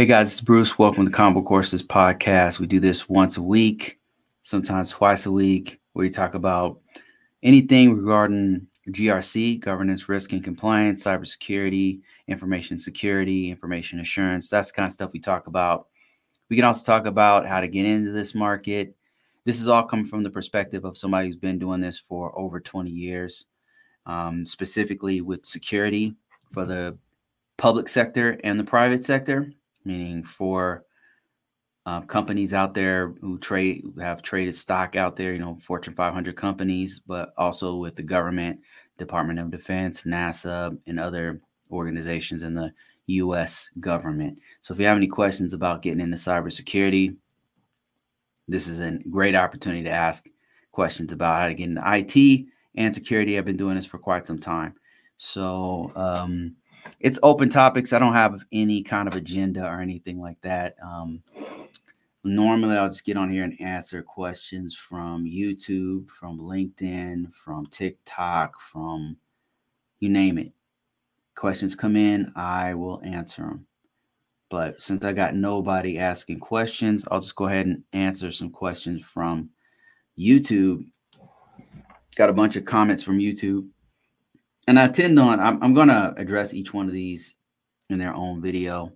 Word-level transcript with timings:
Hey 0.00 0.06
guys, 0.06 0.32
it's 0.32 0.40
Bruce. 0.40 0.78
Welcome 0.78 1.04
to 1.04 1.12
Convocourses 1.14 1.82
Podcast. 1.82 2.58
We 2.58 2.66
do 2.66 2.80
this 2.80 3.06
once 3.06 3.36
a 3.36 3.42
week, 3.42 4.00
sometimes 4.40 4.88
twice 4.88 5.26
a 5.26 5.30
week, 5.30 5.78
where 5.92 6.04
we 6.04 6.08
talk 6.08 6.32
about 6.32 6.80
anything 7.42 7.94
regarding 7.94 8.66
GRC, 8.88 9.60
governance, 9.60 10.08
risk 10.08 10.32
and 10.32 10.42
compliance, 10.42 11.04
cybersecurity, 11.04 12.00
information 12.28 12.78
security, 12.78 13.50
information 13.50 14.00
assurance. 14.00 14.48
That's 14.48 14.70
the 14.70 14.76
kind 14.76 14.86
of 14.86 14.92
stuff 14.94 15.12
we 15.12 15.20
talk 15.20 15.48
about. 15.48 15.88
We 16.48 16.56
can 16.56 16.64
also 16.64 16.82
talk 16.82 17.04
about 17.04 17.44
how 17.44 17.60
to 17.60 17.68
get 17.68 17.84
into 17.84 18.10
this 18.10 18.34
market. 18.34 18.96
This 19.44 19.60
is 19.60 19.68
all 19.68 19.82
coming 19.82 20.06
from 20.06 20.22
the 20.22 20.30
perspective 20.30 20.86
of 20.86 20.96
somebody 20.96 21.26
who's 21.26 21.36
been 21.36 21.58
doing 21.58 21.82
this 21.82 21.98
for 21.98 22.34
over 22.38 22.58
20 22.58 22.90
years, 22.90 23.44
um, 24.06 24.46
specifically 24.46 25.20
with 25.20 25.44
security 25.44 26.16
for 26.52 26.64
the 26.64 26.96
public 27.58 27.86
sector 27.86 28.40
and 28.44 28.58
the 28.58 28.64
private 28.64 29.04
sector, 29.04 29.52
meaning 29.84 30.22
for 30.22 30.84
uh, 31.86 32.00
companies 32.02 32.52
out 32.52 32.74
there 32.74 33.14
who 33.20 33.38
trade 33.38 33.82
have 34.00 34.22
traded 34.22 34.54
stock 34.54 34.96
out 34.96 35.16
there, 35.16 35.32
you 35.32 35.38
know, 35.38 35.56
Fortune 35.60 35.94
500 35.94 36.36
companies, 36.36 37.00
but 37.06 37.32
also 37.36 37.76
with 37.76 37.96
the 37.96 38.02
government, 38.02 38.60
Department 38.98 39.38
of 39.38 39.50
Defense, 39.50 40.04
NASA, 40.04 40.76
and 40.86 41.00
other 41.00 41.40
organizations 41.70 42.42
in 42.42 42.54
the 42.54 42.72
U.S. 43.06 43.70
government. 43.80 44.38
So, 44.60 44.74
if 44.74 44.80
you 44.80 44.86
have 44.86 44.96
any 44.96 45.06
questions 45.06 45.52
about 45.52 45.82
getting 45.82 46.00
into 46.00 46.16
cybersecurity, 46.16 47.16
this 48.46 48.68
is 48.68 48.80
a 48.80 48.98
great 49.10 49.34
opportunity 49.34 49.84
to 49.84 49.90
ask 49.90 50.28
questions 50.72 51.12
about 51.12 51.40
how 51.40 51.48
to 51.48 51.54
get 51.54 51.68
into 51.68 51.82
IT 51.84 52.46
and 52.76 52.94
security. 52.94 53.38
I've 53.38 53.44
been 53.44 53.56
doing 53.56 53.76
this 53.76 53.86
for 53.86 53.98
quite 53.98 54.26
some 54.26 54.38
time. 54.38 54.74
So, 55.16 55.92
um, 55.96 56.56
it's 57.00 57.18
open 57.22 57.48
topics. 57.48 57.92
I 57.92 57.98
don't 57.98 58.12
have 58.12 58.44
any 58.52 58.82
kind 58.82 59.08
of 59.08 59.14
agenda 59.14 59.66
or 59.66 59.80
anything 59.80 60.20
like 60.20 60.40
that. 60.42 60.76
Um, 60.82 61.22
normally, 62.24 62.76
I'll 62.76 62.88
just 62.88 63.04
get 63.04 63.16
on 63.16 63.30
here 63.30 63.44
and 63.44 63.60
answer 63.60 64.02
questions 64.02 64.74
from 64.74 65.24
YouTube, 65.24 66.08
from 66.10 66.38
LinkedIn, 66.38 67.32
from 67.34 67.66
TikTok, 67.66 68.60
from 68.60 69.16
you 70.00 70.08
name 70.08 70.38
it. 70.38 70.52
Questions 71.34 71.74
come 71.74 71.96
in, 71.96 72.32
I 72.36 72.74
will 72.74 73.00
answer 73.02 73.42
them. 73.42 73.66
But 74.50 74.82
since 74.82 75.04
I 75.04 75.12
got 75.12 75.34
nobody 75.34 75.98
asking 75.98 76.40
questions, 76.40 77.04
I'll 77.10 77.20
just 77.20 77.36
go 77.36 77.46
ahead 77.46 77.66
and 77.66 77.84
answer 77.92 78.32
some 78.32 78.50
questions 78.50 79.02
from 79.04 79.48
YouTube. 80.18 80.84
Got 82.16 82.30
a 82.30 82.34
bunch 82.34 82.56
of 82.56 82.64
comments 82.64 83.02
from 83.02 83.18
YouTube 83.18 83.68
and 84.66 84.78
I 84.78 84.88
tend 84.88 85.18
on 85.18 85.40
I'm, 85.40 85.62
I'm 85.62 85.74
going 85.74 85.88
to 85.88 86.14
address 86.16 86.54
each 86.54 86.72
one 86.72 86.86
of 86.86 86.92
these 86.92 87.36
in 87.88 87.98
their 87.98 88.14
own 88.14 88.40
video. 88.40 88.92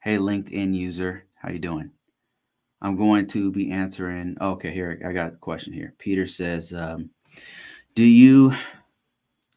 Hey, 0.00 0.16
LinkedIn 0.16 0.74
user, 0.74 1.24
how 1.34 1.50
you 1.50 1.58
doing? 1.58 1.90
I'm 2.82 2.96
going 2.96 3.26
to 3.28 3.50
be 3.50 3.70
answering. 3.70 4.36
Okay, 4.40 4.70
here 4.70 5.00
I 5.06 5.12
got 5.12 5.32
a 5.32 5.36
question 5.36 5.72
here. 5.72 5.94
Peter 5.98 6.26
says, 6.26 6.74
um, 6.74 7.08
"Do 7.94 8.04
you 8.04 8.54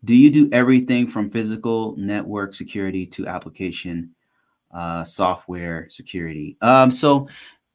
do 0.06 0.16
you 0.16 0.30
do 0.30 0.50
everything 0.54 1.08
from 1.08 1.30
physical 1.30 1.96
network 1.98 2.54
security 2.54 3.06
to 3.08 3.28
application 3.28 4.16
uh, 4.72 5.04
software 5.04 5.88
security?" 5.90 6.56
Um, 6.62 6.90
so, 6.90 7.28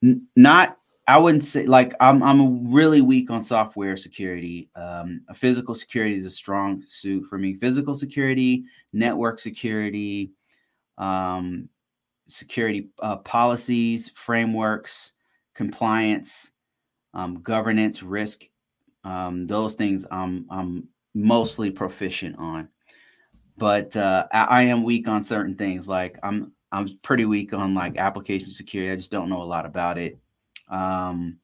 n- 0.03 0.27
not 0.37 0.79
I 1.13 1.19
wouldn't 1.19 1.45
say 1.45 1.67
like 1.67 1.93
I'm 2.01 2.23
I'm 2.23 2.73
really 2.73 3.03
weak 3.03 3.31
on 3.31 3.43
software 3.43 3.99
security. 3.99 4.71
Um, 4.75 5.21
physical 5.35 5.75
security 5.75 6.15
is 6.15 6.25
a 6.25 6.31
strong 6.31 6.83
suit 6.87 7.27
for 7.29 7.37
me. 7.37 7.53
Physical 7.53 7.93
security, 7.93 8.65
network 8.95 9.39
security, 9.39 10.33
um, 10.97 11.69
security 12.29 12.89
uh, 13.01 13.17
policies, 13.17 14.11
frameworks, 14.15 15.13
compliance, 15.55 16.53
um, 17.13 17.43
governance, 17.43 18.03
risk. 18.03 18.45
Um, 19.05 19.47
those 19.47 19.75
things 19.75 20.07
I'm 20.11 20.47
I'm 20.49 20.89
mostly 21.13 21.71
proficient 21.71 22.39
on, 22.39 22.71
but 23.59 23.95
uh, 23.99 24.29
I, 24.33 24.45
I 24.45 24.63
am 24.63 24.83
weak 24.83 25.09
on 25.09 25.23
certain 25.23 25.57
things. 25.57 25.91
Like 25.91 26.19
I'm 26.23 26.55
I'm 26.73 26.89
pretty 27.03 27.27
weak 27.27 27.53
on 27.53 27.75
like 27.75 27.99
application 27.99 28.51
security. 28.51 28.91
I 28.91 28.97
just 28.97 29.13
don't 29.13 29.29
know 29.29 29.43
a 29.43 29.45
lot 29.45 29.67
about 29.67 29.99
it. 29.99 30.19
Um, 30.73 31.39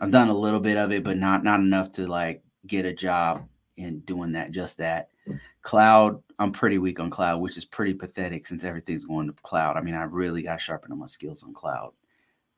I've 0.00 0.10
done 0.10 0.28
a 0.28 0.34
little 0.34 0.60
bit 0.60 0.76
of 0.76 0.92
it, 0.92 1.04
but 1.04 1.16
not 1.16 1.44
not 1.44 1.60
enough 1.60 1.92
to 1.92 2.06
like 2.06 2.42
get 2.66 2.84
a 2.84 2.92
job 2.92 3.46
in 3.76 4.00
doing 4.00 4.32
that. 4.32 4.50
Just 4.50 4.78
that 4.78 5.08
cloud. 5.62 6.22
I'm 6.38 6.52
pretty 6.52 6.78
weak 6.78 7.00
on 7.00 7.10
cloud, 7.10 7.40
which 7.40 7.56
is 7.56 7.64
pretty 7.64 7.94
pathetic 7.94 8.46
since 8.46 8.64
everything's 8.64 9.04
going 9.04 9.26
to 9.26 9.34
cloud. 9.42 9.76
I 9.76 9.82
mean, 9.82 9.94
I 9.94 10.04
really 10.04 10.42
got 10.42 10.58
to 10.58 10.64
sharpen 10.64 10.98
my 10.98 11.06
skills 11.06 11.42
on 11.42 11.54
cloud 11.54 11.92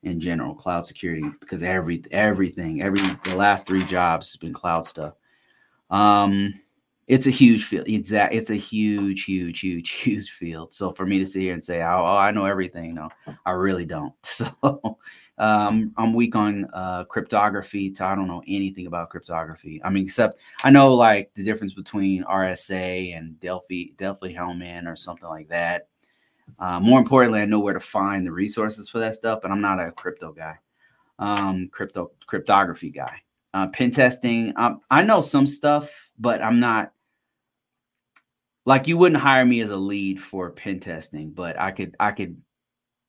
in 0.03 0.19
general, 0.19 0.55
cloud 0.55 0.85
security, 0.85 1.29
because 1.39 1.63
every 1.63 2.01
everything, 2.11 2.81
every 2.81 2.99
the 3.23 3.35
last 3.35 3.67
three 3.67 3.83
jobs 3.83 4.31
has 4.31 4.37
been 4.37 4.53
cloud 4.53 4.85
stuff. 4.85 5.13
Um, 5.89 6.53
it's 7.07 7.27
a 7.27 7.31
huge 7.31 7.65
field. 7.65 7.87
It's 7.87 8.09
that 8.09 8.33
it's 8.33 8.49
a 8.49 8.55
huge, 8.55 9.25
huge, 9.25 9.59
huge, 9.59 9.89
huge 10.01 10.31
field. 10.31 10.73
So 10.73 10.91
for 10.91 11.05
me 11.05 11.19
to 11.19 11.25
sit 11.25 11.41
here 11.41 11.53
and 11.53 11.63
say, 11.63 11.81
"Oh, 11.81 12.03
oh 12.03 12.17
I 12.17 12.31
know 12.31 12.45
everything," 12.45 12.95
no, 12.95 13.09
I 13.45 13.51
really 13.51 13.85
don't. 13.85 14.13
So 14.23 14.97
um, 15.39 15.91
I'm 15.97 16.13
weak 16.13 16.35
on 16.35 16.67
uh, 16.73 17.05
cryptography. 17.05 17.93
So 17.93 18.05
I 18.05 18.15
don't 18.15 18.27
know 18.27 18.43
anything 18.47 18.85
about 18.85 19.09
cryptography. 19.09 19.81
I 19.83 19.89
mean, 19.89 20.05
except 20.05 20.39
I 20.63 20.69
know 20.69 20.93
like 20.93 21.33
the 21.33 21.43
difference 21.43 21.73
between 21.73 22.23
RSA 22.23 23.17
and 23.17 23.35
Diffie, 23.39 23.97
Delphi 23.97 24.33
Hellman 24.33 24.87
or 24.87 24.95
something 24.95 25.27
like 25.27 25.49
that. 25.49 25.87
Uh, 26.59 26.79
more 26.79 26.99
importantly, 26.99 27.41
I 27.41 27.45
know 27.45 27.59
where 27.59 27.73
to 27.73 27.79
find 27.79 28.25
the 28.25 28.31
resources 28.31 28.89
for 28.89 28.99
that 28.99 29.15
stuff, 29.15 29.39
but 29.41 29.51
I'm 29.51 29.61
not 29.61 29.79
a 29.79 29.91
crypto 29.91 30.31
guy, 30.31 30.59
um, 31.19 31.69
crypto 31.71 32.11
cryptography 32.27 32.89
guy. 32.89 33.21
Uh, 33.53 33.67
pen 33.67 33.91
testing, 33.91 34.51
um, 34.55 34.81
I 34.89 35.03
know 35.03 35.21
some 35.21 35.45
stuff, 35.45 35.89
but 36.17 36.41
I'm 36.41 36.59
not 36.59 36.91
like 38.65 38.87
you 38.87 38.97
wouldn't 38.97 39.21
hire 39.21 39.45
me 39.45 39.61
as 39.61 39.69
a 39.69 39.77
lead 39.77 40.21
for 40.21 40.51
pen 40.51 40.79
testing, 40.79 41.31
but 41.31 41.59
I 41.59 41.71
could, 41.71 41.95
I 41.99 42.11
could, 42.11 42.41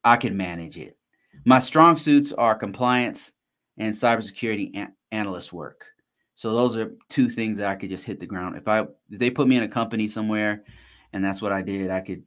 I 0.03 0.17
could 0.17 0.35
manage 0.35 0.79
it. 0.79 0.97
My 1.45 1.61
strong 1.61 1.97
suits 1.97 2.33
are 2.33 2.55
compliance 2.55 3.33
and 3.79 3.95
cybersecurity 3.95 4.71
an- 4.75 4.95
analyst 5.13 5.53
work. 5.53 5.87
So 6.35 6.53
those 6.53 6.77
are 6.77 6.95
two 7.09 7.29
things 7.29 7.59
that 7.59 7.71
I 7.71 7.77
could 7.77 7.91
just 7.91 8.05
hit 8.05 8.19
the 8.19 8.27
ground. 8.27 8.57
If 8.57 8.67
I 8.67 8.81
if 9.11 9.19
they 9.19 9.31
put 9.31 9.47
me 9.47 9.57
in 9.57 9.63
a 9.63 9.69
company 9.69 10.09
somewhere 10.09 10.65
and 11.13 11.25
that's 11.25 11.41
what 11.41 11.53
I 11.53 11.63
did, 11.63 11.91
I 11.91 12.01
could 12.01 12.25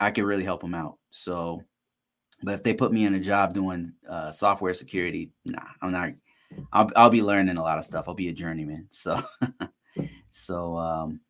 I 0.00 0.10
could 0.10 0.24
really 0.24 0.44
help 0.44 0.60
them 0.60 0.74
out. 0.74 0.98
So 1.10 1.62
but 2.42 2.54
if 2.54 2.62
they 2.62 2.74
put 2.74 2.92
me 2.92 3.06
in 3.06 3.14
a 3.14 3.20
job 3.20 3.54
doing 3.54 3.92
uh, 4.08 4.32
software 4.32 4.74
security, 4.74 5.30
nah, 5.44 5.62
I'm 5.80 5.92
not 5.92 6.10
I'll 6.72 6.90
I'll 6.96 7.10
be 7.10 7.22
learning 7.22 7.56
a 7.56 7.62
lot 7.62 7.78
of 7.78 7.84
stuff. 7.84 8.06
I'll 8.08 8.14
be 8.14 8.28
a 8.28 8.32
journeyman. 8.32 8.86
So 8.90 9.22
so 10.34 10.76
um 10.76 11.20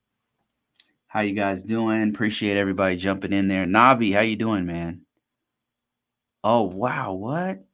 how 1.06 1.20
you 1.20 1.34
guys 1.34 1.62
doing? 1.62 2.08
Appreciate 2.08 2.56
everybody 2.56 2.96
jumping 2.96 3.32
in 3.32 3.46
there. 3.46 3.66
Navi, 3.66 4.12
how 4.12 4.20
you 4.20 4.34
doing, 4.34 4.66
man? 4.66 5.02
Oh 6.42 6.62
wow, 6.62 7.12
what? 7.12 7.64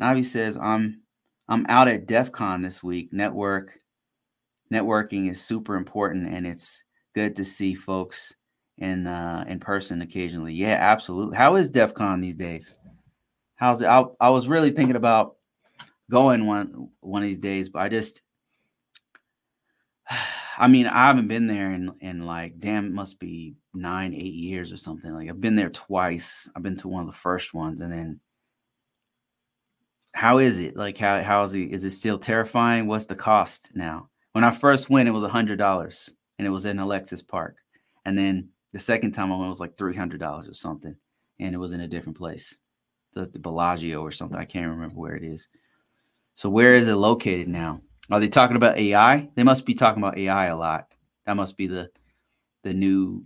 Navi 0.00 0.24
says 0.24 0.56
I'm 0.56 1.00
I'm 1.48 1.66
out 1.68 1.88
at 1.88 2.06
DEF 2.06 2.30
CON 2.30 2.62
this 2.62 2.82
week. 2.82 3.12
Network 3.12 3.80
networking 4.72 5.28
is 5.28 5.40
super 5.40 5.74
important 5.74 6.32
and 6.32 6.46
it's 6.46 6.84
good 7.14 7.34
to 7.36 7.44
see 7.44 7.74
folks 7.74 8.36
in 8.78 9.06
uh 9.06 9.44
in 9.48 9.58
person 9.60 10.02
occasionally. 10.02 10.52
Yeah, 10.52 10.76
absolutely. 10.78 11.36
How 11.36 11.56
is 11.56 11.70
DEF 11.70 11.94
CON 11.94 12.20
these 12.20 12.36
days? 12.36 12.76
How's 13.56 13.82
it? 13.82 13.86
I, 13.86 14.04
I 14.20 14.30
was 14.30 14.46
really 14.46 14.70
thinking 14.70 14.96
about 14.96 15.36
going 16.10 16.46
one 16.46 16.90
one 17.00 17.22
of 17.22 17.28
these 17.28 17.38
days, 17.38 17.68
but 17.70 17.80
I 17.80 17.88
just 17.88 18.22
I 20.60 20.68
mean, 20.68 20.86
I 20.86 21.06
haven't 21.06 21.28
been 21.28 21.46
there 21.46 21.72
in 21.72 21.90
in 22.00 22.26
like 22.26 22.60
damn, 22.60 22.86
it 22.86 22.92
must 22.92 23.18
be 23.18 23.54
nine, 23.72 24.12
eight 24.12 24.34
years 24.34 24.70
or 24.72 24.76
something. 24.76 25.10
Like 25.10 25.30
I've 25.30 25.40
been 25.40 25.56
there 25.56 25.70
twice. 25.70 26.50
I've 26.54 26.62
been 26.62 26.76
to 26.76 26.88
one 26.88 27.00
of 27.00 27.06
the 27.06 27.16
first 27.16 27.54
ones, 27.54 27.80
and 27.80 27.90
then 27.90 28.20
how 30.14 30.36
is 30.36 30.58
it? 30.58 30.76
Like 30.76 30.98
how 30.98 31.22
how 31.22 31.42
is 31.44 31.54
it? 31.54 31.72
Is 31.72 31.84
it 31.84 31.90
still 31.92 32.18
terrifying? 32.18 32.86
What's 32.86 33.06
the 33.06 33.16
cost 33.16 33.70
now? 33.74 34.10
When 34.32 34.44
I 34.44 34.50
first 34.50 34.90
went, 34.90 35.08
it 35.08 35.12
was 35.12 35.22
a 35.22 35.30
hundred 35.30 35.58
dollars, 35.58 36.14
and 36.38 36.46
it 36.46 36.50
was 36.50 36.66
in 36.66 36.78
Alexis 36.78 37.22
Park. 37.22 37.56
And 38.04 38.18
then 38.18 38.50
the 38.74 38.78
second 38.78 39.12
time 39.12 39.32
I 39.32 39.36
went, 39.36 39.46
it 39.46 39.48
was 39.48 39.60
like 39.60 39.78
three 39.78 39.96
hundred 39.96 40.20
dollars 40.20 40.46
or 40.46 40.54
something, 40.54 40.94
and 41.38 41.54
it 41.54 41.58
was 41.58 41.72
in 41.72 41.80
a 41.80 41.88
different 41.88 42.18
place, 42.18 42.58
the, 43.14 43.24
the 43.24 43.38
Bellagio 43.38 44.02
or 44.02 44.10
something. 44.10 44.38
I 44.38 44.44
can't 44.44 44.68
remember 44.70 44.96
where 44.96 45.16
it 45.16 45.24
is. 45.24 45.48
So 46.34 46.50
where 46.50 46.74
is 46.74 46.86
it 46.86 46.96
located 46.96 47.48
now? 47.48 47.80
Are 48.10 48.20
they 48.20 48.28
talking 48.28 48.56
about 48.56 48.78
AI? 48.78 49.28
They 49.34 49.44
must 49.44 49.64
be 49.64 49.74
talking 49.74 50.02
about 50.02 50.18
AI 50.18 50.46
a 50.46 50.56
lot. 50.56 50.92
That 51.26 51.36
must 51.36 51.56
be 51.56 51.66
the 51.66 51.90
the 52.62 52.74
new 52.74 53.24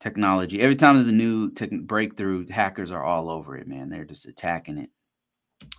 technology. 0.00 0.60
Every 0.60 0.76
time 0.76 0.94
there's 0.94 1.08
a 1.08 1.12
new 1.12 1.50
te- 1.50 1.78
breakthrough, 1.78 2.46
hackers 2.48 2.90
are 2.90 3.02
all 3.02 3.30
over 3.30 3.56
it, 3.56 3.66
man. 3.66 3.88
They're 3.88 4.04
just 4.04 4.26
attacking 4.26 4.78
it. 4.78 4.90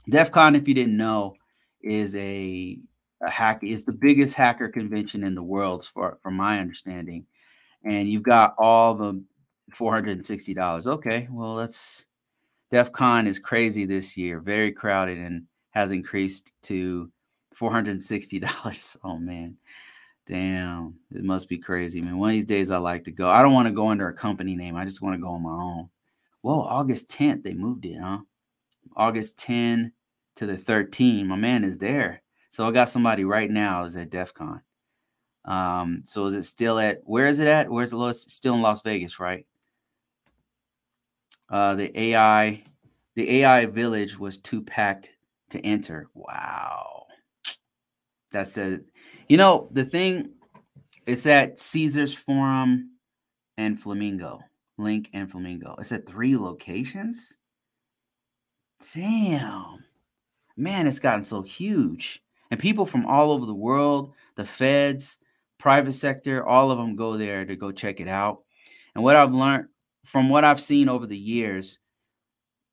DEF 0.10 0.32
CON, 0.32 0.56
if 0.56 0.68
you 0.68 0.74
didn't 0.74 0.98
know, 0.98 1.36
is 1.82 2.16
a, 2.16 2.80
a 3.22 3.30
hack 3.30 3.64
is 3.64 3.86
the 3.86 3.94
biggest 3.94 4.34
hacker 4.34 4.68
convention 4.68 5.24
in 5.24 5.36
the 5.36 5.44
world, 5.44 5.86
for 5.86 6.18
from 6.22 6.36
my 6.36 6.60
understanding. 6.60 7.26
And 7.84 8.10
you've 8.10 8.24
got 8.24 8.56
all 8.58 8.96
the 8.96 9.24
$460. 9.74 10.88
Okay, 10.88 11.28
well, 11.32 11.56
that's 11.56 12.08
DEF 12.72 12.92
CON 12.92 13.28
is 13.28 13.38
crazy 13.38 13.86
this 13.86 14.18
year, 14.18 14.40
very 14.40 14.72
crowded, 14.72 15.20
and 15.20 15.44
has 15.72 15.92
increased 15.92 16.52
to 16.64 17.12
$460. 17.58 18.98
Oh, 19.04 19.18
man. 19.18 19.58
Damn, 20.26 20.96
it 21.12 21.24
must 21.24 21.48
be 21.48 21.60
crazy, 21.60 22.02
man. 22.02 22.18
One 22.18 22.30
of 22.30 22.34
these 22.34 22.46
days 22.46 22.72
I 22.72 22.78
like 22.78 23.04
to 23.04 23.12
go. 23.12 23.30
I 23.30 23.44
don't 23.44 23.54
want 23.54 23.68
to 23.68 23.74
go 23.74 23.90
under 23.90 24.08
a 24.10 24.14
company 24.14 24.56
name. 24.56 24.76
I 24.76 24.84
just 24.84 25.02
want 25.02 25.16
to 25.16 25.22
go 25.22 25.30
on 25.30 25.44
my 25.44 25.52
own. 25.52 25.90
Well, 26.42 26.62
August 26.62 27.10
10th, 27.10 27.44
they 27.44 27.54
moved 27.54 27.86
it, 27.86 28.00
huh? 28.02 28.20
August 28.96 29.38
10 29.40 29.92
to 30.36 30.46
the 30.46 30.58
13. 30.58 31.28
My 31.28 31.36
man 31.36 31.64
is 31.64 31.78
there. 31.78 32.24
So 32.50 32.68
I 32.68 32.72
got 32.72 32.90
somebody 32.90 33.24
right 33.24 33.52
now 33.52 33.84
is 33.84 33.96
at 33.96 34.10
DEF 34.10 34.34
CON. 34.34 34.62
Um, 35.44 36.02
so 36.04 36.26
is 36.26 36.34
it 36.34 36.44
still 36.44 36.80
at 36.80 37.02
where 37.04 37.28
is 37.28 37.40
it 37.40 37.48
at? 37.48 37.70
Where's 37.70 37.92
the? 37.92 38.14
Still 38.14 38.56
in 38.56 38.62
Las 38.62 38.82
Vegas, 38.82 39.20
right? 39.20 39.46
Uh, 41.50 41.76
the 41.76 42.00
AI, 42.00 42.64
the 43.14 43.42
AI 43.42 43.68
village 43.68 44.18
was 44.18 44.40
too 44.40 44.62
packed 44.62 45.12
to 45.50 45.60
enter. 45.60 46.08
Wow. 46.16 46.95
That 48.36 48.50
said, 48.50 48.84
you 49.30 49.38
know, 49.38 49.70
the 49.72 49.86
thing 49.86 50.32
is 51.06 51.26
at 51.26 51.58
Caesars 51.58 52.14
Forum 52.14 52.98
and 53.58 53.80
Flamingo. 53.80 54.42
LINQ 54.78 55.08
and 55.14 55.32
Flamingo. 55.32 55.74
It's 55.80 55.94
at 55.94 56.06
three 56.06 56.36
locations. 56.36 57.38
Damn. 58.94 59.86
Man, 60.58 60.86
it's 60.86 61.00
gotten 61.00 61.24
so 61.24 61.44
huge. 61.44 62.22
And 62.52 62.60
people 62.60 62.86
from 62.86 63.06
all 63.06 63.32
over 63.32 63.46
the 63.46 63.56
world, 63.56 64.12
the 64.36 64.44
feds, 64.44 65.20
private 65.58 65.94
sector, 65.94 66.46
all 66.46 66.72
of 66.72 66.78
them 66.78 66.98
go 66.98 67.16
there 67.16 67.46
to 67.46 67.56
go 67.56 67.72
check 67.72 68.02
it 68.02 68.10
out. 68.10 68.40
And 68.96 69.04
what 69.06 69.16
I've 69.16 69.34
learned 69.34 69.68
from 70.04 70.28
what 70.28 70.44
I've 70.44 70.60
seen 70.60 70.90
over 70.90 71.08
the 71.08 71.18
years, 71.18 71.80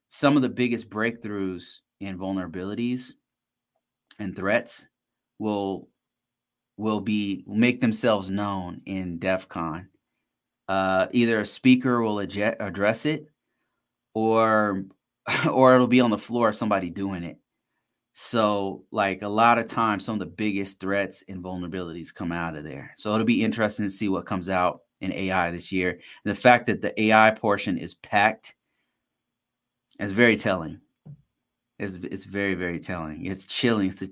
some 0.08 0.34
of 0.34 0.42
the 0.42 0.48
biggest 0.48 0.90
breakthroughs 0.90 1.78
in 2.00 2.18
vulnerabilities 2.18 3.12
and 4.18 4.34
threats 4.34 4.88
will 5.38 5.88
will 6.76 7.00
be 7.00 7.44
make 7.46 7.80
themselves 7.80 8.30
known 8.30 8.80
in 8.86 9.18
DEF 9.18 9.48
CON. 9.48 9.88
Uh, 10.68 11.06
either 11.12 11.40
a 11.40 11.46
speaker 11.46 12.00
will 12.02 12.20
address 12.20 13.06
it, 13.06 13.26
or 14.14 14.84
or 15.50 15.74
it'll 15.74 15.86
be 15.86 16.00
on 16.00 16.10
the 16.10 16.18
floor 16.18 16.52
somebody 16.52 16.90
doing 16.90 17.24
it. 17.24 17.38
So, 18.14 18.84
like 18.90 19.22
a 19.22 19.28
lot 19.28 19.58
of 19.58 19.66
times, 19.66 20.04
some 20.04 20.14
of 20.14 20.20
the 20.20 20.26
biggest 20.26 20.80
threats 20.80 21.24
and 21.28 21.42
vulnerabilities 21.42 22.14
come 22.14 22.30
out 22.30 22.56
of 22.56 22.64
there. 22.64 22.92
So 22.96 23.12
it'll 23.14 23.24
be 23.24 23.42
interesting 23.42 23.86
to 23.86 23.90
see 23.90 24.08
what 24.08 24.26
comes 24.26 24.48
out 24.50 24.80
in 25.00 25.12
AI 25.12 25.50
this 25.50 25.72
year. 25.72 25.98
The 26.24 26.34
fact 26.34 26.66
that 26.66 26.82
the 26.82 27.00
AI 27.00 27.30
portion 27.30 27.78
is 27.78 27.94
packed 27.94 28.54
is 29.98 30.12
very 30.12 30.36
telling. 30.36 30.80
It's, 31.78 31.96
it's 31.96 32.24
very, 32.24 32.54
very 32.54 32.78
telling. 32.78 33.24
It's 33.24 33.46
chilling. 33.46 33.88
It's 33.88 34.04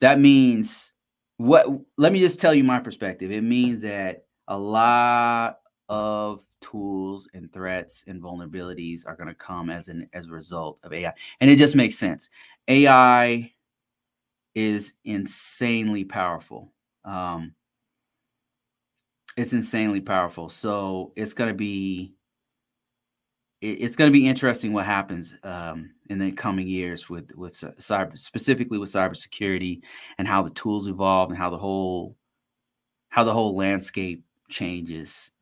that 0.00 0.20
means 0.20 0.92
what? 1.36 1.66
Let 1.96 2.12
me 2.12 2.20
just 2.20 2.40
tell 2.40 2.54
you 2.54 2.64
my 2.64 2.80
perspective. 2.80 3.30
It 3.30 3.42
means 3.42 3.82
that 3.82 4.24
a 4.48 4.58
lot 4.58 5.58
of 5.88 6.44
tools 6.60 7.28
and 7.34 7.52
threats 7.52 8.04
and 8.06 8.22
vulnerabilities 8.22 9.06
are 9.06 9.16
going 9.16 9.28
to 9.28 9.34
come 9.34 9.70
as 9.70 9.88
an 9.88 10.08
as 10.12 10.26
a 10.26 10.30
result 10.30 10.78
of 10.82 10.92
AI. 10.92 11.12
And 11.40 11.50
it 11.50 11.56
just 11.56 11.76
makes 11.76 11.98
sense. 11.98 12.30
AI 12.68 13.52
is 14.54 14.94
insanely 15.04 16.04
powerful. 16.04 16.72
Um, 17.04 17.54
it's 19.36 19.52
insanely 19.52 20.00
powerful. 20.00 20.48
So 20.48 21.12
it's 21.16 21.32
going 21.32 21.48
to 21.50 21.54
be 21.54 22.14
it's 23.60 23.96
going 23.96 24.08
to 24.10 24.16
be 24.18 24.28
interesting 24.28 24.72
what 24.72 24.86
happens 24.86 25.36
um, 25.42 25.90
in 26.10 26.18
the 26.18 26.30
coming 26.30 26.68
years 26.68 27.08
with 27.08 27.34
with 27.34 27.54
cyber, 27.54 28.16
specifically 28.16 28.78
with 28.78 28.90
cybersecurity, 28.90 29.82
and 30.18 30.28
how 30.28 30.42
the 30.42 30.50
tools 30.50 30.88
evolve 30.88 31.30
and 31.30 31.38
how 31.38 31.50
the 31.50 31.58
whole 31.58 32.16
how 33.08 33.24
the 33.24 33.32
whole 33.32 33.56
landscape 33.56 34.24
changes 34.48 35.32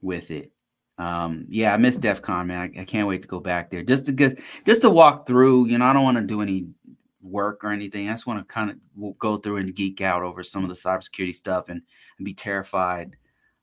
with 0.00 0.30
it. 0.30 0.52
Um, 0.98 1.46
yeah, 1.48 1.72
I 1.72 1.76
miss 1.76 1.96
DEF 1.96 2.22
CON, 2.22 2.46
man. 2.46 2.72
I, 2.76 2.82
I, 2.82 2.84
can't 2.84 3.08
wait 3.08 3.22
to 3.22 3.28
go 3.28 3.40
back 3.40 3.70
there 3.70 3.82
just 3.82 4.04
to 4.06 4.12
get 4.12 4.38
just 4.66 4.82
to 4.82 4.90
walk 4.90 5.26
through. 5.26 5.66
You 5.66 5.78
know, 5.78 5.84
I 5.84 5.92
don't 5.92 6.04
want 6.04 6.18
to 6.18 6.24
do 6.24 6.42
any 6.42 6.66
work 7.22 7.64
or 7.64 7.70
anything. 7.70 8.08
I 8.08 8.12
just 8.12 8.26
want 8.26 8.46
to 8.46 8.52
kind 8.52 8.70
of 8.70 9.18
go 9.18 9.36
through 9.36 9.58
and 9.58 9.74
geek 9.74 10.00
out 10.00 10.22
over 10.22 10.42
some 10.44 10.62
of 10.62 10.68
the 10.68 10.74
cybersecurity 10.74 11.34
stuff 11.34 11.68
and, 11.68 11.82
and 12.18 12.24
be 12.24 12.34
terrified 12.34 13.16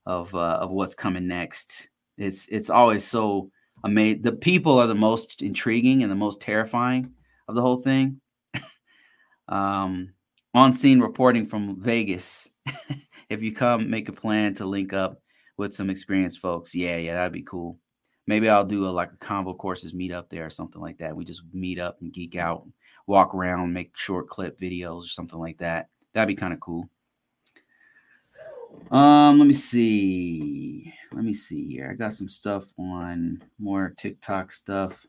of 0.06 0.34
uh, 0.34 0.58
of 0.62 0.72
what's 0.72 0.96
coming 0.96 1.28
next. 1.28 1.90
It's 2.18 2.48
it's 2.48 2.70
always 2.70 3.06
so 3.06 3.52
amazing. 3.84 4.22
The 4.22 4.34
people 4.34 4.80
are 4.80 4.88
the 4.88 4.96
most 4.96 5.42
intriguing 5.42 6.04
and 6.04 6.12
the 6.12 6.16
most 6.16 6.42
terrifying 6.42 7.12
of 7.48 7.56
the 7.56 7.62
whole 7.62 7.78
thing. 7.78 8.22
um, 9.48 10.14
on 10.54 10.74
scene 10.74 11.00
reporting 11.00 11.46
from 11.46 11.80
Vegas. 11.80 12.50
if 13.30 13.42
you 13.42 13.54
come, 13.54 13.90
make 13.90 14.10
a 14.10 14.14
plan 14.14 14.54
to 14.56 14.66
link 14.66 14.94
up 14.94 15.22
with 15.58 15.74
some 15.74 15.90
experienced 15.90 16.40
folks. 16.40 16.76
Yeah, 16.76 16.98
yeah, 16.98 17.14
that'd 17.14 17.34
be 17.34 17.44
cool. 17.44 17.80
Maybe 18.26 18.50
I'll 18.50 18.66
do 18.66 18.86
a 18.86 18.90
like 18.90 19.12
a 19.14 19.18
Convocourses 19.18 19.94
meet 19.94 20.12
up 20.12 20.30
there 20.30 20.46
or 20.46 20.50
something 20.50 20.82
like 20.82 20.98
that. 20.98 21.16
We 21.16 21.24
just 21.26 21.44
meet 21.54 21.80
up 21.80 21.98
and 22.02 22.12
geek 22.12 22.36
out, 22.36 22.68
walk 23.08 23.34
around, 23.34 23.72
make 23.72 23.96
short 23.96 24.28
clip 24.28 24.60
videos 24.60 25.04
or 25.04 25.10
something 25.10 25.40
like 25.40 25.58
that. 25.60 25.88
That'd 26.14 26.28
be 26.28 26.36
kind 26.36 26.54
of 26.54 26.60
cool. 26.60 26.90
Um, 28.92 29.40
let 29.40 29.48
me 29.48 29.54
see. 29.54 30.94
Let 31.12 31.24
me 31.24 31.34
see 31.34 31.68
here. 31.68 31.90
I 31.92 31.96
got 31.96 32.14
some 32.14 32.30
stuff 32.30 32.66
on 32.78 33.44
more 33.60 33.94
TikTok 33.98 34.52
stuff. 34.52 35.06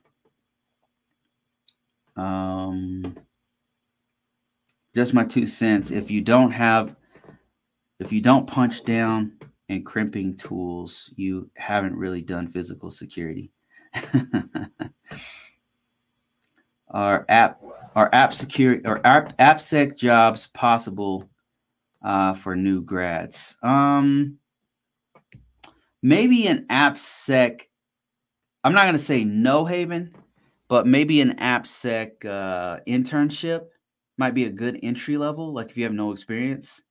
Um, 2.17 3.17
just 4.95 5.15
my 5.15 5.25
two 5.25 5.47
cents. 5.47 5.91
If 5.91 6.11
you 6.11 6.21
don't 6.21 6.51
have, 6.51 6.97
if 8.01 8.13
you 8.13 8.21
don't 8.21 8.47
punch 8.47 8.85
down 8.85 9.39
and 9.69 9.87
crimping 9.87 10.37
tools, 10.37 11.13
you 11.17 11.49
haven't 11.57 11.95
really 11.95 12.23
done 12.23 12.49
physical 12.49 12.91
security. 12.91 13.53
our 16.91 17.25
app, 17.29 17.63
our 17.95 18.09
app 18.13 18.33
security, 18.33 18.85
or 18.87 19.01
app 19.07 19.37
AppSec 19.39 19.97
jobs 19.97 20.49
possible 20.49 21.29
uh, 22.03 22.35
for 22.35 22.57
new 22.57 22.83
grads. 22.83 23.57
Um, 23.63 24.39
maybe 26.03 26.47
an 26.47 26.67
AppSec. 26.71 27.63
I'm 28.65 28.73
not 28.73 28.85
going 28.85 28.95
to 28.95 28.99
say 28.99 29.25
no 29.25 29.65
haven, 29.65 30.15
but 30.69 30.87
maybe 30.87 31.21
an 31.21 31.37
AppSec 31.37 32.25
uh, 32.25 32.81
internship 32.87 33.67
might 34.17 34.35
be 34.35 34.45
a 34.45 34.51
good 34.51 34.79
entry 34.83 35.17
level. 35.17 35.53
Like 35.53 35.71
if 35.71 35.77
you 35.77 35.85
have 35.85 35.93
no 35.93 36.13
experience, 36.13 36.83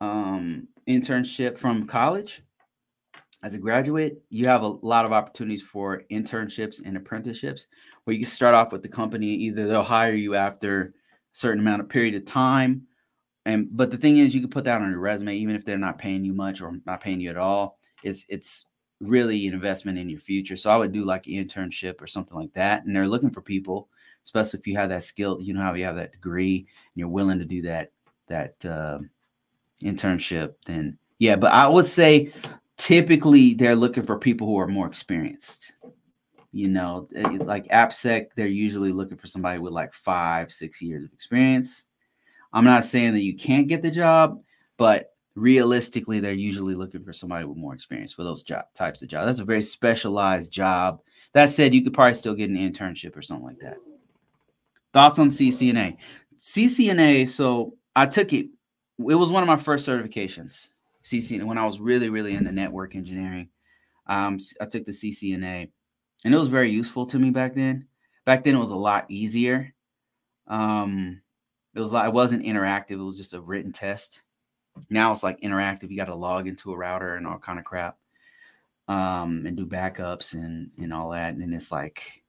um, 0.00 0.68
internship 0.88 1.58
from 1.58 1.86
college 1.86 2.42
as 3.42 3.54
a 3.54 3.58
graduate, 3.58 4.22
you 4.30 4.46
have 4.46 4.62
a 4.62 4.68
lot 4.68 5.04
of 5.04 5.12
opportunities 5.12 5.62
for 5.62 6.02
internships 6.10 6.82
and 6.84 6.96
apprenticeships 6.96 7.66
where 8.04 8.14
you 8.14 8.20
can 8.20 8.28
start 8.28 8.54
off 8.54 8.72
with 8.72 8.82
the 8.82 8.88
company. 8.88 9.26
Either 9.26 9.68
they'll 9.68 9.82
hire 9.82 10.14
you 10.14 10.34
after 10.34 10.82
a 10.82 10.92
certain 11.32 11.60
amount 11.60 11.80
of 11.80 11.88
period 11.88 12.14
of 12.14 12.24
time. 12.24 12.82
And 13.46 13.68
but 13.70 13.92
the 13.92 13.96
thing 13.96 14.18
is 14.18 14.34
you 14.34 14.40
can 14.40 14.50
put 14.50 14.64
that 14.64 14.82
on 14.82 14.90
your 14.90 14.98
resume, 14.98 15.36
even 15.36 15.54
if 15.54 15.64
they're 15.64 15.78
not 15.78 15.98
paying 15.98 16.24
you 16.24 16.34
much 16.34 16.60
or 16.60 16.78
not 16.84 17.00
paying 17.00 17.20
you 17.20 17.30
at 17.30 17.36
all. 17.36 17.78
It's 18.02 18.26
it's 18.28 18.66
really 19.00 19.46
an 19.46 19.54
investment 19.54 19.98
in 19.98 20.10
your 20.10 20.20
future. 20.20 20.56
So 20.56 20.68
I 20.68 20.76
would 20.76 20.92
do 20.92 21.04
like 21.04 21.26
an 21.26 21.34
internship 21.34 22.02
or 22.02 22.08
something 22.08 22.36
like 22.36 22.52
that. 22.54 22.84
And 22.84 22.94
they're 22.94 23.06
looking 23.06 23.30
for 23.30 23.40
people, 23.40 23.88
especially 24.24 24.58
if 24.58 24.66
you 24.66 24.76
have 24.76 24.88
that 24.88 25.04
skill, 25.04 25.40
you 25.40 25.54
know 25.54 25.60
how 25.60 25.74
you 25.74 25.84
have 25.84 25.96
that 25.96 26.12
degree 26.12 26.58
and 26.58 26.66
you're 26.96 27.08
willing 27.08 27.38
to 27.38 27.44
do 27.44 27.62
that 27.62 27.92
that 28.26 28.64
uh, 28.64 28.98
internship, 29.82 30.54
then 30.66 30.98
yeah. 31.20 31.36
But 31.36 31.52
I 31.52 31.68
would 31.68 31.86
say 31.86 32.32
typically 32.76 33.54
they're 33.54 33.76
looking 33.76 34.02
for 34.02 34.18
people 34.18 34.48
who 34.48 34.58
are 34.58 34.66
more 34.66 34.88
experienced. 34.88 35.72
You 36.50 36.68
know, 36.68 37.06
eh, 37.14 37.38
like 37.42 37.68
AppSec, 37.68 38.28
they're 38.34 38.48
usually 38.48 38.90
looking 38.90 39.18
for 39.18 39.28
somebody 39.28 39.60
with 39.60 39.72
like 39.72 39.92
five, 39.92 40.52
six 40.52 40.82
years 40.82 41.04
of 41.04 41.12
experience. 41.12 41.84
I'm 42.52 42.64
not 42.64 42.84
saying 42.84 43.12
that 43.14 43.22
you 43.22 43.36
can't 43.36 43.68
get 43.68 43.82
the 43.82 43.90
job, 43.90 44.40
but 44.76 45.10
realistically, 45.34 46.20
they're 46.20 46.32
usually 46.32 46.74
looking 46.74 47.04
for 47.04 47.12
somebody 47.12 47.44
with 47.44 47.58
more 47.58 47.74
experience 47.74 48.12
for 48.12 48.24
those 48.24 48.42
job 48.42 48.64
types 48.74 49.02
of 49.02 49.08
jobs. 49.08 49.26
That's 49.26 49.38
a 49.40 49.44
very 49.44 49.62
specialized 49.62 50.50
job. 50.50 51.00
That 51.34 51.50
said, 51.50 51.74
you 51.74 51.82
could 51.82 51.94
probably 51.94 52.14
still 52.14 52.34
get 52.34 52.50
an 52.50 52.56
internship 52.56 53.16
or 53.16 53.22
something 53.22 53.46
like 53.46 53.58
that. 53.60 53.76
Thoughts 54.92 55.18
on 55.18 55.28
CCNA? 55.28 55.98
CCNA, 56.38 57.28
so 57.28 57.74
I 57.94 58.06
took 58.06 58.32
it 58.32 58.46
it 58.98 59.14
was 59.14 59.30
one 59.30 59.42
of 59.42 59.46
my 59.46 59.56
first 59.56 59.86
certifications, 59.86 60.70
CCNA, 61.04 61.44
when 61.44 61.58
I 61.58 61.66
was 61.66 61.78
really, 61.78 62.08
really 62.08 62.34
into 62.34 62.52
network 62.52 62.96
engineering. 62.96 63.48
Um, 64.06 64.38
I 64.60 64.66
took 64.66 64.84
the 64.84 64.92
CCNA, 64.92 65.70
and 66.24 66.34
it 66.34 66.38
was 66.38 66.48
very 66.48 66.70
useful 66.70 67.06
to 67.06 67.18
me 67.18 67.30
back 67.30 67.54
then. 67.54 67.86
Back 68.24 68.44
then, 68.44 68.54
it 68.54 68.60
was 68.60 68.70
a 68.70 68.76
lot 68.76 69.06
easier. 69.08 69.74
Um, 70.46 71.20
it 71.76 71.80
was 71.80 71.92
like 71.92 72.08
it 72.08 72.14
wasn't 72.14 72.44
interactive; 72.44 72.92
it 72.92 72.96
was 73.04 73.18
just 73.18 73.34
a 73.34 73.40
written 73.40 73.70
test. 73.72 74.22
Now 74.90 75.12
it's 75.12 75.22
like 75.22 75.40
interactive. 75.42 75.90
You 75.90 75.96
got 75.96 76.06
to 76.06 76.14
log 76.14 76.48
into 76.48 76.72
a 76.72 76.76
router 76.76 77.16
and 77.16 77.26
all 77.26 77.38
kind 77.38 77.58
of 77.58 77.64
crap. 77.64 77.98
um, 78.88 79.44
and 79.46 79.56
do 79.56 79.66
backups 79.66 80.34
and 80.34 80.70
and 80.78 80.92
all 80.92 81.10
that. 81.10 81.34
And 81.34 81.54
it's 81.54 81.72
like 81.72 82.22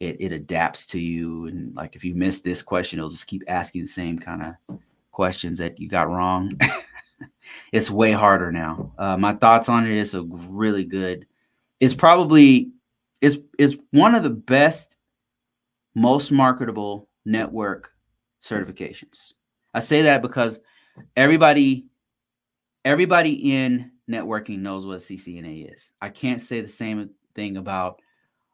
it 0.00 0.16
it 0.20 0.32
adapts 0.32 0.86
to 0.88 1.00
you. 1.00 1.46
And 1.46 1.74
like 1.74 1.96
if 1.96 2.04
you 2.04 2.14
miss 2.14 2.40
this 2.42 2.62
question, 2.62 2.98
it'll 2.98 3.10
just 3.10 3.26
keep 3.26 3.42
asking 3.48 3.82
the 3.82 3.88
same 3.88 4.18
kind 4.18 4.42
of 4.68 4.78
questions 5.10 5.58
that 5.58 5.80
you 5.80 5.88
got 5.88 6.08
wrong. 6.08 6.52
it's 7.72 7.90
way 7.90 8.12
harder 8.12 8.52
now. 8.52 8.92
Uh, 8.98 9.16
my 9.16 9.32
thoughts 9.34 9.68
on 9.68 9.86
it 9.86 9.92
is 9.92 10.14
a 10.14 10.22
really 10.22 10.84
good. 10.84 11.26
It's 11.80 11.94
probably 11.94 12.70
is 13.20 13.42
is 13.58 13.78
one 13.90 14.14
of 14.14 14.22
the 14.22 14.30
best, 14.30 14.98
most 15.94 16.30
marketable 16.30 17.08
network 17.24 17.92
certifications. 18.42 19.34
I 19.74 19.80
say 19.80 20.02
that 20.02 20.22
because 20.22 20.60
everybody 21.16 21.86
everybody 22.84 23.52
in 23.52 23.92
networking 24.10 24.60
knows 24.60 24.86
what 24.86 24.98
CCNA 24.98 25.72
is. 25.72 25.92
I 26.00 26.08
can't 26.08 26.40
say 26.40 26.60
the 26.60 26.68
same 26.68 27.10
thing 27.34 27.56
about 27.56 28.00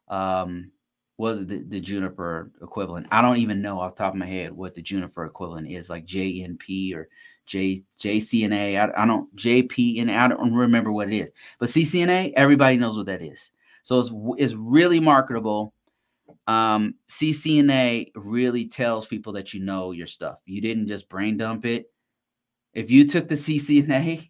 um 0.07 0.71
was 1.17 1.45
the, 1.47 1.63
the 1.67 1.79
Juniper 1.79 2.51
equivalent. 2.61 3.07
I 3.11 3.23
don't 3.23 3.37
even 3.37 3.61
know 3.61 3.79
off 3.79 3.95
top 3.95 4.13
of 4.13 4.19
my 4.19 4.27
head 4.27 4.51
what 4.53 4.75
the 4.75 4.83
Juniper 4.83 5.25
equivalent 5.25 5.69
is, 5.69 5.89
like 5.89 6.05
JNP 6.05 6.93
or 6.93 7.09
J 7.47 7.83
JCNA. 7.99 8.79
I, 8.79 9.03
I 9.03 9.05
don't 9.05 9.33
JP 9.35 10.01
and 10.01 10.11
I 10.11 10.27
don't 10.27 10.53
remember 10.53 10.91
what 10.91 11.11
it 11.11 11.17
is. 11.17 11.31
But 11.59 11.69
CCNA, 11.69 12.33
everybody 12.35 12.77
knows 12.77 12.97
what 12.97 13.07
that 13.07 13.21
is. 13.21 13.51
So 13.83 13.99
it's 13.99 14.11
it's 14.37 14.53
really 14.53 14.99
marketable. 14.99 15.73
Um, 16.47 16.95
CCNA 17.09 18.11
really 18.15 18.67
tells 18.67 19.05
people 19.05 19.33
that 19.33 19.53
you 19.53 19.59
know 19.59 19.91
your 19.91 20.07
stuff. 20.07 20.37
You 20.45 20.61
didn't 20.61 20.87
just 20.87 21.09
brain 21.09 21.37
dump 21.37 21.65
it. 21.65 21.91
If 22.73 22.89
you 22.89 23.07
took 23.07 23.27
the 23.27 23.35
CCNA, 23.35 24.29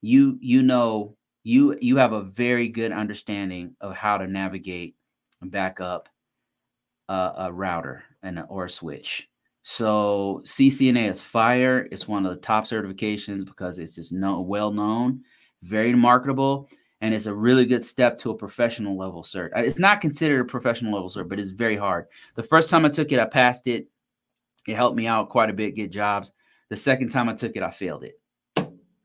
you 0.00 0.38
you 0.40 0.62
know 0.62 1.16
you 1.44 1.76
you 1.80 1.96
have 1.96 2.12
a 2.12 2.22
very 2.22 2.68
good 2.68 2.92
understanding 2.92 3.74
of 3.80 3.94
how 3.94 4.18
to 4.18 4.26
navigate 4.26 4.96
and 5.40 5.50
back 5.50 5.80
up 5.80 6.08
a, 7.08 7.32
a 7.36 7.52
router 7.52 8.04
and 8.22 8.38
a, 8.38 8.42
or 8.44 8.66
a 8.66 8.70
switch. 8.70 9.28
So 9.62 10.40
CCNA 10.44 11.10
is 11.10 11.20
fire. 11.20 11.88
It's 11.90 12.08
one 12.08 12.24
of 12.24 12.30
the 12.30 12.40
top 12.40 12.64
certifications 12.64 13.44
because 13.44 13.78
it's 13.78 13.94
just 13.94 14.12
no, 14.12 14.40
well 14.40 14.72
known, 14.72 15.22
very 15.62 15.94
marketable, 15.94 16.70
and 17.00 17.14
it's 17.14 17.26
a 17.26 17.34
really 17.34 17.64
good 17.64 17.84
step 17.84 18.16
to 18.18 18.30
a 18.30 18.36
professional 18.36 18.96
level 18.96 19.22
cert. 19.22 19.50
Uh, 19.56 19.60
it's 19.60 19.78
not 19.78 20.00
considered 20.00 20.40
a 20.40 20.44
professional 20.44 20.92
level 20.92 21.08
cert, 21.08 21.28
but 21.28 21.38
it's 21.38 21.50
very 21.50 21.76
hard. 21.76 22.06
The 22.34 22.42
first 22.42 22.70
time 22.70 22.84
I 22.84 22.88
took 22.88 23.12
it, 23.12 23.20
I 23.20 23.26
passed 23.26 23.66
it. 23.66 23.88
It 24.66 24.74
helped 24.74 24.96
me 24.96 25.06
out 25.06 25.28
quite 25.28 25.50
a 25.50 25.54
bit 25.54 25.74
get 25.74 25.90
jobs. 25.90 26.32
The 26.68 26.76
second 26.76 27.10
time 27.10 27.28
I 27.28 27.34
took 27.34 27.56
it, 27.56 27.62
I 27.62 27.70
failed 27.70 28.04
it. 28.04 28.20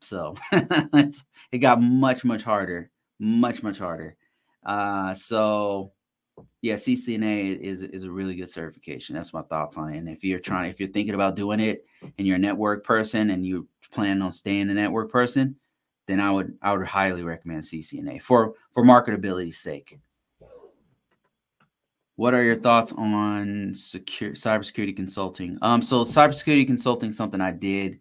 So 0.00 0.34
it 0.52 1.58
got 1.58 1.80
much, 1.80 2.24
much 2.24 2.42
harder, 2.42 2.90
much, 3.18 3.62
much 3.62 3.78
harder. 3.78 4.16
Uh, 4.64 5.14
so 5.14 5.92
yeah, 6.62 6.74
CCNA 6.74 7.58
is 7.60 7.82
is 7.82 8.04
a 8.04 8.10
really 8.10 8.34
good 8.34 8.48
certification. 8.48 9.14
That's 9.14 9.32
my 9.32 9.42
thoughts 9.42 9.76
on 9.76 9.92
it. 9.92 9.98
And 9.98 10.08
if 10.08 10.24
you're 10.24 10.40
trying, 10.40 10.70
if 10.70 10.80
you're 10.80 10.88
thinking 10.88 11.14
about 11.14 11.36
doing 11.36 11.60
it, 11.60 11.84
and 12.18 12.26
you're 12.26 12.36
a 12.36 12.40
network 12.40 12.84
person, 12.84 13.30
and 13.30 13.46
you're 13.46 13.64
planning 13.92 14.22
on 14.22 14.32
staying 14.32 14.68
a 14.70 14.74
network 14.74 15.10
person, 15.10 15.56
then 16.06 16.20
I 16.20 16.30
would 16.30 16.56
I 16.62 16.76
would 16.76 16.86
highly 16.86 17.22
recommend 17.22 17.62
CCNA 17.62 18.22
for 18.22 18.54
for 18.72 18.84
marketability's 18.84 19.58
sake. 19.58 19.98
What 22.16 22.34
are 22.34 22.44
your 22.44 22.56
thoughts 22.56 22.92
on 22.92 23.72
secure 23.74 24.32
cybersecurity 24.32 24.94
consulting? 24.94 25.58
Um, 25.62 25.82
so 25.82 26.04
cybersecurity 26.04 26.66
consulting 26.66 27.10
something 27.10 27.40
I 27.40 27.50
did 27.50 27.98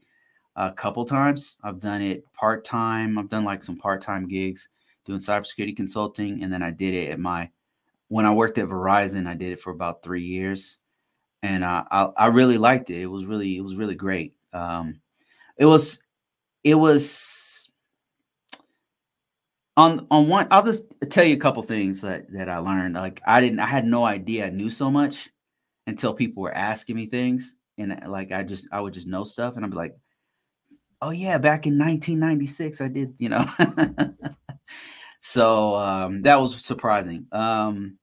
a 0.56 0.72
couple 0.72 1.04
times. 1.04 1.58
I've 1.64 1.80
done 1.80 2.02
it 2.02 2.32
part 2.34 2.64
time. 2.64 3.18
I've 3.18 3.30
done 3.30 3.44
like 3.44 3.64
some 3.64 3.78
part 3.78 4.02
time 4.02 4.28
gigs 4.28 4.70
doing 5.06 5.20
cybersecurity 5.20 5.76
consulting, 5.76 6.44
and 6.44 6.54
then 6.54 6.62
I 6.62 6.72
did 6.72 6.94
it 6.94 7.10
at 7.12 7.20
my 7.20 7.50
when 8.10 8.26
I 8.26 8.34
worked 8.34 8.58
at 8.58 8.68
Verizon. 8.68 9.28
I 9.28 9.34
did 9.34 9.52
it 9.52 9.62
for 9.62 9.72
about 9.72 10.04
three 10.04 10.24
years, 10.24 10.78
and 11.42 11.64
uh, 11.64 11.84
I 11.90 12.10
I 12.18 12.26
really 12.28 12.58
liked 12.58 12.90
it. 12.90 13.02
It 13.02 13.08
was 13.08 13.26
really 13.26 13.58
it 13.58 13.62
was 13.62 13.76
really 13.76 13.96
great. 13.96 14.36
Um, 14.54 15.02
it 15.58 15.66
was 15.66 16.04
it 16.64 16.76
was 16.76 17.70
on 19.78 20.08
on 20.12 20.28
one. 20.28 20.48
I'll 20.52 20.64
just 20.64 20.94
tell 21.10 21.24
you 21.24 21.36
a 21.36 21.40
couple 21.40 21.64
things 21.64 22.02
that 22.02 22.32
that 22.34 22.50
I 22.50 22.58
learned. 22.60 22.96
Like 22.96 23.22
I 23.26 23.42
didn't 23.42 23.60
I 23.60 23.68
had 23.68 23.86
no 23.86 24.06
idea 24.06 24.48
I 24.48 24.50
knew 24.50 24.70
so 24.70 24.92
much 24.92 25.30
until 25.88 26.14
people 26.14 26.44
were 26.44 26.54
asking 26.54 26.96
me 26.96 27.08
things, 27.08 27.56
and 27.78 28.00
like 28.08 28.32
I 28.32 28.44
just 28.44 28.68
I 28.72 28.82
would 28.82 28.94
just 28.94 29.08
know 29.08 29.24
stuff, 29.24 29.56
and 29.56 29.66
I'd 29.66 29.72
be 29.72 29.78
like 29.78 29.96
oh 31.04 31.12
yeah, 31.12 31.38
back 31.38 31.68
in 31.68 31.78
1996, 31.78 32.80
I 32.80 32.88
did, 32.88 33.14
you 33.20 33.28
know. 33.28 33.46
so 35.20 35.76
um, 35.76 36.22
that 36.24 36.40
was 36.40 36.64
surprising. 36.64 37.28
Um, 37.34 37.98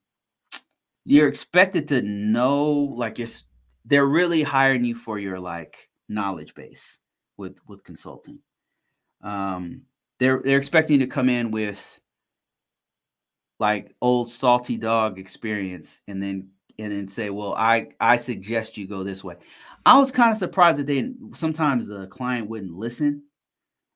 you're 1.05 1.27
expected 1.27 1.87
to 1.87 2.03
know, 2.03 2.69
like, 2.71 3.17
you're, 3.17 3.27
they're 3.85 4.05
really 4.05 4.43
hiring 4.43 4.85
you 4.85 4.93
for 4.93 5.17
your 5.17 5.39
like 5.39 5.89
knowledge 6.09 6.53
base 6.53 6.99
with 7.37 7.57
with 7.67 7.83
consulting. 7.83 8.37
Um, 9.23 9.81
they're 10.21 10.39
they're 10.43 10.59
expecting 10.59 10.99
to 10.99 11.07
come 11.07 11.29
in 11.29 11.49
with 11.49 11.99
like 13.59 13.95
old 14.01 14.29
salty 14.29 14.77
dog 14.77 15.17
experience, 15.17 16.01
and 16.07 16.21
then 16.21 16.47
and 16.77 16.91
then 16.91 17.07
say, 17.07 17.31
well, 17.31 17.55
I 17.55 17.87
I 17.99 18.17
suggest 18.17 18.77
you 18.77 18.87
go 18.87 19.03
this 19.03 19.23
way. 19.23 19.35
I 19.83 19.97
was 19.97 20.11
kind 20.11 20.29
of 20.29 20.37
surprised 20.37 20.77
that 20.77 20.85
they 20.85 21.11
sometimes 21.33 21.87
the 21.87 22.05
client 22.05 22.47
wouldn't 22.47 22.71
listen, 22.71 23.23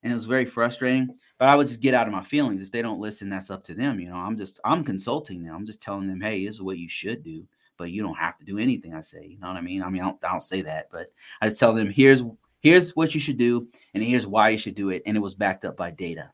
and 0.02 0.12
it 0.12 0.16
was 0.16 0.26
very 0.26 0.44
frustrating. 0.44 1.08
But 1.38 1.48
I 1.48 1.54
would 1.54 1.68
just 1.68 1.80
get 1.80 1.94
out 1.94 2.08
of 2.08 2.12
my 2.12 2.22
feelings. 2.22 2.60
If 2.60 2.72
they 2.72 2.82
don't 2.82 2.98
listen, 2.98 3.28
that's 3.28 3.50
up 3.52 3.62
to 3.64 3.74
them. 3.74 4.00
You 4.00 4.08
know, 4.08 4.16
I'm 4.16 4.36
just 4.36 4.58
I'm 4.64 4.82
consulting 4.82 5.44
them. 5.44 5.54
I'm 5.54 5.66
just 5.66 5.80
telling 5.80 6.08
them, 6.08 6.20
hey, 6.20 6.44
this 6.44 6.56
is 6.56 6.62
what 6.62 6.78
you 6.78 6.88
should 6.88 7.22
do, 7.22 7.46
but 7.78 7.92
you 7.92 8.02
don't 8.02 8.18
have 8.18 8.36
to 8.38 8.44
do 8.44 8.58
anything 8.58 8.94
I 8.94 9.00
say. 9.00 9.24
You 9.24 9.38
know 9.38 9.46
what 9.46 9.58
I 9.58 9.60
mean? 9.60 9.80
I 9.80 9.90
mean, 9.90 10.02
I 10.02 10.06
don't, 10.06 10.24
I 10.24 10.32
don't 10.32 10.42
say 10.42 10.62
that, 10.62 10.88
but 10.90 11.12
I 11.40 11.46
just 11.46 11.60
tell 11.60 11.72
them, 11.72 11.88
here's 11.88 12.24
here's 12.60 12.96
what 12.96 13.14
you 13.14 13.20
should 13.20 13.38
do, 13.38 13.68
and 13.94 14.02
here's 14.02 14.26
why 14.26 14.50
you 14.50 14.58
should 14.58 14.74
do 14.74 14.90
it, 14.90 15.02
and 15.06 15.16
it 15.16 15.20
was 15.20 15.34
backed 15.34 15.64
up 15.64 15.76
by 15.76 15.90
data. 15.90 16.30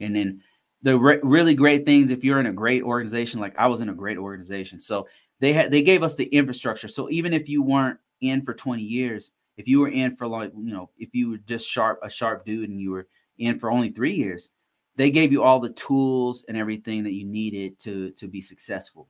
And 0.00 0.14
then 0.14 0.42
the 0.82 0.98
re- 0.98 1.20
really 1.22 1.54
great 1.54 1.84
things, 1.84 2.10
if 2.10 2.24
you're 2.24 2.40
in 2.40 2.46
a 2.46 2.52
great 2.52 2.82
organization, 2.82 3.40
like 3.40 3.58
I 3.58 3.66
was 3.66 3.80
in 3.80 3.88
a 3.88 3.94
great 3.94 4.18
organization, 4.18 4.80
so 4.80 5.06
they 5.40 5.52
had 5.52 5.70
they 5.70 5.82
gave 5.82 6.02
us 6.02 6.14
the 6.14 6.26
infrastructure. 6.26 6.88
So 6.88 7.10
even 7.10 7.32
if 7.32 7.48
you 7.48 7.62
weren't 7.62 7.98
in 8.20 8.42
for 8.42 8.54
20 8.54 8.82
years, 8.82 9.32
if 9.56 9.68
you 9.68 9.80
were 9.80 9.88
in 9.88 10.16
for 10.16 10.26
like, 10.26 10.52
you 10.56 10.72
know, 10.72 10.90
if 10.98 11.10
you 11.14 11.30
were 11.30 11.38
just 11.38 11.68
sharp, 11.68 12.00
a 12.02 12.10
sharp 12.10 12.44
dude 12.44 12.70
and 12.70 12.80
you 12.80 12.90
were 12.90 13.08
in 13.38 13.58
for 13.58 13.70
only 13.70 13.90
three 13.90 14.12
years, 14.12 14.50
they 14.96 15.10
gave 15.10 15.32
you 15.32 15.42
all 15.42 15.60
the 15.60 15.72
tools 15.72 16.44
and 16.48 16.56
everything 16.56 17.04
that 17.04 17.12
you 17.12 17.24
needed 17.24 17.78
to 17.80 18.10
to 18.12 18.28
be 18.28 18.40
successful. 18.40 19.08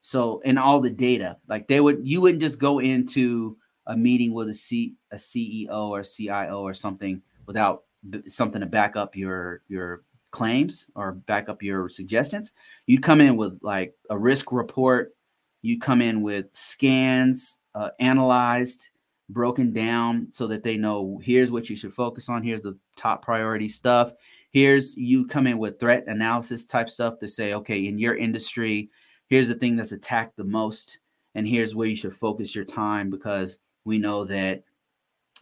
So 0.00 0.42
and 0.44 0.58
all 0.58 0.80
the 0.80 0.90
data, 0.90 1.38
like 1.48 1.68
they 1.68 1.80
would, 1.80 2.00
you 2.02 2.20
wouldn't 2.20 2.42
just 2.42 2.58
go 2.58 2.80
into 2.80 3.56
a 3.86 3.96
meeting 3.96 4.32
with 4.32 4.48
a 4.48 4.54
C 4.54 4.94
a 5.10 5.16
CEO 5.16 5.88
or 5.88 6.02
CIO 6.02 6.60
or 6.60 6.74
something 6.74 7.22
without 7.46 7.84
something 8.26 8.60
to 8.60 8.66
back 8.66 8.96
up 8.96 9.16
your 9.16 9.62
your 9.68 10.02
claims 10.30 10.90
or 10.96 11.12
back 11.12 11.48
up 11.48 11.62
your 11.62 11.88
suggestions. 11.88 12.52
You'd 12.86 13.02
come 13.02 13.20
in 13.20 13.36
with 13.36 13.58
like 13.62 13.94
a 14.10 14.18
risk 14.18 14.52
report. 14.52 15.14
You'd 15.62 15.80
come 15.80 16.02
in 16.02 16.22
with 16.22 16.46
scans 16.52 17.58
uh, 17.74 17.90
analyzed, 18.00 18.90
broken 19.28 19.72
down 19.72 20.26
so 20.30 20.46
that 20.48 20.62
they 20.62 20.76
know 20.76 21.20
here's 21.22 21.52
what 21.52 21.70
you 21.70 21.76
should 21.76 21.94
focus 21.94 22.28
on. 22.28 22.42
Here's 22.42 22.62
the 22.62 22.76
top 22.96 23.24
priority 23.24 23.68
stuff. 23.68 24.12
Here's 24.50 24.96
you 24.96 25.26
come 25.26 25.46
in 25.46 25.58
with 25.58 25.78
threat 25.78 26.04
analysis 26.08 26.66
type 26.66 26.90
stuff 26.90 27.18
to 27.20 27.28
say, 27.28 27.54
okay, 27.54 27.86
in 27.86 27.98
your 27.98 28.16
industry, 28.16 28.90
here's 29.28 29.48
the 29.48 29.54
thing 29.54 29.76
that's 29.76 29.92
attacked 29.92 30.36
the 30.36 30.44
most, 30.44 30.98
and 31.34 31.46
here's 31.46 31.74
where 31.74 31.88
you 31.88 31.96
should 31.96 32.14
focus 32.14 32.54
your 32.54 32.64
time 32.64 33.08
because 33.08 33.60
we 33.84 33.98
know 33.98 34.24
that 34.24 34.62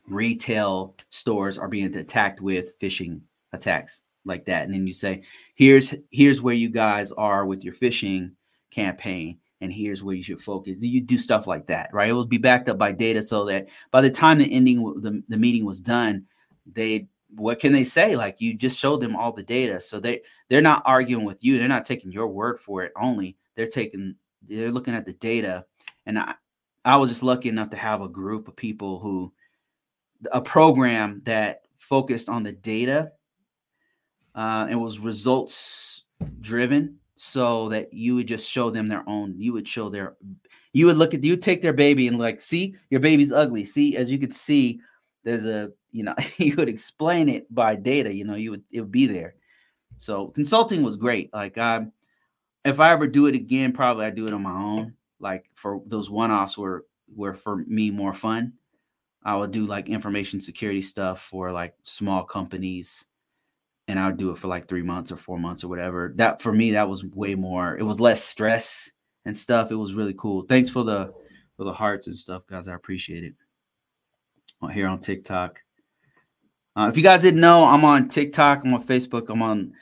retail 0.08 0.94
stores 1.10 1.58
are 1.58 1.68
being 1.68 1.94
attacked 1.96 2.40
with 2.40 2.78
phishing 2.78 3.20
attacks 3.52 4.02
like 4.24 4.44
that. 4.46 4.64
And 4.64 4.74
then 4.74 4.86
you 4.86 4.92
say, 4.92 5.22
here's 5.54 5.94
here's 6.10 6.42
where 6.42 6.54
you 6.54 6.70
guys 6.70 7.12
are 7.12 7.46
with 7.46 7.64
your 7.64 7.74
phishing 7.74 8.32
campaign 8.70 9.38
and 9.60 9.72
here's 9.72 10.02
where 10.02 10.14
you 10.14 10.22
should 10.22 10.42
focus. 10.42 10.76
You 10.80 11.00
do 11.00 11.18
stuff 11.18 11.46
like 11.46 11.66
that, 11.66 11.92
right? 11.92 12.10
It 12.10 12.14
will 12.14 12.26
be 12.26 12.38
backed 12.38 12.68
up 12.68 12.78
by 12.78 12.92
data 12.92 13.22
so 13.22 13.44
that 13.46 13.68
by 13.90 14.00
the 14.00 14.10
time 14.10 14.38
the 14.38 14.52
ending 14.52 14.82
the, 15.00 15.22
the 15.28 15.36
meeting 15.36 15.64
was 15.64 15.80
done, 15.80 16.26
they 16.66 17.08
what 17.36 17.60
can 17.60 17.72
they 17.72 17.84
say? 17.84 18.16
Like 18.16 18.40
you 18.40 18.54
just 18.54 18.78
showed 18.78 19.00
them 19.00 19.16
all 19.16 19.32
the 19.32 19.42
data. 19.42 19.80
So 19.80 20.00
they 20.00 20.22
they're 20.48 20.60
not 20.60 20.82
arguing 20.84 21.24
with 21.24 21.44
you. 21.44 21.58
They're 21.58 21.68
not 21.68 21.86
taking 21.86 22.12
your 22.12 22.28
word 22.28 22.60
for 22.60 22.82
it 22.82 22.92
only. 23.00 23.36
They're 23.54 23.68
taking 23.68 24.16
they're 24.42 24.72
looking 24.72 24.94
at 24.94 25.06
the 25.06 25.12
data. 25.14 25.64
And 26.06 26.18
I 26.18 26.34
I 26.84 26.96
was 26.96 27.10
just 27.10 27.22
lucky 27.22 27.48
enough 27.48 27.70
to 27.70 27.76
have 27.76 28.00
a 28.02 28.08
group 28.08 28.48
of 28.48 28.56
people 28.56 28.98
who 28.98 29.32
a 30.32 30.40
program 30.40 31.22
that 31.24 31.62
focused 31.78 32.28
on 32.28 32.42
the 32.42 32.52
data 32.52 33.12
uh, 34.34 34.66
and 34.68 34.80
was 34.80 34.98
results 34.98 36.04
driven 36.40 36.98
so 37.16 37.68
that 37.70 37.92
you 37.92 38.14
would 38.14 38.28
just 38.28 38.50
show 38.50 38.70
them 38.70 38.86
their 38.86 39.06
own 39.08 39.34
you 39.38 39.52
would 39.52 39.66
show 39.66 39.88
their 39.88 40.16
you 40.72 40.86
would 40.86 40.96
look 40.96 41.14
at 41.14 41.24
you 41.24 41.36
take 41.36 41.62
their 41.62 41.72
baby 41.72 42.06
and 42.06 42.18
like 42.18 42.40
see 42.40 42.74
your 42.90 43.00
baby's 43.00 43.32
ugly 43.32 43.64
see 43.64 43.96
as 43.96 44.12
you 44.12 44.18
could 44.18 44.32
see 44.32 44.80
there's 45.24 45.44
a 45.46 45.70
you 45.92 46.02
know 46.02 46.14
you 46.36 46.54
would 46.56 46.68
explain 46.68 47.28
it 47.28 47.52
by 47.54 47.74
data 47.74 48.14
you 48.14 48.24
know 48.24 48.34
you 48.34 48.50
would 48.50 48.62
it 48.72 48.80
would 48.80 48.92
be 48.92 49.06
there 49.06 49.34
So 50.00 50.28
consulting 50.28 50.82
was 50.82 50.96
great. 50.96 51.32
Like 51.32 51.58
I, 51.58 51.86
if 52.64 52.80
I 52.80 52.92
ever 52.92 53.06
do 53.06 53.26
it 53.26 53.34
again, 53.34 53.72
probably 53.72 54.06
I 54.06 54.10
do 54.10 54.26
it 54.26 54.32
on 54.32 54.42
my 54.42 54.50
own. 54.50 54.94
Like 55.20 55.50
for 55.54 55.82
those 55.86 56.10
one-offs 56.10 56.58
were 56.58 56.86
were 57.14 57.34
for 57.34 57.58
me 57.66 57.90
more 57.90 58.14
fun. 58.14 58.54
I 59.22 59.36
would 59.36 59.50
do 59.50 59.66
like 59.66 59.88
information 59.88 60.40
security 60.40 60.82
stuff 60.82 61.20
for 61.20 61.52
like 61.52 61.74
small 61.82 62.24
companies 62.24 63.04
and 63.90 63.98
I 63.98 64.06
would 64.06 64.16
do 64.16 64.30
it 64.30 64.38
for 64.38 64.46
like 64.46 64.68
three 64.68 64.82
months 64.82 65.10
or 65.10 65.16
four 65.16 65.38
months 65.38 65.64
or 65.64 65.68
whatever. 65.68 66.12
That 66.16 66.40
for 66.40 66.52
me, 66.52 66.70
that 66.72 66.88
was 66.88 67.04
way 67.04 67.34
more. 67.34 67.76
It 67.76 67.82
was 67.82 68.00
less 68.00 68.22
stress 68.22 68.92
and 69.24 69.36
stuff. 69.36 69.70
It 69.72 69.76
was 69.76 69.94
really 69.94 70.14
cool. 70.16 70.42
Thanks 70.42 70.70
for 70.70 70.84
the 70.84 71.12
for 71.56 71.64
the 71.64 71.72
hearts 71.72 72.06
and 72.06 72.16
stuff, 72.16 72.46
guys. 72.46 72.68
I 72.68 72.74
appreciate 72.74 73.24
it. 73.24 73.34
Here 74.72 74.86
on 74.86 75.00
TikTok. 75.00 75.60
Uh, 76.76 76.86
if 76.88 76.96
you 76.96 77.02
guys 77.02 77.22
didn't 77.22 77.40
know, 77.40 77.64
I'm 77.64 77.84
on 77.84 78.08
TikTok. 78.08 78.64
I'm 78.64 78.74
on 78.74 78.86
Facebook. 78.86 79.28
I'm 79.28 79.42
on 79.42 79.72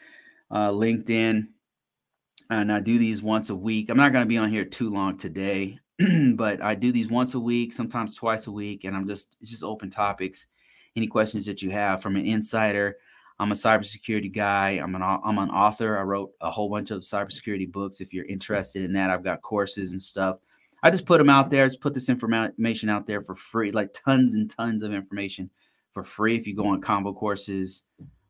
uh, 0.50 0.70
LinkedIn, 0.70 1.48
and 2.50 2.72
I 2.72 2.80
do 2.80 2.98
these 2.98 3.22
once 3.22 3.50
a 3.50 3.56
week. 3.56 3.90
I'm 3.90 3.96
not 3.96 4.12
going 4.12 4.24
to 4.24 4.28
be 4.28 4.38
on 4.38 4.48
here 4.48 4.64
too 4.64 4.90
long 4.90 5.16
today. 5.16 5.78
but 6.34 6.62
I 6.62 6.74
do 6.74 6.92
these 6.92 7.08
once 7.08 7.34
a 7.34 7.40
week, 7.40 7.72
sometimes 7.72 8.14
twice 8.14 8.46
a 8.46 8.52
week, 8.52 8.84
and 8.84 8.96
I'm 8.96 9.08
just 9.08 9.36
it's 9.40 9.50
just 9.50 9.64
open 9.64 9.90
topics. 9.90 10.46
Any 10.96 11.06
questions 11.06 11.44
that 11.46 11.62
you 11.62 11.70
have 11.70 12.02
from 12.02 12.16
an 12.16 12.24
insider. 12.24 12.96
I'm 13.40 13.52
a 13.52 13.56
cybersecurity 13.56 14.32
guy. 14.32 14.70
I'm 14.70 14.94
an 14.94 15.02
I'm 15.02 15.38
an 15.38 15.50
author. 15.50 15.98
I 15.98 16.02
wrote 16.02 16.32
a 16.40 16.50
whole 16.50 16.68
bunch 16.68 16.90
of 16.90 17.00
cybersecurity 17.00 17.70
books. 17.70 18.00
If 18.00 18.12
you're 18.12 18.24
interested 18.26 18.82
in 18.82 18.92
that, 18.94 19.10
I've 19.10 19.24
got 19.24 19.42
courses 19.42 19.92
and 19.92 20.00
stuff. 20.00 20.38
I 20.82 20.90
just 20.90 21.06
put 21.06 21.18
them 21.18 21.30
out 21.30 21.50
there. 21.50 21.66
Just 21.66 21.80
put 21.80 21.94
this 21.94 22.08
information 22.08 22.88
out 22.88 23.06
there 23.06 23.22
for 23.22 23.34
free, 23.34 23.72
like 23.72 23.92
tons 23.92 24.34
and 24.34 24.48
tons 24.48 24.82
of 24.82 24.92
information 24.92 25.50
for 25.92 26.04
free. 26.04 26.36
If 26.36 26.46
you 26.46 26.54
go 26.54 26.66
on 26.66 26.80
Convocourses, 26.80 27.82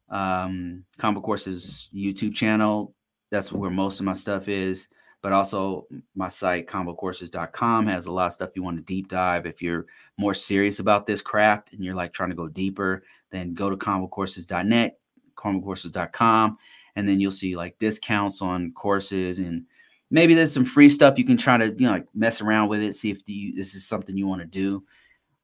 um, 0.09 0.85
Convocourses 0.99 1.89
YouTube 1.95 2.35
channel, 2.35 2.95
that's 3.31 3.53
where 3.53 3.71
most 3.71 4.01
of 4.01 4.07
my 4.07 4.13
stuff 4.13 4.49
is 4.49 4.89
but 5.21 5.33
also 5.33 5.87
my 6.15 6.29
site 6.29 6.67
convocourses.com 6.67 7.87
has 7.87 8.07
a 8.07 8.13
lot 8.13 8.27
of 8.27 8.33
stuff 8.33 8.51
you 8.55 8.63
want 8.63 8.77
to 8.77 8.83
deep 8.85 9.09
dive. 9.09 9.47
If 9.47 9.61
you're 9.61 9.87
more 10.17 10.35
serious 10.35 10.79
about 10.79 11.07
this 11.07 11.21
craft 11.21 11.73
and 11.73 11.85
you're 11.85 11.95
like 11.95 12.13
trying 12.13 12.31
to 12.31 12.37
go 12.37 12.49
deeper 12.49 13.03
then 13.31 13.55
go 13.55 13.71
to 13.71 13.77
convocourses.net 13.77 14.99
convocourses.com 15.35 16.59
and 16.97 17.09
then 17.09 17.21
you'll 17.21 17.31
see 17.31 17.57
like 17.57 17.79
discounts 17.79 18.43
on 18.43 18.73
courses 18.73 19.39
and 19.39 19.65
maybe 20.11 20.35
there's 20.35 20.53
some 20.53 20.65
free 20.65 20.89
stuff 20.89 21.19
you 21.19 21.25
can 21.25 21.37
try 21.37 21.57
to 21.57 21.67
you 21.67 21.87
know 21.87 21.93
like 21.93 22.07
mess 22.15 22.41
around 22.41 22.69
with 22.69 22.83
it 22.83 22.95
see 22.95 23.11
if 23.11 23.25
this 23.25 23.75
is 23.75 23.87
something 23.87 24.17
you 24.17 24.27
want 24.27 24.41
to 24.41 24.47
do. 24.47 24.85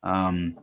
Um, 0.03 0.59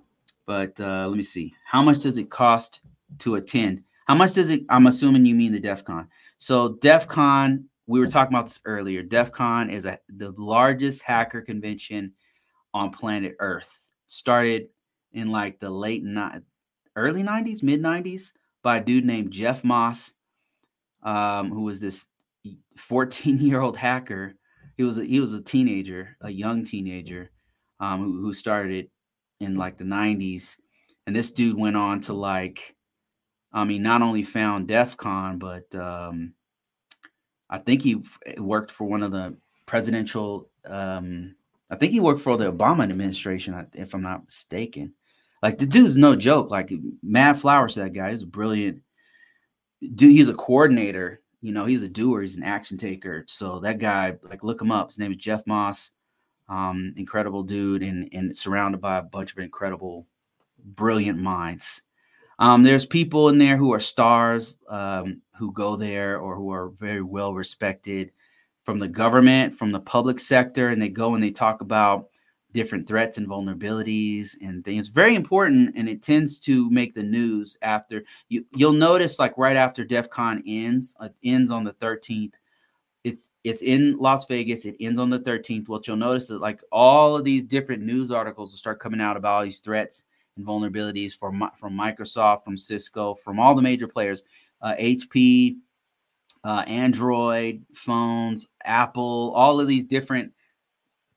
but 0.45 0.79
uh, 0.79 1.07
let 1.07 1.15
me 1.15 1.23
see. 1.23 1.53
How 1.65 1.81
much 1.81 1.99
does 1.99 2.17
it 2.17 2.29
cost 2.29 2.81
to 3.19 3.35
attend 3.35 3.83
how 4.11 4.17
much 4.17 4.33
does 4.33 4.49
it 4.49 4.61
i'm 4.69 4.87
assuming 4.87 5.25
you 5.25 5.35
mean 5.35 5.51
the 5.51 5.59
def 5.59 5.83
con 5.83 6.07
so 6.37 6.77
def 6.81 7.07
con 7.07 7.69
we 7.91 7.99
were 7.99 8.07
talking 8.07 8.33
about 8.33 8.45
this 8.45 8.61
earlier. 8.63 9.03
DEF 9.03 9.33
CON 9.33 9.69
is 9.69 9.85
a, 9.85 9.99
the 10.07 10.33
largest 10.37 11.03
hacker 11.03 11.41
convention 11.41 12.13
on 12.73 12.89
planet 12.89 13.35
Earth. 13.39 13.89
Started 14.07 14.67
in 15.11 15.29
like 15.29 15.59
the 15.59 15.69
late 15.69 16.03
ni- 16.03 16.39
early 16.95 17.21
90s, 17.21 17.61
mid 17.61 17.81
90s 17.81 18.31
by 18.63 18.77
a 18.77 18.83
dude 18.83 19.05
named 19.05 19.31
Jeff 19.31 19.65
Moss, 19.65 20.13
um, 21.03 21.51
who 21.51 21.63
was 21.63 21.81
this 21.81 22.07
14 22.77 23.39
year 23.39 23.59
old 23.59 23.75
hacker. 23.75 24.35
He 24.77 24.83
was 24.83 24.97
a, 24.97 25.03
he 25.03 25.19
was 25.19 25.33
a 25.33 25.43
teenager, 25.43 26.15
a 26.21 26.31
young 26.31 26.63
teenager, 26.63 27.29
um, 27.81 27.99
who, 27.99 28.21
who 28.21 28.33
started 28.33 28.89
in 29.41 29.57
like 29.57 29.77
the 29.77 29.83
90s. 29.83 30.57
And 31.07 31.15
this 31.15 31.31
dude 31.31 31.57
went 31.57 31.75
on 31.75 31.99
to 32.01 32.13
like, 32.13 32.73
I 33.53 33.63
mean, 33.65 33.83
not 33.83 34.01
only 34.01 34.23
found 34.23 34.67
DEF 34.67 34.97
CON, 34.97 35.37
but 35.37 35.73
um, 35.75 36.33
I 37.49 37.57
think 37.57 37.81
he 37.81 38.01
worked 38.37 38.71
for 38.71 38.85
one 38.85 39.03
of 39.03 39.11
the 39.11 39.37
presidential. 39.65 40.49
Um, 40.65 41.35
I 41.69 41.75
think 41.75 41.91
he 41.91 41.99
worked 41.99 42.21
for 42.21 42.37
the 42.37 42.51
Obama 42.51 42.83
administration, 42.83 43.67
if 43.73 43.93
I'm 43.93 44.01
not 44.01 44.25
mistaken. 44.25 44.93
Like 45.41 45.57
the 45.57 45.65
dude's 45.65 45.97
no 45.97 46.15
joke. 46.15 46.49
Like 46.51 46.71
mad 47.03 47.37
flowers 47.37 47.75
that 47.75 47.93
guy. 47.93 48.09
A 48.09 48.25
brilliant 48.25 48.81
dude. 49.95 50.11
He's 50.11 50.29
a 50.29 50.33
coordinator. 50.33 51.21
You 51.41 51.51
know, 51.51 51.65
he's 51.65 51.83
a 51.83 51.89
doer. 51.89 52.21
He's 52.21 52.37
an 52.37 52.43
action 52.43 52.77
taker. 52.77 53.25
So 53.27 53.59
that 53.61 53.79
guy, 53.79 54.17
like, 54.21 54.43
look 54.43 54.61
him 54.61 54.71
up. 54.71 54.89
His 54.89 54.99
name 54.99 55.11
is 55.11 55.17
Jeff 55.17 55.45
Moss. 55.47 55.91
Um, 56.47 56.93
incredible 56.97 57.43
dude, 57.43 57.81
and 57.81 58.09
and 58.11 58.35
surrounded 58.35 58.81
by 58.81 58.97
a 58.97 59.01
bunch 59.01 59.31
of 59.31 59.39
incredible, 59.39 60.05
brilliant 60.63 61.17
minds. 61.17 61.83
Um, 62.41 62.63
there's 62.63 62.87
people 62.87 63.29
in 63.29 63.37
there 63.37 63.55
who 63.55 63.71
are 63.71 63.79
stars 63.79 64.57
um, 64.67 65.21
who 65.37 65.53
go 65.53 65.75
there 65.75 66.17
or 66.17 66.35
who 66.35 66.49
are 66.49 66.69
very 66.69 67.03
well 67.03 67.35
respected 67.35 68.11
from 68.63 68.79
the 68.79 68.87
government, 68.87 69.53
from 69.53 69.71
the 69.71 69.79
public 69.79 70.19
sector, 70.19 70.69
and 70.69 70.81
they 70.81 70.89
go 70.89 71.13
and 71.13 71.23
they 71.23 71.29
talk 71.29 71.61
about 71.61 72.07
different 72.51 72.87
threats 72.87 73.19
and 73.19 73.27
vulnerabilities 73.27 74.31
and 74.41 74.65
things. 74.65 74.87
Very 74.87 75.13
important, 75.13 75.75
and 75.75 75.87
it 75.87 76.01
tends 76.01 76.39
to 76.39 76.67
make 76.71 76.95
the 76.95 77.03
news 77.03 77.57
after 77.61 78.03
you. 78.27 78.43
You'll 78.55 78.73
notice, 78.73 79.19
like 79.19 79.37
right 79.37 79.55
after 79.55 79.85
DEF 79.85 80.09
CON 80.09 80.41
ends, 80.47 80.95
uh, 80.99 81.09
ends 81.23 81.51
on 81.51 81.63
the 81.63 81.73
13th. 81.73 82.33
It's 83.03 83.29
it's 83.43 83.61
in 83.61 83.97
Las 83.99 84.25
Vegas. 84.25 84.65
It 84.65 84.77
ends 84.79 84.99
on 84.99 85.11
the 85.11 85.19
13th. 85.19 85.69
What 85.69 85.87
you'll 85.87 85.95
notice 85.95 86.31
is 86.31 86.39
like 86.39 86.63
all 86.71 87.15
of 87.15 87.23
these 87.23 87.43
different 87.43 87.83
news 87.83 88.09
articles 88.09 88.51
will 88.51 88.57
start 88.57 88.79
coming 88.79 88.99
out 88.99 89.15
about 89.15 89.33
all 89.33 89.43
these 89.43 89.59
threats 89.59 90.05
and 90.37 90.45
vulnerabilities 90.45 91.17
from 91.17 91.49
from 91.57 91.77
Microsoft, 91.77 92.43
from 92.43 92.57
Cisco, 92.57 93.15
from 93.15 93.39
all 93.39 93.55
the 93.55 93.61
major 93.61 93.87
players, 93.87 94.23
uh, 94.61 94.75
HP, 94.79 95.57
uh, 96.43 96.63
Android 96.67 97.63
phones, 97.73 98.47
Apple, 98.63 99.33
all 99.35 99.59
of 99.59 99.67
these 99.67 99.85
different 99.85 100.31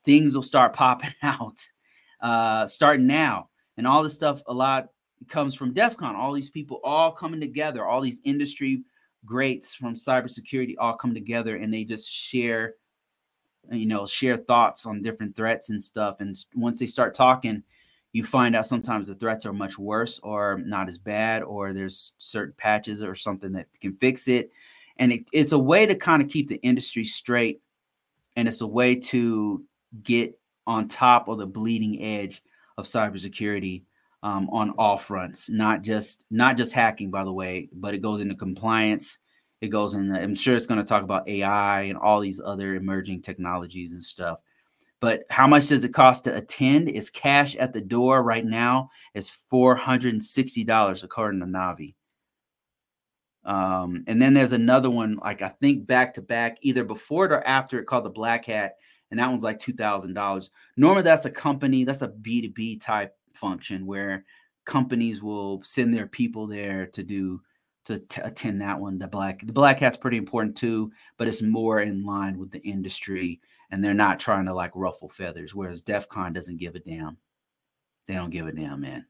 things 0.04 0.34
will 0.34 0.42
start 0.42 0.72
popping 0.74 1.14
out, 1.22 1.58
uh, 2.20 2.66
starting 2.66 3.06
now, 3.06 3.48
and 3.76 3.86
all 3.86 4.02
this 4.02 4.14
stuff. 4.14 4.42
A 4.46 4.54
lot 4.54 4.88
comes 5.28 5.54
from 5.54 5.72
DEF 5.72 5.96
CON. 5.96 6.16
All 6.16 6.32
these 6.32 6.50
people 6.50 6.80
all 6.84 7.10
coming 7.10 7.40
together, 7.40 7.84
all 7.84 8.00
these 8.00 8.20
industry 8.24 8.82
greats 9.24 9.74
from 9.74 9.94
cybersecurity 9.94 10.74
all 10.78 10.94
come 10.94 11.14
together, 11.14 11.56
and 11.56 11.72
they 11.72 11.84
just 11.84 12.10
share 12.10 12.74
you 13.70 13.86
know 13.86 14.06
share 14.06 14.36
thoughts 14.36 14.84
on 14.84 15.00
different 15.02 15.34
threats 15.34 15.70
and 15.70 15.82
stuff 15.82 16.16
and 16.20 16.36
once 16.54 16.78
they 16.78 16.84
start 16.84 17.14
talking 17.14 17.62
you 18.14 18.22
find 18.22 18.54
out 18.54 18.64
sometimes 18.64 19.08
the 19.08 19.14
threats 19.16 19.44
are 19.44 19.52
much 19.52 19.76
worse 19.76 20.20
or 20.20 20.62
not 20.64 20.86
as 20.86 20.98
bad, 20.98 21.42
or 21.42 21.72
there's 21.72 22.14
certain 22.18 22.54
patches 22.56 23.02
or 23.02 23.16
something 23.16 23.52
that 23.52 23.66
can 23.80 23.96
fix 23.96 24.28
it. 24.28 24.52
And 24.98 25.12
it, 25.12 25.28
it's 25.32 25.50
a 25.50 25.58
way 25.58 25.84
to 25.84 25.96
kind 25.96 26.22
of 26.22 26.28
keep 26.28 26.48
the 26.48 26.62
industry 26.62 27.02
straight. 27.02 27.60
And 28.36 28.46
it's 28.46 28.60
a 28.60 28.66
way 28.68 28.94
to 28.94 29.64
get 30.04 30.38
on 30.64 30.86
top 30.86 31.26
of 31.26 31.38
the 31.38 31.46
bleeding 31.46 32.00
edge 32.00 32.40
of 32.78 32.84
cybersecurity 32.84 33.82
um, 34.22 34.48
on 34.50 34.70
all 34.78 34.96
fronts, 34.96 35.50
not 35.50 35.82
just 35.82 36.22
not 36.30 36.56
just 36.56 36.72
hacking, 36.72 37.10
by 37.10 37.24
the 37.24 37.32
way, 37.32 37.68
but 37.72 37.94
it 37.94 38.02
goes 38.02 38.20
into 38.20 38.36
compliance. 38.36 39.18
It 39.60 39.68
goes 39.68 39.94
in. 39.94 40.14
I'm 40.14 40.36
sure 40.36 40.54
it's 40.54 40.66
going 40.66 40.78
to 40.78 40.86
talk 40.86 41.02
about 41.02 41.28
AI 41.28 41.82
and 41.82 41.98
all 41.98 42.20
these 42.20 42.40
other 42.40 42.76
emerging 42.76 43.22
technologies 43.22 43.92
and 43.92 44.02
stuff. 44.02 44.38
But 45.00 45.24
how 45.30 45.46
much 45.46 45.66
does 45.66 45.84
it 45.84 45.92
cost 45.92 46.24
to 46.24 46.36
attend? 46.36 46.88
Is 46.88 47.10
cash 47.10 47.56
at 47.56 47.72
the 47.72 47.80
door 47.80 48.22
right 48.22 48.44
now 48.44 48.90
is 49.14 49.30
$460 49.52 51.02
according 51.04 51.40
to 51.40 51.46
Navi. 51.46 51.94
Um, 53.44 54.04
and 54.06 54.20
then 54.20 54.32
there's 54.32 54.52
another 54.52 54.90
one, 54.90 55.16
like 55.16 55.42
I 55.42 55.48
think 55.48 55.86
back 55.86 56.14
to 56.14 56.22
back, 56.22 56.58
either 56.62 56.84
before 56.84 57.26
it 57.26 57.32
or 57.32 57.46
after 57.46 57.78
it 57.78 57.86
called 57.86 58.04
the 58.04 58.10
Black 58.10 58.46
Hat, 58.46 58.76
and 59.10 59.20
that 59.20 59.28
one's 59.28 59.44
like 59.44 59.58
two 59.58 59.74
thousand 59.74 60.14
dollars. 60.14 60.50
Normally, 60.76 61.02
that's 61.02 61.26
a 61.26 61.30
company, 61.30 61.84
that's 61.84 62.02
a 62.02 62.08
B 62.08 62.40
two 62.40 62.50
B 62.50 62.78
type 62.78 63.14
function 63.34 63.84
where 63.84 64.24
companies 64.64 65.22
will 65.22 65.62
send 65.62 65.92
their 65.92 66.06
people 66.06 66.46
there 66.46 66.86
to 66.86 67.02
do 67.02 67.40
to 67.84 67.98
t- 67.98 68.22
attend 68.22 68.62
that 68.62 68.80
one. 68.80 68.98
The 68.98 69.08
black 69.08 69.46
the 69.46 69.52
Black 69.52 69.80
Hat's 69.80 69.98
pretty 69.98 70.16
important 70.16 70.56
too, 70.56 70.90
but 71.18 71.28
it's 71.28 71.42
more 71.42 71.80
in 71.80 72.02
line 72.02 72.38
with 72.38 72.50
the 72.50 72.62
industry 72.62 73.40
and 73.70 73.82
they're 73.82 73.94
not 73.94 74.20
trying 74.20 74.46
to 74.46 74.54
like 74.54 74.72
ruffle 74.74 75.08
feathers. 75.08 75.54
Whereas 75.54 75.82
DEF 75.82 76.08
CON 76.08 76.32
doesn't 76.32 76.58
give 76.58 76.74
a 76.74 76.80
damn. 76.80 77.16
They 78.06 78.14
don't 78.14 78.30
give 78.30 78.46
a 78.46 78.52
damn, 78.52 78.80
man. 78.80 79.06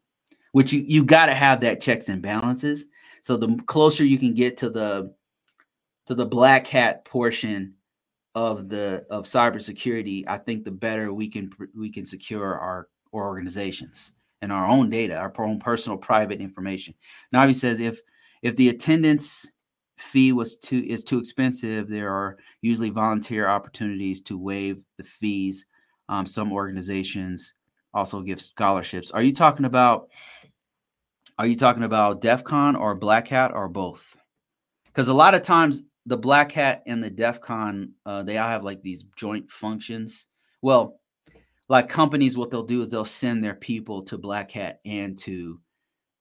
Which 0.52 0.72
you 0.72 0.84
you 0.86 1.04
got 1.04 1.26
to 1.26 1.34
have 1.34 1.60
that 1.60 1.80
checks 1.80 2.08
and 2.08 2.22
balances. 2.22 2.86
So 3.22 3.36
the 3.36 3.56
closer 3.66 4.04
you 4.04 4.18
can 4.18 4.34
get 4.34 4.56
to 4.58 4.70
the 4.70 5.14
to 6.06 6.14
the 6.14 6.26
black 6.26 6.66
hat 6.66 7.04
portion 7.04 7.74
of 8.34 8.68
the 8.68 9.04
of 9.10 9.24
cybersecurity, 9.24 10.24
I 10.26 10.38
think 10.38 10.64
the 10.64 10.70
better 10.70 11.12
we 11.12 11.28
can 11.28 11.50
we 11.76 11.90
can 11.90 12.04
secure 12.04 12.58
our, 12.58 12.88
organizations 13.12 14.12
and 14.42 14.52
our 14.52 14.66
own 14.66 14.90
data, 14.90 15.16
our 15.16 15.32
own 15.38 15.60
personal 15.60 15.96
private 15.96 16.40
information. 16.40 16.92
Navi 17.32 17.54
says 17.54 17.78
if 17.78 18.00
if 18.42 18.56
the 18.56 18.70
attendance 18.70 19.50
fee 19.96 20.32
was 20.32 20.56
too 20.56 20.84
is 20.86 21.04
too 21.04 21.18
expensive, 21.18 21.88
there 21.88 22.12
are 22.12 22.36
usually 22.62 22.90
volunteer 22.90 23.48
opportunities 23.48 24.20
to 24.22 24.38
waive 24.38 24.82
the 24.98 25.04
fees. 25.04 25.66
Um, 26.08 26.26
some 26.26 26.52
organizations 26.52 27.54
also 27.94 28.20
give 28.20 28.40
scholarships. 28.40 29.10
Are 29.10 29.22
you 29.22 29.32
talking 29.32 29.66
about? 29.66 30.08
Are 31.38 31.46
you 31.46 31.56
talking 31.56 31.82
about 31.82 32.20
DEF 32.20 32.44
CON 32.44 32.76
or 32.76 32.94
Black 32.94 33.26
Hat 33.26 33.52
or 33.52 33.68
both? 33.68 34.16
because 34.94 35.08
a 35.08 35.14
lot 35.14 35.34
of 35.34 35.42
times 35.42 35.82
the 36.06 36.16
black 36.16 36.52
hat 36.52 36.82
and 36.86 37.02
the 37.02 37.10
DEF 37.10 37.40
CON, 37.40 37.92
uh, 38.06 38.22
they 38.22 38.38
all 38.38 38.48
have 38.48 38.62
like 38.62 38.82
these 38.82 39.04
joint 39.16 39.50
functions. 39.50 40.28
Well, 40.62 41.00
like 41.68 41.88
companies, 41.88 42.36
what 42.38 42.50
they'll 42.50 42.62
do 42.62 42.82
is 42.82 42.90
they'll 42.90 43.04
send 43.04 43.42
their 43.42 43.54
people 43.54 44.02
to 44.02 44.18
black 44.18 44.50
hat 44.50 44.80
and 44.84 45.18
to 45.18 45.60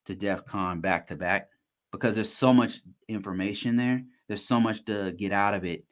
to 0.05 0.15
DEF 0.15 0.45
CON 0.45 0.81
back 0.81 1.07
to 1.07 1.15
back 1.15 1.49
because 1.93 2.15
there's 2.15 2.33
so 2.33 2.53
much 2.53 2.81
information 3.07 3.77
there. 3.77 4.03
There's 4.27 4.43
so 4.43 4.59
much 4.59 4.83
to 4.85 5.13
get 5.17 5.31
out 5.31 5.53
of 5.53 5.63
it. 5.63 5.85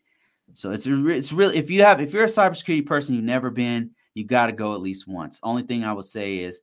So 0.55 0.71
it's 0.71 0.85
it's 0.85 1.31
really 1.31 1.57
if 1.57 1.69
you 1.69 1.83
have 1.83 2.01
if 2.01 2.11
you're 2.11 2.25
a 2.25 2.27
cybersecurity 2.27 2.85
person 2.85 3.15
you've 3.15 3.23
never 3.23 3.49
been, 3.49 3.91
you 4.13 4.25
got 4.25 4.47
to 4.47 4.51
go 4.51 4.73
at 4.73 4.81
least 4.81 5.07
once. 5.07 5.39
Only 5.43 5.63
thing 5.63 5.85
I 5.85 5.93
would 5.93 6.03
say 6.03 6.39
is 6.39 6.61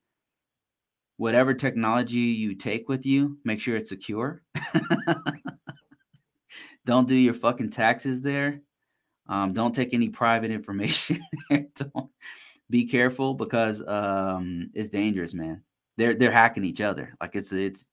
whatever 1.17 1.55
technology 1.55 2.19
you 2.19 2.55
take 2.55 2.89
with 2.89 3.07
you, 3.07 3.39
make 3.45 3.61
sure 3.61 3.77
it's 3.77 3.89
secure. 3.89 4.43
don't 6.85 7.09
do 7.09 7.15
your 7.15 7.35
fucking 7.35 7.71
taxes 7.71 8.21
there. 8.21 8.61
Um, 9.29 9.53
don't 9.53 9.75
take 9.75 9.95
any 9.95 10.09
private 10.09 10.51
information. 10.51 11.21
Don't 11.51 12.11
be 12.71 12.87
careful 12.87 13.35
because 13.35 13.87
um, 13.87 14.71
it's 14.73 14.89
dangerous, 14.89 15.35
man. 15.35 15.63
They're 15.99 16.15
they're 16.15 16.33
hacking 16.33 16.65
each 16.65 16.81
other. 16.81 17.15
Like 17.21 17.37
it's 17.37 17.53
it's 17.53 17.89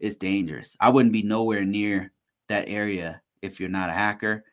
it's 0.00 0.16
dangerous. 0.16 0.76
I 0.80 0.90
wouldn't 0.90 1.12
be 1.12 1.22
nowhere 1.22 1.64
near 1.64 2.12
that 2.48 2.68
area 2.68 3.20
if 3.42 3.60
you're 3.60 3.68
not 3.68 3.90
a 3.90 3.94
hacker 3.94 4.44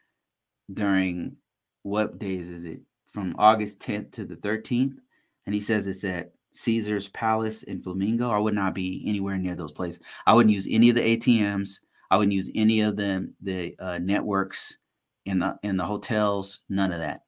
during 0.74 1.38
what 1.84 2.20
days 2.20 2.50
is 2.50 2.66
it? 2.66 2.82
From 3.08 3.36
August 3.38 3.80
10th 3.80 4.12
to 4.14 4.26
the 4.26 4.36
13th. 4.36 4.98
And 5.46 5.54
he 5.54 5.62
says 5.62 5.88
it's 5.88 6.04
at 6.04 6.34
Caesar's 6.52 7.10
Palace 7.10 7.64
in 7.64 7.82
Flamingo. 7.82 8.32
I 8.32 8.40
would 8.40 8.56
not 8.56 8.74
be 8.74 9.04
anywhere 9.06 9.38
near 9.38 9.56
those 9.56 9.72
places. 9.72 10.02
I 10.26 10.34
wouldn't 10.34 10.54
use 10.54 10.68
any 10.70 10.90
of 10.90 10.96
the 10.96 11.18
ATMs. 11.18 11.80
I 12.10 12.18
wouldn't 12.18 12.34
use 12.34 12.52
any 12.56 12.82
of 12.82 12.96
the 12.98 13.32
the 13.42 13.76
uh, 13.80 14.00
networks 14.00 14.78
in 15.26 15.40
the 15.40 15.58
in 15.64 15.78
the 15.78 15.86
hotels. 15.86 16.62
None 16.70 16.92
of 16.92 17.00
that. 17.00 17.22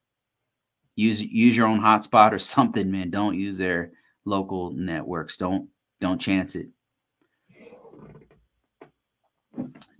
Use 0.95 1.21
use 1.21 1.55
your 1.55 1.67
own 1.67 1.79
hotspot 1.79 2.31
or 2.31 2.39
something, 2.39 2.89
man. 2.89 3.09
Don't 3.09 3.37
use 3.37 3.57
their 3.57 3.91
local 4.25 4.71
networks. 4.71 5.37
Don't 5.37 5.69
don't 5.99 6.21
chance 6.21 6.55
it. 6.55 6.69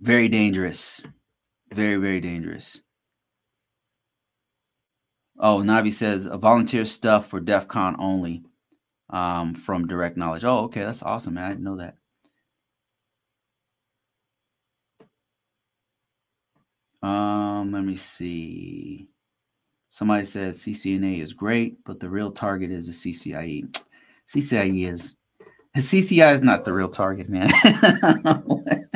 Very 0.00 0.28
dangerous. 0.28 1.02
Very 1.72 1.96
very 1.96 2.20
dangerous. 2.20 2.82
Oh, 5.38 5.62
Navi 5.64 5.92
says 5.92 6.26
a 6.26 6.36
volunteer 6.36 6.84
stuff 6.84 7.28
for 7.28 7.40
DEF 7.40 7.68
CON 7.68 7.96
only 8.00 8.42
um, 9.10 9.54
from 9.54 9.86
direct 9.86 10.16
knowledge. 10.16 10.44
Oh, 10.44 10.64
okay, 10.64 10.80
that's 10.80 11.02
awesome, 11.02 11.34
man. 11.34 11.44
I 11.44 11.48
didn't 11.50 11.64
know 11.64 11.76
that. 11.76 11.96
Um, 17.06 17.72
let 17.72 17.84
me 17.84 17.94
see. 17.94 19.08
Somebody 19.88 20.24
said 20.24 20.54
CCNA 20.54 21.22
is 21.22 21.32
great, 21.32 21.84
but 21.84 22.00
the 22.00 22.10
real 22.10 22.32
target 22.32 22.70
is 22.70 22.88
a 22.88 22.92
CCIE. 22.92 23.74
CCIE 24.28 24.86
is 24.86 25.16
CCI 25.76 26.32
is 26.32 26.42
not 26.42 26.64
the 26.64 26.72
real 26.72 26.88
target, 26.88 27.28
man. 27.28 27.50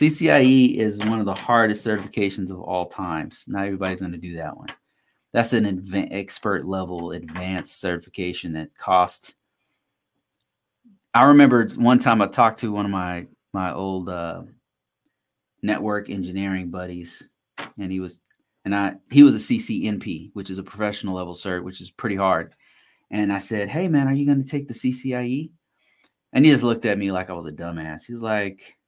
CCIE 0.00 0.76
is 0.76 0.98
one 0.98 1.18
of 1.18 1.26
the 1.26 1.34
hardest 1.34 1.86
certifications 1.86 2.50
of 2.50 2.58
all 2.58 2.86
times. 2.86 3.44
Not 3.46 3.66
everybody's 3.66 4.00
going 4.00 4.12
to 4.12 4.18
do 4.18 4.36
that 4.36 4.56
one. 4.56 4.68
That's 5.34 5.52
an 5.52 5.64
adva- 5.64 6.08
expert 6.10 6.64
level 6.64 7.12
advanced 7.12 7.78
certification 7.80 8.54
that 8.54 8.74
cost. 8.78 9.36
I 11.12 11.26
remember 11.26 11.68
one 11.76 11.98
time 11.98 12.22
I 12.22 12.28
talked 12.28 12.60
to 12.60 12.72
one 12.72 12.86
of 12.86 12.90
my 12.90 13.26
my 13.52 13.74
old 13.74 14.08
uh, 14.08 14.44
network 15.60 16.08
engineering 16.08 16.70
buddies, 16.70 17.28
and 17.78 17.92
he 17.92 18.00
was 18.00 18.22
and 18.64 18.74
I 18.74 18.94
he 19.10 19.22
was 19.22 19.34
a 19.34 19.54
CCNP, 19.54 20.30
which 20.32 20.48
is 20.48 20.56
a 20.56 20.62
professional 20.62 21.14
level 21.14 21.34
cert, 21.34 21.62
which 21.62 21.82
is 21.82 21.90
pretty 21.90 22.16
hard. 22.16 22.54
And 23.10 23.30
I 23.30 23.38
said, 23.38 23.68
"Hey 23.68 23.86
man, 23.86 24.08
are 24.08 24.14
you 24.14 24.24
going 24.24 24.42
to 24.42 24.48
take 24.48 24.66
the 24.66 24.72
CCIE?" 24.72 25.50
And 26.32 26.42
he 26.42 26.50
just 26.50 26.64
looked 26.64 26.86
at 26.86 26.96
me 26.96 27.12
like 27.12 27.28
I 27.28 27.34
was 27.34 27.44
a 27.44 27.52
dumbass. 27.52 28.06
He's 28.06 28.22
like, 28.22 28.78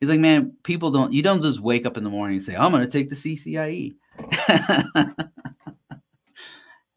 he's 0.00 0.10
like, 0.10 0.20
man, 0.20 0.52
people 0.62 0.90
don't 0.90 1.12
you 1.12 1.22
don't 1.22 1.42
just 1.42 1.60
wake 1.60 1.86
up 1.86 1.96
in 1.96 2.04
the 2.04 2.10
morning 2.10 2.36
and 2.36 2.42
say, 2.42 2.56
"I'm 2.56 2.70
going 2.72 2.84
to 2.84 2.90
take 2.90 3.08
the 3.08 3.14
CCIE." 3.14 3.94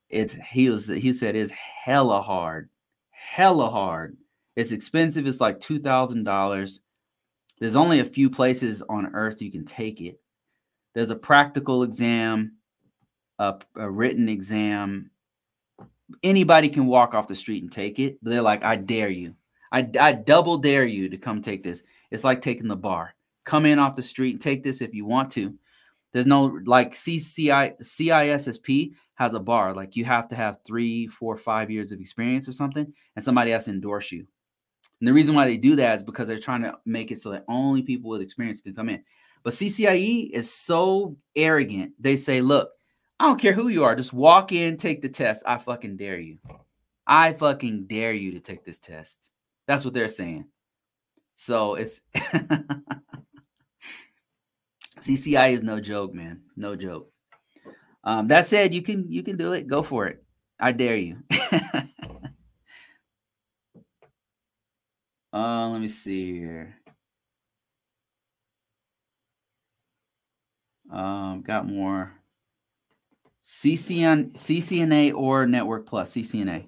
it's 0.10 0.34
he 0.34 0.70
was 0.70 0.88
he 0.88 1.14
said 1.14 1.36
it's 1.36 1.52
hella 1.52 2.22
hard, 2.22 2.70
hella 3.12 3.70
hard. 3.70 4.18
It's 4.56 4.72
expensive. 4.72 5.28
It's 5.28 5.42
like 5.42 5.60
two 5.60 5.80
thousand 5.80 6.24
dollars. 6.24 6.82
There's 7.60 7.76
only 7.76 8.00
a 8.00 8.06
few 8.06 8.30
places 8.30 8.84
on 8.88 9.14
earth 9.16 9.42
you 9.42 9.52
can 9.52 9.66
take 9.66 10.02
it. 10.02 10.20
There's 10.94 11.10
a 11.10 11.16
practical 11.16 11.84
exam, 11.84 12.58
a, 13.40 13.56
a 13.76 13.90
written 13.90 14.30
exam. 14.30 15.12
Anybody 16.24 16.70
can 16.70 16.86
walk 16.86 17.14
off 17.14 17.28
the 17.28 17.36
street 17.36 17.64
and 17.64 17.72
take 17.72 18.00
it. 18.00 18.18
But 18.22 18.32
they're 18.32 18.42
like, 18.42 18.64
I 18.64 18.76
dare 18.76 19.10
you. 19.10 19.36
I, 19.72 19.90
I 20.00 20.14
double 20.14 20.58
dare 20.58 20.86
you 20.86 21.10
to 21.10 21.18
come 21.18 21.42
take 21.42 21.64
this. 21.64 21.84
It's 22.12 22.24
like 22.24 22.42
taking 22.42 22.68
the 22.68 22.76
bar. 22.76 23.16
Come 23.46 23.66
in 23.66 23.80
off 23.80 23.96
the 23.96 24.04
street 24.04 24.32
and 24.32 24.42
take 24.42 24.64
this 24.64 24.82
if 24.82 24.94
you 24.94 25.06
want 25.06 25.32
to. 25.32 25.54
There's 26.14 26.26
no 26.26 26.60
like 26.66 26.94
CCI 26.94 27.80
CISSP 27.82 28.94
has 29.16 29.34
a 29.34 29.40
bar. 29.40 29.74
Like 29.74 29.96
you 29.96 30.06
have 30.06 30.28
to 30.30 30.36
have 30.36 30.60
three, 30.66 31.08
four, 31.08 31.38
five 31.38 31.70
years 31.70 31.92
of 31.92 32.00
experience 32.00 32.48
or 32.48 32.54
something, 32.54 32.94
and 33.16 33.24
somebody 33.24 33.52
has 33.52 33.66
to 33.66 33.72
endorse 33.72 34.12
you. 34.12 34.26
And 35.00 35.08
the 35.08 35.14
reason 35.14 35.36
why 35.36 35.46
they 35.46 35.58
do 35.58 35.76
that 35.76 35.98
is 35.98 36.04
because 36.04 36.28
they're 36.28 36.40
trying 36.40 36.64
to 36.64 36.78
make 36.86 37.12
it 37.12 37.20
so 37.20 37.30
that 37.32 37.46
only 37.48 37.84
people 37.84 38.10
with 38.10 38.22
experience 38.22 38.62
can 38.62 38.74
come 38.74 38.90
in. 38.90 39.04
But 39.44 39.54
CCIE 39.54 40.30
is 40.32 40.52
so 40.52 41.16
arrogant. 41.36 41.94
They 42.00 42.16
say, 42.16 42.42
look, 42.42 42.72
I 43.20 43.26
don't 43.26 43.40
care 43.40 43.54
who 43.54 43.68
you 43.68 43.84
are, 43.84 43.96
just 43.96 44.14
walk 44.14 44.52
in, 44.52 44.78
take 44.78 45.02
the 45.02 45.10
test. 45.10 45.44
I 45.46 45.58
fucking 45.58 45.98
dare 45.98 46.20
you. 46.20 46.38
I 47.06 47.34
fucking 47.34 47.88
dare 47.88 48.14
you 48.14 48.32
to 48.32 48.40
take 48.40 48.64
this 48.64 48.80
test. 48.80 49.32
That's 49.68 49.86
what 49.86 49.94
they're 49.94 50.08
saying. 50.08 50.46
So 51.38 51.76
it's 51.76 52.02
CCI 55.00 55.52
is 55.52 55.62
no 55.62 55.80
joke, 55.80 56.14
man. 56.14 56.42
No 56.56 56.76
joke. 56.76 57.12
Um, 58.04 58.28
that 58.30 58.48
said, 58.48 58.74
you 58.74 58.82
can 58.82 59.10
you 59.12 59.22
can 59.22 59.38
do 59.38 59.54
it. 59.54 59.68
Go 59.68 59.84
for 59.84 60.08
it. 60.08 60.24
I 60.60 60.72
dare 60.72 60.98
you. 60.98 61.18
uh, 65.32 65.70
let 65.70 65.80
me 65.80 65.88
see 65.88 66.40
here. 66.40 66.76
Um, 70.92 71.44
got 71.44 71.68
more. 71.68 72.14
CCN, 73.44 74.34
CCNA 74.34 75.14
or 75.14 75.46
Network 75.46 75.86
Plus, 75.86 76.14
CCNA. 76.14 76.66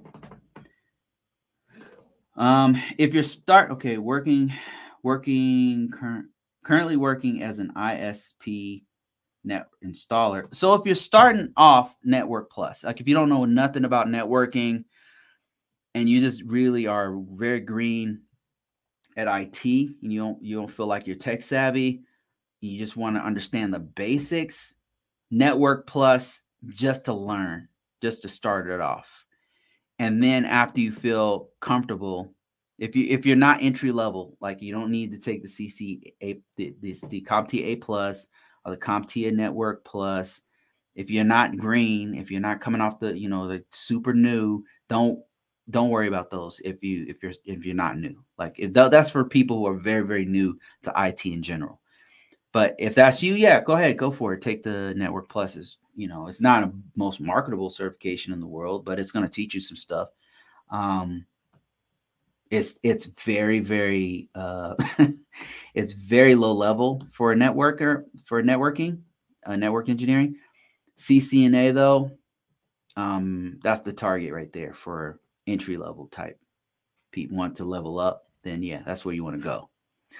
Um, 2.40 2.82
if 2.98 3.14
you're 3.14 3.24
start 3.24 3.70
okay, 3.72 3.98
working, 3.98 4.54
working 5.04 5.90
current 5.92 6.28
currently 6.64 6.96
working 6.96 7.44
as 7.44 7.60
an 7.60 7.72
ISP 7.76 8.84
net 9.44 9.68
installer. 9.86 10.54
So 10.56 10.74
if 10.74 10.86
you're 10.86 10.96
starting 10.96 11.52
off 11.58 11.96
Network 12.04 12.50
Plus, 12.50 12.86
like 12.86 13.02
if 13.02 13.08
you 13.10 13.14
don't 13.14 13.28
know 13.28 13.44
nothing 13.44 13.84
about 13.84 14.08
networking 14.08 14.86
and 15.94 16.08
you 16.08 16.22
just 16.22 16.44
really 16.44 16.88
are 16.88 17.18
very 17.30 17.60
green 17.60 18.22
at 19.18 19.28
IT 19.28 19.66
and 19.66 20.14
you 20.14 20.22
don't 20.22 20.42
you 20.42 20.56
don't 20.56 20.72
feel 20.72 20.88
like 20.88 21.08
you're 21.08 21.18
tech 21.18 21.42
savvy, 21.42 22.04
you 22.62 22.80
just 22.80 22.96
want 22.96 23.18
to 23.18 23.22
understand 23.22 23.74
the 23.74 23.80
basics, 23.80 24.76
Network 25.30 25.88
Plus 25.88 26.44
just 26.74 27.06
to 27.06 27.14
learn, 27.14 27.68
just 28.02 28.22
to 28.22 28.30
start 28.30 28.70
it 28.70 28.80
off. 28.80 29.26
And 30.00 30.24
then 30.24 30.46
after 30.46 30.82
you 30.82 30.92
feel 30.92 31.50
comfortable 31.60 32.34
if 32.80 32.96
you 32.96 33.06
if 33.10 33.26
you're 33.26 33.36
not 33.36 33.62
entry 33.62 33.92
level, 33.92 34.38
like 34.40 34.62
you 34.62 34.72
don't 34.72 34.90
need 34.90 35.12
to 35.12 35.20
take 35.20 35.44
the 35.44 35.48
CC 35.48 36.14
a 36.24 36.40
the, 36.56 36.74
the, 36.82 36.96
the 37.10 37.22
CompTIA 37.22 37.82
plus 37.82 38.28
or 38.66 38.72
the 38.72 38.78
CompTIA 38.78 39.34
Network 39.34 39.84
Plus. 39.84 40.42
If 40.96 41.10
you're 41.12 41.24
not 41.24 41.58
green, 41.58 42.16
if 42.16 42.32
you're 42.32 42.42
not 42.42 42.62
coming 42.62 42.82
off 42.82 43.00
the 43.00 43.18
you 43.18 43.30
know 43.30 43.48
the 43.48 43.64
super 43.72 44.14
new, 44.14 44.64
don't 44.88 45.20
don't 45.70 45.90
worry 45.90 46.08
about 46.08 46.30
those. 46.30 46.62
If 46.62 46.84
you 46.84 47.06
if 47.08 47.22
you're 47.22 47.34
if 47.46 47.66
you're 47.66 47.76
not 47.76 47.98
new, 47.98 48.24
like 48.38 48.58
if 48.58 48.74
that's 48.74 49.12
for 49.12 49.26
people 49.26 49.58
who 49.58 49.68
are 49.68 49.78
very 49.78 50.06
very 50.06 50.26
new 50.26 50.58
to 50.84 50.94
IT 50.96 51.26
in 51.26 51.44
general. 51.44 51.82
But 52.52 52.76
if 52.80 52.96
that's 52.96 53.22
you, 53.22 53.36
yeah, 53.36 53.62
go 53.62 53.74
ahead, 53.74 53.98
go 53.98 54.10
for 54.10 54.34
it. 54.34 54.42
Take 54.42 54.64
the 54.64 54.94
Network 54.96 55.30
Pluses. 55.30 55.78
You 56.00 56.08
know, 56.08 56.28
it's 56.28 56.40
not 56.40 56.64
a 56.64 56.72
most 56.96 57.20
marketable 57.20 57.70
certification 57.70 58.32
in 58.32 58.40
the 58.40 58.48
world, 58.48 58.86
but 58.86 59.00
it's 59.00 59.12
going 59.12 59.26
to 59.26 59.32
teach 59.32 59.54
you 59.54 59.60
some 59.60 59.76
stuff. 59.76 60.08
Um, 60.72 61.26
it's 62.50 62.80
it's 62.84 63.08
very 63.08 63.60
very 63.60 64.30
uh, 64.34 64.76
it's 65.74 65.92
very 65.92 66.36
low 66.36 66.54
level 66.54 67.04
for 67.12 67.34
a 67.34 67.36
networker 67.36 68.06
for 68.24 68.42
networking, 68.42 69.02
uh, 69.46 69.58
network 69.58 69.90
engineering. 69.90 70.38
CCNA 70.98 71.74
though, 71.74 72.12
um, 72.96 73.60
that's 73.62 73.82
the 73.82 73.92
target 73.92 74.32
right 74.32 74.54
there 74.54 74.74
for 74.74 75.20
entry 75.48 75.76
level 75.76 76.08
type. 76.08 76.40
People 77.12 77.36
want 77.36 77.56
to 77.56 77.66
level 77.66 78.00
up, 78.00 78.30
then 78.46 78.64
yeah, 78.64 78.84
that's 78.86 79.04
where 79.04 79.14
you 79.14 79.26
want 79.26 79.36
to 79.36 79.44
go. 79.44 79.70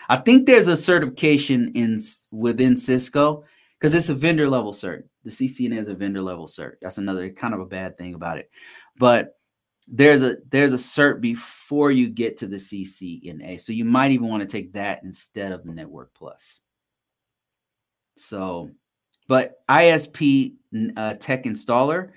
I 0.10 0.18
think 0.18 0.46
there's 0.46 0.68
a 0.68 0.76
certification 0.76 1.72
in 1.74 2.00
within 2.32 2.76
Cisco 2.76 3.46
because 3.80 3.96
it's 3.96 4.10
a 4.10 4.14
vendor 4.14 4.48
level 4.48 4.74
cert. 4.74 5.04
The 5.24 5.30
CCNA 5.30 5.78
is 5.78 5.88
a 5.88 5.96
vendor 5.96 6.22
level 6.22 6.48
cert. 6.48 6.74
That's 6.82 6.98
another 6.98 7.30
kind 7.30 7.54
of 7.54 7.62
a 7.62 7.66
bad 7.66 7.98
thing 7.98 8.14
about 8.14 8.38
it. 8.38 8.50
But 8.98 9.36
there's 9.88 10.22
a 10.22 10.38
there's 10.50 10.74
a 10.74 10.78
cert 10.78 11.22
before 11.22 11.92
you 11.92 12.10
get 12.10 12.38
to 12.38 12.48
the 12.48 12.58
CCNA. 12.58 13.60
So 13.62 13.74
you 13.74 13.86
might 13.86 14.12
even 14.12 14.28
want 14.28 14.44
to 14.44 14.48
take 14.48 14.74
that 14.74 15.02
instead 15.04 15.52
of 15.52 15.64
the 15.64 15.74
Network 15.74 16.14
Plus. 16.14 16.62
So, 18.18 18.70
but 19.28 19.62
ISP 19.70 20.56
uh, 20.98 21.16
Tech 21.16 21.46
Installer, 21.46 22.12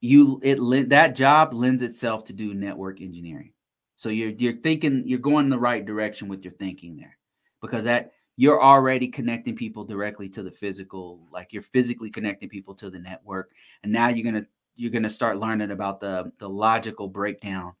you 0.00 0.40
it 0.42 0.88
that 0.90 1.16
job 1.16 1.52
lends 1.52 1.82
itself 1.82 2.24
to 2.24 2.32
do 2.32 2.54
network 2.54 3.00
engineering. 3.00 3.52
So 3.96 4.08
you're 4.08 4.30
you're 4.30 4.56
thinking 4.56 5.02
you're 5.06 5.18
going 5.18 5.46
in 5.46 5.50
the 5.50 5.58
right 5.58 5.84
direction 5.84 6.28
with 6.28 6.44
your 6.44 6.52
thinking 6.52 6.96
there, 6.96 7.18
because 7.60 7.84
that 7.84 8.12
you're 8.36 8.62
already 8.62 9.08
connecting 9.08 9.54
people 9.54 9.84
directly 9.84 10.28
to 10.30 10.42
the 10.42 10.50
physical, 10.50 11.20
like 11.32 11.52
you're 11.52 11.62
physically 11.62 12.10
connecting 12.10 12.48
people 12.48 12.74
to 12.74 12.90
the 12.90 12.98
network, 12.98 13.52
and 13.82 13.92
now 13.92 14.08
you're 14.08 14.24
gonna 14.24 14.46
you're 14.74 14.90
gonna 14.90 15.10
start 15.10 15.38
learning 15.38 15.70
about 15.70 16.00
the 16.00 16.32
the 16.38 16.48
logical 16.48 17.08
breakdown 17.08 17.72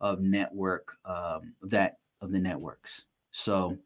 of 0.00 0.20
network 0.20 0.96
um, 1.04 1.54
that 1.62 1.98
of 2.20 2.32
the 2.32 2.38
networks. 2.38 3.04
So, 3.30 3.78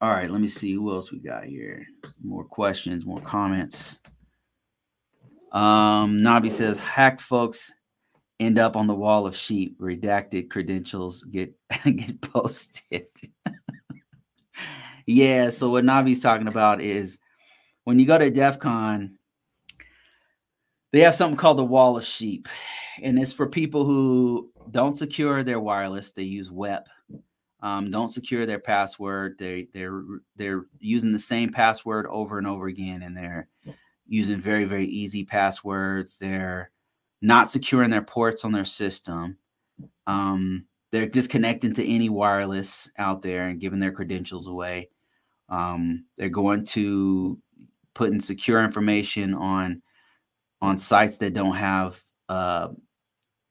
all 0.00 0.10
right, 0.10 0.30
let 0.30 0.40
me 0.40 0.46
see 0.46 0.72
who 0.72 0.92
else 0.92 1.10
we 1.10 1.18
got 1.18 1.44
here. 1.44 1.84
More 2.22 2.44
questions, 2.44 3.04
more 3.04 3.20
comments. 3.20 3.98
Um, 5.52 6.18
Navi 6.18 6.50
says 6.50 6.78
hacked 6.78 7.20
folks 7.20 7.74
end 8.38 8.58
up 8.58 8.76
on 8.76 8.86
the 8.86 8.94
wall 8.94 9.26
of 9.26 9.36
sheep. 9.36 9.78
Redacted 9.80 10.48
credentials 10.48 11.22
get 11.24 11.52
get 11.84 12.20
posted. 12.20 13.06
yeah. 15.10 15.50
So 15.50 15.70
what 15.70 15.84
Navi's 15.84 16.20
talking 16.20 16.48
about 16.48 16.80
is 16.80 17.18
when 17.84 17.98
you 17.98 18.06
go 18.06 18.18
to 18.18 18.30
DEF 18.30 18.58
CON, 18.58 19.18
they 20.92 21.00
have 21.00 21.14
something 21.14 21.36
called 21.36 21.58
the 21.58 21.64
wall 21.64 21.96
of 21.96 22.04
sheep, 22.04 22.48
and 23.02 23.18
it's 23.18 23.32
for 23.32 23.48
people 23.48 23.84
who 23.84 24.50
don't 24.70 24.96
secure 24.96 25.42
their 25.42 25.60
wireless. 25.60 26.12
They 26.12 26.22
use 26.22 26.50
WEP. 26.50 26.88
Um, 27.62 27.90
don't 27.90 28.08
secure 28.08 28.46
their 28.46 28.58
password. 28.58 29.36
They 29.38 29.68
they're 29.74 30.02
they're 30.36 30.64
using 30.78 31.12
the 31.12 31.18
same 31.18 31.50
password 31.50 32.06
over 32.06 32.38
and 32.38 32.46
over 32.46 32.66
again, 32.66 33.02
and 33.02 33.16
they're 33.16 33.48
using 34.08 34.40
very 34.40 34.64
very 34.64 34.86
easy 34.86 35.24
passwords. 35.24 36.18
They're 36.18 36.70
not 37.20 37.50
securing 37.50 37.90
their 37.90 38.02
ports 38.02 38.44
on 38.44 38.52
their 38.52 38.64
system. 38.64 39.36
Um, 40.06 40.66
they're 40.90 41.06
disconnecting 41.06 41.74
to 41.74 41.86
any 41.86 42.08
wireless 42.08 42.90
out 42.98 43.22
there 43.22 43.48
and 43.48 43.60
giving 43.60 43.78
their 43.78 43.92
credentials 43.92 44.46
away. 44.46 44.88
Um, 45.50 46.04
they're 46.16 46.28
going 46.28 46.64
to 46.66 47.38
put 47.94 48.12
in 48.12 48.20
secure 48.20 48.64
information 48.64 49.34
on 49.34 49.82
on 50.62 50.76
sites 50.76 51.18
that 51.18 51.34
don't 51.34 51.56
have 51.56 52.00
uh, 52.28 52.68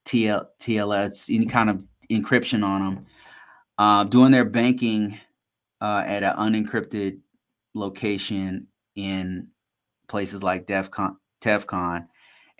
TL, 0.06 0.46
TLS, 0.60 1.34
any 1.34 1.46
kind 1.46 1.68
of 1.70 1.84
encryption 2.10 2.64
on 2.64 2.80
them. 2.94 3.06
Uh, 3.78 4.04
doing 4.04 4.30
their 4.30 4.44
banking 4.44 5.18
uh, 5.80 6.02
at 6.06 6.22
an 6.22 6.36
unencrypted 6.36 7.18
location 7.74 8.66
in 8.94 9.48
places 10.08 10.42
like 10.42 10.66
DEFCON, 10.66 11.16
TEFCON, 11.40 12.06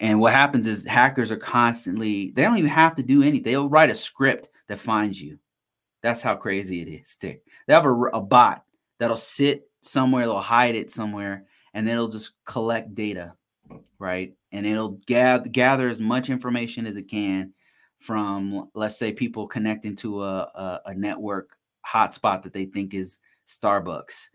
and 0.00 0.18
what 0.18 0.32
happens 0.32 0.66
is 0.66 0.86
hackers 0.86 1.30
are 1.30 1.36
constantly, 1.36 2.30
they 2.30 2.42
don't 2.42 2.56
even 2.56 2.70
have 2.70 2.94
to 2.94 3.02
do 3.02 3.22
anything. 3.22 3.42
They'll 3.42 3.68
write 3.68 3.90
a 3.90 3.94
script 3.94 4.48
that 4.68 4.78
finds 4.78 5.20
you. 5.20 5.38
That's 6.02 6.22
how 6.22 6.36
crazy 6.36 6.80
it 6.80 6.88
is. 6.88 7.10
Stick. 7.10 7.42
They 7.66 7.74
have 7.74 7.84
a, 7.84 7.92
a 7.92 8.20
bot 8.20 8.64
that'll 9.00 9.16
sit 9.16 9.68
somewhere, 9.80 10.26
they'll 10.26 10.38
hide 10.38 10.76
it 10.76 10.90
somewhere, 10.92 11.46
and 11.74 11.88
then 11.88 11.94
it'll 11.94 12.08
just 12.08 12.32
collect 12.44 12.94
data, 12.94 13.34
right? 13.98 14.34
And 14.52 14.66
it'll 14.66 15.00
gather 15.06 15.48
gather 15.48 15.88
as 15.88 16.00
much 16.00 16.30
information 16.30 16.86
as 16.86 16.94
it 16.94 17.08
can 17.08 17.52
from, 17.98 18.70
let's 18.74 18.98
say, 18.98 19.12
people 19.12 19.48
connecting 19.48 19.96
to 19.96 20.22
a, 20.22 20.38
a, 20.42 20.80
a 20.86 20.94
network 20.94 21.56
hotspot 21.86 22.42
that 22.42 22.52
they 22.52 22.66
think 22.66 22.94
is 22.94 23.18
Starbucks. 23.48 24.28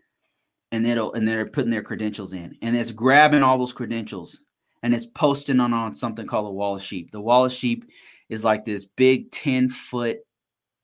And 0.72 0.84
it'll 0.84 1.14
and 1.14 1.26
they're 1.26 1.46
putting 1.46 1.70
their 1.70 1.82
credentials 1.82 2.32
in. 2.32 2.56
And 2.60 2.76
it's 2.76 2.92
grabbing 2.92 3.42
all 3.42 3.56
those 3.56 3.72
credentials 3.72 4.40
and 4.82 4.92
it's 4.94 5.06
posting 5.06 5.60
on, 5.60 5.72
on 5.72 5.94
something 5.94 6.26
called 6.26 6.48
a 6.48 6.50
wall 6.50 6.76
of 6.76 6.82
sheep. 6.82 7.12
The 7.12 7.20
wall 7.20 7.44
of 7.44 7.52
sheep 7.52 7.88
is 8.28 8.44
like 8.44 8.64
this 8.64 8.84
big 8.84 9.30
10 9.30 9.68
foot 9.68 10.18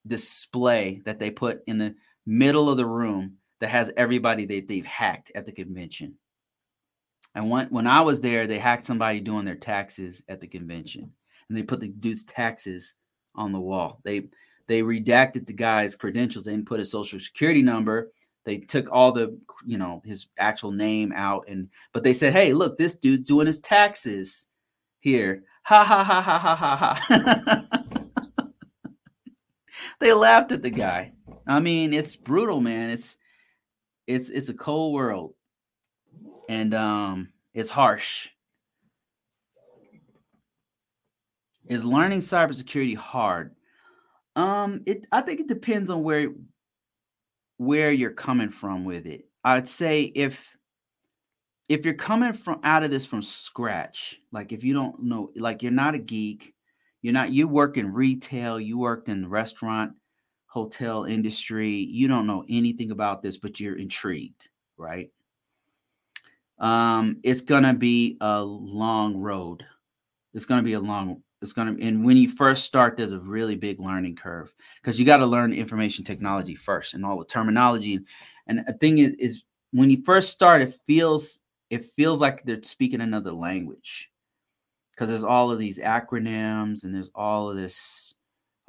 display 0.07 1.03
that 1.05 1.18
they 1.18 1.31
put 1.31 1.62
in 1.66 1.79
the 1.79 1.95
middle 2.25 2.71
of 2.71 2.77
the 2.77 2.87
room 2.87 3.38
that 3.62 3.70
has 3.70 3.90
everybody 3.96 4.44
that 4.44 4.68
they've 4.68 4.85
hacked 4.85 5.33
at 5.35 5.46
the 5.46 5.53
convention. 5.53 6.16
And 7.35 7.48
when, 7.48 7.68
when 7.68 7.87
I 7.87 8.03
was 8.03 8.20
there, 8.20 8.46
they 8.46 8.59
hacked 8.59 8.85
somebody 8.85 9.20
doing 9.20 9.46
their 9.46 9.55
taxes 9.55 10.22
at 10.29 10.40
the 10.40 10.46
convention, 10.46 11.11
and 11.48 11.57
they 11.57 11.62
put 11.62 11.81
the 11.81 11.88
dude's 11.88 12.25
taxes 12.25 12.94
on 13.35 13.53
the 13.53 13.61
wall. 13.61 14.01
They 14.05 14.29
they 14.66 14.83
redacted 14.83 15.46
the 15.46 15.55
guy's 15.55 15.96
credentials. 15.96 16.44
They 16.44 16.53
didn't 16.53 16.68
put 16.68 16.81
a 16.81 16.85
social 16.85 17.18
security 17.18 17.62
number 17.62 18.11
they 18.44 18.59
took 18.59 18.90
all 18.90 19.12
the 19.12 19.38
you 19.64 19.79
know 19.79 20.03
his 20.05 20.27
actual 20.38 20.72
name 20.72 21.12
out 21.14 21.44
and 21.48 21.68
but 21.92 22.03
they 22.03 22.12
said 22.12 22.33
hey 22.33 22.53
look 22.53 22.77
this 22.77 22.96
dude's 22.96 23.29
doing 23.29 23.46
his 23.46 23.61
taxes 23.61 24.46
here 25.01 25.44
ha 25.62 25.85
ha 25.85 26.03
ha 26.03 26.20
ha 26.20 26.38
ha 26.38 26.57
ha 26.57 26.77
ha 26.77 27.66
they 30.01 30.12
laughed 30.12 30.53
at 30.53 30.62
the 30.62 30.70
guy 30.70 31.12
i 31.46 31.61
mean 31.61 31.92
it's 31.92 32.16
brutal 32.16 32.61
man 32.61 32.90
it's 32.90 33.18
it's 34.07 34.31
it's 34.31 34.49
a 34.49 34.55
cold 34.55 34.95
world 34.95 35.35
and 36.49 36.75
um 36.75 37.29
it's 37.55 37.71
harsh 37.71 38.29
is 41.67 41.85
learning 41.85 42.21
cybersecurity 42.21 42.97
hard 42.97 43.55
um 44.37 44.83
it 44.87 45.07
i 45.12 45.21
think 45.21 45.41
it 45.41 45.49
depends 45.49 45.91
on 45.91 46.03
where 46.03 46.29
where 47.62 47.93
you're 47.93 48.11
coming 48.11 48.51
from 48.51 48.85
with 48.85 49.07
it. 49.07 49.27
I'd 49.45 49.69
say 49.69 50.03
if 50.03 50.57
if 51.69 51.85
you're 51.85 51.95
coming 51.95 52.33
from 52.33 52.61
out 52.65 52.83
of 52.83 52.91
this 52.91 53.07
from 53.07 53.23
scratch, 53.23 54.21
like 54.33 54.53
if 54.53 54.65
you 54.65 54.75
don't 54.75 55.01
know, 55.03 55.31
like 55.37 55.62
you're 55.62 55.73
not 55.73 55.95
a 55.95 55.99
geek, 55.99 56.55
you're 57.03 57.12
not 57.12 57.31
you 57.31 57.47
work 57.47 57.77
in 57.77 57.93
retail, 57.93 58.59
you 58.59 58.79
worked 58.79 59.09
in 59.09 59.23
the 59.23 59.29
restaurant, 59.29 59.93
hotel 60.53 61.05
industry, 61.05 61.71
you 61.71 62.09
don't 62.09 62.27
know 62.27 62.45
anything 62.47 62.91
about 62.91 63.23
this, 63.23 63.38
but 63.38 63.59
you're 63.59 63.79
intrigued, 63.79 64.51
right? 64.77 65.11
Um, 66.59 67.17
it's 67.23 67.41
gonna 67.41 67.73
be 67.73 68.19
a 68.21 68.43
long 68.43 69.17
road. 69.17 69.65
It's 70.35 70.45
gonna 70.45 70.62
be 70.62 70.75
a 70.75 70.81
long 70.81 71.23
it's 71.41 71.53
to 71.53 71.77
and 71.81 72.05
when 72.05 72.17
you 72.17 72.29
first 72.29 72.65
start 72.65 72.97
there's 72.97 73.12
a 73.12 73.19
really 73.19 73.57
big 73.57 73.81
learning 73.81 74.15
curve 74.15 74.55
because 74.81 74.99
you 74.99 75.05
got 75.05 75.17
to 75.17 75.27
learn 75.27 75.53
information 75.53 76.05
technology 76.05 76.55
first 76.55 76.95
and 76.95 77.05
all 77.05 77.19
the 77.19 77.25
terminology 77.25 77.99
and 78.47 78.61
a 78.69 78.73
thing 78.75 78.99
is, 78.99 79.11
is 79.19 79.45
when 79.73 79.91
you 79.91 80.03
first 80.05 80.31
start 80.31 80.62
it 80.62 80.75
feels 80.87 81.41
it 81.71 81.85
feels 81.97 82.21
like 82.21 82.45
they're 82.45 82.62
speaking 82.62 83.01
another 83.01 83.33
language 83.33 84.09
because 84.93 85.09
there's 85.09 85.25
all 85.25 85.51
of 85.51 85.59
these 85.59 85.81
acronyms 85.81 86.85
and 86.85 86.95
there's 86.95 87.11
all 87.15 87.51
of 87.51 87.57
this 87.57 88.15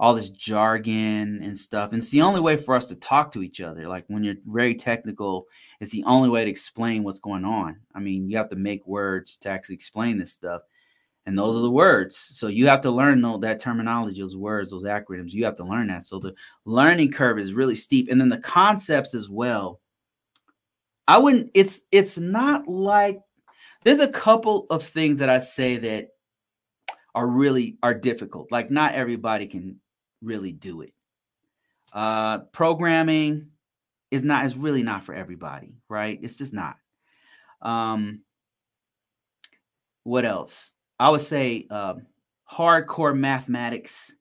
all 0.04 0.14
this 0.14 0.32
jargon 0.32 1.40
and 1.42 1.58
stuff. 1.58 1.94
And 1.94 2.00
it's 2.00 2.12
the 2.12 2.22
only 2.22 2.42
way 2.42 2.58
for 2.58 2.76
us 2.76 2.90
to 2.90 2.96
talk 2.96 3.32
to 3.32 3.42
each 3.42 3.62
other. 3.62 3.88
Like 3.88 4.04
when 4.10 4.22
you're 4.22 4.36
very 4.46 4.76
technical 4.76 5.48
it's 5.80 5.92
the 5.92 6.04
only 6.04 6.28
way 6.28 6.44
to 6.44 6.52
explain 6.52 7.04
what's 7.04 7.22
going 7.22 7.46
on. 7.46 7.80
I 7.96 8.02
mean 8.02 8.30
you 8.30 8.36
have 8.36 8.50
to 8.50 8.58
make 8.58 8.86
words 8.86 9.38
to 9.38 9.50
actually 9.50 9.76
explain 9.76 10.18
this 10.18 10.34
stuff. 10.34 10.64
And 11.26 11.38
those 11.38 11.56
are 11.56 11.62
the 11.62 11.72
words. 11.72 12.18
So 12.18 12.48
you 12.48 12.68
have 12.68 12.82
to 12.82 12.92
learn 12.92 13.22
that 13.40 13.60
terminology 13.60 14.20
those 14.20 14.36
words 14.36 14.72
those 14.72 14.84
acronyms. 14.84 15.32
You 15.32 15.46
have 15.46 15.56
to 15.56 15.64
learn 15.64 15.88
that. 15.88 16.04
So 16.04 16.20
the 16.20 16.36
learning 16.66 17.14
curve 17.14 17.40
is 17.40 17.54
really 17.54 17.76
steep. 17.76 18.12
And 18.12 18.20
then 18.20 18.28
the 18.28 18.40
concepts 18.40 19.16
as 19.16 19.30
well. 19.30 19.80
I 21.08 21.18
wouldn't 21.18 21.50
it's 21.54 21.84
it's 21.94 22.18
not 22.18 22.68
like 22.68 23.22
there's 23.86 24.02
a 24.02 24.12
couple 24.12 24.68
of 24.70 24.84
things 24.84 25.20
that 25.20 25.30
i 25.30 25.40
say 25.40 25.78
that 25.78 26.10
are 27.16 27.28
really 27.28 27.78
are 27.84 27.94
difficult. 27.94 28.52
Like 28.52 28.70
not 28.70 28.96
everybody 28.96 29.48
can 29.48 29.80
really 30.24 30.52
do 30.52 30.82
it 30.82 30.94
uh 31.94 32.40
programming 32.52 33.48
is 34.12 34.24
not 34.24 34.46
is 34.46 34.56
really 34.56 34.84
not 34.84 35.04
for 35.04 35.14
everybody 35.14 35.76
right 35.90 36.20
it's 36.22 36.36
just 36.36 36.54
not 36.54 36.78
um 37.62 38.22
what 40.04 40.26
else 40.26 40.74
I 41.00 41.10
would 41.10 41.22
say 41.22 41.68
uh, 41.70 41.96
hardcore 42.50 43.18
mathematics. 43.18 44.14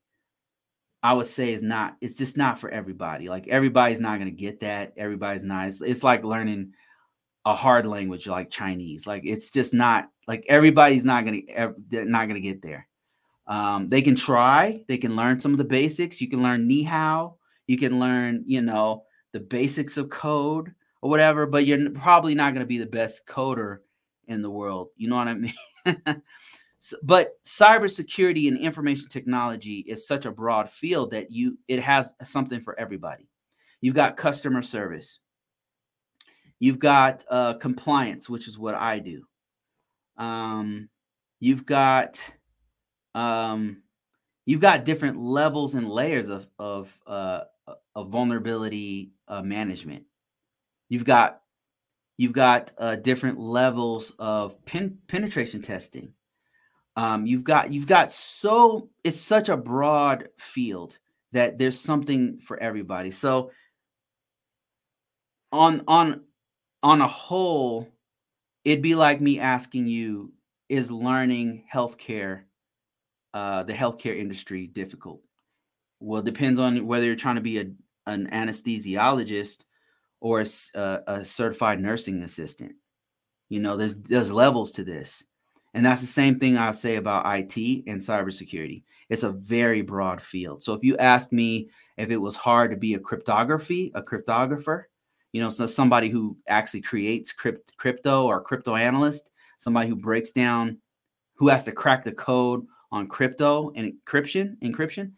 I 1.02 1.14
would 1.14 1.26
say 1.26 1.52
is 1.52 1.62
not. 1.62 1.96
It's 2.00 2.16
just 2.16 2.36
not 2.36 2.58
for 2.58 2.70
everybody. 2.70 3.28
Like 3.28 3.48
everybody's 3.48 4.00
not 4.00 4.18
going 4.18 4.30
to 4.30 4.36
get 4.36 4.60
that. 4.60 4.92
Everybody's 4.96 5.44
not. 5.44 5.68
It's, 5.68 5.80
it's 5.80 6.02
like 6.02 6.24
learning 6.24 6.72
a 7.44 7.54
hard 7.54 7.86
language 7.86 8.26
like 8.26 8.50
Chinese. 8.50 9.06
Like 9.06 9.22
it's 9.24 9.50
just 9.50 9.74
not. 9.74 10.08
Like 10.28 10.44
everybody's 10.48 11.04
not 11.04 11.24
going 11.24 11.46
to. 11.46 12.04
Not 12.04 12.28
going 12.28 12.40
to 12.40 12.40
get 12.40 12.62
there. 12.62 12.88
Um, 13.46 13.88
they 13.88 14.02
can 14.02 14.14
try. 14.14 14.82
They 14.88 14.98
can 14.98 15.16
learn 15.16 15.40
some 15.40 15.52
of 15.52 15.58
the 15.58 15.64
basics. 15.64 16.20
You 16.20 16.28
can 16.28 16.42
learn 16.42 16.66
ni 16.66 16.82
hao. 16.82 17.36
You 17.66 17.78
can 17.78 17.98
learn, 17.98 18.44
you 18.46 18.60
know, 18.60 19.04
the 19.32 19.40
basics 19.40 19.96
of 19.96 20.10
code 20.10 20.74
or 21.00 21.10
whatever, 21.10 21.46
but 21.46 21.66
you're 21.66 21.90
probably 21.90 22.34
not 22.34 22.54
going 22.54 22.64
to 22.64 22.66
be 22.66 22.78
the 22.78 22.86
best 22.86 23.26
coder 23.26 23.78
in 24.28 24.42
the 24.42 24.50
world. 24.50 24.88
You 24.96 25.08
know 25.08 25.16
what 25.16 25.28
I 25.28 25.34
mean? 25.34 26.22
so, 26.78 26.96
but 27.02 27.42
cybersecurity 27.44 28.48
and 28.48 28.58
information 28.58 29.08
technology 29.08 29.80
is 29.80 30.06
such 30.06 30.24
a 30.24 30.32
broad 30.32 30.70
field 30.70 31.10
that 31.10 31.30
you 31.30 31.58
it 31.68 31.80
has 31.80 32.14
something 32.22 32.60
for 32.60 32.78
everybody. 32.78 33.28
You've 33.80 33.96
got 33.96 34.16
customer 34.16 34.62
service. 34.62 35.18
You've 36.60 36.78
got 36.78 37.24
uh, 37.28 37.54
compliance, 37.54 38.30
which 38.30 38.46
is 38.46 38.56
what 38.56 38.76
I 38.76 39.00
do. 39.00 39.24
Um, 40.16 40.88
you've 41.40 41.66
got 41.66 42.20
um, 43.14 43.82
you've 44.46 44.60
got 44.60 44.84
different 44.84 45.18
levels 45.18 45.74
and 45.74 45.88
layers 45.88 46.28
of 46.28 46.46
of 46.58 46.96
uh, 47.06 47.40
of 47.94 48.08
vulnerability 48.08 49.12
uh, 49.28 49.42
management. 49.42 50.04
You've 50.88 51.04
got 51.04 51.42
you've 52.16 52.32
got 52.32 52.72
uh, 52.78 52.96
different 52.96 53.38
levels 53.38 54.12
of 54.18 54.64
pen, 54.64 54.98
penetration 55.08 55.62
testing. 55.62 56.12
Um, 56.96 57.26
you've 57.26 57.44
got 57.44 57.72
you've 57.72 57.86
got 57.86 58.12
so 58.12 58.90
it's 59.02 59.20
such 59.20 59.48
a 59.48 59.56
broad 59.56 60.28
field 60.38 60.98
that 61.32 61.58
there's 61.58 61.78
something 61.78 62.38
for 62.38 62.58
everybody. 62.58 63.10
So 63.10 63.50
on 65.50 65.82
on 65.88 66.24
on 66.82 67.00
a 67.00 67.08
whole, 67.08 67.88
it'd 68.64 68.82
be 68.82 68.94
like 68.94 69.20
me 69.20 69.38
asking 69.38 69.86
you, 69.86 70.32
is 70.68 70.90
learning 70.90 71.64
healthcare, 71.72 72.42
uh, 73.34 73.62
the 73.62 73.72
healthcare 73.72 74.16
industry 74.16 74.66
difficult? 74.66 75.22
Well, 76.00 76.20
it 76.20 76.26
depends 76.26 76.58
on 76.58 76.86
whether 76.86 77.06
you're 77.06 77.16
trying 77.16 77.36
to 77.36 77.42
be 77.42 77.58
a, 77.58 77.70
an 78.06 78.28
anesthesiologist 78.30 79.64
or 80.20 80.40
a, 80.40 80.78
uh, 80.78 80.98
a 81.06 81.24
certified 81.24 81.80
nursing 81.80 82.22
assistant. 82.22 82.74
You 83.48 83.60
know, 83.60 83.76
there's 83.76 83.96
there's 83.96 84.32
levels 84.32 84.72
to 84.72 84.84
this. 84.84 85.24
And 85.74 85.84
that's 85.84 86.00
the 86.02 86.06
same 86.06 86.38
thing 86.38 86.58
I 86.58 86.70
say 86.72 86.96
about 86.96 87.24
IT 87.26 87.84
and 87.86 88.00
cybersecurity. 88.00 88.82
It's 89.08 89.22
a 89.22 89.32
very 89.32 89.80
broad 89.80 90.20
field. 90.20 90.62
So 90.62 90.74
if 90.74 90.84
you 90.84 90.96
ask 90.98 91.32
me 91.32 91.70
if 91.96 92.10
it 92.10 92.18
was 92.18 92.36
hard 92.36 92.70
to 92.70 92.76
be 92.76 92.94
a 92.94 92.98
cryptography, 92.98 93.90
a 93.94 94.02
cryptographer, 94.02 94.84
you 95.32 95.40
know, 95.40 95.48
so 95.48 95.64
somebody 95.64 96.10
who 96.10 96.36
actually 96.46 96.82
creates 96.82 97.32
crypt, 97.32 97.74
crypto 97.78 98.26
or 98.26 98.42
crypto 98.42 98.76
analyst, 98.76 99.30
somebody 99.58 99.88
who 99.88 99.96
breaks 99.96 100.30
down, 100.30 100.78
who 101.34 101.48
has 101.48 101.64
to 101.64 101.72
crack 101.72 102.04
the 102.04 102.12
code 102.12 102.66
on 102.92 103.06
crypto 103.06 103.72
and 103.74 103.92
encryption, 104.06 104.56
encryption, 104.62 105.12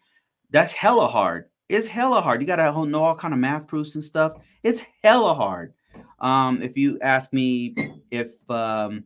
that's 0.49 0.73
hella 0.73 1.07
hard. 1.07 1.45
It's 1.67 1.87
hella 1.87 2.21
hard. 2.21 2.41
You 2.41 2.47
gotta 2.47 2.87
know 2.87 3.03
all 3.03 3.15
kind 3.15 3.33
of 3.33 3.39
math 3.39 3.67
proofs 3.67 3.95
and 3.95 4.03
stuff. 4.03 4.33
It's 4.63 4.81
hella 5.03 5.33
hard. 5.33 5.73
Um, 6.19 6.61
if 6.61 6.77
you 6.77 6.97
ask 7.01 7.33
me 7.33 7.75
if 8.11 8.33
um, 8.49 9.03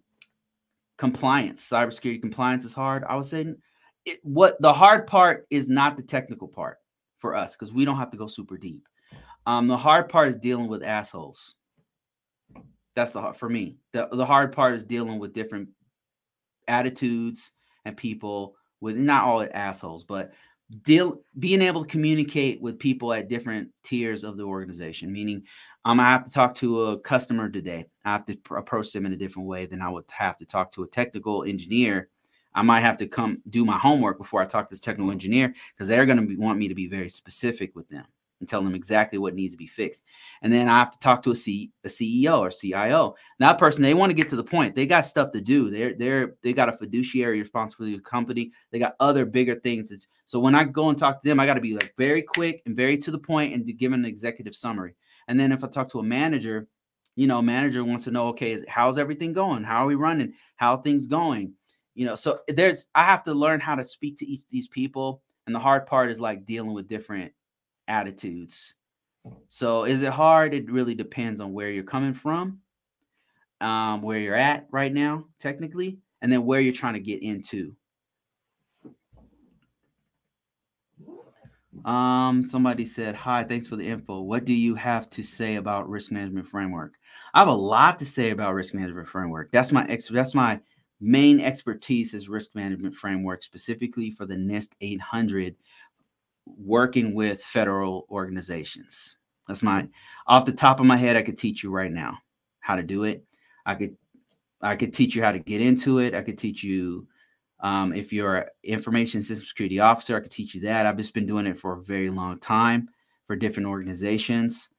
compliance, 0.98 1.68
cybersecurity 1.68 2.22
compliance 2.22 2.66
is 2.66 2.74
hard, 2.74 3.04
I 3.06 3.16
would 3.16 3.26
say 3.26 3.54
it, 4.06 4.20
what 4.24 4.62
the 4.62 4.74
hard 4.74 5.08
part 5.08 5.48
is 5.50 5.68
not 5.68 5.98
the 5.98 6.04
technical 6.04 6.48
part 6.48 6.78
for 7.18 7.36
us 7.36 7.56
because 7.56 7.74
we 7.74 7.86
don't 7.86 7.98
have 7.98 8.12
to 8.12 8.18
go 8.18 8.28
super 8.28 8.58
deep. 8.58 8.88
Um, 9.46 9.68
the 9.68 9.78
hard 9.78 10.10
part 10.10 10.30
is 10.30 10.38
dealing 10.38 10.68
with 10.68 10.84
assholes. 10.84 11.56
That's 12.96 13.14
the 13.14 13.22
hard 13.22 13.38
for 13.38 13.50
me. 13.50 13.78
The, 13.94 14.08
the 14.12 14.26
hard 14.26 14.52
part 14.52 14.76
is 14.76 14.84
dealing 14.84 15.20
with 15.20 15.34
different 15.34 15.70
attitudes 16.68 17.52
and 17.86 17.98
people 17.98 18.56
with 18.82 18.98
not 18.98 19.26
all 19.26 19.48
assholes, 19.54 20.04
but 20.04 20.32
deal 20.84 21.22
being 21.40 21.62
able 21.62 21.84
to 21.84 21.90
communicate 21.90 22.62
with 22.62 22.80
people 22.80 23.12
at 23.14 23.30
different 23.30 23.70
tiers 23.84 24.24
of 24.24 24.38
the 24.38 24.44
organization. 24.44 25.12
Meaning, 25.12 25.44
um, 25.86 26.00
I 26.00 26.12
have 26.12 26.24
to 26.26 26.32
talk 26.32 26.56
to 26.56 26.88
a 26.88 27.00
customer 27.00 27.50
today. 27.50 27.86
I 28.06 28.12
have 28.12 28.26
to 28.26 28.36
pr- 28.36 28.58
approach 28.58 28.92
them 28.92 29.06
in 29.06 29.14
a 29.14 29.18
different 29.18 29.48
way 29.48 29.66
than 29.66 29.82
I 29.82 29.90
would 29.90 30.06
have 30.12 30.38
to 30.38 30.46
talk 30.46 30.72
to 30.74 30.84
a 30.84 30.88
technical 30.88 31.44
engineer. 31.44 32.10
I 32.54 32.62
might 32.62 32.82
have 32.82 32.98
to 32.98 33.08
come 33.08 33.42
do 33.50 33.64
my 33.64 33.78
homework 33.78 34.18
before 34.18 34.42
I 34.42 34.46
talk 34.46 34.68
to 34.68 34.74
this 34.74 34.80
technical 34.80 35.12
engineer 35.12 35.54
because 35.74 35.88
they're 35.88 36.06
going 36.06 36.28
to 36.28 36.36
want 36.36 36.60
me 36.60 36.68
to 36.68 36.76
be 36.76 36.88
very 36.88 37.10
specific 37.10 37.76
with 37.76 37.88
them 37.90 38.06
and 38.40 38.48
tell 38.48 38.62
them 38.62 38.76
exactly 38.76 39.20
what 39.20 39.36
needs 39.36 39.54
to 39.54 39.58
be 39.58 39.68
fixed. 39.68 40.04
And 40.42 40.52
then 40.52 40.68
I 40.68 40.80
have 40.80 40.92
to 40.92 41.00
talk 41.00 41.22
to 41.24 41.32
a, 41.32 41.36
C, 41.36 41.72
a 41.84 41.90
CEO 41.90 42.40
or 42.40 42.50
CIO. 42.50 43.16
That 43.40 43.58
person, 43.58 43.84
they 43.84 43.94
want 43.94 44.10
to 44.10 44.16
get 44.16 44.30
to 44.30 44.36
the 44.36 44.44
point. 44.44 44.76
They 44.76 44.86
got 44.86 45.06
stuff 45.06 45.32
to 45.32 45.42
do. 45.42 45.70
They're 45.70 45.94
they're 45.94 46.36
they 46.42 46.54
got 46.54 46.70
a 46.70 46.74
fiduciary 46.74 47.40
responsibility 47.40 47.96
to 47.96 48.02
the 48.02 48.10
company. 48.10 48.52
They 48.72 48.80
got 48.80 48.96
other 49.00 49.26
bigger 49.26 49.56
things. 49.56 49.90
That's, 49.90 50.08
so 50.26 50.40
when 50.40 50.56
I 50.56 50.64
go 50.64 50.90
and 50.90 50.98
talk 50.98 51.22
to 51.22 51.30
them, 51.30 51.40
I 51.40 51.46
got 51.46 51.56
to 51.56 51.62
be 51.62 51.74
like 51.74 51.94
very 51.98 52.22
quick 52.22 52.62
and 52.66 52.76
very 52.76 52.98
to 52.98 53.12
the 53.12 53.20
point 53.20 53.54
and 53.54 53.78
give 53.78 53.94
an 53.94 54.06
executive 54.06 54.56
summary. 54.56 54.96
And 55.28 55.40
then 55.40 55.52
if 55.52 55.64
I 55.64 55.68
talk 55.68 55.90
to 55.90 56.00
a 56.00 56.04
manager, 56.04 56.68
you 57.16 57.28
know, 57.28 57.42
manager 57.42 57.84
wants 57.84 58.06
to 58.06 58.12
know, 58.12 58.30
okay, 58.30 58.64
how's 58.68 58.98
everything 58.98 59.34
going? 59.34 59.64
How 59.64 59.84
are 59.84 59.88
we 59.88 59.96
running? 59.96 60.34
How 60.56 60.78
things 60.78 61.06
going? 61.06 61.54
You 61.94 62.06
know, 62.06 62.16
so 62.16 62.40
there's 62.48 62.88
I 62.96 63.04
have 63.04 63.24
to 63.24 63.34
learn 63.34 63.60
how 63.60 63.76
to 63.76 63.84
speak 63.84 64.18
to 64.20 64.26
each 64.26 64.42
of 64.42 64.50
these 64.50 64.70
people. 64.70 65.22
And 65.46 65.56
the 65.56 65.60
hard 65.60 65.88
part 65.88 66.12
is 66.12 66.20
like 66.20 66.46
dealing 66.46 66.74
with 66.74 66.88
different 66.88 67.34
attitudes. 67.90 68.76
So 69.48 69.84
is 69.84 70.04
it 70.04 70.14
hard? 70.14 70.54
It 70.54 70.72
really 70.72 70.96
depends 70.96 71.42
on 71.42 71.54
where 71.54 71.70
you're 71.70 71.84
coming 71.84 72.14
from, 72.14 72.60
um, 73.62 74.02
where 74.02 74.20
you're 74.20 74.36
at 74.36 74.68
right 74.72 74.94
now, 74.94 75.26
technically, 75.40 76.00
and 76.22 76.32
then 76.32 76.46
where 76.46 76.62
you're 76.62 76.74
trying 76.74 76.94
to 76.94 77.00
get 77.00 77.22
into. 77.22 77.76
Um, 81.86 82.44
somebody 82.44 82.86
said, 82.86 83.16
Hi, 83.16 83.44
thanks 83.44 83.68
for 83.68 83.76
the 83.76 83.88
info. 83.88 84.22
What 84.22 84.46
do 84.46 84.54
you 84.54 84.76
have 84.76 85.10
to 85.12 85.24
say 85.24 85.56
about 85.56 85.90
risk 85.90 86.12
management 86.12 86.48
framework? 86.48 86.96
I 87.34 87.40
have 87.40 87.48
a 87.48 87.54
lot 87.54 88.00
to 88.00 88.06
say 88.06 88.32
about 88.32 88.54
risk 88.54 88.74
management 88.74 89.08
framework. 89.08 89.52
That's 89.52 89.72
my 89.72 89.86
ex 89.88 90.08
that's 90.10 90.36
my 90.36 90.60
main 91.00 91.40
expertise 91.40 92.14
is 92.14 92.28
risk 92.28 92.54
management 92.56 92.96
framework, 92.96 93.44
specifically 93.44 94.12
for 94.12 94.26
the 94.26 94.36
NIST 94.36 94.74
800 94.82 95.56
working 96.46 97.14
with 97.14 97.44
federal 97.44 98.06
organizations. 98.10 99.18
That's 99.48 99.64
my 99.64 99.88
off 100.28 100.46
the 100.46 100.52
top 100.52 100.80
of 100.80 100.86
my 100.86 100.98
head, 100.98 101.16
I 101.16 101.24
could 101.24 101.38
teach 101.38 101.64
you 101.64 101.72
right 101.72 101.92
now 101.92 102.18
how 102.60 102.76
to 102.76 102.84
do 102.84 103.04
it. 103.04 103.24
I 103.66 103.76
could 103.76 103.96
I 104.62 104.76
could 104.76 104.94
teach 104.94 105.16
you 105.16 105.24
how 105.24 105.32
to 105.32 105.40
get 105.40 105.62
into 105.62 106.00
it. 106.00 106.14
I 106.14 106.22
could 106.22 106.38
teach 106.38 106.64
you 106.64 107.08
um, 107.62 107.94
if 107.94 108.14
you're 108.14 108.38
an 108.38 108.46
information 108.64 109.22
system 109.22 109.48
security 109.48 109.80
officer, 109.80 110.16
I 110.16 110.22
could 110.22 110.32
teach 110.32 110.56
you 110.56 110.62
that. 110.62 110.86
I've 110.86 110.98
just 110.98 111.14
been 111.14 111.26
doing 111.26 111.48
it 111.48 111.58
for 111.58 111.74
a 111.74 111.84
very 111.84 112.10
long 112.10 112.38
time 112.38 112.90
for 113.28 113.36
different 113.36 113.68
organizations. 113.68 114.70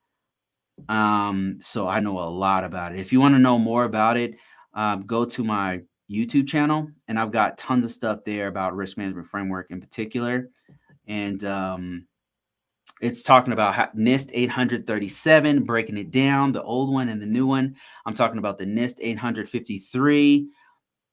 Um, 0.89 1.59
so 1.61 1.89
I 1.89 2.01
know 2.01 2.19
a 2.19 2.31
lot 2.31 2.65
about 2.65 2.93
it. 2.93 3.01
If 3.01 3.13
you 3.13 3.21
want 3.21 3.35
to 3.35 3.39
know 3.39 3.59
more 3.59 3.85
about 3.85 4.17
it, 4.17 4.37
um, 4.73 5.03
go 5.03 5.25
to 5.27 5.45
my 5.45 5.83
YouTube 6.11 6.49
channel, 6.49 6.89
and 7.07 7.19
I've 7.19 7.31
got 7.31 7.59
tons 7.59 7.85
of 7.85 7.91
stuff 7.91 8.21
there 8.25 8.49
about 8.49 8.75
risk 8.75 8.97
management 8.97 9.29
framework 9.29 9.71
in 9.71 9.81
particular 9.81 10.49
and 11.11 11.43
um, 11.43 12.07
it's 13.01 13.25
talking 13.25 13.53
about 13.53 13.75
how, 13.75 13.89
NIST 13.97 14.31
837, 14.33 15.65
breaking 15.65 15.99
it 15.99 16.13
down, 16.13 16.53
the 16.53 16.63
old 16.63 16.93
one 16.93 17.09
and 17.09 17.21
the 17.21 17.27
new 17.27 17.49
one. 17.49 17.75
I'm 18.07 18.15
talking 18.15 18.39
about 18.39 18.59
the 18.59 18.65
NIST 18.65 18.99
853, 19.01 20.49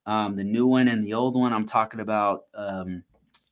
um, 0.06 0.36
the 0.36 0.44
new 0.44 0.68
one 0.68 0.88
and 0.88 1.04
the 1.04 1.16
old 1.16 1.36
one. 1.36 1.52
I'm 1.52 1.66
talking 1.66 2.00
about 2.00 2.42
um, 2.54 3.04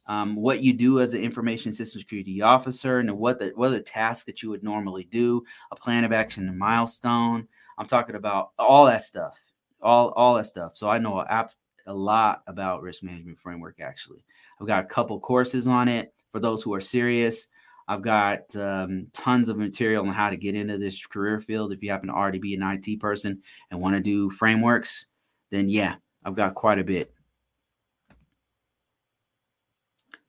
um, 0.06 0.36
what 0.36 0.62
you 0.62 0.72
do 0.72 1.00
as 1.00 1.16
an 1.16 1.22
information 1.22 1.72
system 1.72 2.00
security 2.00 2.44
officer 2.44 3.00
and 3.00 3.12
what 3.18 3.40
the 3.40 3.52
what 3.56 3.70
the 3.70 3.82
tasks 3.82 4.26
that 4.26 4.44
you 4.44 4.52
would 4.52 4.64
normally 4.64 5.06
do, 5.06 5.42
a 5.72 5.76
plan 5.76 6.04
of 6.04 6.14
action 6.14 6.48
and 6.48 6.60
milestone. 6.60 7.48
I'm 7.80 7.88
talking 7.88 8.16
about 8.16 8.52
all 8.60 8.86
that 8.86 9.02
stuff, 9.02 9.40
all 9.82 10.10
all 10.10 10.36
that 10.36 10.46
stuff. 10.46 10.78
So 10.78 10.90
I 10.90 11.00
know 11.00 11.22
a, 11.22 11.50
a 11.88 11.94
lot 11.94 12.44
about 12.46 12.84
risk 12.84 13.02
management 13.02 13.40
framework. 13.40 13.80
Actually, 13.80 14.24
I've 14.62 14.68
got 14.68 14.84
a 14.84 14.88
couple 14.88 15.20
courses 15.20 15.66
on 15.66 15.88
it 15.88 16.14
for 16.36 16.42
those 16.42 16.62
who 16.62 16.74
are 16.74 16.82
serious. 16.82 17.48
I've 17.88 18.02
got 18.02 18.54
um, 18.58 19.08
tons 19.14 19.48
of 19.48 19.58
material 19.58 20.06
on 20.06 20.14
how 20.14 20.30
to 20.30 20.36
get 20.36 20.54
into 20.54 20.78
this 20.78 21.06
career 21.06 21.40
field. 21.40 21.72
If 21.72 21.82
you 21.82 21.90
happen 21.90 22.10
to 22.10 22.14
already 22.14 22.40
be 22.40 22.54
an 22.54 22.62
IT 22.62 23.00
person 23.00 23.42
and 23.72 23.80
want 23.80 23.96
to 23.96 24.02
do 24.02 24.30
frameworks, 24.30 25.08
then 25.50 25.70
yeah, 25.70 25.96
I've 26.26 26.36
got 26.36 26.54
quite 26.54 26.78
a 26.78 26.84
bit. 26.84 27.14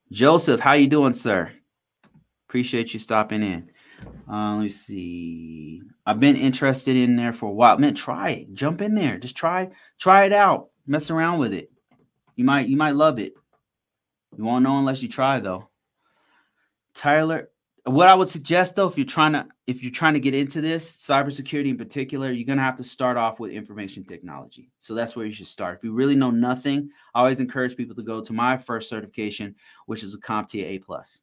Joseph, 0.09 0.61
how 0.61 0.73
you 0.73 0.87
doing, 0.87 1.11
sir? 1.11 1.51
Appreciate 2.47 2.93
you 2.93 3.01
stopping 3.01 3.43
in. 3.43 3.69
Uh, 4.31 4.53
let 4.53 4.61
me 4.61 4.69
see. 4.69 5.81
I've 6.05 6.21
been 6.21 6.37
interested 6.37 6.95
in 6.95 7.17
there 7.17 7.33
for 7.33 7.49
a 7.49 7.53
while. 7.53 7.77
Man, 7.79 7.95
try 7.95 8.29
it. 8.29 8.53
Jump 8.53 8.81
in 8.81 8.95
there. 8.95 9.17
Just 9.17 9.35
try, 9.35 9.71
try 9.99 10.23
it 10.23 10.31
out. 10.31 10.69
Mess 10.85 11.11
around 11.11 11.39
with 11.39 11.51
it. 11.51 11.69
You 12.37 12.45
might, 12.45 12.69
you 12.69 12.77
might 12.77 12.95
love 12.95 13.19
it. 13.19 13.33
You 14.37 14.45
won't 14.45 14.63
know 14.63 14.79
unless 14.79 15.03
you 15.03 15.09
try, 15.09 15.41
though. 15.41 15.67
Tyler, 16.97 17.49
what 17.85 18.09
I 18.09 18.15
would 18.15 18.27
suggest 18.27 18.75
though, 18.75 18.87
if 18.87 18.97
you're 18.97 19.05
trying 19.05 19.33
to 19.33 19.47
if 19.67 19.83
you're 19.83 19.91
trying 19.91 20.13
to 20.15 20.19
get 20.19 20.33
into 20.35 20.61
this 20.61 20.97
cybersecurity 20.97 21.69
in 21.69 21.77
particular, 21.77 22.31
you're 22.31 22.45
gonna 22.47 22.61
have 22.61 22.75
to 22.77 22.83
start 22.83 23.17
off 23.17 23.39
with 23.39 23.51
information 23.51 24.03
technology. 24.03 24.71
So 24.79 24.93
that's 24.95 25.15
where 25.15 25.25
you 25.25 25.31
should 25.31 25.47
start. 25.47 25.77
If 25.77 25.83
you 25.85 25.93
really 25.93 26.15
know 26.15 26.31
nothing, 26.31 26.89
I 27.15 27.19
always 27.21 27.39
encourage 27.39 27.77
people 27.77 27.95
to 27.95 28.03
go 28.03 28.21
to 28.21 28.33
my 28.33 28.57
first 28.57 28.89
certification, 28.89 29.55
which 29.87 30.03
is 30.03 30.15
a 30.15 30.19
CompTIA 30.19 30.65
A 30.65 30.79
plus. 30.79 31.21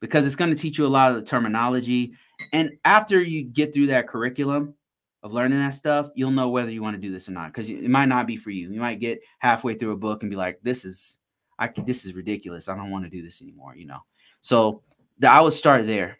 because 0.00 0.26
it's 0.26 0.36
going 0.36 0.50
to 0.54 0.56
teach 0.60 0.78
you 0.78 0.86
a 0.86 0.88
lot 0.88 1.10
of 1.10 1.16
the 1.16 1.22
terminology. 1.22 2.12
And 2.52 2.72
after 2.84 3.20
you 3.22 3.44
get 3.44 3.72
through 3.72 3.86
that 3.88 4.08
curriculum 4.08 4.74
of 5.22 5.32
learning 5.32 5.58
that 5.58 5.74
stuff, 5.74 6.10
you'll 6.14 6.30
know 6.30 6.48
whether 6.48 6.70
you 6.70 6.82
want 6.82 6.94
to 6.96 7.00
do 7.00 7.12
this 7.12 7.28
or 7.28 7.32
not 7.32 7.52
because 7.52 7.68
it 7.70 7.88
might 7.88 8.06
not 8.06 8.26
be 8.26 8.36
for 8.36 8.50
you. 8.50 8.70
You 8.70 8.80
might 8.80 9.00
get 9.00 9.20
halfway 9.38 9.74
through 9.74 9.92
a 9.92 9.96
book 9.96 10.22
and 10.22 10.30
be 10.30 10.36
like, 10.36 10.60
"This 10.62 10.84
is, 10.84 11.18
I 11.58 11.68
this 11.86 12.04
is 12.04 12.14
ridiculous. 12.14 12.68
I 12.68 12.76
don't 12.76 12.90
want 12.90 13.04
to 13.04 13.10
do 13.10 13.22
this 13.22 13.42
anymore." 13.42 13.74
You 13.76 13.86
know. 13.86 14.00
So 14.46 14.82
the, 15.18 15.28
I 15.28 15.40
would 15.40 15.54
start 15.54 15.88
there. 15.88 16.18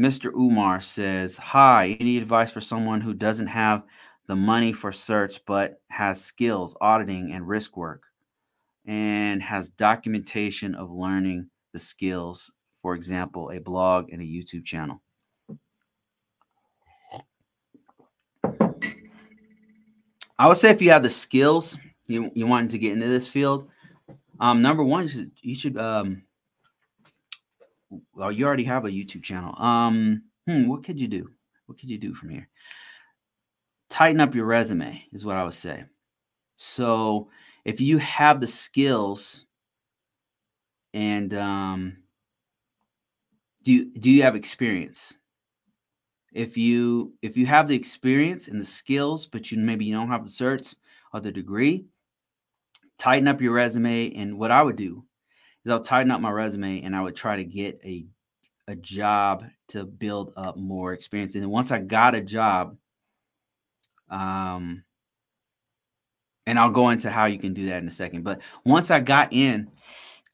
Mr. 0.00 0.32
Umar 0.32 0.80
says, 0.80 1.36
Hi, 1.36 1.98
any 2.00 2.16
advice 2.16 2.50
for 2.50 2.62
someone 2.62 3.02
who 3.02 3.12
doesn't 3.12 3.48
have 3.48 3.84
the 4.26 4.36
money 4.36 4.72
for 4.72 4.90
certs 4.90 5.38
but 5.46 5.82
has 5.90 6.24
skills, 6.24 6.74
auditing, 6.80 7.32
and 7.32 7.46
risk 7.46 7.76
work, 7.76 8.04
and 8.86 9.42
has 9.42 9.68
documentation 9.68 10.74
of 10.74 10.90
learning 10.90 11.50
the 11.74 11.78
skills, 11.78 12.50
for 12.80 12.94
example, 12.94 13.50
a 13.50 13.60
blog 13.60 14.10
and 14.10 14.22
a 14.22 14.24
YouTube 14.24 14.64
channel? 14.64 15.02
I 20.38 20.48
would 20.48 20.56
say 20.56 20.70
if 20.70 20.80
you 20.80 20.88
have 20.88 21.02
the 21.02 21.10
skills, 21.10 21.76
you 22.12 22.30
you 22.34 22.46
wanting 22.46 22.68
to 22.68 22.78
get 22.78 22.92
into 22.92 23.08
this 23.08 23.28
field, 23.28 23.68
um, 24.40 24.62
number 24.62 24.82
one, 24.84 25.04
you 25.04 25.08
should, 25.08 25.30
you 25.40 25.54
should 25.54 25.78
um, 25.78 26.22
well, 28.14 28.32
you 28.32 28.46
already 28.46 28.64
have 28.64 28.84
a 28.84 28.90
YouTube 28.90 29.22
channel. 29.22 29.54
Um, 29.56 30.22
hmm, 30.46 30.66
what 30.68 30.82
could 30.82 30.98
you 30.98 31.08
do? 31.08 31.30
What 31.66 31.78
could 31.78 31.90
you 31.90 31.98
do 31.98 32.14
from 32.14 32.30
here? 32.30 32.48
Tighten 33.88 34.20
up 34.20 34.34
your 34.34 34.46
resume 34.46 35.04
is 35.12 35.26
what 35.26 35.36
I 35.36 35.44
would 35.44 35.52
say. 35.52 35.84
So 36.56 37.28
if 37.64 37.80
you 37.80 37.98
have 37.98 38.40
the 38.40 38.46
skills 38.46 39.44
and 40.94 41.32
um, 41.34 41.98
do 43.62 43.72
you, 43.72 43.92
do 43.92 44.10
you 44.10 44.22
have 44.22 44.36
experience? 44.36 45.18
If 46.32 46.56
you 46.56 47.12
if 47.20 47.36
you 47.36 47.44
have 47.46 47.68
the 47.68 47.76
experience 47.76 48.48
and 48.48 48.60
the 48.60 48.64
skills, 48.64 49.26
but 49.26 49.52
you 49.52 49.58
maybe 49.58 49.84
you 49.84 49.94
don't 49.94 50.08
have 50.08 50.24
the 50.24 50.30
certs 50.30 50.74
or 51.12 51.20
the 51.20 51.30
degree, 51.30 51.84
tighten 52.98 53.28
up 53.28 53.40
your 53.40 53.52
resume. 53.52 54.12
And 54.14 54.38
what 54.38 54.50
I 54.50 54.62
would 54.62 54.76
do 54.76 55.04
is 55.64 55.72
I'll 55.72 55.80
tighten 55.80 56.10
up 56.10 56.20
my 56.20 56.30
resume 56.30 56.82
and 56.82 56.94
I 56.94 57.02
would 57.02 57.16
try 57.16 57.36
to 57.36 57.44
get 57.44 57.80
a 57.84 58.06
a 58.68 58.76
job 58.76 59.44
to 59.68 59.84
build 59.84 60.32
up 60.36 60.56
more 60.56 60.92
experience. 60.92 61.34
And 61.34 61.42
then 61.42 61.50
once 61.50 61.72
I 61.72 61.80
got 61.80 62.14
a 62.14 62.20
job, 62.20 62.76
um, 64.08 64.84
and 66.46 66.58
I'll 66.58 66.70
go 66.70 66.90
into 66.90 67.10
how 67.10 67.26
you 67.26 67.38
can 67.38 67.54
do 67.54 67.66
that 67.66 67.82
in 67.82 67.88
a 67.88 67.92
second. 67.92 68.22
But 68.22 68.40
once 68.64 68.90
I 68.90 69.00
got 69.00 69.32
in, 69.32 69.70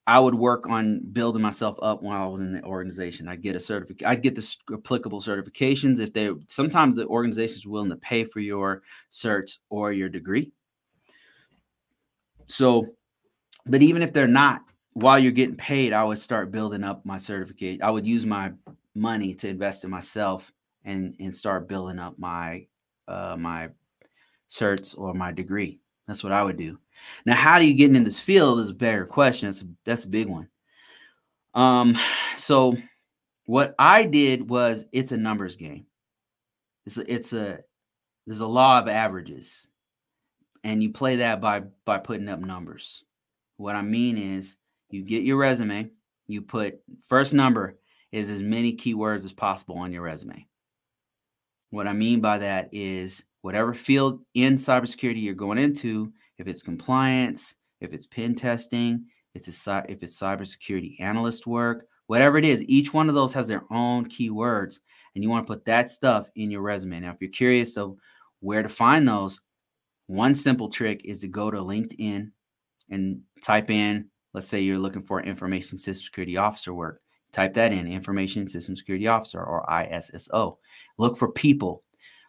I 0.06 0.18
would 0.18 0.34
work 0.34 0.66
on 0.68 1.00
building 1.12 1.42
myself 1.42 1.78
up 1.82 2.02
while 2.02 2.22
I 2.22 2.26
was 2.26 2.40
in 2.40 2.52
the 2.52 2.64
organization. 2.64 3.28
I'd 3.28 3.42
get 3.42 3.56
a 3.56 3.60
certificate. 3.60 4.06
I'd 4.06 4.22
get 4.22 4.34
the 4.34 4.56
applicable 4.72 5.20
certifications 5.20 6.00
if 6.00 6.14
they. 6.14 6.30
Sometimes 6.48 6.96
the 6.96 7.06
organization's 7.06 7.66
willing 7.66 7.90
to 7.90 7.96
pay 7.96 8.24
for 8.24 8.40
your 8.40 8.82
certs 9.12 9.58
or 9.68 9.92
your 9.92 10.08
degree. 10.08 10.50
So, 12.48 12.86
but 13.66 13.82
even 13.82 14.02
if 14.02 14.12
they're 14.12 14.26
not, 14.26 14.62
while 14.94 15.18
you're 15.18 15.32
getting 15.32 15.56
paid, 15.56 15.92
I 15.92 16.04
would 16.04 16.18
start 16.18 16.50
building 16.50 16.82
up 16.82 17.04
my 17.04 17.18
certificate. 17.18 17.82
I 17.82 17.90
would 17.90 18.06
use 18.06 18.26
my 18.26 18.52
money 18.94 19.34
to 19.34 19.48
invest 19.48 19.84
in 19.84 19.90
myself 19.90 20.52
and 20.84 21.14
and 21.20 21.34
start 21.34 21.68
building 21.68 21.98
up 21.98 22.18
my 22.18 22.66
uh, 23.06 23.36
my 23.38 23.70
certs 24.48 24.98
or 24.98 25.14
my 25.14 25.32
degree. 25.32 25.80
That's 26.06 26.24
what 26.24 26.32
I 26.32 26.42
would 26.42 26.56
do. 26.56 26.78
Now, 27.26 27.34
how 27.34 27.58
do 27.58 27.66
you 27.66 27.74
get 27.74 27.94
in 27.94 28.04
this 28.04 28.20
field 28.20 28.60
is 28.60 28.70
a 28.70 28.74
better 28.74 29.06
question. 29.06 29.48
That's 29.48 29.62
a, 29.62 29.66
that's 29.84 30.04
a 30.04 30.08
big 30.08 30.28
one. 30.28 30.48
Um, 31.54 31.96
so 32.34 32.76
what 33.46 33.74
I 33.78 34.04
did 34.04 34.48
was 34.48 34.86
it's 34.92 35.12
a 35.12 35.16
numbers 35.16 35.56
game. 35.56 35.86
It's 36.86 36.96
a, 36.96 37.12
it's 37.12 37.32
a 37.32 37.60
there's 38.26 38.40
a 38.40 38.46
law 38.46 38.78
of 38.78 38.88
averages, 38.88 39.68
and 40.64 40.82
you 40.82 40.90
play 40.90 41.16
that 41.16 41.40
by 41.40 41.62
by 41.84 41.98
putting 41.98 42.28
up 42.28 42.40
numbers. 42.40 43.04
What 43.56 43.76
I 43.76 43.82
mean 43.82 44.16
is 44.16 44.56
you 44.90 45.02
get 45.02 45.22
your 45.22 45.36
resume, 45.36 45.90
you 46.26 46.42
put 46.42 46.80
first 47.06 47.34
number 47.34 47.78
is 48.12 48.30
as 48.30 48.40
many 48.40 48.76
keywords 48.76 49.24
as 49.24 49.32
possible 49.32 49.76
on 49.78 49.92
your 49.92 50.02
resume. 50.02 50.46
What 51.70 51.86
I 51.86 51.92
mean 51.92 52.20
by 52.20 52.38
that 52.38 52.70
is 52.72 53.24
whatever 53.42 53.74
field 53.74 54.20
in 54.34 54.54
cybersecurity 54.54 55.22
you're 55.22 55.34
going 55.34 55.58
into, 55.58 56.12
if 56.38 56.46
it's 56.46 56.62
compliance, 56.62 57.56
if 57.80 57.92
it's 57.92 58.06
pen 58.06 58.34
testing, 58.34 59.04
it's 59.34 59.66
a, 59.66 59.84
if 59.88 60.02
it's 60.02 60.18
cybersecurity 60.18 61.00
analyst 61.00 61.46
work, 61.46 61.86
whatever 62.06 62.38
it 62.38 62.44
is, 62.44 62.64
each 62.64 62.94
one 62.94 63.08
of 63.08 63.14
those 63.14 63.34
has 63.34 63.46
their 63.46 63.64
own 63.70 64.06
keywords, 64.06 64.80
and 65.14 65.22
you 65.22 65.30
want 65.30 65.46
to 65.46 65.52
put 65.52 65.64
that 65.66 65.88
stuff 65.88 66.30
in 66.36 66.50
your 66.50 66.62
resume. 66.62 67.00
Now, 67.00 67.10
if 67.10 67.18
you're 67.20 67.30
curious 67.30 67.76
of 67.76 67.96
where 68.40 68.62
to 68.62 68.68
find 68.68 69.06
those, 69.06 69.40
one 70.08 70.34
simple 70.34 70.68
trick 70.68 71.02
is 71.04 71.20
to 71.20 71.28
go 71.28 71.50
to 71.50 71.58
LinkedIn 71.58 72.32
and 72.90 73.20
type 73.40 73.70
in 73.70 74.10
Let's 74.34 74.46
say 74.46 74.60
you're 74.60 74.78
looking 74.78 75.02
for 75.02 75.20
information 75.20 75.78
system 75.78 76.04
security 76.04 76.36
officer 76.36 76.74
work. 76.74 77.00
Type 77.32 77.54
that 77.54 77.72
in 77.72 77.86
information 77.86 78.46
system 78.46 78.76
security 78.76 79.06
officer 79.06 79.42
or 79.42 79.66
ISSO. 79.68 80.58
Look 80.96 81.16
for 81.16 81.32
people, 81.32 81.82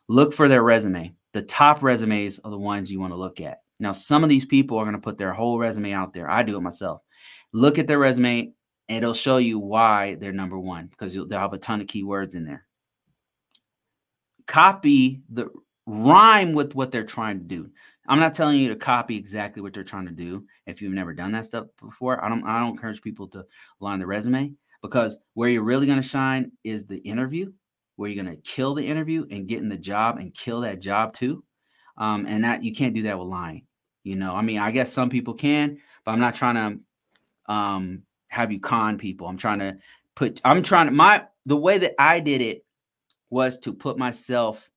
look 0.07 0.33
for 0.33 0.47
their 0.47 0.63
resume. 0.63 1.13
The 1.33 1.41
top 1.43 1.83
resumes 1.83 2.39
are 2.43 2.51
the 2.51 2.57
ones 2.57 2.91
you 2.91 2.99
want 2.99 3.13
to 3.13 3.17
look 3.17 3.39
at. 3.39 3.59
Now, 3.79 3.91
some 3.91 4.23
of 4.23 4.29
these 4.29 4.45
people 4.45 4.77
are 4.77 4.83
going 4.83 4.95
to 4.95 5.01
put 5.01 5.17
their 5.17 5.33
whole 5.33 5.59
resume 5.59 5.93
out 5.93 6.13
there. 6.13 6.29
I 6.29 6.43
do 6.43 6.57
it 6.57 6.61
myself. 6.61 7.01
Look 7.53 7.77
at 7.77 7.87
their 7.87 7.99
resume 7.99 8.53
it'll 8.87 9.13
show 9.13 9.37
you 9.37 9.59
why 9.59 10.15
they're 10.15 10.33
number 10.33 10.57
one 10.57 10.87
because 10.87 11.13
they'll 11.13 11.29
have 11.39 11.53
a 11.53 11.59
ton 11.59 11.79
of 11.79 11.85
keywords 11.85 12.33
in 12.33 12.43
there. 12.43 12.65
Copy 14.47 15.21
the 15.29 15.47
rhyme 15.89 16.53
with 16.53 16.75
what 16.75 16.91
they're 16.91 17.03
trying 17.03 17.39
to 17.39 17.45
do. 17.45 17.69
I'm 18.07 18.19
not 18.19 18.33
telling 18.33 18.57
you 18.57 18.69
to 18.69 18.75
copy 18.75 19.17
exactly 19.17 19.61
what 19.61 19.73
they're 19.73 19.83
trying 19.83 20.05
to 20.05 20.11
do 20.11 20.45
if 20.65 20.81
you've 20.81 20.93
never 20.93 21.13
done 21.13 21.31
that 21.33 21.45
stuff 21.45 21.67
before. 21.81 22.23
I 22.23 22.29
don't 22.29 22.43
I 22.43 22.59
don't 22.59 22.71
encourage 22.71 23.01
people 23.01 23.27
to 23.29 23.45
line 23.79 23.99
the 23.99 24.07
resume 24.07 24.53
because 24.81 25.19
where 25.33 25.49
you're 25.49 25.63
really 25.63 25.85
going 25.85 26.01
to 26.01 26.07
shine 26.07 26.51
is 26.63 26.85
the 26.85 26.97
interview, 26.99 27.51
where 27.95 28.09
you're 28.09 28.23
going 28.23 28.35
to 28.35 28.41
kill 28.41 28.73
the 28.73 28.85
interview 28.85 29.25
and 29.29 29.47
get 29.47 29.59
in 29.59 29.69
the 29.69 29.77
job 29.77 30.17
and 30.17 30.33
kill 30.33 30.61
that 30.61 30.79
job 30.79 31.13
too. 31.13 31.43
Um, 31.97 32.25
and 32.25 32.43
that 32.43 32.63
you 32.63 32.73
can't 32.73 32.95
do 32.95 33.03
that 33.03 33.19
with 33.19 33.27
lying. 33.27 33.65
You 34.03 34.15
know, 34.15 34.33
I 34.33 34.41
mean, 34.41 34.59
I 34.59 34.71
guess 34.71 34.93
some 34.93 35.09
people 35.09 35.33
can, 35.33 35.79
but 36.05 36.11
I'm 36.11 36.19
not 36.19 36.35
trying 36.35 36.55
to 36.55 37.53
um, 37.53 38.03
have 38.29 38.51
you 38.51 38.59
con 38.59 38.97
people. 38.97 39.27
I'm 39.27 39.37
trying 39.37 39.59
to 39.59 39.77
put 40.15 40.39
I'm 40.45 40.63
trying 40.63 40.87
to 40.87 40.93
my 40.93 41.25
the 41.45 41.57
way 41.57 41.77
that 41.79 41.95
I 41.99 42.19
did 42.19 42.41
it 42.41 42.63
was 43.29 43.57
to 43.59 43.73
put 43.73 43.97
myself 43.97 44.69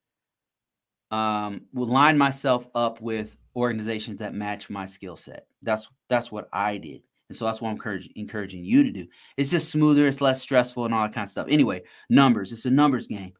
um, 1.12 1.60
will 1.72 1.86
line 1.86 2.18
myself 2.18 2.66
up 2.74 3.00
with 3.00 3.36
organizations 3.54 4.18
that 4.18 4.34
match 4.34 4.70
my 4.70 4.86
skill 4.86 5.14
set. 5.14 5.46
That's 5.62 5.88
that's 6.08 6.32
what 6.32 6.48
I 6.52 6.78
did. 6.78 7.02
And 7.28 7.36
so 7.36 7.44
that's 7.44 7.62
what 7.62 7.68
I'm 7.68 7.76
encouraging, 7.76 8.12
encouraging 8.16 8.64
you 8.64 8.82
to 8.82 8.90
do. 8.90 9.06
It's 9.36 9.50
just 9.50 9.70
smoother, 9.70 10.06
it's 10.08 10.20
less 10.20 10.42
stressful, 10.42 10.84
and 10.84 10.92
all 10.92 11.02
that 11.02 11.14
kind 11.14 11.24
of 11.24 11.30
stuff. 11.30 11.46
Anyway, 11.48 11.82
numbers, 12.10 12.52
it's 12.52 12.66
a 12.66 12.70
numbers 12.70 13.06
game. 13.06 13.32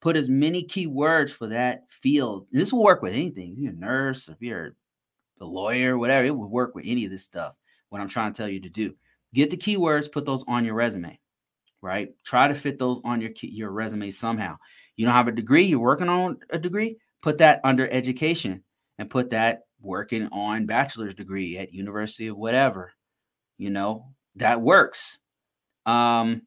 Put 0.00 0.16
as 0.16 0.28
many 0.28 0.64
keywords 0.64 1.30
for 1.30 1.46
that 1.48 1.84
field. 1.88 2.46
And 2.52 2.60
this 2.60 2.72
will 2.72 2.82
work 2.82 3.02
with 3.02 3.12
anything. 3.12 3.52
If 3.52 3.58
you're 3.58 3.72
a 3.72 3.76
nurse, 3.76 4.28
if 4.28 4.36
you're 4.40 4.76
a 5.40 5.44
lawyer, 5.44 5.98
whatever, 5.98 6.26
it 6.26 6.36
will 6.36 6.48
work 6.48 6.74
with 6.74 6.84
any 6.86 7.04
of 7.04 7.10
this 7.10 7.24
stuff. 7.24 7.54
What 7.88 8.00
I'm 8.00 8.08
trying 8.08 8.32
to 8.32 8.36
tell 8.36 8.48
you 8.48 8.60
to 8.60 8.68
do. 8.68 8.94
Get 9.34 9.50
the 9.50 9.56
keywords, 9.56 10.10
put 10.10 10.24
those 10.24 10.44
on 10.48 10.64
your 10.64 10.74
resume, 10.74 11.18
right? 11.82 12.10
Try 12.24 12.48
to 12.48 12.54
fit 12.54 12.78
those 12.78 13.00
on 13.04 13.20
your 13.20 13.30
your 13.42 13.70
resume 13.70 14.10
somehow. 14.10 14.56
You 14.96 15.06
don't 15.06 15.14
have 15.14 15.28
a 15.28 15.32
degree, 15.32 15.64
you're 15.64 15.78
working 15.78 16.08
on 16.08 16.38
a 16.50 16.58
degree, 16.58 16.98
put 17.22 17.38
that 17.38 17.60
under 17.64 17.88
education 17.90 18.62
and 18.98 19.10
put 19.10 19.30
that 19.30 19.62
working 19.80 20.28
on 20.32 20.66
bachelor's 20.66 21.14
degree 21.14 21.56
at 21.56 21.72
university 21.72 22.26
of 22.26 22.36
whatever 22.36 22.92
you 23.60 23.70
know 23.70 24.06
that 24.36 24.60
works. 24.60 25.18
Um 25.86 26.42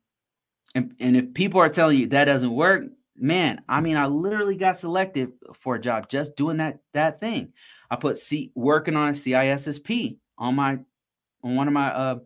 and, 0.76 0.96
and 1.00 1.16
if 1.16 1.34
people 1.36 1.62
are 1.62 1.70
telling 1.70 2.00
you 2.00 2.08
that 2.08 2.26
doesn't 2.26 2.54
work 2.54 2.84
man 3.16 3.62
i 3.70 3.80
mean 3.80 3.96
i 3.96 4.08
literally 4.08 4.56
got 4.56 4.76
selected 4.76 5.32
for 5.54 5.76
a 5.76 5.80
job 5.80 6.10
just 6.10 6.36
doing 6.36 6.58
that 6.58 6.80
that 6.94 7.20
thing. 7.20 7.54
I 7.92 7.96
put 7.96 8.18
c 8.18 8.52
working 8.56 8.96
on 8.96 9.10
a 9.10 9.12
cissp 9.12 10.18
on 10.40 10.56
my 10.56 10.80
on 11.44 11.56
one 11.56 11.68
of 11.68 11.74
my 11.74 11.94
uh 11.94 12.20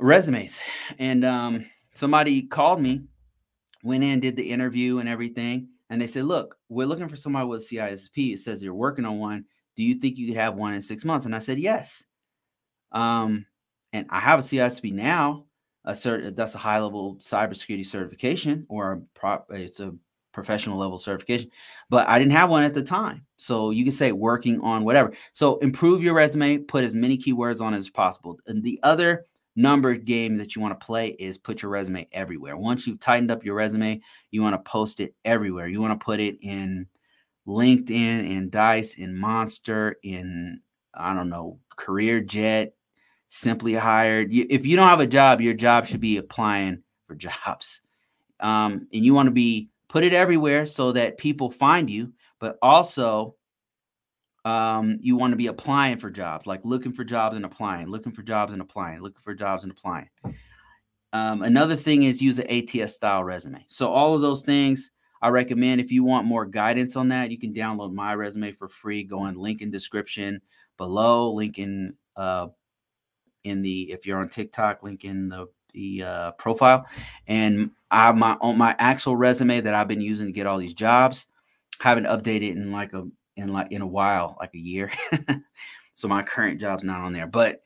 resumes. 0.00 0.62
And 0.98 1.24
um 1.24 1.66
somebody 1.94 2.42
called 2.42 2.82
me 2.82 3.02
went 3.84 4.02
in 4.02 4.18
did 4.18 4.36
the 4.36 4.50
interview 4.50 4.98
and 4.98 5.08
everything 5.08 5.68
and 5.92 6.00
they 6.00 6.06
said, 6.06 6.24
"Look, 6.24 6.56
we're 6.70 6.86
looking 6.86 7.08
for 7.08 7.16
somebody 7.16 7.46
with 7.46 7.68
CISSP. 7.68 8.32
It 8.32 8.40
says 8.40 8.62
you're 8.62 8.74
working 8.74 9.04
on 9.04 9.18
one. 9.18 9.44
Do 9.76 9.84
you 9.84 9.94
think 9.94 10.16
you 10.16 10.26
could 10.26 10.38
have 10.38 10.54
one 10.54 10.72
in 10.72 10.80
six 10.80 11.04
months?" 11.04 11.26
And 11.26 11.34
I 11.34 11.38
said, 11.38 11.58
"Yes." 11.58 12.06
Um, 12.92 13.44
and 13.92 14.06
I 14.08 14.18
have 14.20 14.38
a 14.38 14.42
CISSP 14.42 14.92
now. 14.92 15.44
A 15.84 15.92
cert 15.92 16.34
that's 16.34 16.54
a 16.54 16.58
high 16.58 16.80
level 16.80 17.16
cybersecurity 17.16 17.84
certification, 17.84 18.64
or 18.70 18.92
a 18.92 19.00
prop. 19.14 19.48
It's 19.50 19.80
a 19.80 19.94
professional 20.32 20.78
level 20.78 20.96
certification, 20.96 21.50
but 21.90 22.08
I 22.08 22.18
didn't 22.18 22.32
have 22.32 22.48
one 22.48 22.64
at 22.64 22.72
the 22.72 22.82
time. 22.82 23.26
So 23.36 23.70
you 23.70 23.84
can 23.84 23.92
say 23.92 24.12
working 24.12 24.60
on 24.62 24.84
whatever. 24.84 25.12
So 25.32 25.58
improve 25.58 26.02
your 26.02 26.14
resume, 26.14 26.56
put 26.58 26.84
as 26.84 26.94
many 26.94 27.18
keywords 27.18 27.60
on 27.60 27.74
as 27.74 27.90
possible. 27.90 28.38
And 28.46 28.62
the 28.62 28.80
other 28.82 29.26
number 29.56 29.94
game 29.94 30.36
that 30.38 30.54
you 30.54 30.62
want 30.62 30.78
to 30.78 30.84
play 30.84 31.08
is 31.08 31.38
put 31.38 31.62
your 31.62 31.70
resume 31.70 32.08
everywhere. 32.12 32.56
Once 32.56 32.86
you've 32.86 33.00
tightened 33.00 33.30
up 33.30 33.44
your 33.44 33.54
resume, 33.54 34.00
you 34.30 34.42
want 34.42 34.54
to 34.54 34.70
post 34.70 35.00
it 35.00 35.14
everywhere. 35.24 35.68
You 35.68 35.80
want 35.80 35.98
to 35.98 36.04
put 36.04 36.20
it 36.20 36.38
in 36.40 36.86
LinkedIn, 37.46 37.90
in 37.90 38.50
Dice, 38.50 38.94
in 38.94 39.16
Monster, 39.16 39.98
in 40.02 40.60
I 40.94 41.14
don't 41.14 41.30
know, 41.30 41.58
Career 41.76 42.20
Jet, 42.20 42.74
Simply 43.28 43.74
Hired. 43.74 44.28
If 44.30 44.66
you 44.66 44.76
don't 44.76 44.88
have 44.88 45.00
a 45.00 45.06
job, 45.06 45.40
your 45.40 45.54
job 45.54 45.86
should 45.86 46.00
be 46.00 46.18
applying 46.18 46.82
for 47.06 47.14
jobs. 47.46 47.82
Um, 48.40 48.88
and 48.92 49.04
you 49.04 49.14
want 49.14 49.26
to 49.26 49.32
be 49.32 49.68
put 49.88 50.04
it 50.04 50.12
everywhere 50.12 50.66
so 50.66 50.92
that 50.92 51.18
people 51.18 51.50
find 51.50 51.88
you, 51.88 52.12
but 52.40 52.58
also 52.62 53.36
um, 54.44 54.98
you 55.00 55.16
want 55.16 55.32
to 55.32 55.36
be 55.36 55.46
applying 55.46 55.98
for 55.98 56.10
jobs, 56.10 56.46
like 56.46 56.60
looking 56.64 56.92
for 56.92 57.04
jobs 57.04 57.36
and 57.36 57.44
applying, 57.44 57.88
looking 57.88 58.12
for 58.12 58.22
jobs 58.22 58.52
and 58.52 58.62
applying, 58.62 59.00
looking 59.00 59.22
for 59.22 59.34
jobs 59.34 59.62
and 59.62 59.72
applying. 59.72 60.08
Um, 61.12 61.42
another 61.42 61.76
thing 61.76 62.04
is 62.04 62.22
use 62.22 62.38
an 62.38 62.50
ATS 62.50 62.94
style 62.94 63.22
resume. 63.22 63.64
So 63.68 63.90
all 63.90 64.14
of 64.14 64.22
those 64.22 64.42
things 64.42 64.90
I 65.22 65.28
recommend. 65.28 65.80
If 65.80 65.92
you 65.92 66.02
want 66.02 66.26
more 66.26 66.44
guidance 66.44 66.96
on 66.96 67.08
that, 67.08 67.30
you 67.30 67.38
can 67.38 67.54
download 67.54 67.94
my 67.94 68.14
resume 68.14 68.52
for 68.52 68.68
free. 68.68 69.04
Go 69.04 69.20
on 69.20 69.36
link 69.36 69.62
in 69.62 69.70
description 69.70 70.42
below, 70.76 71.32
link 71.32 71.58
in 71.60 71.94
uh, 72.16 72.48
in 73.44 73.62
the 73.62 73.92
if 73.92 74.04
you're 74.04 74.18
on 74.18 74.28
TikTok, 74.28 74.82
link 74.82 75.04
in 75.04 75.28
the 75.28 75.46
the 75.72 76.02
uh, 76.02 76.32
profile, 76.32 76.86
and 77.28 77.70
I 77.90 78.10
my 78.10 78.36
on 78.40 78.58
my 78.58 78.74
actual 78.80 79.16
resume 79.16 79.60
that 79.60 79.74
I've 79.74 79.88
been 79.88 80.00
using 80.00 80.26
to 80.26 80.32
get 80.32 80.46
all 80.46 80.58
these 80.58 80.74
jobs. 80.74 81.28
Haven't 81.80 82.06
updated 82.06 82.52
in 82.52 82.72
like 82.72 82.92
a 82.92 83.06
in 83.36 83.52
like 83.52 83.72
in 83.72 83.82
a 83.82 83.86
while, 83.86 84.36
like 84.40 84.54
a 84.54 84.58
year. 84.58 84.90
so 85.94 86.08
my 86.08 86.22
current 86.22 86.60
job's 86.60 86.84
not 86.84 87.00
on 87.00 87.12
there, 87.12 87.26
but 87.26 87.62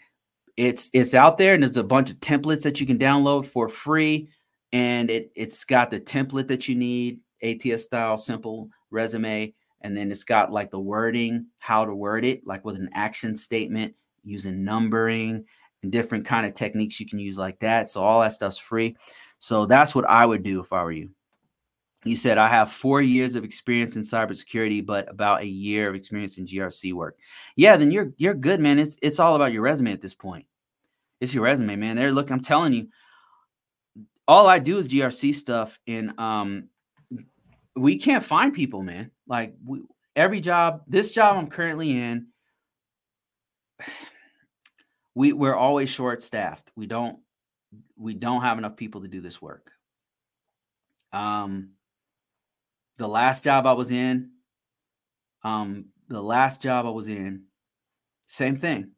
it's 0.57 0.91
it's 0.93 1.15
out 1.15 1.39
there 1.39 1.55
and 1.55 1.63
there's 1.63 1.77
a 1.77 1.85
bunch 1.85 2.11
of 2.11 2.17
templates 2.19 2.63
that 2.63 2.81
you 2.81 2.87
can 2.87 2.99
download 2.99 3.45
for 3.45 3.69
free 3.69 4.29
and 4.73 5.11
it 5.11 5.31
it's 5.37 5.65
got 5.65 5.91
the 5.91 6.01
template 6.01 6.49
that 6.49 6.67
you 6.67 6.75
need 6.75 7.21
ATS 7.43 7.85
style 7.85 8.17
simple 8.17 8.71
resume 8.91 9.53
and 9.83 9.95
then 9.95 10.11
it's 10.11 10.25
got 10.25 10.51
like 10.51 10.71
the 10.71 10.81
wording 10.81 11.47
how 11.59 11.85
to 11.85 11.95
word 11.95 12.25
it 12.25 12.47
like 12.47 12.65
with 12.65 12.77
an 12.77 12.89
action 12.95 13.37
statement 13.37 13.95
using 14.25 14.65
numbering 14.65 15.45
and 15.83 15.93
different 15.93 16.25
kind 16.25 16.47
of 16.47 16.55
techniques 16.55 16.99
you 17.01 17.07
can 17.07 17.19
use 17.19 17.39
like 17.39 17.59
that. 17.61 17.89
So 17.89 18.03
all 18.03 18.21
that 18.21 18.33
stuff's 18.33 18.59
free. 18.59 18.97
So 19.39 19.67
that's 19.67 19.95
what 19.95 20.09
I 20.09 20.27
would 20.27 20.43
do 20.43 20.61
if 20.61 20.73
I 20.73 20.83
were 20.83 20.93
you 20.93 21.11
he 22.05 22.15
said, 22.15 22.39
I 22.39 22.49
have 22.49 22.71
four 22.71 23.03
years 23.03 23.35
of 23.35 23.45
experience 23.45 23.97
in 23.97 24.03
cybersecurity, 24.03 24.85
but 24.85 25.11
about 25.11 25.43
a 25.43 25.47
year 25.47 25.89
of 25.89 25.95
experience 25.95 26.39
in 26.39 26.47
GRC 26.47 26.93
work. 26.93 27.19
Yeah, 27.57 27.77
then 27.77 27.91
you're 27.91 28.13
you're 28.17 28.35
good, 28.35 28.61
man. 28.61 28.79
It's 28.79 28.97
it's 29.03 29.19
all 29.19 29.35
about 29.35 29.53
your 29.53 29.63
resume 29.63 29.93
at 29.93 30.01
this 30.01 30.15
point. 30.15 30.47
It's 31.21 31.35
your 31.35 31.45
resume, 31.45 31.77
man. 31.77 31.97
They're 31.97 32.13
look, 32.13 32.31
I'm 32.31 32.41
telling 32.41 32.75
you, 32.75 32.89
all 34.29 34.47
I 34.47 34.59
do 34.59 34.79
is 34.79 34.89
GRC 34.89 35.35
stuff, 35.35 35.79
and 35.87 36.19
um 36.19 36.69
we 37.75 37.99
can't 37.99 38.25
find 38.25 38.55
people, 38.55 38.83
man. 38.83 39.11
Like 39.27 39.55
we, 39.65 39.83
every 40.15 40.41
job, 40.41 40.83
this 40.87 41.11
job 41.11 41.37
I'm 41.37 41.49
currently 41.49 41.91
in, 41.91 42.29
we 45.15 45.33
we're 45.33 45.57
always 45.57 45.89
short 45.89 46.23
staffed. 46.23 46.71
We 46.77 46.87
don't 46.87 47.19
we 47.97 48.15
don't 48.15 48.43
have 48.43 48.59
enough 48.59 48.77
people 48.77 49.01
to 49.01 49.09
do 49.09 49.21
this 49.21 49.43
work. 49.43 49.73
Um 51.13 51.71
the 52.99 53.09
last 53.09 53.45
job 53.45 53.67
I 53.67 53.73
was 53.73 53.91
in, 53.91 54.31
um, 55.43 55.87
the 56.09 56.23
last 56.23 56.63
job 56.63 56.87
I 56.87 56.91
was 56.91 57.09
in, 57.09 57.45
same 58.27 58.57
thing. 58.57 58.93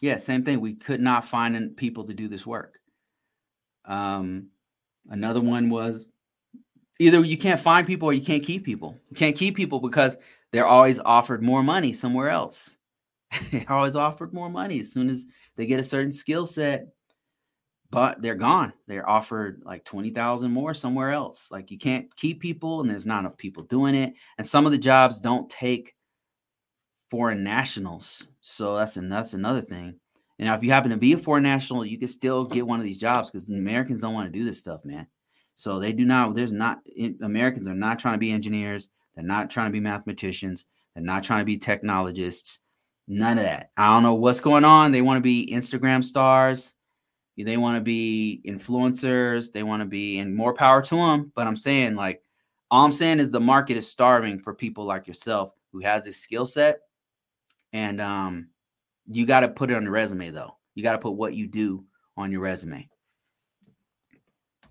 Yeah, 0.00 0.16
same 0.16 0.44
thing. 0.44 0.60
We 0.60 0.74
could 0.74 1.00
not 1.00 1.24
find 1.24 1.76
people 1.76 2.04
to 2.04 2.14
do 2.14 2.28
this 2.28 2.46
work. 2.46 2.78
Um, 3.84 4.48
another 5.08 5.40
one 5.40 5.70
was 5.70 6.08
either 6.98 7.24
you 7.24 7.38
can't 7.38 7.60
find 7.60 7.86
people 7.86 8.08
or 8.08 8.12
you 8.12 8.24
can't 8.24 8.42
keep 8.42 8.64
people. 8.64 8.98
You 9.10 9.16
can't 9.16 9.36
keep 9.36 9.56
people 9.56 9.80
because 9.80 10.16
they're 10.52 10.66
always 10.66 11.00
offered 11.00 11.42
more 11.42 11.62
money 11.62 11.92
somewhere 11.92 12.28
else. 12.28 12.76
they're 13.50 13.70
always 13.70 13.96
offered 13.96 14.32
more 14.32 14.50
money 14.50 14.80
as 14.80 14.92
soon 14.92 15.08
as 15.08 15.26
they 15.56 15.66
get 15.66 15.80
a 15.80 15.84
certain 15.84 16.12
skill 16.12 16.46
set 16.46 16.88
but 17.94 18.20
they're 18.20 18.34
gone. 18.34 18.72
They're 18.88 19.08
offered 19.08 19.62
like 19.64 19.84
20,000 19.84 20.50
more 20.50 20.74
somewhere 20.74 21.12
else. 21.12 21.52
Like 21.52 21.70
you 21.70 21.78
can't 21.78 22.14
keep 22.16 22.40
people 22.40 22.80
and 22.80 22.90
there's 22.90 23.06
not 23.06 23.20
enough 23.20 23.36
people 23.36 23.62
doing 23.62 23.94
it. 23.94 24.14
And 24.36 24.44
some 24.44 24.66
of 24.66 24.72
the 24.72 24.78
jobs 24.78 25.20
don't 25.20 25.48
take 25.48 25.94
foreign 27.08 27.44
nationals. 27.44 28.26
So 28.40 28.74
that's 28.74 28.94
that's 28.94 29.34
another 29.34 29.60
thing. 29.60 29.94
And 30.40 30.46
now 30.46 30.56
if 30.56 30.64
you 30.64 30.72
happen 30.72 30.90
to 30.90 30.96
be 30.96 31.12
a 31.12 31.18
foreign 31.18 31.44
national, 31.44 31.84
you 31.84 31.96
can 31.96 32.08
still 32.08 32.44
get 32.44 32.66
one 32.66 32.80
of 32.80 32.84
these 32.84 32.98
jobs 32.98 33.30
because 33.30 33.48
Americans 33.48 34.00
don't 34.00 34.14
want 34.14 34.26
to 34.26 34.36
do 34.36 34.44
this 34.44 34.58
stuff, 34.58 34.84
man. 34.84 35.06
So 35.54 35.78
they 35.78 35.92
do 35.92 36.04
not, 36.04 36.34
there's 36.34 36.50
not, 36.50 36.80
eh, 36.98 37.10
Americans 37.22 37.68
are 37.68 37.74
not 37.74 38.00
trying 38.00 38.14
to 38.14 38.18
be 38.18 38.32
engineers. 38.32 38.88
They're 39.14 39.24
not 39.24 39.50
trying 39.50 39.68
to 39.68 39.72
be 39.72 39.78
mathematicians. 39.78 40.64
They're 40.96 41.04
not 41.04 41.22
trying 41.22 41.42
to 41.42 41.44
be 41.44 41.58
technologists. 41.58 42.58
None 43.06 43.38
of 43.38 43.44
that. 43.44 43.70
I 43.76 43.94
don't 43.94 44.02
know 44.02 44.14
what's 44.14 44.40
going 44.40 44.64
on. 44.64 44.90
They 44.90 45.02
want 45.02 45.18
to 45.18 45.22
be 45.22 45.48
Instagram 45.52 46.02
stars 46.02 46.74
they 47.42 47.56
want 47.56 47.76
to 47.76 47.80
be 47.80 48.40
influencers. 48.46 49.50
They 49.50 49.64
want 49.64 49.82
to 49.82 49.86
be, 49.86 50.18
and 50.18 50.36
more 50.36 50.54
power 50.54 50.80
to 50.82 50.94
them. 50.94 51.32
But 51.34 51.48
I'm 51.48 51.56
saying, 51.56 51.96
like, 51.96 52.22
all 52.70 52.84
I'm 52.84 52.92
saying 52.92 53.18
is 53.18 53.30
the 53.30 53.40
market 53.40 53.76
is 53.76 53.90
starving 53.90 54.38
for 54.38 54.54
people 54.54 54.84
like 54.84 55.08
yourself 55.08 55.52
who 55.72 55.80
has 55.80 56.04
this 56.04 56.18
skill 56.18 56.46
set. 56.46 56.80
And 57.72 58.00
um, 58.00 58.48
you 59.10 59.26
got 59.26 59.40
to 59.40 59.48
put 59.48 59.70
it 59.70 59.76
on 59.76 59.82
your 59.82 59.92
resume, 59.92 60.30
though. 60.30 60.56
You 60.76 60.84
got 60.84 60.92
to 60.92 60.98
put 60.98 61.14
what 61.14 61.34
you 61.34 61.48
do 61.48 61.84
on 62.16 62.30
your 62.30 62.40
resume. 62.40 62.88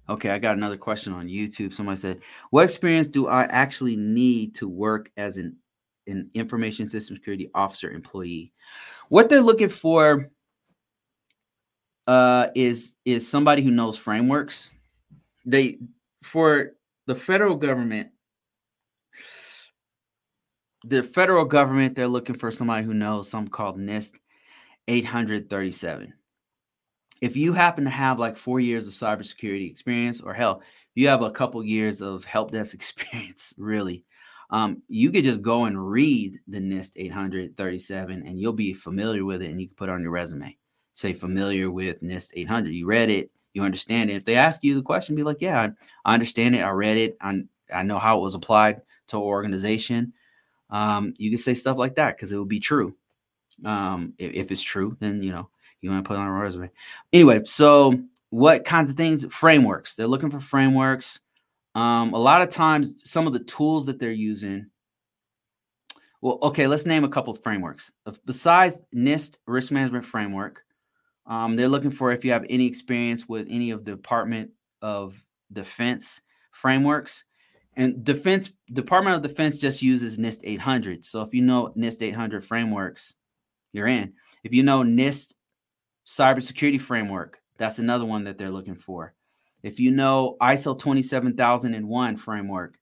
Okay, 0.09 0.30
I 0.30 0.39
got 0.39 0.57
another 0.57 0.78
question 0.78 1.14
on 1.14 1.28
YouTube. 1.28 1.74
Somebody 1.74 1.97
said, 1.97 2.22
"What 2.49 2.66
experience 2.66 3.07
do 3.07 3.28
I 3.28 3.43
actually 3.43 3.95
need 3.95 4.53
to 4.55 4.68
work 4.68 5.09
as 5.16 5.38
an 5.38 5.55
an 6.07 6.30
information 6.34 6.89
system 6.89 7.16
security 7.16 7.49
officer 7.53 7.89
employee?" 7.89 8.51
What 9.07 9.30
they're 9.30 9.41
looking 9.41 9.70
for 9.70 10.30
uh, 12.07 12.47
is 12.55 12.95
is 13.05 13.27
somebody 13.27 13.61
who 13.61 13.71
knows 13.71 13.97
frameworks. 13.97 14.69
They 15.45 15.79
for 16.21 16.73
the 17.05 17.15
federal 17.15 17.55
government, 17.55 18.09
the 20.85 21.03
federal 21.03 21.45
government, 21.45 21.95
they're 21.95 22.07
looking 22.07 22.37
for 22.37 22.51
somebody 22.51 22.85
who 22.85 22.93
knows 22.93 23.29
something 23.29 23.51
called 23.51 23.77
NIST 23.77 24.15
837. 24.87 26.13
If 27.21 27.37
you 27.37 27.53
happen 27.53 27.85
to 27.85 27.89
have 27.89 28.19
like 28.19 28.35
four 28.35 28.59
years 28.59 28.85
of 28.85 28.93
cybersecurity 28.93 29.69
experience, 29.69 30.21
or 30.21 30.33
hell, 30.33 30.61
you 30.95 31.07
have 31.07 31.21
a 31.21 31.31
couple 31.31 31.63
years 31.63 32.01
of 32.01 32.25
help 32.25 32.51
desk 32.51 32.73
experience, 32.73 33.53
really, 33.57 34.03
um, 34.49 34.81
you 34.87 35.09
could 35.11 35.23
just 35.23 35.41
go 35.41 35.65
and 35.65 35.89
read 35.89 36.39
the 36.47 36.59
NIST 36.59 36.91
837 36.97 38.27
and 38.27 38.39
you'll 38.39 38.53
be 38.53 38.73
familiar 38.73 39.25
with 39.25 39.41
it 39.41 39.49
and 39.49 39.59
you 39.59 39.67
can 39.67 39.75
put 39.75 39.89
it 39.89 39.93
on 39.93 40.01
your 40.01 40.11
resume 40.11 40.55
say 40.93 41.13
familiar 41.13 41.71
with 41.71 42.01
NIST 42.01 42.31
800. 42.35 42.71
You 42.71 42.85
read 42.85 43.09
it, 43.09 43.31
you 43.53 43.63
understand 43.63 44.09
it. 44.09 44.15
If 44.15 44.25
they 44.25 44.35
ask 44.35 44.63
you 44.63 44.75
the 44.75 44.81
question, 44.81 45.15
be 45.15 45.23
like, 45.23 45.41
yeah, 45.41 45.69
I, 46.05 46.13
understand 46.13 46.55
it. 46.55 46.59
I 46.61 46.69
read 46.71 46.97
it. 46.97 47.17
I, 47.21 47.43
I 47.73 47.83
know 47.83 47.99
how 47.99 48.17
it 48.17 48.21
was 48.21 48.35
applied 48.35 48.81
to 49.07 49.17
organization. 49.17 50.13
Um, 50.69 51.13
you 51.17 51.29
can 51.29 51.39
say 51.39 51.53
stuff 51.53 51.77
like 51.77 51.95
that 51.95 52.15
because 52.15 52.31
it 52.31 52.37
will 52.37 52.45
be 52.45 52.59
true. 52.59 52.95
Um, 53.63 54.13
if, 54.17 54.33
if, 54.33 54.51
it's 54.51 54.61
true, 54.61 54.97
then 54.99 55.21
you 55.21 55.31
know 55.31 55.49
you 55.81 55.91
want 55.91 56.03
to 56.03 56.07
put 56.07 56.17
on 56.17 56.27
a 56.27 56.31
resume. 56.31 56.71
Anyway, 57.11 57.43
so 57.45 57.99
what 58.31 58.65
kinds 58.65 58.89
of 58.89 58.97
things? 58.97 59.25
Frameworks. 59.31 59.93
They're 59.93 60.07
looking 60.07 60.31
for 60.31 60.39
frameworks. 60.39 61.19
Um, 61.75 62.13
a 62.13 62.19
lot 62.19 62.41
of 62.41 62.49
times, 62.49 63.09
some 63.09 63.27
of 63.27 63.33
the 63.33 63.43
tools 63.43 63.85
that 63.85 63.99
they're 63.99 64.11
using. 64.11 64.67
Well, 66.21 66.39
okay, 66.41 66.67
let's 66.67 66.85
name 66.85 67.03
a 67.03 67.09
couple 67.09 67.33
of 67.33 67.43
frameworks. 67.43 67.91
Besides 68.25 68.79
NIST 68.95 69.37
risk 69.45 69.71
management 69.71 70.05
framework, 70.05 70.63
um, 71.26 71.55
they're 71.55 71.67
looking 71.67 71.91
for 71.91 72.11
if 72.11 72.26
you 72.26 72.32
have 72.32 72.45
any 72.49 72.65
experience 72.65 73.28
with 73.28 73.47
any 73.49 73.71
of 73.71 73.86
the 73.86 73.91
Department 73.91 74.51
of 74.82 75.24
Defense 75.51 76.21
frameworks. 76.51 77.26
And 77.76 78.03
Defense 78.03 78.51
Department 78.71 79.15
of 79.15 79.21
Defense 79.21 79.57
just 79.57 79.82
uses 79.82 80.17
NIST 80.17 80.41
800. 80.43 81.05
So 81.05 81.21
if 81.21 81.34
you 81.34 81.41
know 81.41 81.74
NIST 81.78 82.01
800 82.03 82.45
frameworks, 82.45 83.15
you're 83.71 83.88
in. 83.88 84.13
If 84.43 84.53
you 84.53 84.63
know 84.63 84.82
NIST 84.82 85.34
cybersecurity 86.05 86.80
framework, 86.80 87.41
that's 87.57 87.80
another 87.80 88.05
one 88.05 88.26
that 88.26 88.38
they're 88.38 88.49
looking 88.49 88.76
for. 88.76 89.13
If 89.63 89.80
you 89.80 89.91
know 89.91 90.36
ISO 90.41 90.78
27001 90.78 92.17
framework, 92.17 92.78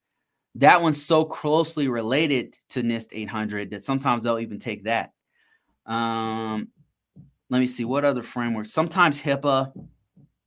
that 0.55 0.81
one's 0.81 1.01
so 1.01 1.23
closely 1.23 1.87
related 1.87 2.57
to 2.69 2.81
NIST 2.81 3.09
800 3.13 3.71
that 3.71 3.83
sometimes 3.83 4.23
they'll 4.23 4.39
even 4.39 4.59
take 4.59 4.83
that. 4.83 5.13
Um, 5.85 6.69
let 7.51 7.59
me 7.59 7.67
see 7.67 7.83
what 7.83 8.05
other 8.05 8.23
frameworks. 8.23 8.71
Sometimes 8.71 9.21
HIPAA, 9.21 9.73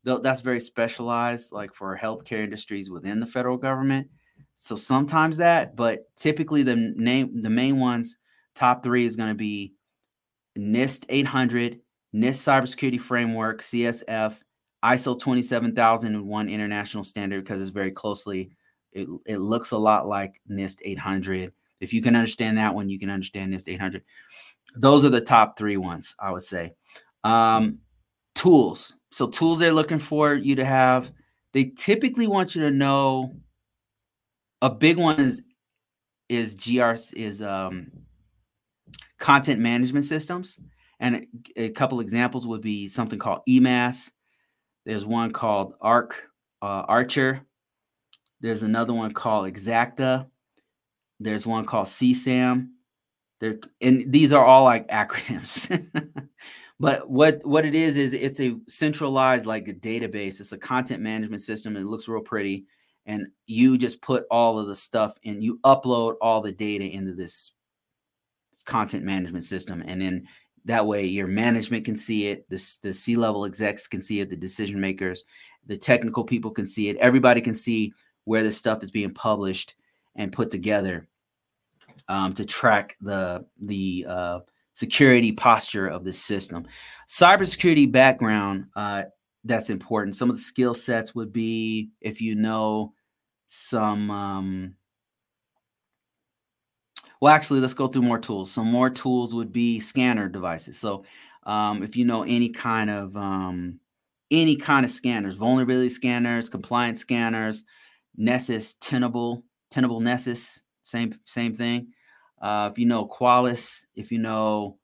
that's 0.04 0.40
very 0.40 0.58
specialized, 0.58 1.52
like 1.52 1.74
for 1.74 1.96
healthcare 1.96 2.42
industries 2.42 2.90
within 2.90 3.20
the 3.20 3.26
federal 3.26 3.58
government. 3.58 4.08
So 4.54 4.74
sometimes 4.74 5.36
that, 5.36 5.76
but 5.76 6.08
typically 6.16 6.62
the 6.62 6.76
name 6.76 7.42
the 7.42 7.50
main 7.50 7.78
ones 7.78 8.16
top 8.54 8.82
three 8.82 9.04
is 9.04 9.16
going 9.16 9.28
to 9.28 9.34
be 9.34 9.74
NIST 10.56 11.04
800, 11.08 11.80
NIST 12.14 12.22
Cybersecurity 12.22 13.00
Framework, 13.00 13.60
CSF, 13.60 14.40
ISO 14.82 15.18
27001 15.18 16.48
international 16.48 17.04
standard 17.04 17.42
because 17.42 17.60
it's 17.60 17.70
very 17.70 17.90
closely 17.90 18.50
it, 18.92 19.08
it 19.26 19.38
looks 19.38 19.72
a 19.72 19.78
lot 19.78 20.06
like 20.06 20.40
NIST 20.50 20.78
800. 20.84 21.52
If 21.80 21.92
you 21.92 22.00
can 22.00 22.16
understand 22.16 22.56
that 22.56 22.74
one, 22.74 22.88
you 22.88 22.98
can 22.98 23.10
understand 23.10 23.52
NIST 23.52 23.74
800. 23.74 24.02
Those 24.76 25.04
are 25.04 25.10
the 25.10 25.20
top 25.20 25.58
three 25.58 25.76
ones, 25.76 26.14
I 26.18 26.30
would 26.30 26.42
say. 26.42 26.74
Um, 27.24 27.80
tools. 28.34 28.94
So, 29.10 29.26
tools 29.26 29.58
they're 29.58 29.72
looking 29.72 29.98
for 29.98 30.34
you 30.34 30.54
to 30.56 30.64
have, 30.64 31.12
they 31.52 31.72
typically 31.76 32.26
want 32.26 32.54
you 32.54 32.62
to 32.62 32.70
know 32.70 33.34
a 34.62 34.70
big 34.70 34.96
one 34.96 35.20
is 35.20 35.42
is 36.28 36.54
GR 36.54 36.92
is 37.16 37.42
um, 37.42 37.90
content 39.18 39.60
management 39.60 40.04
systems. 40.04 40.58
And 41.00 41.26
a, 41.56 41.64
a 41.64 41.68
couple 41.70 42.00
examples 42.00 42.46
would 42.46 42.60
be 42.60 42.88
something 42.88 43.18
called 43.18 43.40
eMASS. 43.48 44.10
There's 44.86 45.06
one 45.06 45.30
called 45.30 45.74
ARC, 45.80 46.28
uh, 46.62 46.84
Archer. 46.88 47.42
There's 48.40 48.62
another 48.62 48.92
one 48.92 49.12
called 49.12 49.52
Xacta. 49.52 50.26
There's 51.20 51.46
one 51.46 51.64
called 51.64 51.86
CSAM. 51.86 52.68
There, 53.40 53.58
and 53.80 54.12
these 54.12 54.32
are 54.32 54.44
all 54.44 54.64
like 54.64 54.88
acronyms. 54.88 55.70
But 56.80 57.08
what 57.08 57.44
what 57.44 57.64
it 57.64 57.74
is 57.74 57.96
is 57.96 58.12
it's 58.12 58.40
a 58.40 58.56
centralized 58.68 59.46
like 59.46 59.68
a 59.68 59.74
database. 59.74 60.40
It's 60.40 60.52
a 60.52 60.58
content 60.58 61.00
management 61.02 61.42
system. 61.42 61.76
It 61.76 61.84
looks 61.84 62.08
real 62.08 62.20
pretty, 62.20 62.66
and 63.06 63.26
you 63.46 63.78
just 63.78 64.02
put 64.02 64.24
all 64.30 64.58
of 64.58 64.66
the 64.66 64.74
stuff 64.74 65.16
and 65.24 65.42
you 65.42 65.58
upload 65.64 66.14
all 66.20 66.40
the 66.40 66.52
data 66.52 66.84
into 66.84 67.14
this 67.14 67.52
content 68.64 69.04
management 69.04 69.44
system, 69.44 69.82
and 69.86 70.00
then 70.00 70.26
that 70.64 70.86
way 70.86 71.04
your 71.04 71.26
management 71.26 71.84
can 71.84 71.96
see 71.96 72.26
it, 72.26 72.48
the 72.48 72.78
the 72.82 72.92
C 72.92 73.16
level 73.16 73.44
execs 73.44 73.86
can 73.86 74.02
see 74.02 74.20
it, 74.20 74.30
the 74.30 74.36
decision 74.36 74.80
makers, 74.80 75.24
the 75.66 75.76
technical 75.76 76.24
people 76.24 76.50
can 76.50 76.66
see 76.66 76.88
it. 76.88 76.96
Everybody 76.96 77.40
can 77.40 77.54
see 77.54 77.92
where 78.24 78.42
this 78.42 78.56
stuff 78.56 78.82
is 78.82 78.90
being 78.90 79.12
published 79.12 79.74
and 80.16 80.32
put 80.32 80.50
together 80.50 81.06
um, 82.08 82.32
to 82.32 82.44
track 82.44 82.96
the 83.00 83.44
the 83.60 84.06
uh, 84.08 84.40
security 84.74 85.32
posture 85.32 85.86
of 85.86 86.04
the 86.04 86.12
system. 86.12 86.66
Cybersecurity 87.08 87.90
background 87.90 88.66
uh, 88.76 89.04
that's 89.44 89.70
important. 89.70 90.16
Some 90.16 90.30
of 90.30 90.36
the 90.36 90.42
skill 90.42 90.74
sets 90.74 91.14
would 91.14 91.32
be 91.32 91.90
if 92.00 92.20
you 92.20 92.34
know 92.34 92.94
some. 93.48 94.10
Um, 94.10 94.76
well, 97.20 97.32
actually, 97.34 97.60
let's 97.60 97.74
go 97.74 97.88
through 97.88 98.02
more 98.02 98.18
tools. 98.18 98.50
Some 98.50 98.70
more 98.70 98.90
tools 98.90 99.34
would 99.34 99.52
be 99.52 99.80
scanner 99.80 100.28
devices. 100.28 100.78
So, 100.78 101.04
um, 101.44 101.82
if 101.82 101.96
you 101.96 102.04
know 102.04 102.22
any 102.22 102.48
kind 102.48 102.90
of 102.90 103.16
um, 103.16 103.80
any 104.30 104.56
kind 104.56 104.84
of 104.84 104.90
scanners, 104.90 105.34
vulnerability 105.34 105.90
scanners, 105.90 106.48
compliance 106.48 107.00
scanners, 107.00 107.64
Nessus, 108.16 108.74
Tenable, 108.74 109.44
Tenable 109.70 110.00
Nessus, 110.00 110.62
same 110.82 111.14
same 111.26 111.54
thing. 111.54 111.92
Uh, 112.40 112.70
if 112.72 112.78
you 112.78 112.86
know 112.86 113.06
Qualys, 113.06 113.86
if 113.94 114.12
you 114.12 114.18
know 114.18 114.78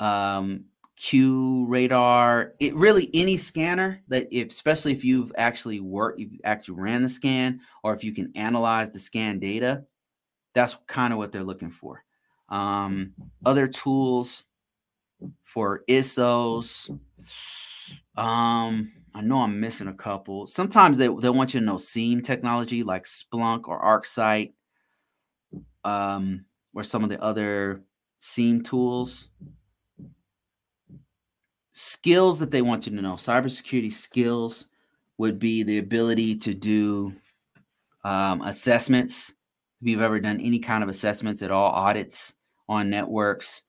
um, 0.00 0.64
QRadar, 0.98 2.52
it 2.58 2.74
really 2.74 3.08
any 3.14 3.36
scanner 3.36 4.02
that, 4.08 4.28
if, 4.30 4.48
especially 4.48 4.92
if 4.92 5.04
you've 5.04 5.32
actually 5.36 5.80
worked, 5.80 6.18
you've 6.18 6.40
actually 6.44 6.80
ran 6.80 7.02
the 7.02 7.08
scan, 7.08 7.60
or 7.82 7.94
if 7.94 8.02
you 8.02 8.12
can 8.12 8.32
analyze 8.34 8.90
the 8.90 8.98
scan 8.98 9.38
data, 9.38 9.84
that's 10.54 10.76
kind 10.86 11.12
of 11.12 11.18
what 11.18 11.32
they're 11.32 11.44
looking 11.44 11.70
for. 11.70 12.04
Um, 12.48 13.14
other 13.44 13.68
tools 13.68 14.44
for 15.44 15.84
ISOs. 15.88 16.90
Um, 18.16 18.92
I 19.14 19.20
know 19.20 19.42
I'm 19.42 19.60
missing 19.60 19.88
a 19.88 19.94
couple. 19.94 20.46
Sometimes 20.46 20.98
they, 20.98 21.08
they 21.08 21.30
want 21.30 21.54
you 21.54 21.60
to 21.60 21.66
know 21.66 21.76
SIEM 21.76 22.22
technology 22.22 22.82
like 22.82 23.04
Splunk 23.04 23.68
or 23.68 23.80
ArcSight, 23.82 24.52
um, 25.84 26.44
or 26.74 26.84
some 26.84 27.02
of 27.02 27.10
the 27.10 27.22
other 27.22 27.82
SIEM 28.18 28.62
tools. 28.62 29.28
Skills 31.72 32.40
that 32.40 32.50
they 32.50 32.62
want 32.62 32.86
you 32.86 32.96
to 32.96 33.02
know, 33.02 33.14
cybersecurity 33.14 33.92
skills 33.92 34.68
would 35.18 35.38
be 35.38 35.62
the 35.62 35.78
ability 35.78 36.36
to 36.36 36.54
do 36.54 37.12
um, 38.04 38.42
assessments. 38.42 39.34
If 39.80 39.88
you've 39.88 40.00
ever 40.00 40.18
done 40.18 40.40
any 40.40 40.58
kind 40.58 40.82
of 40.82 40.88
assessments 40.88 41.42
at 41.42 41.50
all, 41.50 41.70
audits 41.70 42.34
on 42.68 42.90
networks, 42.90 43.62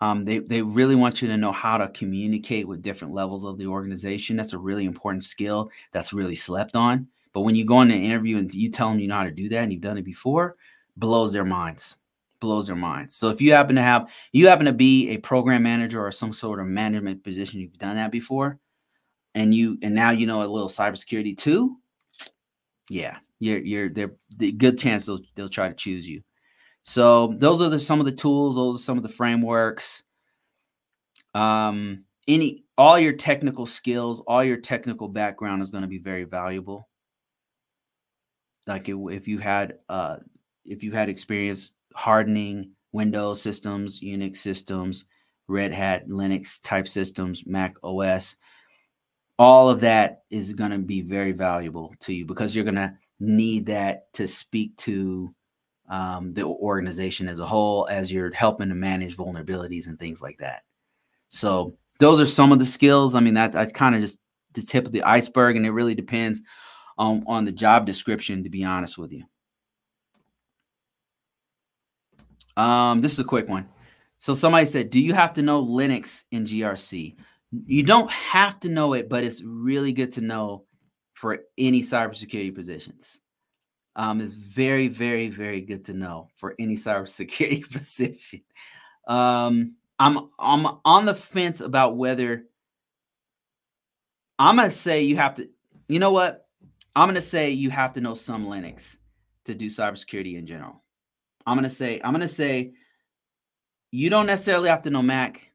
um, 0.00 0.22
they, 0.22 0.40
they 0.40 0.62
really 0.62 0.96
want 0.96 1.22
you 1.22 1.28
to 1.28 1.36
know 1.36 1.52
how 1.52 1.78
to 1.78 1.88
communicate 1.88 2.66
with 2.66 2.82
different 2.82 3.14
levels 3.14 3.44
of 3.44 3.56
the 3.56 3.66
organization. 3.66 4.36
That's 4.36 4.52
a 4.52 4.58
really 4.58 4.84
important 4.84 5.22
skill 5.22 5.70
that's 5.92 6.12
really 6.12 6.34
slept 6.34 6.74
on. 6.74 7.06
But 7.32 7.42
when 7.42 7.54
you 7.54 7.64
go 7.64 7.80
in 7.82 7.90
an 7.92 8.02
interview 8.02 8.38
and 8.38 8.52
you 8.52 8.68
tell 8.68 8.90
them 8.90 8.98
you 8.98 9.06
know 9.06 9.14
how 9.14 9.24
to 9.24 9.30
do 9.30 9.48
that 9.50 9.62
and 9.62 9.72
you've 9.72 9.80
done 9.80 9.98
it 9.98 10.04
before, 10.04 10.56
blows 10.96 11.32
their 11.32 11.44
minds. 11.44 11.98
Blows 12.40 12.66
their 12.66 12.76
minds. 12.76 13.14
So 13.14 13.28
if 13.28 13.40
you 13.40 13.52
happen 13.52 13.76
to 13.76 13.82
have 13.82 14.10
you 14.32 14.48
happen 14.48 14.66
to 14.66 14.72
be 14.72 15.10
a 15.10 15.18
program 15.18 15.62
manager 15.62 16.04
or 16.04 16.10
some 16.10 16.32
sort 16.32 16.60
of 16.60 16.66
management 16.66 17.22
position, 17.22 17.60
you've 17.60 17.78
done 17.78 17.96
that 17.96 18.10
before, 18.10 18.58
and 19.34 19.54
you 19.54 19.78
and 19.82 19.94
now 19.94 20.10
you 20.10 20.26
know 20.26 20.42
a 20.42 20.46
little 20.46 20.68
cybersecurity 20.68 21.36
too. 21.36 21.76
Yeah, 22.90 23.18
you're 23.38 23.60
you're 23.60 23.88
they're 23.90 24.16
the 24.36 24.50
good 24.50 24.76
chance 24.78 25.06
they'll 25.06 25.20
they'll 25.36 25.48
try 25.48 25.68
to 25.68 25.74
choose 25.74 26.08
you. 26.08 26.22
So 26.82 27.28
those 27.38 27.62
are 27.62 27.68
the, 27.68 27.78
some 27.78 28.00
of 28.00 28.06
the 28.06 28.12
tools. 28.12 28.56
Those 28.56 28.76
are 28.76 28.82
some 28.82 28.96
of 28.96 29.02
the 29.02 29.08
frameworks. 29.08 30.04
Um, 31.34 32.04
any 32.28 32.64
all 32.76 32.98
your 32.98 33.12
technical 33.12 33.66
skills, 33.66 34.20
all 34.20 34.42
your 34.44 34.56
technical 34.56 35.08
background 35.08 35.62
is 35.62 35.70
going 35.70 35.82
to 35.82 35.88
be 35.88 35.98
very 35.98 36.24
valuable. 36.24 36.88
Like 38.66 38.88
it, 38.88 38.96
if 39.10 39.28
you 39.28 39.38
had 39.38 39.78
uh, 39.88 40.16
if 40.64 40.82
you've 40.82 40.94
had 40.94 41.08
experience 41.08 41.72
hardening 41.94 42.72
Windows 42.92 43.40
systems, 43.40 44.00
Unix 44.00 44.38
systems, 44.38 45.06
Red 45.48 45.72
Hat, 45.72 46.08
Linux 46.08 46.62
type 46.62 46.88
systems, 46.88 47.46
Mac 47.46 47.76
OS, 47.82 48.36
all 49.38 49.68
of 49.68 49.80
that 49.80 50.22
is 50.30 50.52
going 50.52 50.70
to 50.70 50.78
be 50.78 51.00
very 51.00 51.32
valuable 51.32 51.94
to 52.00 52.12
you 52.12 52.24
because 52.24 52.54
you're 52.54 52.64
going 52.64 52.74
to 52.74 52.94
need 53.18 53.66
that 53.66 54.12
to 54.14 54.26
speak 54.26 54.76
to 54.76 55.34
um, 55.88 56.32
the 56.32 56.44
organization 56.44 57.28
as 57.28 57.38
a 57.38 57.46
whole 57.46 57.86
as 57.90 58.12
you're 58.12 58.32
helping 58.32 58.68
to 58.68 58.74
manage 58.74 59.16
vulnerabilities 59.16 59.88
and 59.88 59.98
things 59.98 60.22
like 60.22 60.38
that. 60.38 60.62
So 61.28 61.76
those 61.98 62.20
are 62.20 62.26
some 62.26 62.52
of 62.52 62.58
the 62.58 62.64
skills. 62.64 63.14
I 63.14 63.20
mean, 63.20 63.34
that's 63.34 63.56
I 63.56 63.66
kind 63.66 63.94
of 63.94 64.00
just 64.00 64.18
the 64.54 64.62
tip 64.62 64.86
of 64.86 64.92
the 64.92 65.02
iceberg, 65.02 65.56
and 65.56 65.64
it 65.64 65.70
really 65.70 65.94
depends 65.94 66.40
on 66.98 67.24
on 67.26 67.44
the 67.44 67.52
job 67.52 67.86
description. 67.86 68.42
To 68.44 68.50
be 68.50 68.64
honest 68.64 68.98
with 68.98 69.12
you, 69.12 69.24
um, 72.56 73.00
this 73.00 73.12
is 73.12 73.20
a 73.20 73.24
quick 73.24 73.48
one. 73.48 73.68
So 74.18 74.34
somebody 74.34 74.66
said, 74.66 74.90
"Do 74.90 75.00
you 75.00 75.14
have 75.14 75.32
to 75.34 75.42
know 75.42 75.64
Linux 75.64 76.24
in 76.30 76.44
GRC?" 76.44 77.16
You 77.66 77.82
don't 77.82 78.10
have 78.10 78.60
to 78.60 78.68
know 78.68 78.94
it, 78.94 79.08
but 79.08 79.24
it's 79.24 79.42
really 79.42 79.92
good 79.92 80.12
to 80.12 80.20
know 80.20 80.64
for 81.14 81.40
any 81.58 81.82
cybersecurity 81.82 82.54
positions 82.54 83.20
um, 83.96 84.20
is 84.20 84.34
very, 84.34 84.88
very, 84.88 85.28
very 85.28 85.60
good 85.60 85.84
to 85.84 85.92
know 85.92 86.28
for 86.36 86.54
any 86.58 86.76
cybersecurity 86.76 87.70
position. 87.72 88.42
Um, 89.06 89.76
I'm 89.98 90.30
I'm 90.38 90.66
on 90.84 91.04
the 91.04 91.14
fence 91.14 91.60
about 91.60 91.96
whether 91.96 92.44
I'm 94.38 94.56
gonna 94.56 94.70
say 94.70 95.02
you 95.02 95.16
have 95.16 95.36
to. 95.36 95.48
You 95.88 95.98
know 95.98 96.12
what? 96.12 96.46
I'm 96.96 97.08
gonna 97.08 97.20
say 97.20 97.50
you 97.50 97.70
have 97.70 97.92
to 97.94 98.00
know 98.00 98.14
some 98.14 98.46
Linux 98.46 98.96
to 99.44 99.54
do 99.54 99.66
cybersecurity 99.66 100.36
in 100.36 100.46
general. 100.46 100.81
I'm 101.46 101.56
gonna 101.56 101.70
say 101.70 102.00
I'm 102.02 102.12
gonna 102.12 102.28
say 102.28 102.72
you 103.90 104.10
don't 104.10 104.26
necessarily 104.26 104.68
have 104.68 104.82
to 104.84 104.90
know 104.90 105.02
Mac 105.02 105.52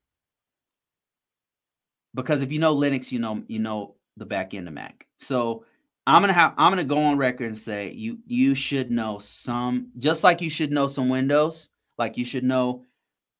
because 2.13 2.41
if 2.41 2.51
you 2.51 2.59
know 2.59 2.75
Linux, 2.75 3.11
you 3.11 3.19
know 3.19 3.43
you 3.47 3.59
know 3.59 3.95
the 4.17 4.25
back 4.25 4.53
end 4.53 4.67
of 4.67 4.73
Mac. 4.73 5.07
So 5.17 5.65
I'm 6.05 6.21
gonna 6.21 6.33
have 6.33 6.53
I'm 6.57 6.71
gonna 6.71 6.83
go 6.83 6.97
on 6.99 7.17
record 7.17 7.47
and 7.47 7.57
say 7.57 7.91
you 7.91 8.19
you 8.25 8.55
should 8.55 8.91
know 8.91 9.19
some 9.19 9.91
just 9.97 10.23
like 10.23 10.41
you 10.41 10.49
should 10.49 10.71
know 10.71 10.87
some 10.87 11.09
Windows, 11.09 11.69
like 11.97 12.17
you 12.17 12.25
should 12.25 12.43
know 12.43 12.83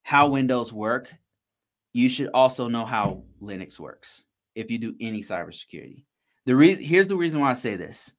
how 0.04 0.28
Windows 0.30 0.72
work. 0.72 1.14
You 1.94 2.10
should 2.10 2.30
also 2.34 2.68
know 2.68 2.86
how 2.86 3.24
Linux 3.42 3.80
works 3.80 4.24
if 4.56 4.70
you 4.70 4.78
do 4.78 4.96
any 5.00 5.22
cybersecurity. 5.22 6.04
The 6.46 6.56
re- 6.56 6.76
here's 6.76 7.08
the 7.08 7.16
reason 7.16 7.40
why 7.40 7.52
I 7.52 7.56
say 7.56 7.76
this, 7.76 8.14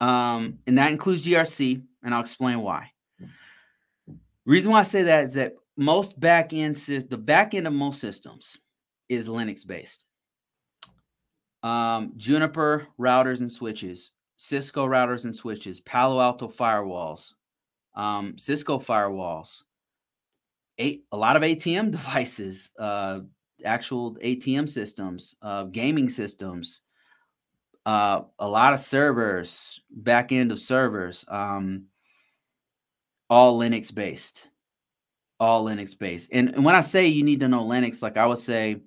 um, 0.00 0.58
and 0.66 0.76
that 0.78 0.92
includes 0.92 1.24
GRC, 1.24 1.82
and 2.02 2.14
I'll 2.14 2.20
explain 2.20 2.60
why. 2.60 2.90
Reason 4.46 4.70
why 4.70 4.80
I 4.80 4.84
say 4.84 5.02
that 5.02 5.24
is 5.24 5.34
that 5.34 5.54
most 5.76 6.20
back 6.20 6.52
end 6.52 6.76
the 6.76 7.18
back 7.18 7.54
end 7.54 7.66
of 7.66 7.72
most 7.72 8.00
systems 8.00 8.58
is 9.08 9.28
Linux 9.28 9.66
based 9.66 10.04
um, 11.62 12.12
Juniper 12.16 12.86
routers 12.98 13.40
and 13.40 13.50
switches 13.50 14.12
Cisco 14.36 14.86
routers 14.86 15.24
and 15.24 15.34
switches, 15.34 15.80
Palo 15.80 16.20
Alto 16.20 16.48
firewalls, 16.48 17.34
um, 17.94 18.36
Cisco 18.36 18.78
firewalls, 18.78 19.62
a, 20.80 21.00
a 21.12 21.16
lot 21.16 21.36
of 21.36 21.42
ATM 21.42 21.90
devices, 21.92 22.70
uh, 22.78 23.20
actual 23.64 24.16
ATM 24.16 24.68
systems, 24.68 25.36
uh, 25.42 25.64
gaming 25.64 26.08
systems, 26.08 26.82
uh, 27.86 28.22
a 28.38 28.48
lot 28.48 28.72
of 28.72 28.80
servers, 28.80 29.80
back 29.90 30.32
end 30.32 30.50
of 30.50 30.58
servers, 30.58 31.24
um, 31.28 31.84
all 33.30 33.58
Linux 33.58 33.94
based, 33.94 34.48
all 35.40 35.64
Linux 35.64 35.98
based. 35.98 36.30
And, 36.32 36.54
and 36.54 36.64
when 36.64 36.74
I 36.74 36.80
say 36.80 37.06
you 37.06 37.24
need 37.24 37.40
to 37.40 37.48
know 37.48 37.62
Linux, 37.62 38.02
like 38.02 38.16
I 38.16 38.26
would 38.26 38.38
say, 38.38 38.82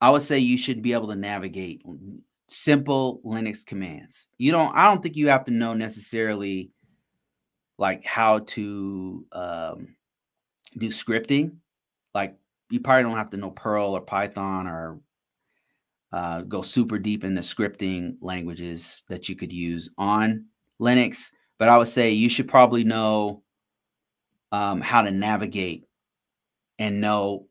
I 0.00 0.10
would 0.10 0.22
say 0.22 0.38
you 0.38 0.56
should 0.56 0.82
be 0.82 0.92
able 0.92 1.08
to 1.08 1.16
navigate 1.16 1.82
simple 2.46 3.20
Linux 3.24 3.66
commands. 3.66 4.28
You 4.38 4.52
don't, 4.52 4.74
I 4.74 4.84
don't 4.84 5.02
think 5.02 5.16
you 5.16 5.28
have 5.28 5.44
to 5.46 5.52
know 5.52 5.74
necessarily 5.74 6.70
like 7.78 8.04
how 8.04 8.40
to 8.40 9.26
um, 9.32 9.96
do 10.76 10.88
scripting. 10.88 11.56
Like 12.14 12.36
you 12.70 12.80
probably 12.80 13.04
don't 13.04 13.16
have 13.16 13.30
to 13.30 13.36
know 13.36 13.50
Perl 13.50 13.96
or 13.96 14.00
Python 14.00 14.66
or 14.66 15.00
uh, 16.12 16.42
go 16.42 16.62
super 16.62 16.98
deep 16.98 17.24
into 17.24 17.40
scripting 17.40 18.16
languages 18.20 19.04
that 19.08 19.28
you 19.28 19.36
could 19.36 19.52
use 19.52 19.90
on 19.98 20.46
Linux. 20.80 21.32
But 21.58 21.68
I 21.68 21.76
would 21.76 21.88
say 21.88 22.12
you 22.12 22.28
should 22.28 22.48
probably 22.48 22.84
know 22.84 23.42
um, 24.52 24.80
how 24.80 25.02
to 25.02 25.10
navigate 25.10 25.84
and 26.78 27.00
know 27.00 27.48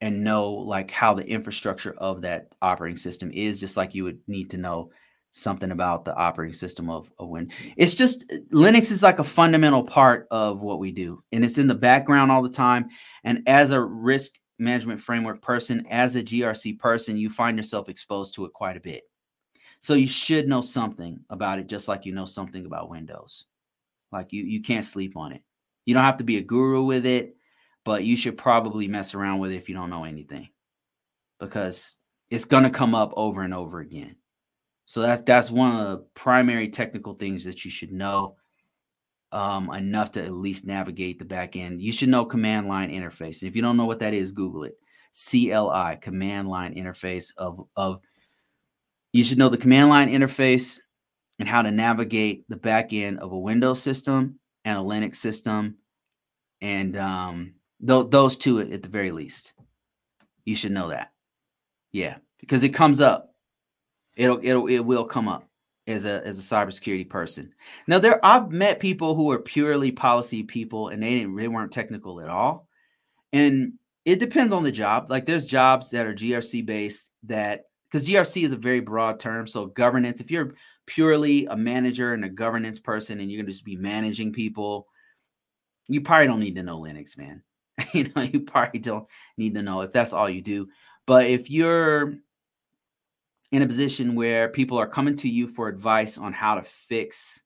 and 0.00 0.24
know 0.24 0.50
like 0.50 0.90
how 0.90 1.14
the 1.14 1.26
infrastructure 1.26 1.94
of 1.96 2.22
that 2.22 2.54
operating 2.60 2.96
system 2.96 3.30
is 3.32 3.60
just 3.60 3.76
like 3.76 3.94
you 3.94 4.04
would 4.04 4.18
need 4.26 4.50
to 4.50 4.58
know 4.58 4.90
something 5.30 5.70
about 5.70 6.04
the 6.04 6.14
operating 6.14 6.52
system 6.52 6.90
of 6.90 7.10
a 7.18 7.26
win 7.26 7.50
it's 7.76 7.94
just 7.94 8.28
linux 8.52 8.90
is 8.90 9.02
like 9.02 9.18
a 9.18 9.24
fundamental 9.24 9.82
part 9.82 10.26
of 10.30 10.60
what 10.60 10.78
we 10.78 10.90
do 10.90 11.18
and 11.32 11.42
it's 11.42 11.56
in 11.56 11.66
the 11.66 11.74
background 11.74 12.30
all 12.30 12.42
the 12.42 12.50
time 12.50 12.86
and 13.24 13.42
as 13.46 13.70
a 13.70 13.82
risk 13.82 14.32
management 14.58 15.00
framework 15.00 15.40
person 15.40 15.86
as 15.88 16.16
a 16.16 16.22
grc 16.22 16.78
person 16.78 17.16
you 17.16 17.30
find 17.30 17.56
yourself 17.56 17.88
exposed 17.88 18.34
to 18.34 18.44
it 18.44 18.52
quite 18.52 18.76
a 18.76 18.80
bit 18.80 19.04
so 19.82 19.94
you 19.94 20.06
should 20.06 20.48
know 20.48 20.62
something 20.62 21.20
about 21.28 21.58
it 21.58 21.66
just 21.66 21.88
like 21.88 22.06
you 22.06 22.14
know 22.14 22.24
something 22.24 22.64
about 22.64 22.88
windows 22.88 23.46
like 24.10 24.32
you 24.32 24.42
you 24.44 24.62
can't 24.62 24.86
sleep 24.86 25.16
on 25.16 25.32
it 25.32 25.42
you 25.84 25.92
don't 25.92 26.04
have 26.04 26.16
to 26.16 26.24
be 26.24 26.38
a 26.38 26.42
guru 26.42 26.82
with 26.82 27.04
it 27.04 27.36
but 27.84 28.04
you 28.04 28.16
should 28.16 28.38
probably 28.38 28.88
mess 28.88 29.14
around 29.14 29.40
with 29.40 29.52
it 29.52 29.56
if 29.56 29.68
you 29.68 29.74
don't 29.74 29.90
know 29.90 30.04
anything 30.04 30.48
because 31.40 31.96
it's 32.30 32.44
going 32.44 32.62
to 32.62 32.70
come 32.70 32.94
up 32.94 33.12
over 33.16 33.42
and 33.42 33.52
over 33.52 33.80
again. 33.80 34.16
So 34.86 35.02
that's 35.02 35.22
that's 35.22 35.50
one 35.50 35.76
of 35.76 35.90
the 35.90 36.06
primary 36.14 36.68
technical 36.68 37.14
things 37.14 37.44
that 37.44 37.64
you 37.64 37.70
should 37.70 37.92
know 37.92 38.36
um, 39.32 39.72
enough 39.72 40.12
to 40.12 40.24
at 40.24 40.32
least 40.32 40.66
navigate 40.66 41.18
the 41.18 41.24
back 41.24 41.56
end. 41.56 41.82
You 41.82 41.92
should 41.92 42.08
know 42.08 42.24
command 42.24 42.68
line 42.68 42.90
interface. 42.90 43.42
If 43.42 43.56
you 43.56 43.62
don't 43.62 43.76
know 43.76 43.86
what 43.86 44.00
that 44.00 44.14
is, 44.14 44.32
Google 44.32 44.64
it. 44.64 44.76
CLI, 45.14 45.98
command 46.00 46.48
line 46.48 46.74
interface 46.74 47.32
of 47.36 47.66
of 47.76 48.00
you 49.12 49.24
should 49.24 49.38
know 49.38 49.48
the 49.48 49.56
command 49.58 49.88
line 49.88 50.10
interface 50.10 50.80
and 51.38 51.48
how 51.48 51.62
to 51.62 51.70
navigate 51.70 52.44
the 52.48 52.56
back 52.56 52.92
end 52.92 53.18
of 53.18 53.32
a 53.32 53.38
Windows 53.38 53.82
system 53.82 54.38
and 54.64 54.78
a 54.78 54.82
Linux 54.82 55.16
system 55.16 55.76
and 56.60 56.96
um, 56.96 57.54
Th- 57.86 58.06
those 58.08 58.36
two 58.36 58.60
at 58.60 58.82
the 58.82 58.88
very 58.88 59.10
least. 59.10 59.54
You 60.44 60.54
should 60.54 60.72
know 60.72 60.88
that. 60.88 61.12
Yeah, 61.92 62.16
because 62.40 62.62
it 62.62 62.70
comes 62.70 63.00
up. 63.00 63.34
It'll 64.16 64.38
it'll 64.42 64.66
it 64.66 64.80
will 64.80 65.04
come 65.04 65.28
up 65.28 65.48
as 65.86 66.04
a 66.04 66.24
as 66.26 66.38
a 66.38 66.54
cybersecurity 66.54 67.08
person. 67.08 67.52
Now 67.86 67.98
there 67.98 68.24
I've 68.24 68.50
met 68.50 68.78
people 68.78 69.14
who 69.14 69.30
are 69.30 69.38
purely 69.38 69.90
policy 69.90 70.42
people 70.42 70.88
and 70.88 71.02
they 71.02 71.14
didn't 71.16 71.36
they 71.36 71.48
weren't 71.48 71.72
technical 71.72 72.20
at 72.20 72.28
all. 72.28 72.68
And 73.32 73.74
it 74.04 74.20
depends 74.20 74.52
on 74.52 74.62
the 74.62 74.72
job. 74.72 75.10
Like 75.10 75.26
there's 75.26 75.46
jobs 75.46 75.90
that 75.90 76.06
are 76.06 76.14
GRC 76.14 76.64
based 76.66 77.10
that 77.24 77.64
because 77.92 78.08
GRC 78.08 78.44
is 78.44 78.52
a 78.52 78.56
very 78.56 78.80
broad 78.80 79.18
term. 79.18 79.46
So 79.46 79.66
governance, 79.66 80.20
if 80.20 80.30
you're 80.30 80.54
purely 80.86 81.44
a 81.46 81.56
manager 81.56 82.14
and 82.14 82.24
a 82.24 82.28
governance 82.28 82.78
person 82.78 83.20
and 83.20 83.30
you're 83.30 83.42
gonna 83.42 83.52
just 83.52 83.66
be 83.66 83.76
managing 83.76 84.32
people, 84.32 84.88
you 85.88 86.00
probably 86.00 86.26
don't 86.26 86.40
need 86.40 86.54
to 86.54 86.62
know 86.62 86.80
Linux, 86.80 87.18
man. 87.18 87.42
you 87.92 88.10
know, 88.16 88.22
you 88.22 88.40
probably 88.40 88.80
don't 88.80 89.06
need 89.36 89.54
to 89.54 89.62
know 89.62 89.82
if 89.82 89.92
that's 89.92 90.14
all 90.14 90.28
you 90.28 90.40
do. 90.40 90.68
But 91.06 91.26
if 91.26 91.50
you're 91.50 92.14
in 93.50 93.62
a 93.62 93.66
position 93.66 94.14
where 94.14 94.48
people 94.48 94.78
are 94.78 94.86
coming 94.86 95.16
to 95.16 95.28
you 95.28 95.46
for 95.46 95.68
advice 95.68 96.16
on 96.16 96.32
how 96.32 96.54
to 96.54 96.62
fix 96.62 97.42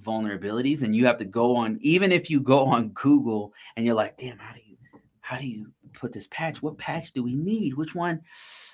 vulnerabilities 0.00 0.82
and 0.82 0.94
you 0.94 1.06
have 1.06 1.18
to 1.18 1.24
go 1.24 1.56
on 1.56 1.78
even 1.80 2.12
if 2.12 2.28
you 2.30 2.40
go 2.40 2.66
on 2.66 2.90
Google 2.90 3.52
and 3.76 3.84
you're 3.84 3.94
like, 3.96 4.16
"Damn, 4.16 4.38
how 4.38 4.54
do 4.54 4.60
you 4.64 4.76
how 5.20 5.38
do 5.38 5.46
you 5.46 5.72
put 5.94 6.12
this 6.12 6.28
patch? 6.28 6.62
What 6.62 6.78
patch 6.78 7.12
do 7.12 7.22
we 7.22 7.34
need? 7.34 7.74
Which 7.74 7.94
one?" 7.94 8.20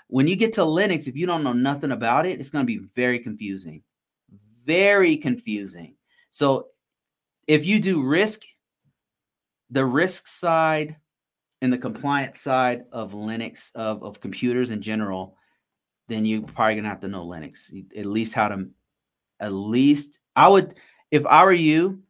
When 0.08 0.26
you 0.26 0.34
get 0.34 0.52
to 0.54 0.62
Linux, 0.62 1.06
if 1.06 1.16
you 1.16 1.26
don't 1.26 1.44
know 1.44 1.52
nothing 1.52 1.92
about 1.92 2.26
it, 2.26 2.40
it's 2.40 2.50
going 2.50 2.66
to 2.66 2.78
be 2.78 2.84
very 2.96 3.20
confusing. 3.20 3.82
Very 4.64 5.16
confusing. 5.16 5.94
So 6.30 6.68
if 7.46 7.64
you 7.64 7.80
do 7.80 8.02
risk 8.02 8.42
the 9.70 9.84
risk 9.84 10.26
side 10.26 10.96
and 11.62 11.72
the 11.72 11.78
compliance 11.78 12.40
side 12.40 12.84
of 12.92 13.12
Linux 13.12 13.74
of, 13.74 14.02
of 14.02 14.20
computers 14.20 14.70
in 14.70 14.82
general, 14.82 15.36
then 16.08 16.26
you're 16.26 16.42
probably 16.42 16.74
gonna 16.76 16.88
have 16.88 17.00
to 17.00 17.08
know 17.08 17.24
Linux. 17.24 17.72
At 17.96 18.06
least 18.06 18.34
how 18.34 18.48
to 18.48 18.68
at 19.38 19.52
least 19.52 20.18
I 20.36 20.48
would 20.48 20.78
if 21.10 21.24
I 21.26 21.44
were 21.44 21.52
you, 21.52 22.02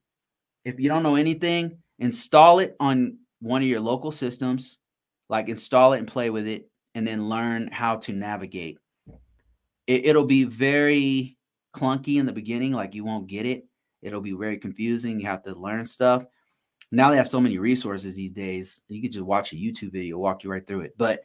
if 0.64 0.80
you 0.80 0.88
don't 0.88 1.02
know 1.02 1.16
anything, 1.16 1.78
install 1.98 2.58
it 2.58 2.76
on 2.80 3.18
one 3.40 3.62
of 3.62 3.68
your 3.68 3.80
local 3.80 4.11
systems, 4.11 4.80
like 5.31 5.49
install 5.49 5.95
it 5.95 5.99
and 5.99 6.09
play 6.09 6.28
with 6.28 6.47
it, 6.47 6.68
and 6.95 7.07
then 7.07 7.31
learn 7.31 7.68
how 7.68 7.97
to 7.97 8.12
navigate. 8.12 8.78
It, 9.87 10.05
it'll 10.05 10.26
be 10.26 10.45
very 10.45 11.39
clunky 11.74 12.18
in 12.18 12.26
the 12.26 12.33
beginning, 12.33 12.72
like 12.72 12.95
you 12.95 13.05
won't 13.05 13.26
get 13.26 13.47
it. 13.47 13.64
It'll 14.03 14.20
be 14.20 14.33
very 14.33 14.59
confusing. 14.59 15.18
You 15.18 15.26
have 15.26 15.43
to 15.45 15.55
learn 15.55 15.87
stuff 15.87 16.26
now 16.93 17.11
they 17.11 17.16
have 17.16 17.28
so 17.28 17.41
many 17.41 17.59
resources 17.59 18.16
these 18.16 18.33
days. 18.33 18.83
You 18.89 19.01
could 19.01 19.12
just 19.12 19.24
watch 19.24 19.53
a 19.53 19.57
YouTube 19.57 19.93
video, 19.93 20.18
walk 20.18 20.43
you 20.43 20.51
right 20.51 20.66
through 20.66 20.83
it. 20.83 20.95
But 20.97 21.22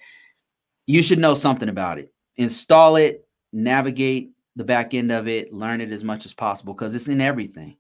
you 0.86 1.02
should 1.02 1.20
know 1.20 1.34
something 1.34 1.70
about 1.70 1.98
it. 1.98 2.14
Install 2.36 2.98
it, 2.98 3.28
navigate 3.52 4.32
the 4.56 4.64
back 4.64 4.94
end 4.94 5.12
of 5.12 5.28
it, 5.28 5.52
learn 5.52 5.82
it 5.82 5.92
as 5.92 6.04
much 6.04 6.26
as 6.26 6.34
possible 6.34 6.74
because 6.74 6.94
it's 6.94 7.08
in 7.08 7.22
everything. 7.22 7.78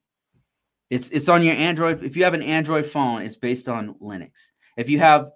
It's 0.89 1.09
it's 1.09 1.29
on 1.29 1.43
your 1.43 1.55
Android. 1.55 2.03
If 2.03 2.15
you 2.15 2.23
have 2.23 2.33
an 2.33 2.43
Android 2.43 2.85
phone, 2.85 3.21
it's 3.21 3.35
based 3.35 3.69
on 3.69 3.95
Linux. 3.95 4.51
If 4.77 4.89
you 4.89 4.99
have 4.99 5.31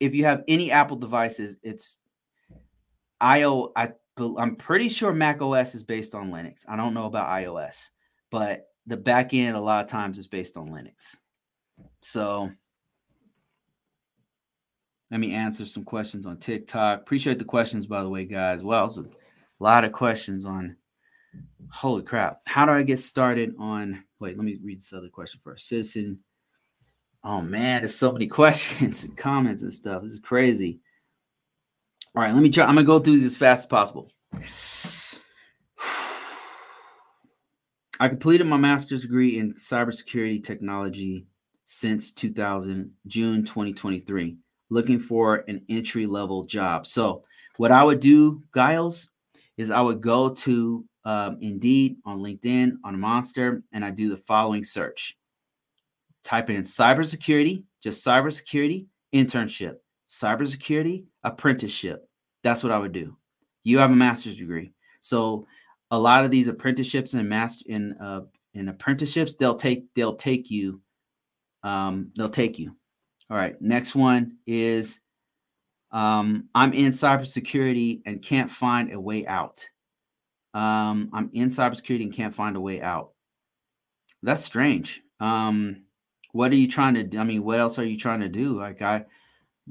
if 0.00 0.14
you 0.14 0.24
have 0.24 0.44
any 0.48 0.70
Apple 0.70 0.96
devices, 0.96 1.56
it's 1.62 1.98
IO. 3.20 3.72
I 3.76 3.92
I'm 4.18 4.56
pretty 4.56 4.88
sure 4.88 5.12
Mac 5.12 5.40
OS 5.40 5.74
is 5.74 5.84
based 5.84 6.14
on 6.14 6.30
Linux. 6.30 6.64
I 6.68 6.76
don't 6.76 6.94
know 6.94 7.06
about 7.06 7.28
iOS, 7.28 7.90
but 8.30 8.66
the 8.86 8.96
back 8.96 9.32
end 9.32 9.56
a 9.56 9.60
lot 9.60 9.84
of 9.84 9.90
times 9.90 10.18
is 10.18 10.26
based 10.26 10.56
on 10.56 10.70
Linux. 10.70 11.16
So 12.00 12.50
let 15.10 15.20
me 15.20 15.34
answer 15.34 15.64
some 15.64 15.84
questions 15.84 16.26
on 16.26 16.38
TikTok. 16.38 17.00
Appreciate 17.00 17.38
the 17.38 17.44
questions, 17.44 17.86
by 17.86 18.02
the 18.02 18.08
way, 18.08 18.24
guys. 18.24 18.64
Well, 18.64 18.86
a 18.86 19.04
lot 19.62 19.84
of 19.84 19.92
questions 19.92 20.44
on. 20.44 20.76
Holy 21.70 22.02
crap! 22.02 22.40
How 22.46 22.64
do 22.64 22.72
I 22.72 22.82
get 22.82 22.98
started 22.98 23.54
on? 23.58 24.02
Wait, 24.20 24.36
let 24.36 24.44
me 24.44 24.58
read 24.64 24.78
this 24.78 24.92
other 24.92 25.08
question 25.08 25.40
first. 25.44 25.68
Citizen. 25.68 26.18
Oh 27.28 27.42
man, 27.42 27.82
there's 27.82 27.94
so 27.94 28.10
many 28.10 28.26
questions 28.40 29.04
and 29.04 29.14
comments 29.14 29.62
and 29.62 29.72
stuff. 29.72 30.02
This 30.02 30.14
is 30.14 30.20
crazy. 30.20 30.80
All 32.16 32.22
right, 32.22 32.32
let 32.32 32.42
me 32.42 32.48
try. 32.48 32.64
I'm 32.64 32.74
gonna 32.74 32.86
go 32.86 32.98
through 32.98 33.16
these 33.16 33.26
as 33.26 33.36
fast 33.36 33.64
as 33.64 33.66
possible. 33.66 34.10
I 38.00 38.08
completed 38.08 38.46
my 38.46 38.56
master's 38.56 39.02
degree 39.02 39.38
in 39.38 39.52
cybersecurity 39.54 40.42
technology 40.42 41.26
since 41.66 42.12
2000 42.12 42.90
June 43.06 43.44
2023 43.44 44.38
looking 44.70 44.98
for 44.98 45.44
an 45.48 45.60
entry 45.68 46.06
level 46.06 46.44
job. 46.44 46.86
So 46.86 47.24
what 47.58 47.72
I 47.72 47.84
would 47.84 48.00
do, 48.00 48.42
Giles, 48.54 49.10
is 49.58 49.70
I 49.70 49.82
would 49.82 50.00
go 50.00 50.30
to 50.30 50.82
um, 51.04 51.36
Indeed 51.42 51.98
on 52.06 52.20
LinkedIn 52.20 52.78
on 52.84 52.98
Monster 52.98 53.62
and 53.72 53.84
I 53.84 53.90
do 53.90 54.08
the 54.08 54.16
following 54.16 54.64
search. 54.64 55.18
Type 56.28 56.50
in 56.50 56.60
cybersecurity, 56.60 57.64
just 57.82 58.06
cybersecurity 58.06 58.86
internship, 59.14 59.76
cybersecurity 60.10 61.06
apprenticeship. 61.24 62.06
That's 62.42 62.62
what 62.62 62.70
I 62.70 62.76
would 62.76 62.92
do. 62.92 63.16
You 63.64 63.78
have 63.78 63.90
a 63.90 63.96
master's 63.96 64.36
degree, 64.36 64.74
so 65.00 65.46
a 65.90 65.98
lot 65.98 66.26
of 66.26 66.30
these 66.30 66.48
apprenticeships 66.48 67.14
and 67.14 67.26
master 67.26 67.64
in 67.66 67.94
uh, 67.94 68.20
in 68.52 68.68
apprenticeships 68.68 69.36
they'll 69.36 69.54
take 69.54 69.86
they'll 69.94 70.16
take 70.16 70.50
you 70.50 70.82
um, 71.62 72.12
they'll 72.14 72.28
take 72.28 72.58
you. 72.58 72.76
All 73.30 73.38
right. 73.38 73.58
Next 73.62 73.94
one 73.94 74.36
is 74.46 75.00
um, 75.92 76.50
I'm 76.54 76.74
in 76.74 76.92
cybersecurity 76.92 78.02
and 78.04 78.20
can't 78.20 78.50
find 78.50 78.92
a 78.92 79.00
way 79.00 79.26
out. 79.26 79.66
Um, 80.52 81.08
I'm 81.14 81.30
in 81.32 81.48
cybersecurity 81.48 82.02
and 82.02 82.12
can't 82.12 82.34
find 82.34 82.54
a 82.54 82.60
way 82.60 82.82
out. 82.82 83.12
That's 84.22 84.44
strange. 84.44 85.00
Um, 85.20 85.84
what 86.32 86.52
are 86.52 86.56
you 86.56 86.68
trying 86.68 86.94
to? 86.94 87.18
I 87.18 87.24
mean, 87.24 87.44
what 87.44 87.60
else 87.60 87.78
are 87.78 87.84
you 87.84 87.98
trying 87.98 88.20
to 88.20 88.28
do? 88.28 88.58
Like 88.58 88.82
I 88.82 89.04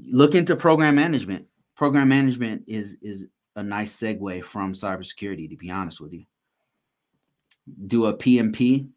look 0.06 0.34
into 0.34 0.56
program 0.56 0.94
management. 0.94 1.46
Program 1.74 2.08
management 2.08 2.64
is 2.66 2.98
is 3.02 3.26
a 3.56 3.62
nice 3.62 3.96
segue 3.96 4.44
from 4.44 4.72
cybersecurity, 4.72 5.48
to 5.50 5.56
be 5.56 5.70
honest 5.70 6.00
with 6.00 6.12
you. 6.12 6.24
Do 7.86 8.06
a 8.06 8.16
PMP, 8.16 8.88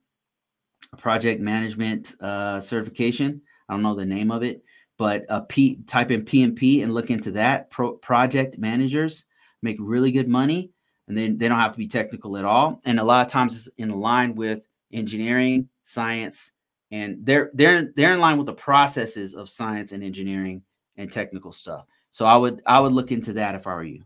a 0.94 0.98
project 0.98 1.42
management 1.42 2.16
uh, 2.22 2.60
certification. 2.60 3.42
I 3.68 3.74
don't 3.74 3.84
know 3.84 3.96
the 3.96 4.06
name 4.06 4.32
of 4.32 4.44
it, 4.44 4.64
but 4.98 5.26
a 5.30 5.42
P 5.42 5.80
type 5.88 6.12
in 6.12 6.24
PMP 6.24 6.84
and 6.84 6.94
look 6.94 7.10
into 7.10 7.32
that. 7.32 7.70
Pro, 7.70 7.94
project 7.94 8.58
managers 8.58 9.26
make 9.62 9.78
really 9.80 10.12
good 10.12 10.28
money, 10.28 10.72
and 11.08 11.18
then 11.18 11.38
they 11.38 11.48
don't 11.48 11.60
have 11.60 11.72
to 11.74 11.78
be 11.78 11.88
technical 11.88 12.38
at 12.38 12.46
all. 12.46 12.82
And 12.86 13.00
a 13.00 13.04
lot 13.04 13.26
of 13.26 13.32
times 13.32 13.56
it's 13.56 13.76
in 13.78 13.90
line 13.90 14.36
with 14.36 14.68
engineering, 14.92 15.70
science, 15.84 16.52
and 16.92 17.26
they're 17.26 17.50
they're 17.54 17.92
they're 17.96 18.14
in 18.14 18.20
line 18.20 18.38
with 18.38 18.48
the 18.48 18.54
processes 18.54 19.34
of 19.34 19.50
science 19.50 19.94
and 19.94 20.04
engineering 20.04 20.62
and 20.98 21.12
technical 21.12 21.52
stuff. 21.52 21.86
So 22.12 22.26
I 22.26 22.36
would 22.36 22.62
I 22.66 22.80
would 22.80 22.92
look 22.92 23.12
into 23.12 23.34
that 23.34 23.56
if 23.56 23.66
I 23.66 23.74
were 23.74 23.84
you. 23.84 24.04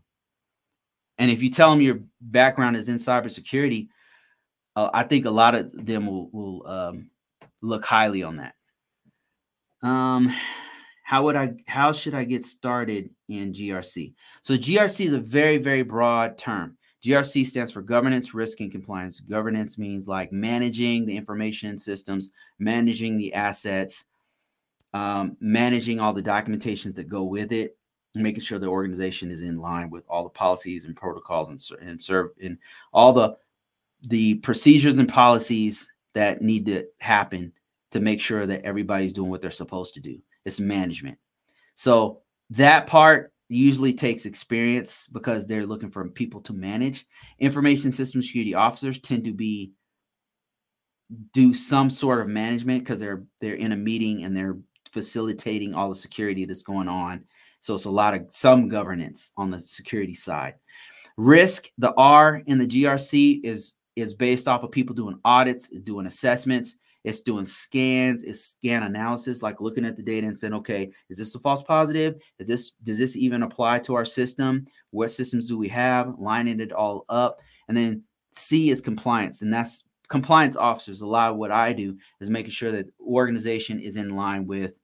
And 1.18 1.30
if 1.30 1.42
you 1.42 1.50
tell 1.50 1.70
them 1.70 1.80
your 1.80 2.00
background 2.20 2.76
is 2.76 2.88
in 2.88 2.96
cybersecurity, 2.96 3.88
uh, 4.76 4.90
I 4.92 5.02
think 5.02 5.24
a 5.24 5.30
lot 5.30 5.54
of 5.54 5.86
them 5.86 6.06
will 6.06 6.30
will 6.30 6.66
um, 6.66 7.10
look 7.62 7.84
highly 7.84 8.22
on 8.22 8.36
that. 8.36 8.54
Um, 9.82 10.32
how 11.04 11.24
would 11.24 11.36
I? 11.36 11.54
How 11.66 11.92
should 11.92 12.14
I 12.14 12.24
get 12.24 12.44
started 12.44 13.10
in 13.28 13.52
GRC? 13.52 14.14
So 14.42 14.54
GRC 14.54 15.06
is 15.06 15.12
a 15.12 15.20
very 15.20 15.58
very 15.58 15.82
broad 15.82 16.38
term. 16.38 16.75
GRC 17.04 17.46
stands 17.46 17.70
for 17.70 17.82
governance, 17.82 18.34
risk, 18.34 18.60
and 18.60 18.72
compliance. 18.72 19.20
Governance 19.20 19.78
means 19.78 20.08
like 20.08 20.32
managing 20.32 21.06
the 21.06 21.16
information 21.16 21.78
systems, 21.78 22.30
managing 22.58 23.16
the 23.16 23.32
assets, 23.34 24.04
um, 24.94 25.36
managing 25.40 26.00
all 26.00 26.12
the 26.12 26.22
documentations 26.22 26.94
that 26.94 27.08
go 27.08 27.22
with 27.22 27.52
it, 27.52 27.76
making 28.14 28.40
sure 28.40 28.58
the 28.58 28.66
organization 28.66 29.30
is 29.30 29.42
in 29.42 29.58
line 29.58 29.90
with 29.90 30.04
all 30.08 30.24
the 30.24 30.30
policies 30.30 30.84
and 30.84 30.96
protocols 30.96 31.48
and, 31.48 31.60
and 31.86 32.00
serve 32.00 32.30
in 32.38 32.58
all 32.92 33.12
the 33.12 33.36
the 34.08 34.36
procedures 34.36 34.98
and 34.98 35.08
policies 35.08 35.90
that 36.14 36.40
need 36.40 36.66
to 36.66 36.86
happen 37.00 37.52
to 37.90 38.00
make 38.00 38.20
sure 38.20 38.46
that 38.46 38.64
everybody's 38.64 39.12
doing 39.12 39.30
what 39.30 39.40
they're 39.42 39.50
supposed 39.50 39.94
to 39.94 40.00
do. 40.00 40.18
It's 40.44 40.60
management. 40.60 41.18
So 41.74 42.20
that 42.50 42.86
part 42.86 43.32
usually 43.48 43.92
takes 43.92 44.26
experience 44.26 45.08
because 45.08 45.46
they're 45.46 45.66
looking 45.66 45.90
for 45.90 46.08
people 46.08 46.40
to 46.40 46.52
manage. 46.52 47.06
Information 47.38 47.90
system 47.90 48.22
security 48.22 48.54
officers 48.54 48.98
tend 48.98 49.24
to 49.24 49.32
be 49.32 49.72
do 51.32 51.54
some 51.54 51.88
sort 51.88 52.20
of 52.20 52.28
management 52.28 52.82
because 52.82 52.98
they're 52.98 53.24
they're 53.40 53.54
in 53.54 53.72
a 53.72 53.76
meeting 53.76 54.24
and 54.24 54.36
they're 54.36 54.58
facilitating 54.92 55.74
all 55.74 55.88
the 55.88 55.94
security 55.94 56.44
that's 56.44 56.62
going 56.62 56.88
on. 56.88 57.24
So 57.60 57.74
it's 57.74 57.84
a 57.84 57.90
lot 57.90 58.14
of 58.14 58.26
some 58.28 58.68
governance 58.68 59.32
on 59.36 59.50
the 59.50 59.60
security 59.60 60.14
side. 60.14 60.54
Risk, 61.16 61.68
the 61.78 61.94
R 61.94 62.42
in 62.46 62.58
the 62.58 62.66
GRC 62.66 63.40
is 63.44 63.74
is 63.94 64.14
based 64.14 64.46
off 64.46 64.62
of 64.62 64.70
people 64.70 64.94
doing 64.94 65.18
audits, 65.24 65.68
doing 65.68 66.06
assessments, 66.06 66.76
it's 67.06 67.20
doing 67.20 67.44
scans, 67.44 68.24
it's 68.24 68.44
scan 68.44 68.82
analysis, 68.82 69.40
like 69.40 69.60
looking 69.60 69.84
at 69.84 69.96
the 69.96 70.02
data 70.02 70.26
and 70.26 70.36
saying, 70.36 70.54
okay, 70.54 70.90
is 71.08 71.18
this 71.18 71.36
a 71.36 71.38
false 71.38 71.62
positive? 71.62 72.20
Is 72.40 72.48
this 72.48 72.72
does 72.82 72.98
this 72.98 73.16
even 73.16 73.44
apply 73.44 73.78
to 73.80 73.94
our 73.94 74.04
system? 74.04 74.64
What 74.90 75.12
systems 75.12 75.48
do 75.48 75.56
we 75.56 75.68
have? 75.68 76.14
Lining 76.18 76.58
it 76.58 76.72
all 76.72 77.04
up. 77.08 77.38
And 77.68 77.76
then 77.76 78.02
C 78.32 78.70
is 78.70 78.80
compliance, 78.80 79.40
and 79.40 79.52
that's 79.52 79.84
compliance 80.08 80.56
officers. 80.56 81.00
A 81.00 81.06
lot 81.06 81.30
of 81.30 81.36
what 81.36 81.52
I 81.52 81.72
do 81.72 81.96
is 82.20 82.28
making 82.28 82.50
sure 82.50 82.72
that 82.72 82.92
organization 83.00 83.78
is 83.78 83.94
in 83.94 84.16
line 84.16 84.44
with 84.44 84.80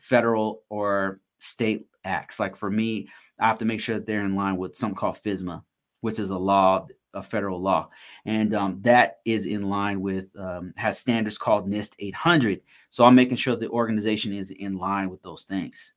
federal 0.00 0.64
or 0.70 1.20
state 1.38 1.86
acts. 2.04 2.40
Like 2.40 2.56
for 2.56 2.68
me, 2.70 3.08
I 3.38 3.46
have 3.46 3.58
to 3.58 3.64
make 3.64 3.80
sure 3.80 3.94
that 3.94 4.06
they're 4.06 4.22
in 4.22 4.34
line 4.34 4.56
with 4.56 4.74
something 4.74 4.96
called 4.96 5.18
FISMA, 5.24 5.62
which 6.00 6.18
is 6.18 6.30
a 6.30 6.38
law 6.38 6.88
a 7.14 7.22
federal 7.22 7.60
law, 7.60 7.88
and 8.24 8.54
um, 8.54 8.80
that 8.82 9.18
is 9.24 9.46
in 9.46 9.68
line 9.68 10.00
with 10.00 10.26
um, 10.38 10.72
has 10.76 10.98
standards 10.98 11.38
called 11.38 11.68
NIST 11.68 11.94
800. 11.98 12.60
So 12.90 13.04
I'm 13.04 13.14
making 13.14 13.36
sure 13.36 13.56
the 13.56 13.68
organization 13.70 14.32
is 14.32 14.50
in 14.50 14.76
line 14.76 15.10
with 15.10 15.22
those 15.22 15.44
things. 15.44 15.94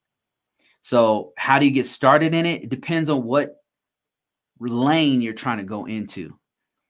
So 0.81 1.33
how 1.37 1.59
do 1.59 1.65
you 1.65 1.71
get 1.71 1.85
started 1.85 2.33
in 2.33 2.45
it? 2.45 2.63
It 2.63 2.69
depends 2.69 3.09
on 3.09 3.23
what 3.23 3.63
lane 4.59 5.21
you're 5.21 5.33
trying 5.33 5.57
to 5.57 5.63
go 5.63 5.85
into. 5.85 6.37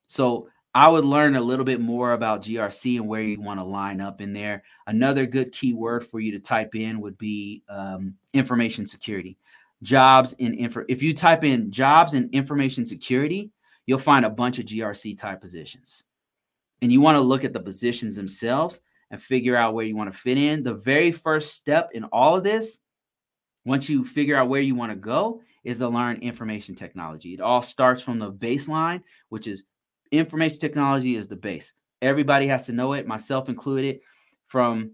So 0.07 0.49
I 0.75 0.89
would 0.89 1.05
learn 1.05 1.35
a 1.35 1.41
little 1.41 1.65
bit 1.65 1.79
more 1.79 2.13
about 2.13 2.41
GRC 2.41 2.97
and 2.97 3.07
where 3.07 3.21
you 3.21 3.39
want 3.39 3.59
to 3.59 3.63
line 3.63 4.01
up 4.01 4.21
in 4.21 4.33
there. 4.33 4.63
Another 4.87 5.27
good 5.27 5.51
keyword 5.51 6.03
for 6.05 6.19
you 6.19 6.31
to 6.31 6.39
type 6.39 6.75
in 6.75 6.99
would 7.01 7.17
be 7.17 7.61
um, 7.69 8.15
information 8.33 8.87
security. 8.87 9.37
Jobs 9.83 10.33
in 10.33 10.55
info. 10.55 10.83
If 10.89 11.03
you 11.03 11.13
type 11.13 11.43
in 11.43 11.69
jobs 11.69 12.15
in 12.15 12.29
information 12.31 12.85
security, 12.85 13.51
you'll 13.85 13.99
find 13.99 14.25
a 14.25 14.29
bunch 14.29 14.59
of 14.59 14.65
GRC 14.65 15.17
type 15.19 15.41
positions. 15.41 16.03
And 16.81 16.91
you 16.91 17.01
want 17.01 17.15
to 17.15 17.21
look 17.21 17.43
at 17.43 17.53
the 17.53 17.61
positions 17.61 18.15
themselves 18.15 18.79
and 19.09 19.21
figure 19.21 19.55
out 19.55 19.73
where 19.73 19.85
you 19.85 19.95
want 19.95 20.11
to 20.11 20.17
fit 20.17 20.37
in. 20.37 20.63
The 20.63 20.73
very 20.73 21.11
first 21.11 21.53
step 21.53 21.91
in 21.93 22.03
all 22.05 22.35
of 22.35 22.43
this, 22.43 22.79
once 23.65 23.89
you 23.89 24.03
figure 24.03 24.35
out 24.35 24.49
where 24.49 24.61
you 24.61 24.75
want 24.75 24.91
to 24.91 24.97
go, 24.97 25.41
is 25.63 25.77
to 25.77 25.87
learn 25.87 26.17
information 26.17 26.75
technology. 26.75 27.33
It 27.33 27.41
all 27.41 27.61
starts 27.61 28.01
from 28.01 28.19
the 28.19 28.31
baseline, 28.31 29.01
which 29.29 29.47
is 29.47 29.63
information 30.11 30.59
technology 30.59 31.15
is 31.15 31.27
the 31.27 31.35
base. 31.35 31.73
Everybody 32.01 32.47
has 32.47 32.65
to 32.65 32.73
know 32.73 32.93
it, 32.93 33.07
myself 33.07 33.47
included, 33.47 33.99
from 34.47 34.91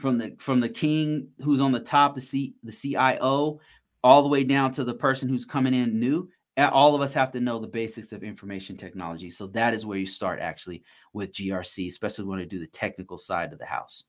from 0.00 0.16
the 0.16 0.34
from 0.38 0.60
the 0.60 0.68
king 0.68 1.28
who's 1.40 1.60
on 1.60 1.72
the 1.72 1.80
top, 1.80 2.14
the 2.14 2.20
C 2.20 2.54
the 2.62 2.72
CIO, 2.72 3.60
all 4.02 4.22
the 4.22 4.28
way 4.28 4.44
down 4.44 4.70
to 4.72 4.84
the 4.84 4.94
person 4.94 5.28
who's 5.28 5.44
coming 5.44 5.74
in 5.74 6.00
new 6.00 6.28
all 6.58 6.94
of 6.94 7.00
us 7.00 7.14
have 7.14 7.32
to 7.32 7.40
know 7.40 7.58
the 7.58 7.68
basics 7.68 8.12
of 8.12 8.22
information 8.22 8.76
technology. 8.76 9.30
So 9.30 9.46
that 9.48 9.74
is 9.74 9.86
where 9.86 9.98
you 9.98 10.06
start 10.06 10.40
actually 10.40 10.82
with 11.12 11.32
GRC, 11.32 11.88
especially 11.88 12.26
when 12.26 12.40
you 12.40 12.46
do 12.46 12.58
the 12.58 12.66
technical 12.66 13.16
side 13.16 13.52
of 13.52 13.58
the 13.58 13.66
house. 13.66 14.04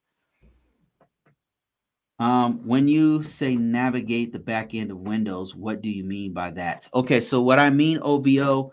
Um, 2.19 2.65
when 2.65 2.87
you 2.87 3.23
say 3.23 3.55
navigate 3.55 4.33
the 4.33 4.39
back 4.39 4.75
end 4.75 4.91
of 4.91 4.99
Windows, 4.99 5.55
what 5.55 5.81
do 5.81 5.89
you 5.89 6.03
mean 6.03 6.33
by 6.33 6.51
that? 6.51 6.87
Okay, 6.93 7.19
so 7.19 7.41
what 7.41 7.59
I 7.59 7.69
mean 7.69 7.99
OVO 8.01 8.71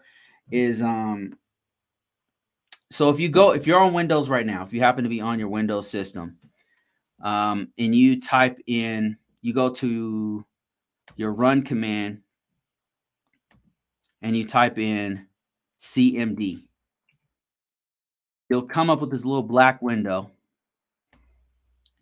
is 0.51 0.83
um 0.83 1.33
so 2.91 3.09
if 3.09 3.21
you 3.21 3.29
go 3.29 3.53
if 3.53 3.67
you're 3.67 3.81
on 3.81 3.95
Windows 3.95 4.29
right 4.29 4.45
now, 4.47 4.63
if 4.63 4.73
you 4.73 4.81
happen 4.81 5.05
to 5.05 5.11
be 5.11 5.21
on 5.21 5.39
your 5.39 5.49
Windows 5.49 5.89
system, 5.89 6.37
um, 7.23 7.69
and 7.79 7.95
you 7.95 8.21
type 8.21 8.59
in, 8.67 9.17
you 9.43 9.55
go 9.55 9.71
to 9.71 10.45
your 11.17 11.33
run 11.33 11.63
command 11.63 12.21
and 14.23 14.37
you 14.37 14.45
type 14.45 14.79
in 14.79 15.27
CMD, 15.79 16.63
you'll 18.49 18.63
come 18.63 18.91
up 18.91 19.01
with 19.01 19.11
this 19.11 19.25
little 19.25 19.43
black 19.43 19.81
window. 19.81 20.31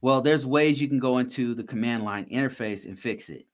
Well, 0.01 0.21
there's 0.21 0.45
ways 0.45 0.79
you 0.79 0.87
can 0.87 0.99
go 0.99 1.17
into 1.17 1.53
the 1.53 1.63
command 1.63 2.03
line 2.03 2.25
interface 2.25 2.85
and 2.85 2.97
fix 2.97 3.29
it. 3.29 3.45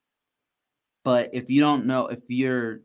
But 1.04 1.30
if 1.32 1.50
you 1.50 1.60
don't 1.60 1.86
know, 1.86 2.06
if 2.08 2.20
you're, 2.28 2.80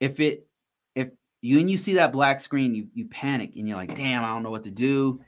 if 0.00 0.20
it, 0.20 0.46
if 0.94 1.10
you 1.40 1.58
and 1.58 1.70
you 1.70 1.76
see 1.76 1.94
that 1.94 2.12
black 2.12 2.40
screen, 2.40 2.74
you 2.74 2.88
you 2.92 3.06
panic 3.08 3.52
and 3.56 3.68
you're 3.68 3.76
like, 3.76 3.94
damn, 3.94 4.24
I 4.24 4.28
don't 4.28 4.42
know 4.42 4.50
what 4.50 4.64
to 4.64 4.70
do. 4.70 5.20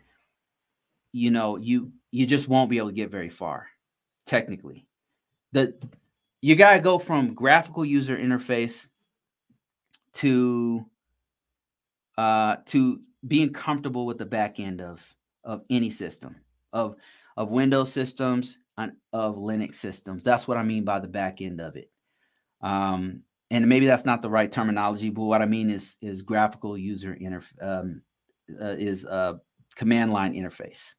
You 1.12 1.30
know, 1.30 1.57
you 1.57 1.92
you 2.11 2.26
just 2.26 2.48
won't 2.48 2.70
be 2.70 2.78
able 2.78 2.88
to 2.88 2.94
get 2.94 3.11
very 3.11 3.30
far, 3.30 3.68
technically. 4.26 4.86
The 5.53 5.74
you 6.40 6.57
gotta 6.57 6.80
go 6.80 6.98
from 6.98 7.34
graphical 7.34 7.84
user 7.84 8.16
interface 8.16 8.88
to 10.14 10.84
uh 12.18 12.56
to 12.66 13.00
being 13.26 13.52
comfortable 13.52 14.04
with 14.06 14.18
the 14.18 14.26
back 14.26 14.60
end 14.60 14.80
of 14.80 15.14
of 15.44 15.64
any 15.70 15.90
system 15.90 16.36
of 16.72 16.96
of 17.36 17.50
Windows 17.50 17.92
systems 17.92 18.58
and 18.76 18.92
of 19.12 19.36
Linux 19.36 19.76
systems. 19.76 20.24
That's 20.24 20.46
what 20.46 20.56
I 20.56 20.62
mean 20.62 20.84
by 20.84 20.98
the 20.98 21.08
back 21.08 21.40
end 21.40 21.60
of 21.60 21.76
it. 21.76 21.90
Um, 22.60 23.22
and 23.50 23.68
maybe 23.68 23.86
that's 23.86 24.04
not 24.04 24.22
the 24.22 24.30
right 24.30 24.50
terminology, 24.50 25.10
but 25.10 25.22
what 25.24 25.42
I 25.42 25.46
mean 25.46 25.70
is 25.70 25.96
is 26.00 26.22
graphical 26.22 26.76
user 26.76 27.16
interface 27.20 27.62
um, 27.62 28.02
uh, 28.60 28.76
is 28.78 29.04
a 29.04 29.40
command 29.74 30.12
line 30.12 30.34
interface. 30.34 30.94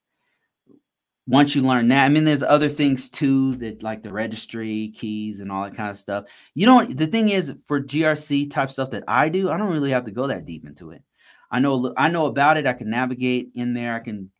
Once 1.25 1.55
you 1.55 1.61
learn 1.61 1.87
that, 1.87 2.03
I 2.03 2.09
mean, 2.09 2.25
there's 2.25 2.43
other 2.43 2.67
things 2.67 3.09
too 3.09 3.55
that 3.55 3.81
like 3.81 4.03
the 4.03 4.11
registry 4.11 4.91
keys 4.93 5.39
and 5.39 5.51
all 5.51 5.63
that 5.63 5.75
kind 5.75 5.89
of 5.89 5.95
stuff. 5.95 6.25
You 6.53 6.65
don't. 6.65 6.97
The 6.97 7.07
thing 7.07 7.29
is, 7.29 7.55
for 7.65 7.81
GRC 7.81 8.51
type 8.51 8.69
stuff 8.69 8.89
that 8.91 9.05
I 9.07 9.29
do, 9.29 9.49
I 9.49 9.57
don't 9.57 9.71
really 9.71 9.91
have 9.91 10.03
to 10.05 10.11
go 10.11 10.27
that 10.27 10.45
deep 10.45 10.65
into 10.65 10.91
it. 10.91 11.01
I 11.49 11.59
know 11.59 11.93
I 11.95 12.09
know 12.09 12.25
about 12.25 12.57
it. 12.57 12.67
I 12.67 12.73
can 12.73 12.89
navigate 12.89 13.51
in 13.55 13.73
there. 13.73 13.93
I 13.93 13.99
can 13.99 14.31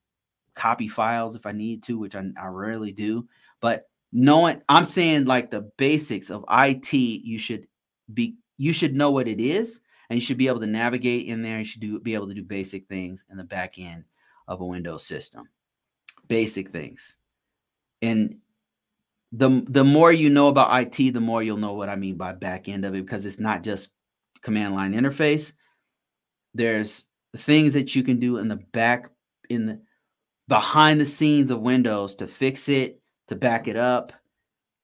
copy 0.56 0.88
files 0.88 1.36
if 1.36 1.46
I 1.46 1.52
need 1.52 1.84
to, 1.84 1.98
which 1.98 2.16
I, 2.16 2.24
I 2.38 2.48
rarely 2.48 2.92
do. 2.92 3.28
But 3.62 3.88
knowing, 4.12 4.62
I'm 4.70 4.86
saying 4.86 5.26
like 5.26 5.52
the 5.52 5.62
basics 5.78 6.30
of 6.30 6.46
IT, 6.52 6.94
you 6.94 7.40
should 7.40 7.68
be, 8.14 8.36
you 8.58 8.74
should 8.74 8.96
know 8.96 9.12
what 9.12 9.28
it 9.28 9.40
is, 9.40 9.82
and 10.10 10.20
you 10.20 10.26
should 10.26 10.38
be 10.38 10.48
able 10.48 10.60
to 10.60 10.68
navigate 10.68 11.28
in 11.28 11.42
there. 11.42 11.60
You 11.60 11.66
should 11.66 11.82
do 11.82 12.00
be 12.00 12.14
able 12.14 12.28
to 12.28 12.34
do 12.34 12.44
basic 12.44 12.88
things 12.88 13.26
in 13.30 13.38
the 13.38 13.44
back 13.44 13.76
end 13.78 14.06
of 14.48 14.62
a 14.62 14.66
Windows 14.66 15.06
system, 15.06 15.48
basic 16.28 16.70
things. 16.70 17.18
And 18.02 18.38
the 19.32 19.66
the 19.68 19.84
more 19.84 20.12
you 20.12 20.30
know 20.30 20.48
about 20.48 20.82
IT, 20.82 21.14
the 21.14 21.22
more 21.22 21.42
you'll 21.42 21.58
know 21.58 21.74
what 21.74 21.90
I 21.90 21.96
mean 21.96 22.16
by 22.16 22.34
back 22.34 22.68
end 22.68 22.86
of 22.86 22.94
it, 22.96 23.06
because 23.06 23.26
it's 23.26 23.40
not 23.40 23.64
just 23.64 23.92
command 24.42 24.76
line 24.76 24.94
interface. 24.94 25.54
There's 26.54 27.08
things 27.36 27.74
that 27.74 27.96
you 27.96 28.04
can 28.04 28.20
do 28.20 28.38
in 28.38 28.48
the 28.48 28.58
back 28.58 29.10
in 29.50 29.66
the 29.66 29.82
behind 30.48 31.00
the 31.00 31.06
scenes 31.06 31.50
of 31.50 31.62
Windows 31.62 32.16
to 32.16 32.28
fix 32.28 32.70
it, 32.70 33.02
to 33.28 33.36
back 33.36 33.68
it 33.68 33.76
up, 33.76 34.14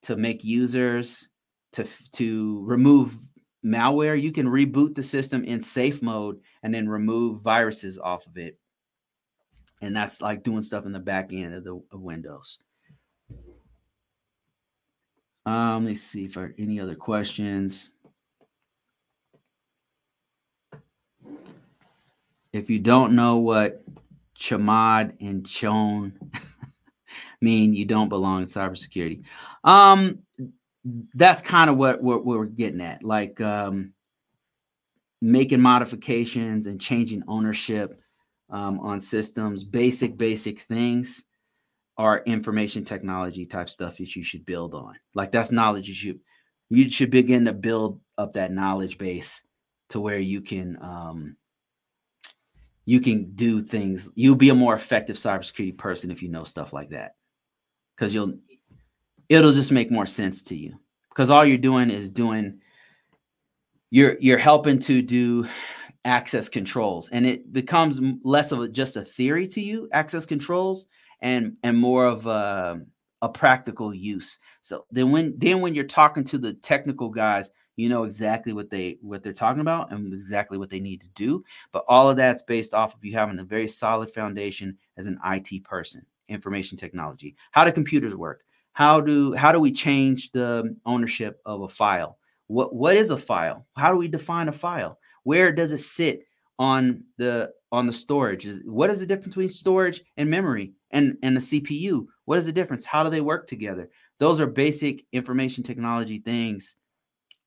to 0.04 0.16
make 0.16 0.44
users, 0.44 1.30
to 1.74 1.86
to 2.14 2.64
remove 2.66 3.14
malware. 3.64 4.20
You 4.20 4.32
can 4.32 4.48
reboot 4.48 4.96
the 4.96 5.04
system 5.04 5.44
in 5.44 5.62
safe 5.62 6.02
mode 6.02 6.40
and 6.64 6.74
then 6.74 6.90
remove 6.90 7.42
viruses 7.42 8.00
off 8.00 8.26
of 8.26 8.38
it. 8.38 8.58
And 9.82 9.96
that's 9.96 10.22
like 10.22 10.44
doing 10.44 10.62
stuff 10.62 10.86
in 10.86 10.92
the 10.92 11.00
back 11.00 11.32
end 11.32 11.54
of 11.54 11.64
the 11.64 11.82
of 11.92 12.02
Windows. 12.02 12.60
Um, 15.46 15.84
let 15.84 15.90
me 15.90 15.96
see 15.96 16.26
if 16.26 16.34
there 16.34 16.46
are 16.46 16.56
any 16.58 16.80
other 16.80 16.96
questions. 16.96 17.94
If 22.52 22.70
you 22.70 22.80
don't 22.80 23.16
know 23.16 23.38
what 23.38 23.84
Chmod 24.38 25.16
and 25.22 25.46
Chown 25.46 26.14
mean 27.42 27.74
you 27.74 27.86
don't 27.86 28.10
belong 28.10 28.42
in 28.42 28.46
cybersecurity. 28.46 29.24
Um, 29.64 30.20
that's 31.14 31.42
kind 31.42 31.70
of 31.70 31.78
what, 31.78 32.02
what, 32.02 32.26
what, 32.26 32.40
we're 32.40 32.46
getting 32.46 32.82
at, 32.82 33.04
like 33.04 33.40
um, 33.42 33.94
making 35.22 35.62
modifications 35.62 36.68
and 36.68 36.80
changing 36.80 37.24
ownership 37.28 38.00
um, 38.50 38.80
on 38.80 39.00
systems. 39.00 39.64
Basic, 39.64 40.18
basic 40.18 40.62
things 40.62 41.24
are 41.98 42.24
information 42.26 42.86
technology 42.86 43.46
type 43.46 43.70
stuff 43.70 43.98
that 43.98 44.16
you 44.16 44.24
should 44.24 44.46
build 44.46 44.74
on. 44.74 44.96
Like 45.14 45.32
that's 45.32 45.52
knowledge 45.52 45.88
you 45.88 45.94
should 45.94 46.20
you 46.70 46.90
should 46.90 47.10
begin 47.10 47.46
to 47.46 47.54
build 47.54 48.00
up 48.18 48.34
that 48.34 48.52
knowledge 48.52 48.98
base 48.98 49.44
to 49.90 50.00
where 50.00 50.20
you 50.20 50.42
can 50.42 50.78
um, 50.82 51.36
you 52.86 53.02
can 53.02 53.32
do 53.36 53.62
things. 53.62 54.10
You'll 54.16 54.36
be 54.36 54.50
a 54.50 54.56
more 54.56 54.76
effective 54.76 55.18
cybersecurity 55.18 55.78
person 55.78 56.10
if 56.10 56.24
you 56.24 56.30
know 56.30 56.44
stuff 56.44 56.74
like 56.74 56.90
that, 56.92 57.16
because 57.96 58.14
you'll 58.14 58.38
it'll 59.28 59.52
just 59.52 59.72
make 59.72 59.92
more 59.92 60.06
sense 60.06 60.42
to 60.44 60.56
you. 60.56 60.80
Because 61.10 61.30
all 61.30 61.46
you're 61.46 61.58
doing 61.58 61.90
is 61.90 62.12
doing 62.12 62.62
you're 63.92 64.18
you're 64.20 64.38
helping 64.38 64.80
to 64.80 65.02
do 65.02 65.48
access 66.06 66.50
controls, 66.50 67.10
and 67.10 67.26
it 67.26 67.52
becomes 67.52 68.00
less 68.24 68.52
of 68.52 68.62
a, 68.62 68.68
just 68.68 68.96
a 68.96 69.02
theory 69.02 69.48
to 69.48 69.62
you, 69.62 69.90
access 69.92 70.26
controls, 70.26 70.88
and 71.22 71.56
and 71.64 71.78
more 71.78 72.06
of 72.06 72.26
a 72.26 72.82
a 73.22 73.30
practical 73.30 73.94
use. 73.94 74.40
So 74.62 74.86
then 74.92 75.12
when 75.12 75.38
then 75.38 75.62
when 75.62 75.76
you're 75.76 75.84
talking 75.84 76.24
to 76.26 76.38
the 76.38 76.54
technical 76.54 77.10
guys, 77.10 77.52
you 77.76 77.90
know 77.90 78.04
exactly 78.04 78.54
what 78.54 78.70
they 78.70 78.98
what 79.02 79.24
they're 79.24 79.34
talking 79.34 79.62
about 79.62 79.92
and 79.92 80.14
exactly 80.14 80.58
what 80.58 80.70
they 80.70 80.82
need 80.82 81.00
to 81.00 81.10
do 81.10 81.42
but 81.72 81.86
all 81.88 82.10
of 82.10 82.18
that's 82.18 82.44
based 82.44 82.74
off 82.74 82.94
of 82.94 83.06
you 83.06 83.14
having 83.14 83.40
a 83.40 83.44
very 83.44 83.68
solid 83.68 84.12
foundation 84.12 84.78
as 84.98 85.08
an 85.08 85.18
IT 85.24 85.64
person 85.64 86.06
information 86.30 86.78
technology. 86.78 87.36
How 87.52 87.66
do 87.66 87.72
computers 87.72 88.16
work? 88.16 88.44
How 88.74 89.02
do 89.02 89.34
how 89.34 89.52
do 89.52 89.60
we 89.60 89.72
change 89.72 90.32
the 90.32 90.76
ownership 90.86 91.42
of 91.46 91.62
a 91.62 91.68
file? 91.68 92.18
What 92.48 92.74
what 92.74 92.96
is 92.96 93.12
a 93.12 93.18
file? 93.18 93.66
How 93.76 93.92
do 93.92 93.98
we 93.98 94.08
define 94.08 94.48
a 94.48 94.54
file 94.54 95.00
where 95.30 95.52
does 95.52 95.72
it 95.72 95.80
sit 95.80 96.24
on 96.58 97.04
the 97.18 97.52
on 97.72 97.86
the 97.86 97.94
storage 97.94 98.46
is 98.46 98.62
what 98.66 98.90
is 98.90 99.00
the 99.00 99.06
difference 99.06 99.28
between 99.28 99.48
storage 99.48 100.02
and 100.18 100.30
memory 100.30 100.74
and 100.92 101.18
and 101.24 101.36
the 101.36 101.40
cpu 101.40 102.06
what 102.26 102.38
is 102.38 102.46
the 102.46 102.52
difference 102.52 102.84
how 102.84 103.04
do 103.04 103.10
they 103.10 103.22
work 103.22 103.46
together 103.46 103.90
those 104.18 104.40
are 104.40 104.48
basic 104.48 105.06
information 105.12 105.64
technology 105.64 106.18
things 106.18 106.76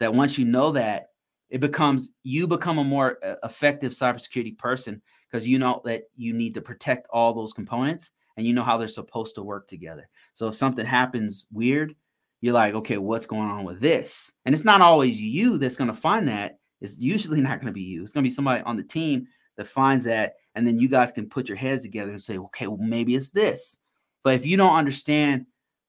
that 0.02 0.14
once 0.14 0.36
you 0.36 0.44
know 0.44 0.72
that, 0.72 1.10
it 1.48 1.60
becomes 1.60 2.10
you 2.24 2.48
become 2.48 2.78
a 2.78 2.84
more 2.84 3.18
uh, 3.24 3.36
effective 3.44 3.92
cybersecurity 3.92 4.58
person 4.58 5.00
because 5.30 5.46
you 5.46 5.60
know 5.60 5.80
that 5.84 6.04
you 6.16 6.32
need 6.32 6.54
to 6.54 6.60
protect 6.60 7.06
all 7.10 7.32
those 7.32 7.52
components 7.52 8.10
and 8.36 8.44
you 8.44 8.52
know 8.52 8.64
how 8.64 8.76
they're 8.76 8.88
supposed 8.88 9.36
to 9.36 9.44
work 9.44 9.68
together. 9.68 10.08
So 10.34 10.48
if 10.48 10.54
something 10.54 10.84
happens 10.84 11.46
weird, 11.52 11.94
you're 12.40 12.54
like, 12.54 12.74
okay, 12.74 12.98
what's 12.98 13.26
going 13.26 13.48
on 13.48 13.64
with 13.64 13.80
this? 13.80 14.32
And 14.44 14.54
it's 14.54 14.64
not 14.64 14.80
always 14.80 15.20
you 15.20 15.58
that's 15.58 15.76
going 15.76 15.90
to 15.90 15.94
find 15.94 16.26
that. 16.26 16.58
It's 16.82 16.98
usually 16.98 17.40
not 17.40 17.60
going 17.60 17.68
to 17.68 17.72
be 17.72 17.80
you. 17.80 18.02
It's 18.02 18.12
going 18.12 18.24
to 18.24 18.28
be 18.28 18.34
somebody 18.34 18.62
on 18.64 18.76
the 18.76 18.82
team 18.82 19.26
that 19.56 19.66
finds 19.66 20.04
that, 20.04 20.34
and 20.54 20.66
then 20.66 20.78
you 20.78 20.88
guys 20.88 21.12
can 21.12 21.28
put 21.28 21.48
your 21.48 21.56
heads 21.56 21.82
together 21.82 22.10
and 22.10 22.20
say, 22.20 22.36
okay, 22.36 22.66
well, 22.66 22.76
maybe 22.78 23.14
it's 23.14 23.30
this. 23.30 23.78
But 24.22 24.34
if 24.34 24.44
you 24.44 24.56
don't 24.56 24.74
understand 24.74 25.46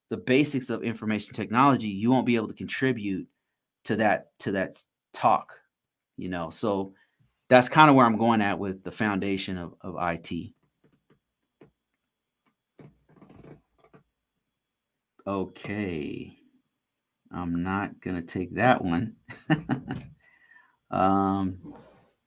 the 0.09 0.17
basics 0.17 0.69
of 0.69 0.83
information 0.83 1.33
technology, 1.33 1.87
you 1.87 2.09
won't 2.09 2.25
be 2.25 2.37
able 2.37 2.47
to 2.47 2.53
contribute 2.53 3.27
to 3.83 3.97
that 3.97 4.27
to 4.39 4.51
that 4.53 4.71
talk 5.13 5.59
you 6.17 6.29
know 6.29 6.49
so 6.49 6.93
that's 7.49 7.69
kind 7.69 7.89
of 7.89 7.95
where 7.95 8.05
i'm 8.05 8.17
going 8.17 8.41
at 8.41 8.59
with 8.59 8.83
the 8.83 8.91
foundation 8.91 9.57
of, 9.57 9.73
of 9.81 9.95
it 9.99 10.53
okay 15.25 16.37
i'm 17.31 17.63
not 17.63 17.99
gonna 18.01 18.21
take 18.21 18.55
that 18.55 18.83
one 18.83 19.15
um 20.93 21.59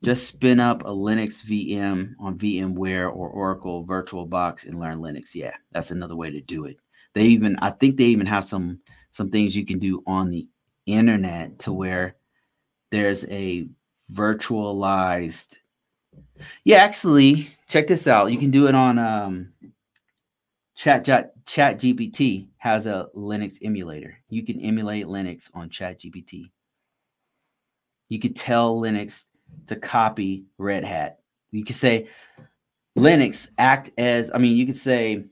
just 0.05 0.29
spin 0.29 0.61
up 0.61 0.83
a 0.83 0.91
Linux 0.91 1.45
VM 1.45 2.15
on 2.21 2.39
VMware 2.39 3.13
or 3.13 3.29
Oracle 3.29 3.85
VirtualBox 3.87 4.67
and 4.67 4.79
learn 4.79 4.99
Linux. 4.99 5.35
Yeah, 5.35 5.55
that's 5.73 5.91
another 5.91 6.15
way 6.15 6.31
to 6.31 6.41
do 6.41 6.67
it. 6.67 6.77
They 7.15 7.25
even, 7.25 7.57
I 7.61 7.71
think 7.71 7.97
they 7.97 8.05
even 8.05 8.27
have 8.27 8.45
some 8.45 8.81
some 9.11 9.31
things 9.31 9.57
you 9.57 9.65
can 9.65 9.79
do 9.79 10.03
on 10.07 10.31
the 10.31 10.47
internet 10.85 11.59
to 11.61 11.73
where 11.73 12.17
there's 12.91 13.27
a 13.31 13.67
virtualized. 14.13 15.57
Yeah, 16.65 16.79
actually, 16.79 17.49
check 17.67 17.87
this 17.87 18.07
out. 18.07 18.31
You 18.31 18.39
can 18.39 18.51
do 18.51 18.69
it 18.69 18.75
on 18.75 18.99
um, 18.99 19.53
Chat 20.77 21.05
Chat 21.05 21.81
GPT 21.81 22.49
has 22.59 22.87
a 22.87 23.09
Linux 23.17 23.59
emulator. 23.63 24.19
You 24.29 24.45
can 24.45 24.61
emulate 24.61 25.07
Linux 25.07 25.51
on 25.55 25.71
Chat 25.71 26.01
GPT. 26.01 26.51
You 28.09 28.19
could 28.19 28.37
tell 28.37 28.81
Linux 28.81 29.25
to 29.67 29.77
copy 29.77 30.45
Red 30.59 30.85
Hat. 30.85 31.19
You 31.51 31.65
could 31.65 31.77
say 31.77 32.09
Linux 32.97 33.51
act 33.59 33.91
as, 33.99 34.31
I 34.35 34.39
mean, 34.39 34.57
you 34.57 34.67
could 34.67 34.77
say, 34.77 35.25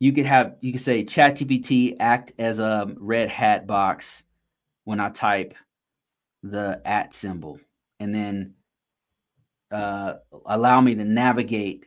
you 0.00 0.12
could 0.12 0.26
have, 0.26 0.56
you 0.60 0.72
could 0.72 0.80
say 0.80 1.04
ChatGPT 1.04 1.96
act 2.00 2.32
as 2.38 2.58
a 2.58 2.92
Red 2.98 3.28
Hat 3.28 3.66
box 3.66 4.24
when 4.84 5.00
I 5.00 5.10
type 5.10 5.54
the 6.42 6.80
at 6.84 7.14
symbol 7.14 7.60
and 8.00 8.12
then 8.12 8.54
uh, 9.70 10.14
allow 10.46 10.80
me 10.80 10.94
to 10.94 11.04
navigate 11.04 11.86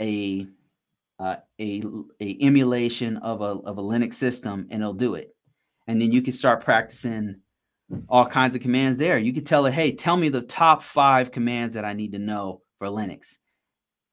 a 0.00 0.46
uh, 1.18 1.36
a 1.60 1.82
a 2.20 2.36
emulation 2.40 3.16
of 3.18 3.40
a 3.40 3.60
of 3.66 3.78
a 3.78 3.82
Linux 3.82 4.14
system 4.14 4.68
and 4.70 4.82
it'll 4.82 4.94
do 4.94 5.14
it. 5.14 5.34
And 5.88 6.00
then 6.00 6.12
you 6.12 6.22
can 6.22 6.32
start 6.32 6.64
practicing 6.64 7.40
all 8.08 8.26
kinds 8.26 8.54
of 8.54 8.60
commands 8.60 8.98
there. 8.98 9.18
You 9.18 9.32
could 9.32 9.46
tell 9.46 9.66
it, 9.66 9.74
hey, 9.74 9.92
tell 9.92 10.16
me 10.16 10.28
the 10.28 10.42
top 10.42 10.82
five 10.82 11.30
commands 11.30 11.74
that 11.74 11.84
I 11.84 11.92
need 11.92 12.12
to 12.12 12.18
know 12.18 12.62
for 12.78 12.88
Linux. 12.88 13.38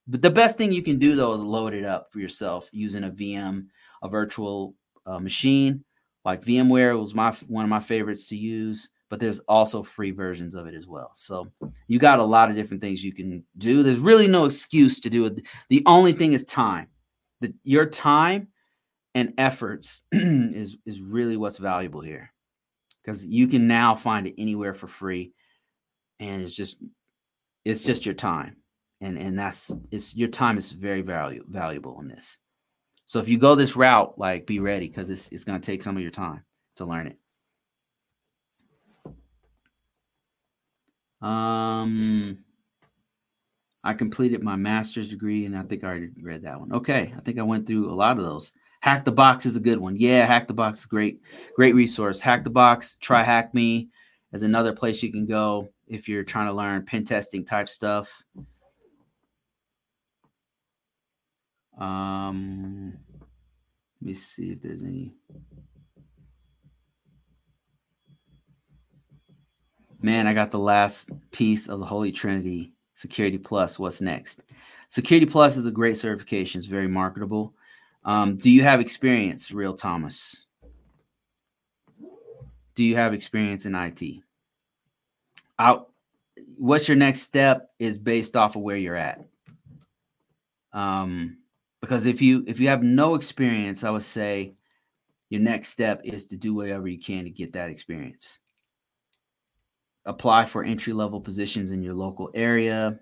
But 0.08 0.22
the 0.22 0.30
best 0.30 0.58
thing 0.58 0.72
you 0.72 0.84
can 0.84 1.00
do 1.00 1.16
though 1.16 1.34
is 1.34 1.42
load 1.42 1.74
it 1.74 1.86
up 1.86 2.12
for 2.12 2.20
yourself 2.20 2.70
using 2.72 3.06
a 3.06 3.10
VM, 3.10 3.68
a 4.02 4.10
virtual 4.10 4.76
uh, 5.06 5.20
machine 5.20 5.84
like 6.26 6.44
VMware 6.44 7.00
was 7.00 7.14
my 7.14 7.32
one 7.48 7.66
of 7.66 7.70
my 7.70 7.80
favorites 7.80 8.28
to 8.30 8.36
use. 8.36 8.90
But 9.10 9.20
there's 9.20 9.40
also 9.42 9.84
free 9.84 10.10
versions 10.10 10.56
of 10.56 10.66
it 10.66 10.74
as 10.74 10.88
well. 10.88 11.12
So 11.14 11.48
you 11.88 12.00
got 12.00 12.18
a 12.18 12.24
lot 12.24 12.50
of 12.50 12.56
different 12.56 12.82
things 12.82 13.04
you 13.04 13.14
can 13.14 13.44
do. 13.60 13.84
There's 13.84 14.00
really 14.00 14.28
no 14.28 14.46
excuse 14.46 15.00
to 15.02 15.10
do 15.10 15.26
it. 15.26 15.42
The 15.70 15.84
only 15.86 16.14
thing 16.14 16.34
is 16.34 16.46
time. 16.46 16.88
The, 17.42 17.54
your 17.64 17.86
time 17.86 18.48
and 19.14 19.34
efforts 19.38 20.02
is 20.12 20.78
is 20.86 21.00
really 21.00 21.38
what's 21.38 21.58
valuable 21.58 22.02
here 22.02 22.33
because 23.04 23.26
you 23.26 23.48
can 23.48 23.68
now 23.68 23.96
find 23.96 24.28
it 24.28 24.36
anywhere 24.38 24.74
for 24.74 24.88
free 24.88 25.34
and 26.20 26.42
it's 26.42 26.56
just 26.56 26.82
it's 27.66 27.84
just 27.84 28.06
your 28.06 28.16
time 28.16 28.56
and 29.02 29.18
and 29.18 29.38
that's 29.38 29.72
it's 29.92 30.16
your 30.16 30.30
time 30.30 30.58
is 30.58 30.72
very 30.72 31.02
value, 31.02 31.44
valuable 31.48 32.00
in 32.00 32.08
this. 32.08 32.40
So 33.06 33.20
if 33.20 33.28
you 33.28 33.38
go 33.38 33.54
this 33.54 33.76
route 33.76 34.18
like 34.18 34.48
be 34.48 34.60
ready 34.60 34.88
because 34.88 35.10
it's, 35.10 35.32
it's 35.32 35.44
going 35.44 35.60
to 35.60 35.66
take 35.66 35.84
some 35.84 35.98
of 35.98 36.02
your 36.02 36.12
time 36.12 36.44
to 36.78 36.86
learn 36.86 37.08
it. 37.08 37.18
Um 41.22 42.40
i 43.86 43.94
completed 43.94 44.42
my 44.42 44.56
master's 44.56 45.10
degree 45.10 45.46
and 45.46 45.58
i 45.58 45.64
think 45.64 45.84
i 45.84 45.88
already 45.88 46.10
read 46.22 46.44
that 46.44 46.60
one. 46.60 46.72
Okay 46.72 47.14
i 47.16 47.22
think 47.22 47.40
i 47.40 47.44
went 47.44 47.68
through 47.68 47.92
a 47.92 47.94
lot 47.94 48.18
of 48.18 48.24
those 48.24 48.54
Hack 48.84 49.06
the 49.06 49.14
Box 49.14 49.46
is 49.46 49.56
a 49.56 49.62
good 49.62 49.78
one. 49.78 49.96
Yeah, 49.96 50.26
Hack 50.26 50.46
the 50.46 50.54
Box 50.54 50.80
is 50.80 50.86
great, 50.86 51.22
great 51.56 51.74
resource. 51.74 52.20
Hack 52.20 52.44
the 52.44 52.50
Box, 52.50 52.98
TryHackMe 53.02 53.88
is 54.34 54.44
another 54.44 54.74
place 54.74 55.02
you 55.02 55.10
can 55.10 55.26
go 55.26 55.70
if 55.88 56.10
you're 56.10 56.26
trying 56.26 56.48
to 56.48 56.54
learn 56.54 56.86
pen 56.86 57.06
testing 57.06 57.46
type 57.46 57.70
stuff. 57.70 58.22
Um, 61.80 62.92
let 64.02 64.08
me 64.08 64.14
see 64.14 64.52
if 64.52 64.62
there's 64.62 64.84
any. 64.84 65.14
Man, 70.02 70.28
I 70.28 70.34
got 70.34 70.52
the 70.52 70.60
last 70.60 71.10
piece 71.32 71.70
of 71.70 71.80
the 71.80 71.86
Holy 71.86 72.12
Trinity 72.12 72.74
Security 72.96 73.38
Plus. 73.38 73.80
What's 73.80 74.02
next? 74.02 74.44
Security 74.90 75.26
Plus 75.26 75.56
is 75.56 75.68
a 75.68 75.72
great 75.72 75.96
certification. 75.96 76.60
It's 76.60 76.68
very 76.68 76.90
marketable. 76.90 77.54
Um, 78.06 78.38
do 78.38 78.50
you 78.50 78.64
have 78.64 78.80
experience, 78.80 79.52
Real 79.52 79.74
Thomas? 79.74 80.46
Do 82.76 82.84
you 82.84 82.96
have 82.96 83.14
experience 83.14 83.66
in 83.66 83.76
IT? 83.76 84.02
Out. 85.60 85.90
What's 86.58 86.88
your 86.88 86.98
next 86.98 87.22
step 87.22 87.70
is 87.80 87.98
based 87.98 88.36
off 88.36 88.56
of 88.56 88.62
where 88.62 88.78
you're 88.78 88.96
at. 88.96 89.24
Um, 90.74 91.38
because 91.82 92.06
if 92.06 92.22
you 92.22 92.44
if 92.48 92.60
you 92.60 92.70
have 92.70 92.84
no 92.84 93.16
experience, 93.16 93.84
I 93.84 93.90
would 93.90 94.04
say 94.04 94.56
your 95.30 95.42
next 95.42 95.70
step 95.70 96.02
is 96.04 96.26
to 96.28 96.38
do 96.38 96.54
whatever 96.54 96.88
you 96.88 97.00
can 97.00 97.26
to 97.26 97.30
get 97.30 97.54
that 97.54 97.70
experience. 97.70 98.40
Apply 100.06 100.46
for 100.46 100.64
entry 100.64 100.94
level 100.94 101.22
positions 101.22 101.72
in 101.72 101.84
your 101.84 101.94
local 101.94 102.30
area. 102.34 103.00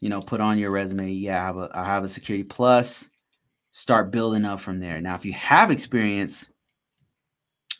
You 0.00 0.08
know, 0.08 0.20
put 0.20 0.40
on 0.40 0.58
your 0.58 0.70
resume. 0.70 1.12
Yeah, 1.12 1.40
I 1.40 1.44
have 1.44 1.58
a 1.58 1.70
I 1.74 1.84
have 1.84 2.04
a 2.04 2.08
security 2.08 2.44
plus 2.44 3.10
start 3.72 4.10
building 4.12 4.44
up 4.44 4.60
from 4.60 4.78
there. 4.78 5.00
Now, 5.00 5.14
if 5.14 5.24
you 5.24 5.32
have 5.32 5.70
experience, 5.70 6.52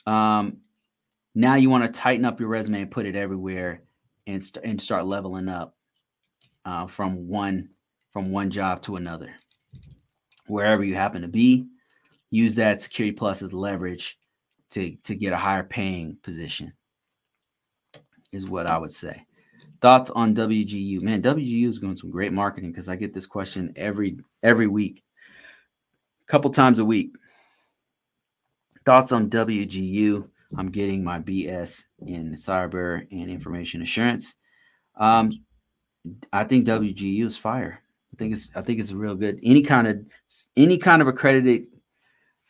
um, 0.07 0.59
now 1.35 1.55
you 1.55 1.71
want 1.71 1.85
to 1.85 2.01
tighten 2.01 2.25
up 2.25 2.41
your 2.41 2.49
resume 2.49 2.83
and 2.83 2.91
put 2.91 3.07
it 3.07 3.15
everywhere 3.15 3.83
and, 4.27 4.43
st- 4.43 4.65
and 4.65 4.81
start 4.81 5.07
leveling 5.07 5.49
up 5.49 5.77
uh, 6.65 6.87
from 6.87 7.29
one 7.29 7.69
from 8.13 8.31
one 8.31 8.51
job 8.51 8.83
to 8.83 8.97
another. 8.97 9.35
Wherever 10.47 10.85
you 10.85 10.95
happen 10.95 11.23
to 11.23 11.29
be, 11.29 11.67
use 12.31 12.55
that 12.57 12.81
security 12.81 13.17
plus 13.17 13.41
as 13.41 13.55
leverage 13.55 14.19
to 14.71 14.97
to 15.05 15.15
get 15.15 15.33
a 15.33 15.39
higher 15.39 15.63
paying 15.63 16.17
position. 16.23 16.73
Is 18.33 18.49
what 18.49 18.67
I 18.67 18.79
would 18.79 18.93
say. 18.93 19.27
Thoughts 19.83 20.11
on 20.11 20.35
WGU? 20.35 21.03
Man, 21.03 21.23
WGU 21.23 21.67
is 21.67 21.79
doing 21.79 21.97
some 21.97 22.11
great 22.11 22.33
marketing 22.33 22.71
because 22.71 22.89
I 22.89 22.97
get 22.97 23.13
this 23.13 23.27
question 23.27 23.73
every 23.77 24.19
every 24.43 24.67
week 24.67 25.03
couple 26.33 26.51
times 26.51 26.79
a 26.79 26.85
week. 26.85 27.15
Thoughts 28.87 29.13
on 29.13 29.29
WGU? 29.29 30.27
I'm 30.57 30.71
getting 30.71 31.05
my 31.05 31.19
BS 31.19 31.85
in 32.07 32.33
cyber 32.37 33.07
and 33.13 33.31
information 33.31 33.83
assurance. 33.83 34.37
Um, 34.97 35.31
I 36.33 36.45
think 36.45 36.67
WGU 36.67 37.25
is 37.25 37.37
fire. 37.37 37.83
I 38.13 38.17
think 38.17 38.33
it's 38.33 38.49
I 38.55 38.63
think 38.63 38.81
it's 38.81 38.93
real 38.93 39.15
good. 39.15 39.41
Any 39.43 39.61
kind 39.61 39.87
of 39.87 40.01
any 40.57 40.79
kind 40.79 41.03
of 41.03 41.09
accredited 41.09 41.67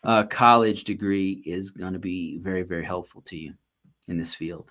uh, 0.04 0.24
college 0.26 0.84
degree 0.84 1.42
is 1.44 1.70
going 1.70 1.92
to 1.92 1.98
be 1.98 2.38
very 2.38 2.62
very 2.62 2.84
helpful 2.84 3.20
to 3.22 3.36
you 3.36 3.52
in 4.06 4.16
this 4.16 4.32
field. 4.32 4.70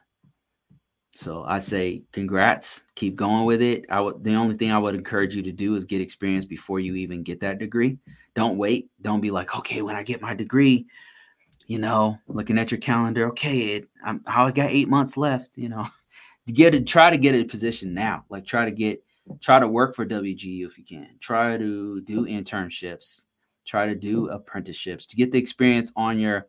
So 1.14 1.44
I 1.44 1.60
say 1.60 2.04
congrats, 2.14 2.86
keep 2.96 3.18
going 3.18 3.44
with 3.46 3.62
it. 3.62 3.86
I 3.90 4.00
would 4.00 4.24
the 4.24 4.36
only 4.36 4.56
thing 4.56 4.72
I 4.72 4.80
would 4.80 4.96
encourage 4.96 5.36
you 5.36 5.44
to 5.44 5.52
do 5.52 5.76
is 5.76 5.84
get 5.84 6.00
experience 6.00 6.46
before 6.46 6.80
you 6.80 6.96
even 6.96 7.24
get 7.24 7.42
that 7.42 7.60
degree. 7.60 7.98
Don't 8.36 8.58
wait. 8.58 8.90
Don't 9.02 9.22
be 9.22 9.32
like, 9.32 9.58
okay, 9.58 9.82
when 9.82 9.96
I 9.96 10.04
get 10.04 10.22
my 10.22 10.34
degree, 10.34 10.88
you 11.68 11.80
know, 11.80 12.18
looking 12.28 12.58
at 12.58 12.72
your 12.72 12.80
calendar, 12.80 13.28
okay, 13.30 13.76
it, 13.76 13.90
I'm 14.04 14.24
how 14.28 14.46
I 14.46 14.52
got 14.52 14.72
eight 14.72 14.90
months 14.90 15.18
left, 15.18 15.58
you 15.58 15.70
know. 15.70 15.88
Get 16.48 16.74
it, 16.74 16.88
try 16.88 17.12
to 17.12 17.20
get 17.20 17.36
a 17.36 17.44
position 17.44 17.94
now. 17.94 18.26
Like 18.28 18.46
try 18.46 18.66
to 18.66 18.72
get 18.72 19.04
try 19.42 19.60
to 19.60 19.68
work 19.68 19.96
for 19.96 20.08
WGU 20.08 20.66
if 20.66 20.76
you 20.76 20.84
can. 20.84 21.08
Try 21.20 21.56
to 21.56 22.02
do 22.02 22.26
internships, 22.26 23.26
try 23.64 23.86
to 23.86 23.94
do 23.94 24.28
apprenticeships 24.28 25.06
to 25.06 25.16
get 25.16 25.32
the 25.32 25.38
experience 25.38 25.94
on 25.96 26.18
your 26.18 26.48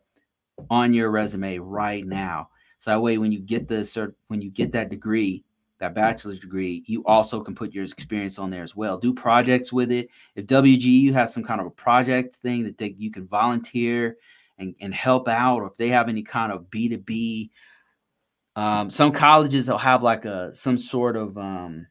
on 0.71 0.95
your 0.95 1.11
resume 1.11 1.59
right 1.59 2.05
now 2.05 2.49
so 2.83 2.91
that 2.91 3.01
way, 3.01 3.17
when 3.17 3.31
you 3.31 3.39
get 3.39 3.69
the 3.69 3.75
cert, 3.75 4.13
when 4.27 4.41
you 4.41 4.51
get 4.51 4.73
that 4.73 4.89
degree, 4.89 5.45
that 5.83 5.93
bachelor's 5.93 6.39
degree, 6.39 6.81
you 6.87 7.03
also 7.05 7.41
can 7.41 7.53
put 7.53 7.73
your 7.73 7.83
experience 7.83 8.39
on 8.39 8.49
there 8.49 8.63
as 8.63 8.73
well. 8.75 8.97
Do 8.97 9.13
projects 9.13 9.73
with 9.73 9.91
it. 9.91 10.09
If 10.35 10.47
WGU 10.47 11.11
has 11.11 11.33
some 11.33 11.43
kind 11.43 11.59
of 11.59 11.67
a 11.67 11.71
project 11.71 12.37
thing 12.37 12.63
that 12.63 12.77
they, 12.77 12.95
you 12.97 13.11
can 13.11 13.27
volunteer 13.27 14.15
and, 14.57 14.75
and 14.79 14.93
help 14.93 15.27
out, 15.27 15.57
or 15.57 15.67
if 15.67 15.75
they 15.75 15.89
have 15.89 16.07
any 16.07 16.23
kind 16.23 16.53
of 16.53 16.69
B 16.69 16.87
two 16.87 16.99
B, 16.99 17.51
um, 18.55 18.89
some 18.89 19.11
colleges 19.11 19.67
will 19.67 19.77
have 19.77 20.01
like 20.03 20.23
a 20.23 20.53
some 20.53 20.77
sort 20.77 21.17
of 21.17 21.37
um, 21.37 21.87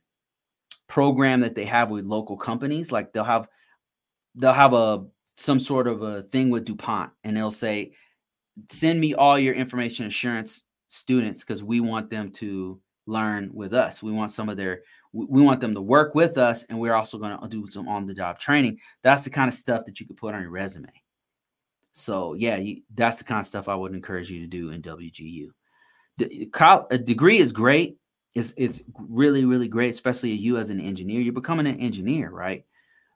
program 0.89 1.41
that 1.41 1.55
they 1.55 1.67
have 1.67 1.91
with 1.91 2.07
local 2.07 2.39
companies. 2.39 2.91
Like 2.91 3.13
they'll 3.13 3.25
have 3.25 3.47
they'll 4.35 4.55
have 4.55 4.73
a 4.73 5.05
some 5.37 5.61
sort 5.61 5.87
of 5.87 6.03
a 6.03 6.23
thing 6.23 6.49
with 6.49 6.65
DuPont, 6.65 7.11
and 7.25 7.37
they'll 7.37 7.51
say, 7.51 7.93
"Send 8.71 8.99
me 8.99 9.13
all 9.13 9.39
your 9.39 9.55
information 9.55 10.07
assurance 10.07 10.65
students 10.89 11.41
because 11.41 11.63
we 11.63 11.81
want 11.81 12.09
them 12.09 12.31
to 12.31 12.81
learn 13.07 13.51
with 13.53 13.75
us. 13.75 14.03
We 14.03 14.13
want 14.13 14.31
some 14.31 14.49
of 14.49 14.57
their 14.57 14.83
we 15.13 15.43
want 15.43 15.61
them 15.61 15.75
to 15.75 15.81
work 15.83 16.15
with 16.15 16.39
us 16.39 16.65
and 16.65 16.81
we're 16.81 16.95
also 16.95 17.19
going 17.19 17.39
to 17.39 17.49
do 17.49 17.67
some 17.69 17.87
on 17.87 18.07
the 18.07 18.15
job 18.15 18.39
training. 18.39 18.79
That's 19.03 19.25
the 19.25 19.31
kind 19.31 19.49
of 19.49 19.55
stuff 19.55 19.85
that 19.85 20.01
you 20.01 20.07
could 20.07 20.17
put 20.17 20.35
on 20.35 20.41
your 20.41 20.51
resume. 20.51 20.89
So, 21.93 22.33
yeah, 22.33 22.57
you, 22.57 22.81
that's 22.95 23.19
the 23.19 23.25
kind 23.25 23.39
of 23.41 23.45
stuff 23.45 23.69
I 23.69 23.75
would 23.75 23.95
encourage 23.95 24.31
you 24.31 24.41
to 24.41 24.47
do 24.47 24.71
in 24.71 24.81
WGU. 24.81 25.49
The, 26.17 26.87
a 26.91 26.99
degree 26.99 27.39
is 27.39 27.53
great. 27.53 27.99
it's 28.35 28.55
it's 28.57 28.83
really 28.97 29.45
really 29.45 29.69
great, 29.69 29.91
especially 29.91 30.31
you 30.31 30.57
as 30.57 30.71
an 30.71 30.81
engineer. 30.81 31.21
You're 31.21 31.33
becoming 31.35 31.67
an 31.67 31.81
engineer, 31.81 32.31
right? 32.31 32.65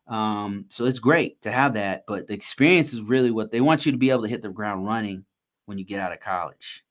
Um, 0.06 0.66
so 0.68 0.84
it's 0.84 0.98
great 0.98 1.40
to 1.42 1.50
have 1.50 1.74
that, 1.74 2.04
but 2.06 2.26
the 2.26 2.34
experience 2.34 2.92
is 2.92 3.00
really 3.00 3.30
what 3.30 3.50
they 3.50 3.60
want 3.60 3.86
you 3.86 3.92
to 3.92 3.98
be 3.98 4.10
able 4.10 4.22
to 4.22 4.28
hit 4.28 4.42
the 4.42 4.48
ground 4.48 4.86
running 4.86 5.24
when 5.64 5.78
you 5.78 5.84
get 5.84 6.00
out 6.00 6.12
of 6.12 6.20
college. 6.20 6.84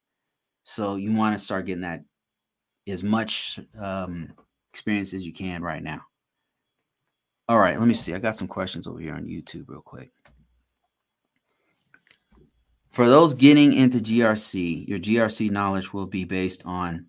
So 0.64 0.96
you 0.96 1.16
want 1.16 1.38
to 1.38 1.44
start 1.44 1.66
getting 1.66 1.82
that 1.82 2.04
as 2.88 3.04
much 3.04 3.60
um, 3.80 4.34
experience 4.70 5.14
as 5.14 5.26
you 5.26 5.34
can 5.34 5.62
right 5.64 5.84
now. 5.84 6.02
All 7.48 7.60
right, 7.60 7.78
let 7.78 7.88
me 7.88 7.94
see. 7.94 8.14
I 8.14 8.20
got 8.20 8.36
some 8.36 8.48
questions 8.48 8.88
over 8.88 9.00
here 9.00 9.14
on 9.14 9.26
YouTube 9.26 9.66
real 9.68 9.82
quick. 9.82 10.12
For 12.92 13.08
those 13.08 13.34
getting 13.34 13.74
into 13.74 13.98
GRC, 13.98 14.88
your 14.88 15.00
GRC 15.00 15.52
knowledge 15.52 15.94
will 15.94 16.06
be 16.06 16.24
based 16.24 16.64
on 16.66 17.08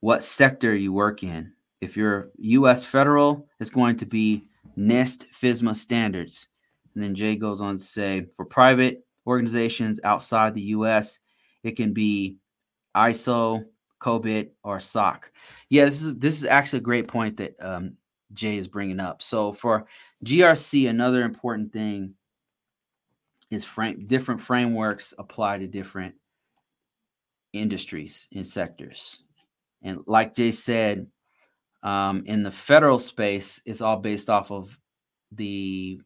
what 0.00 0.22
sector 0.22 0.74
you 0.74 0.92
work 0.92 1.22
in. 1.22 1.52
If 1.80 1.96
you're 1.96 2.30
US 2.38 2.84
federal, 2.84 3.48
it's 3.60 3.70
going 3.70 3.96
to 3.96 4.06
be 4.06 4.48
NIST 4.76 5.26
FISMA 5.32 5.74
standards. 5.74 6.48
And 6.94 7.02
then 7.02 7.14
Jay 7.14 7.36
goes 7.36 7.60
on 7.60 7.76
to 7.76 7.82
say 7.82 8.26
for 8.34 8.44
private 8.44 9.04
organizations 9.26 10.00
outside 10.04 10.54
the 10.54 10.74
US, 10.74 11.20
it 11.62 11.76
can 11.76 11.92
be 11.92 12.36
ISO, 12.96 13.64
COBIT, 14.00 14.50
or 14.64 14.80
SOC. 14.80 15.30
Yeah, 15.68 15.84
this 15.84 16.02
is 16.02 16.16
this 16.18 16.38
is 16.38 16.44
actually 16.44 16.78
a 16.78 16.82
great 16.82 17.08
point 17.08 17.36
that 17.36 17.54
um, 17.60 17.96
Jay 18.32 18.56
is 18.56 18.68
bringing 18.68 19.00
up. 19.00 19.22
So 19.22 19.52
for 19.52 19.86
GRC, 20.24 20.88
another 20.88 21.22
important 21.22 21.72
thing 21.72 22.14
is 23.50 23.64
frame 23.64 24.06
different 24.06 24.40
frameworks 24.40 25.12
apply 25.18 25.58
to 25.58 25.66
different 25.66 26.14
industries 27.52 28.28
and 28.34 28.46
sectors. 28.46 29.20
And 29.82 30.02
like 30.06 30.34
Jay 30.34 30.50
said, 30.50 31.06
um, 31.82 32.22
in 32.26 32.42
the 32.42 32.50
federal 32.50 32.98
space, 32.98 33.62
it's 33.64 33.80
all 33.80 33.96
based 33.96 34.28
off 34.28 34.50
of 34.50 34.78
the 35.32 36.00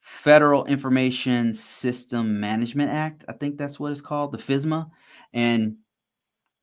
Federal 0.00 0.66
Information 0.66 1.52
System 1.52 2.38
Management 2.38 2.90
Act. 2.90 3.24
I 3.28 3.32
think 3.32 3.56
that's 3.56 3.80
what 3.80 3.90
it's 3.90 4.00
called, 4.00 4.32
the 4.32 4.38
FISMA. 4.38 4.88
And 5.32 5.78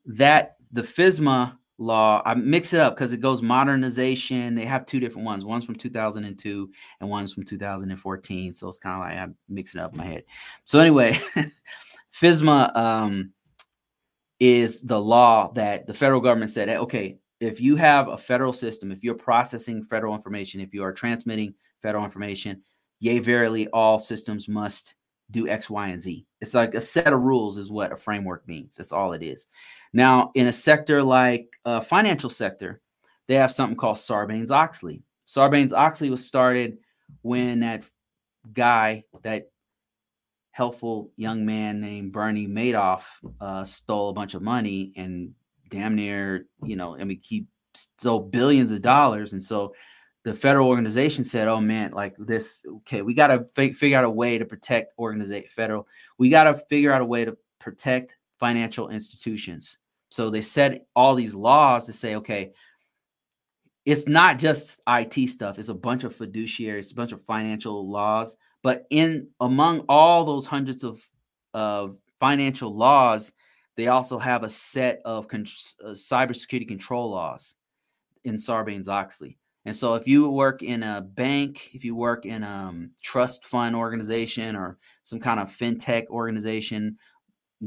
that 0.05 0.57
the 0.71 0.81
FISMA 0.81 1.57
law, 1.77 2.21
I 2.25 2.33
mix 2.35 2.73
it 2.73 2.79
up 2.79 2.95
because 2.95 3.13
it 3.13 3.19
goes 3.19 3.41
modernization. 3.41 4.55
They 4.55 4.65
have 4.65 4.85
two 4.85 4.99
different 4.99 5.25
ones. 5.25 5.45
One's 5.45 5.65
from 5.65 5.75
2002 5.75 6.69
and 6.99 7.09
one's 7.09 7.33
from 7.33 7.43
2014. 7.43 8.53
So 8.53 8.67
it's 8.67 8.77
kind 8.77 8.95
of 8.95 9.01
like 9.01 9.17
I'm 9.17 9.35
mixing 9.49 9.81
up 9.81 9.95
my 9.95 10.05
head. 10.05 10.23
So 10.65 10.79
anyway, 10.79 11.19
FISMA 12.13 12.75
um, 12.75 13.31
is 14.39 14.81
the 14.81 14.99
law 14.99 15.51
that 15.53 15.87
the 15.87 15.93
federal 15.93 16.21
government 16.21 16.51
said, 16.51 16.69
okay, 16.69 17.17
if 17.39 17.59
you 17.59 17.75
have 17.75 18.07
a 18.07 18.17
federal 18.17 18.53
system, 18.53 18.91
if 18.91 19.03
you're 19.03 19.15
processing 19.15 19.83
federal 19.83 20.15
information, 20.15 20.61
if 20.61 20.73
you 20.73 20.83
are 20.83 20.93
transmitting 20.93 21.53
federal 21.81 22.05
information, 22.05 22.61
yea, 22.99 23.19
verily, 23.19 23.67
all 23.69 23.99
systems 23.99 24.47
must 24.47 24.95
do 25.31 25.47
X, 25.47 25.69
Y, 25.69 25.87
and 25.89 25.99
Z. 25.99 26.25
It's 26.41 26.53
like 26.53 26.75
a 26.75 26.81
set 26.81 27.11
of 27.11 27.21
rules, 27.21 27.57
is 27.57 27.71
what 27.71 27.91
a 27.91 27.97
framework 27.97 28.47
means. 28.47 28.77
That's 28.77 28.91
all 28.91 29.13
it 29.13 29.23
is. 29.23 29.47
Now, 29.93 30.31
in 30.35 30.47
a 30.47 30.53
sector 30.53 31.03
like 31.03 31.47
a 31.65 31.81
financial 31.81 32.29
sector, 32.29 32.81
they 33.27 33.35
have 33.35 33.51
something 33.51 33.77
called 33.77 33.97
Sarbanes 33.97 34.51
Oxley. 34.51 35.03
Sarbanes 35.27 35.71
Oxley 35.71 36.09
was 36.09 36.25
started 36.25 36.77
when 37.21 37.61
that 37.61 37.85
guy, 38.51 39.03
that 39.21 39.49
helpful 40.51 41.11
young 41.15 41.45
man 41.45 41.79
named 41.79 42.11
Bernie 42.11 42.47
Madoff, 42.47 43.05
uh, 43.39 43.63
stole 43.63 44.09
a 44.09 44.13
bunch 44.13 44.33
of 44.33 44.41
money 44.41 44.91
and 44.95 45.33
damn 45.69 45.95
near, 45.95 46.45
you 46.63 46.75
know, 46.75 46.97
I 46.97 47.03
mean, 47.03 47.19
he 47.23 47.47
stole 47.73 48.19
billions 48.19 48.71
of 48.71 48.81
dollars. 48.81 49.33
And 49.33 49.41
so 49.41 49.73
the 50.23 50.33
federal 50.33 50.69
organization 50.69 51.23
said, 51.23 51.47
"Oh 51.47 51.59
man, 51.59 51.91
like 51.91 52.15
this, 52.17 52.63
okay, 52.77 53.01
we 53.01 53.13
got 53.13 53.27
to 53.27 53.45
f- 53.57 53.75
figure 53.75 53.97
out 53.97 54.05
a 54.05 54.09
way 54.09 54.37
to 54.37 54.45
protect 54.45 54.97
organization 54.97 55.49
federal. 55.49 55.87
We 56.17 56.29
got 56.29 56.45
to 56.45 56.55
figure 56.69 56.93
out 56.93 57.01
a 57.01 57.05
way 57.05 57.25
to 57.25 57.37
protect 57.59 58.15
financial 58.39 58.89
institutions." 58.89 59.79
So 60.13 60.29
they 60.29 60.41
set 60.41 60.85
all 60.95 61.15
these 61.15 61.33
laws 61.33 61.87
to 61.87 61.93
say, 61.93 62.17
okay, 62.17 62.51
it's 63.83 64.07
not 64.07 64.37
just 64.37 64.79
IT 64.87 65.27
stuff; 65.27 65.57
it's 65.57 65.69
a 65.69 65.73
bunch 65.73 66.03
of 66.03 66.15
fiduciaries, 66.15 66.91
a 66.91 66.95
bunch 66.95 67.13
of 67.13 67.23
financial 67.23 67.89
laws. 67.89 68.37
But 68.61 68.85
in 68.91 69.29
among 69.39 69.85
all 69.89 70.23
those 70.23 70.45
hundreds 70.45 70.83
of 70.83 71.01
of 71.55 71.97
financial 72.19 72.75
laws, 72.75 73.33
they 73.75 73.87
also 73.87 74.19
have 74.19 74.43
a 74.43 74.49
set 74.49 75.01
of 75.03 75.27
con- 75.27 75.47
uh, 75.83 75.89
cybersecurity 75.89 76.67
control 76.67 77.09
laws 77.09 77.55
in 78.23 78.35
Sarbanes 78.35 78.87
Oxley. 78.87 79.39
And 79.65 79.75
so, 79.75 79.95
if 79.95 80.07
you 80.07 80.29
work 80.29 80.61
in 80.61 80.83
a 80.83 81.01
bank, 81.01 81.71
if 81.73 81.83
you 81.83 81.95
work 81.95 82.27
in 82.27 82.43
a 82.43 82.47
um, 82.47 82.91
trust 83.01 83.45
fund 83.45 83.75
organization 83.75 84.55
or 84.55 84.77
some 85.01 85.19
kind 85.19 85.39
of 85.39 85.49
fintech 85.49 86.05
organization 86.09 86.99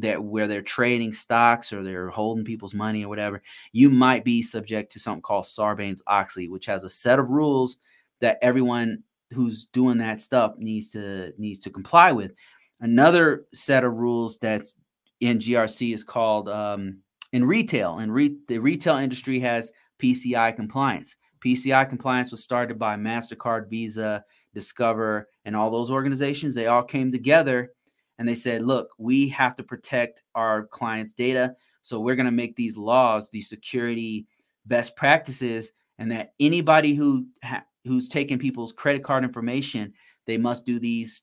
that 0.00 0.22
where 0.22 0.46
they're 0.46 0.62
trading 0.62 1.12
stocks 1.12 1.72
or 1.72 1.82
they're 1.82 2.10
holding 2.10 2.44
people's 2.44 2.74
money 2.74 3.04
or 3.04 3.08
whatever, 3.08 3.42
you 3.72 3.90
might 3.90 4.24
be 4.24 4.42
subject 4.42 4.92
to 4.92 5.00
something 5.00 5.22
called 5.22 5.44
Sarbanes 5.44 6.02
Oxley, 6.06 6.48
which 6.48 6.66
has 6.66 6.84
a 6.84 6.88
set 6.88 7.18
of 7.18 7.30
rules 7.30 7.78
that 8.20 8.38
everyone 8.42 9.02
who's 9.32 9.66
doing 9.66 9.98
that 9.98 10.20
stuff 10.20 10.54
needs 10.58 10.90
to 10.90 11.32
needs 11.38 11.58
to 11.60 11.70
comply 11.70 12.12
with. 12.12 12.32
Another 12.80 13.46
set 13.54 13.84
of 13.84 13.94
rules 13.94 14.38
that's 14.38 14.76
in 15.20 15.38
GRC 15.38 15.94
is 15.94 16.04
called 16.04 16.48
um, 16.48 16.98
in 17.32 17.44
retail. 17.44 17.98
And 17.98 18.12
re- 18.12 18.36
the 18.48 18.58
retail 18.58 18.96
industry 18.96 19.38
has 19.40 19.72
PCI 19.98 20.54
compliance. 20.54 21.16
PCI 21.44 21.88
compliance 21.88 22.30
was 22.30 22.42
started 22.42 22.78
by 22.78 22.96
MasterCard, 22.96 23.70
Visa, 23.70 24.24
Discover, 24.52 25.28
and 25.44 25.56
all 25.56 25.70
those 25.70 25.90
organizations. 25.90 26.54
They 26.54 26.66
all 26.66 26.82
came 26.82 27.10
together 27.10 27.72
and 28.18 28.28
they 28.28 28.34
said, 28.34 28.64
look, 28.64 28.90
we 28.98 29.28
have 29.28 29.56
to 29.56 29.62
protect 29.62 30.22
our 30.34 30.66
clients' 30.66 31.12
data. 31.12 31.54
So 31.82 32.00
we're 32.00 32.16
going 32.16 32.26
to 32.26 32.32
make 32.32 32.56
these 32.56 32.76
laws, 32.76 33.30
these 33.30 33.48
security 33.48 34.26
best 34.64 34.96
practices, 34.96 35.72
and 35.98 36.10
that 36.12 36.32
anybody 36.40 36.94
who 36.94 37.26
ha- 37.44 37.64
who's 37.84 38.08
taking 38.08 38.38
people's 38.38 38.72
credit 38.72 39.04
card 39.04 39.24
information, 39.24 39.92
they 40.26 40.38
must 40.38 40.64
do 40.64 40.78
these, 40.78 41.22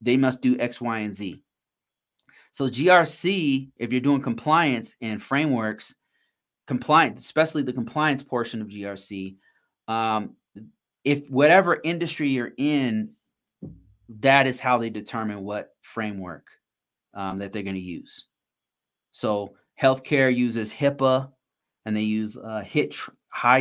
they 0.00 0.16
must 0.16 0.40
do 0.40 0.58
X, 0.58 0.80
Y, 0.80 0.98
and 0.98 1.14
Z. 1.14 1.42
So 2.52 2.68
GRC, 2.68 3.70
if 3.76 3.92
you're 3.92 4.00
doing 4.00 4.20
compliance 4.20 4.96
and 5.00 5.22
frameworks, 5.22 5.94
compliance, 6.66 7.20
especially 7.20 7.62
the 7.62 7.72
compliance 7.72 8.22
portion 8.22 8.60
of 8.60 8.68
GRC, 8.68 9.36
um, 9.88 10.36
if 11.04 11.26
whatever 11.30 11.80
industry 11.82 12.28
you're 12.28 12.52
in, 12.58 13.10
that 14.18 14.46
is 14.46 14.60
how 14.60 14.78
they 14.78 14.90
determine 14.90 15.42
what 15.42 15.70
framework 15.82 16.48
um, 17.14 17.38
that 17.38 17.52
they're 17.52 17.62
going 17.62 17.74
to 17.74 17.80
use. 17.80 18.26
So 19.10 19.54
healthcare 19.80 20.34
uses 20.34 20.72
HIPAA, 20.72 21.30
and 21.86 21.96
they 21.96 22.02
use 22.02 22.36
uh, 22.36 22.62
HIT 22.62 22.94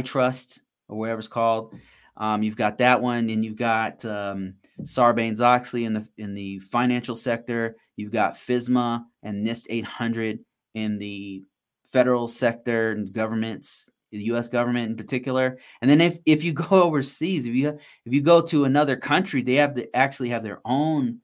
Trust 0.05 0.61
or 0.87 0.97
whatever 0.97 1.19
it's 1.19 1.27
called. 1.27 1.73
Um, 2.17 2.43
you've 2.43 2.57
got 2.57 2.79
that 2.79 3.01
one, 3.01 3.29
and 3.29 3.45
you've 3.45 3.55
got 3.55 4.03
um, 4.03 4.55
Sarbanes 4.81 5.39
Oxley 5.39 5.85
in 5.85 5.93
the 5.93 6.07
in 6.17 6.33
the 6.33 6.59
financial 6.59 7.15
sector. 7.15 7.77
You've 7.95 8.11
got 8.11 8.35
FISMA 8.35 9.05
and 9.23 9.45
NIST 9.45 9.67
800 9.69 10.39
in 10.73 10.99
the 10.99 11.43
federal 11.85 12.27
sector 12.27 12.91
and 12.91 13.11
governments, 13.11 13.89
the 14.11 14.23
U.S. 14.25 14.49
government 14.49 14.89
in 14.89 14.97
particular. 14.97 15.57
And 15.81 15.89
then 15.89 16.01
if 16.01 16.17
if 16.25 16.43
you 16.43 16.53
go 16.69 16.83
overseas, 16.83 17.45
if 17.45 17.55
you 17.55 17.69
if 18.05 18.13
you 18.13 18.21
go 18.21 18.41
to 18.41 18.65
another 18.65 18.95
country, 18.95 19.41
they 19.41 19.55
have 19.55 19.75
to 19.75 19.95
actually 19.95 20.29
have 20.29 20.43
their 20.43 20.61
own 20.65 21.19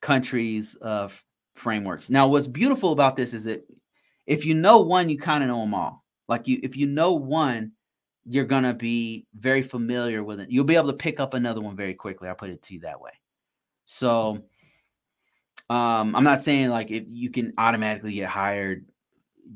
countries' 0.00 0.76
uh, 0.80 1.08
frameworks. 1.54 2.10
Now, 2.10 2.28
what's 2.28 2.46
beautiful 2.46 2.92
about 2.92 3.16
this 3.16 3.34
is 3.34 3.44
that 3.44 3.66
if 4.26 4.44
you 4.44 4.54
know 4.54 4.80
one, 4.80 5.08
you 5.08 5.18
kind 5.18 5.42
of 5.42 5.48
know 5.48 5.60
them 5.60 5.74
all. 5.74 6.04
Like 6.28 6.48
you, 6.48 6.60
if 6.62 6.76
you 6.76 6.86
know 6.86 7.14
one, 7.14 7.72
you're 8.26 8.44
gonna 8.44 8.74
be 8.74 9.26
very 9.34 9.62
familiar 9.62 10.22
with 10.22 10.40
it. 10.40 10.50
You'll 10.50 10.64
be 10.64 10.76
able 10.76 10.88
to 10.88 10.94
pick 10.94 11.20
up 11.20 11.34
another 11.34 11.60
one 11.60 11.76
very 11.76 11.94
quickly. 11.94 12.28
I'll 12.28 12.34
put 12.34 12.50
it 12.50 12.62
to 12.62 12.74
you 12.74 12.80
that 12.80 13.00
way. 13.00 13.12
So 13.84 14.44
um, 15.68 16.14
I'm 16.14 16.24
not 16.24 16.40
saying 16.40 16.70
like 16.70 16.90
if 16.90 17.04
you 17.08 17.30
can 17.30 17.52
automatically 17.58 18.14
get 18.14 18.28
hired 18.28 18.86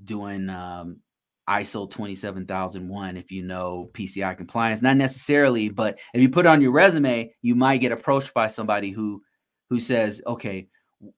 doing 0.04 0.50
um, 0.50 0.98
ISO 1.48 1.90
27001 1.90 3.16
if 3.16 3.30
you 3.30 3.42
know 3.42 3.90
PCI 3.92 4.36
compliance, 4.36 4.82
not 4.82 4.96
necessarily, 4.96 5.68
but 5.68 5.98
if 6.14 6.20
you 6.20 6.28
put 6.28 6.46
on 6.46 6.60
your 6.60 6.72
resume, 6.72 7.34
you 7.42 7.54
might 7.54 7.78
get 7.78 7.92
approached 7.92 8.34
by 8.34 8.46
somebody 8.46 8.90
who 8.90 9.22
who 9.70 9.80
says, 9.80 10.22
"Okay, 10.26 10.68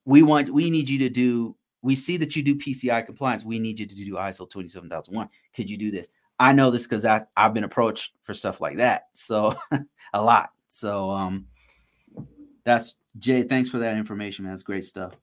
we 0.05 0.23
want 0.23 0.49
we 0.49 0.69
need 0.69 0.89
you 0.89 0.99
to 0.99 1.09
do 1.09 1.55
we 1.83 1.95
see 1.95 2.17
that 2.17 2.35
you 2.35 2.43
do 2.43 2.55
PCI 2.55 3.05
compliance. 3.05 3.43
We 3.43 3.59
need 3.59 3.79
you 3.79 3.85
to 3.87 3.95
do 3.95 4.13
ISO 4.13 4.49
27001. 4.49 5.29
Could 5.55 5.69
you 5.69 5.77
do 5.77 5.91
this?" 5.91 6.07
I 6.39 6.53
know 6.53 6.71
this 6.71 6.87
because 6.87 7.05
I've 7.05 7.53
been 7.53 7.63
approached 7.63 8.13
for 8.23 8.33
stuff 8.33 8.61
like 8.61 8.77
that. 8.77 9.09
So 9.13 9.53
a 10.13 10.21
lot. 10.21 10.51
So 10.67 11.11
um 11.11 11.45
that's 12.63 12.95
Jay. 13.19 13.43
Thanks 13.43 13.69
for 13.69 13.79
that 13.79 13.97
information, 13.97 14.45
man. 14.45 14.53
That's 14.53 14.63
great 14.63 14.85
stuff. 14.85 15.13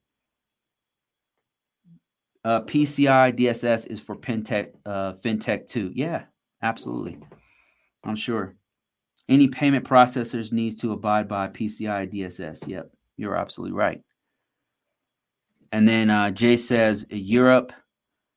Uh, 2.44 2.60
PCI 2.62 3.36
DSS 3.36 3.90
is 3.90 4.00
for 4.00 4.16
FinTech, 4.16 4.72
uh, 4.86 5.14
FinTech 5.14 5.66
too. 5.66 5.90
Yeah, 5.94 6.24
absolutely. 6.62 7.18
I'm 8.04 8.16
sure. 8.16 8.54
Any 9.28 9.48
payment 9.48 9.84
processors 9.84 10.52
needs 10.52 10.76
to 10.76 10.92
abide 10.92 11.28
by 11.28 11.48
PCI 11.48 12.12
DSS. 12.12 12.66
Yep, 12.66 12.90
you're 13.16 13.36
absolutely 13.36 13.76
right. 13.76 14.00
And 15.72 15.86
then 15.86 16.08
uh, 16.08 16.30
Jay 16.30 16.56
says 16.56 17.04
Europe 17.10 17.72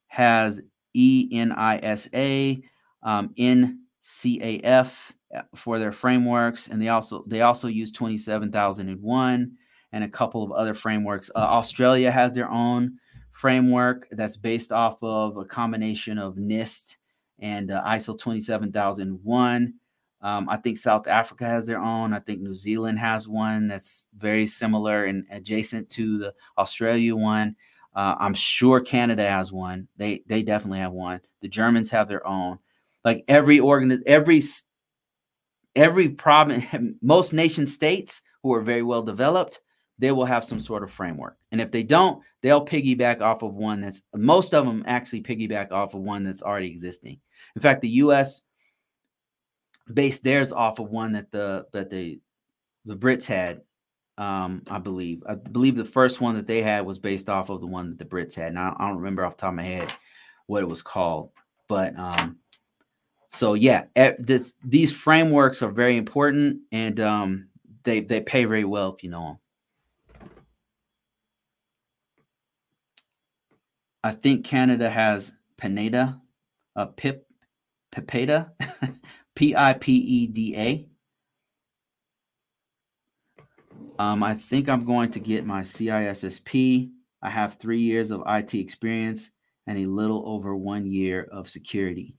has 0.08 0.62
ENISA, 0.96 2.62
um, 3.04 3.30
NCAF 3.38 5.12
uh, 5.34 5.42
for 5.56 5.80
their 5.80 5.94
frameworks, 5.94 6.68
and 6.68 6.82
they 6.82 6.90
also 6.90 7.24
they 7.28 7.42
also 7.42 7.70
use 7.70 7.92
27001 7.94 9.52
and 9.94 10.04
a 10.04 10.10
couple 10.10 10.44
of 10.44 10.52
other 10.52 10.74
frameworks. 10.74 11.32
Uh, 11.34 11.40
Australia 11.40 12.12
has 12.12 12.36
their 12.36 12.50
own 12.50 12.98
framework 13.32 14.08
that's 14.12 14.38
based 14.38 14.72
off 14.72 15.02
of 15.04 15.38
a 15.38 15.46
combination 15.46 16.18
of 16.18 16.36
NIST 16.36 16.98
and 17.40 17.72
uh, 17.72 17.84
ISO 17.84 18.18
27001. 18.18 19.74
Um, 20.24 20.50
I 20.50 20.58
think 20.58 20.78
South 20.78 21.08
Africa 21.08 21.46
has 21.46 21.66
their 21.66 21.80
own. 21.80 22.14
I 22.14 22.20
think 22.20 22.42
New 22.42 22.54
Zealand 22.54 23.00
has 23.00 23.28
one 23.28 23.68
that's 23.68 24.08
very 24.18 24.46
similar 24.46 25.06
and 25.06 25.26
adjacent 25.32 25.90
to 25.90 26.20
the 26.20 26.34
Australia 26.58 27.16
one. 27.16 27.56
Uh, 27.96 28.16
I'm 28.20 28.34
sure 28.34 28.80
Canada 28.80 29.28
has 29.28 29.52
one. 29.52 29.88
They 29.98 30.24
they 30.28 30.44
definitely 30.44 30.80
have 30.80 30.94
one. 30.94 31.22
The 31.42 31.50
Germans 31.50 31.90
have 31.90 32.08
their 32.08 32.26
own. 32.26 32.60
Like 33.04 33.26
every 33.28 33.60
organ, 33.60 34.02
every 34.06 34.42
every 35.76 36.10
province, 36.10 36.66
most 37.02 37.34
nation 37.34 37.66
states 37.66 38.22
who 38.44 38.54
are 38.54 38.62
very 38.62 38.84
well 38.84 39.02
developed, 39.02 39.62
they 40.02 40.12
will 40.12 40.26
have 40.26 40.44
some 40.44 40.60
sort 40.60 40.84
of 40.84 40.92
framework. 40.92 41.38
And 41.52 41.62
if 41.62 41.72
they 41.72 41.84
don't, 41.84 42.22
they'll 42.42 42.66
piggyback 42.66 43.22
off 43.22 43.44
of 43.44 43.54
one 43.54 43.82
that's 43.82 44.04
most 44.14 44.54
of 44.54 44.66
them 44.66 44.84
actually 44.86 45.22
piggyback 45.24 45.72
off 45.72 45.94
of 45.94 46.02
one 46.02 46.24
that's 46.24 46.44
already 46.44 46.68
existing. 46.68 47.20
In 47.56 47.62
fact, 47.62 47.82
the 47.82 47.90
U.S 47.90 48.42
based 49.94 50.24
theirs 50.24 50.52
off 50.52 50.80
of 50.80 50.90
one 50.90 51.14
that 51.14 51.32
the 51.32 51.66
that 51.74 51.90
the 51.90 52.22
the 52.86 52.96
Brits 52.96 53.26
had. 53.26 53.62
Um, 54.18 54.62
I 54.70 54.78
believe. 54.78 55.24
I 55.26 55.36
believe 55.36 55.76
the 55.76 55.86
first 55.86 56.22
one 56.22 56.36
that 56.36 56.46
they 56.46 56.62
had 56.62 56.86
was 56.86 57.00
based 57.00 57.30
off 57.30 57.50
of 57.50 57.62
the 57.62 57.68
one 57.68 57.90
that 57.90 57.98
the 57.98 58.06
Brits 58.06 58.36
had. 58.36 58.54
Now 58.54 58.76
I 58.78 58.88
don't 58.88 58.98
remember 58.98 59.26
off 59.26 59.38
the 59.38 59.42
top 59.42 59.50
of 59.52 59.56
my 59.56 59.64
head 59.64 59.92
what 60.48 60.62
it 60.62 60.70
was 60.70 60.82
called, 60.82 61.32
but 61.68 61.98
um, 61.98 62.38
so 63.30 63.54
yeah, 63.54 63.86
this 64.20 64.54
these 64.64 64.92
frameworks 64.92 65.64
are 65.64 65.72
very 65.72 65.98
important 65.98 66.60
and 66.72 67.00
um, 67.00 67.48
they 67.84 68.02
they 68.02 68.22
pay 68.22 68.46
very 68.46 68.66
well 68.66 68.94
if 68.94 69.04
you 69.04 69.10
know 69.10 69.26
them. 69.26 69.38
I 74.04 74.12
think 74.12 74.46
Canada 74.46 74.90
has 74.90 75.34
Pineda, 75.58 76.20
a 76.76 76.88
Pip, 76.88 77.28
Pipeda, 77.92 78.52
P 79.36 79.56
I 79.56 79.74
P 79.74 79.94
E 79.94 80.28
D 80.28 80.56
A. 80.58 80.88
Um, 84.00 84.24
I 84.24 84.34
think 84.34 84.68
I'm 84.68 84.86
going 84.86 85.12
to 85.12 85.20
get 85.20 85.46
my 85.46 85.62
CISSP. 85.62 86.90
I 87.22 87.30
have 87.30 87.56
three 87.56 87.82
years 87.82 88.10
of 88.10 88.24
IT 88.26 88.56
experience 88.56 89.32
and 89.68 89.78
a 89.78 89.86
little 89.86 90.24
over 90.28 90.56
one 90.56 90.88
year 90.88 91.28
of 91.32 91.48
security. 91.48 92.18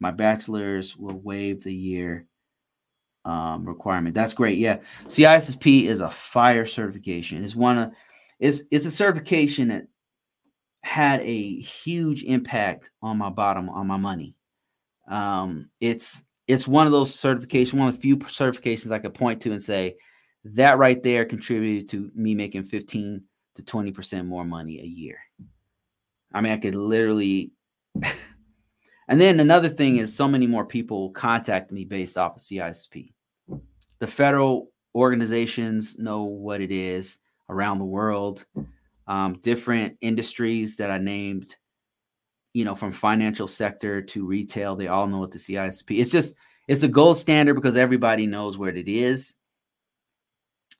My 0.00 0.10
bachelor's 0.10 0.96
will 0.96 1.18
waive 1.18 1.64
the 1.64 1.72
year 1.72 2.26
um, 3.24 3.66
requirement. 3.66 4.14
That's 4.14 4.34
great. 4.34 4.58
Yeah, 4.58 4.80
CISSP 5.06 5.84
is 5.84 6.00
a 6.00 6.10
fire 6.10 6.66
certification. 6.66 7.42
It's 7.42 7.56
one 7.56 7.78
of 7.78 7.92
it's 8.38 8.62
it's 8.70 8.84
a 8.84 8.90
certification 8.90 9.68
that 9.68 9.86
had 10.84 11.20
a 11.22 11.60
huge 11.60 12.22
impact 12.24 12.90
on 13.00 13.16
my 13.16 13.30
bottom 13.30 13.70
on 13.70 13.86
my 13.86 13.96
money. 13.96 14.36
Um, 15.08 15.70
it's 15.80 16.24
it's 16.46 16.68
one 16.68 16.86
of 16.86 16.92
those 16.92 17.10
certifications, 17.10 17.72
one 17.72 17.88
of 17.88 17.94
the 17.94 18.00
few 18.00 18.18
certifications 18.18 18.90
I 18.90 18.98
could 18.98 19.14
point 19.14 19.40
to 19.42 19.52
and 19.52 19.62
say 19.62 19.96
that 20.44 20.76
right 20.76 21.02
there 21.02 21.24
contributed 21.24 21.88
to 21.88 22.10
me 22.14 22.34
making 22.34 22.64
15 22.64 23.22
to 23.54 23.62
20% 23.62 24.26
more 24.26 24.44
money 24.44 24.78
a 24.78 24.84
year. 24.84 25.18
I 26.34 26.42
mean, 26.42 26.52
I 26.52 26.58
could 26.58 26.74
literally. 26.74 27.52
and 29.08 29.18
then 29.18 29.40
another 29.40 29.70
thing 29.70 29.96
is 29.96 30.14
so 30.14 30.28
many 30.28 30.46
more 30.46 30.66
people 30.66 31.10
contact 31.12 31.72
me 31.72 31.86
based 31.86 32.18
off 32.18 32.36
of 32.36 32.42
CISSP. 32.42 33.14
The 34.00 34.06
federal 34.06 34.70
organizations 34.94 35.98
know 35.98 36.24
what 36.24 36.60
it 36.60 36.70
is 36.70 37.20
around 37.48 37.78
the 37.78 37.86
world. 37.86 38.44
Um, 39.06 39.34
different 39.40 39.98
industries 40.00 40.76
that 40.78 40.90
I 40.90 40.98
named 40.98 41.56
you 42.54 42.64
know, 42.64 42.76
from 42.76 42.92
financial 42.92 43.48
sector 43.48 44.00
to 44.00 44.24
retail, 44.24 44.76
they 44.76 44.86
all 44.86 45.08
know 45.08 45.18
what 45.18 45.32
the 45.32 45.38
CISSP. 45.38 45.98
It's 45.98 46.10
just 46.10 46.36
it's 46.68 46.84
a 46.84 46.88
gold 46.88 47.18
standard 47.18 47.54
because 47.54 47.76
everybody 47.76 48.26
knows 48.26 48.56
what 48.56 48.76
it 48.76 48.88
is. 48.88 49.34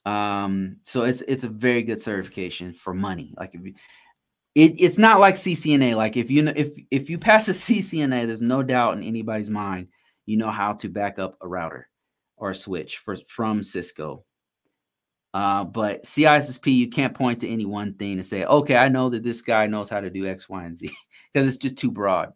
Um, 0.05 0.77
so 0.83 1.03
it's 1.03 1.21
it's 1.21 1.43
a 1.43 1.49
very 1.49 1.83
good 1.83 2.01
certification 2.01 2.73
for 2.73 2.93
money. 2.93 3.33
Like 3.37 3.53
if 3.55 3.65
you, 3.65 3.73
it, 4.55 4.81
it's 4.81 4.97
not 4.97 5.19
like 5.19 5.35
CCNA. 5.35 5.95
Like 5.95 6.15
if 6.15 6.31
you 6.31 6.43
know 6.43 6.53
if 6.55 6.77
if 6.89 7.09
you 7.09 7.19
pass 7.19 7.47
a 7.49 7.51
CCNA, 7.51 8.25
there's 8.25 8.41
no 8.41 8.63
doubt 8.63 8.97
in 8.97 9.03
anybody's 9.03 9.49
mind 9.49 9.89
you 10.25 10.37
know 10.37 10.49
how 10.49 10.73
to 10.73 10.89
back 10.89 11.19
up 11.19 11.37
a 11.41 11.47
router 11.47 11.89
or 12.37 12.51
a 12.51 12.55
switch 12.55 12.97
for 12.97 13.17
from 13.27 13.61
Cisco 13.61 14.23
uh, 15.35 15.65
but 15.65 16.03
CISSP, 16.03 16.73
you 16.73 16.87
can't 16.87 17.13
point 17.13 17.41
to 17.41 17.49
any 17.49 17.65
one 17.65 17.93
thing 17.95 18.13
and 18.13 18.25
say, 18.25 18.45
okay, 18.45 18.77
I 18.77 18.87
know 18.87 19.09
that 19.09 19.21
this 19.21 19.41
guy 19.41 19.67
knows 19.67 19.89
how 19.89 19.99
to 19.99 20.09
do 20.09 20.25
X, 20.25 20.47
Y, 20.47 20.63
and 20.63 20.77
Z 20.77 20.89
because 21.33 21.45
it's 21.45 21.57
just 21.57 21.75
too 21.75 21.91
broad. 21.91 22.31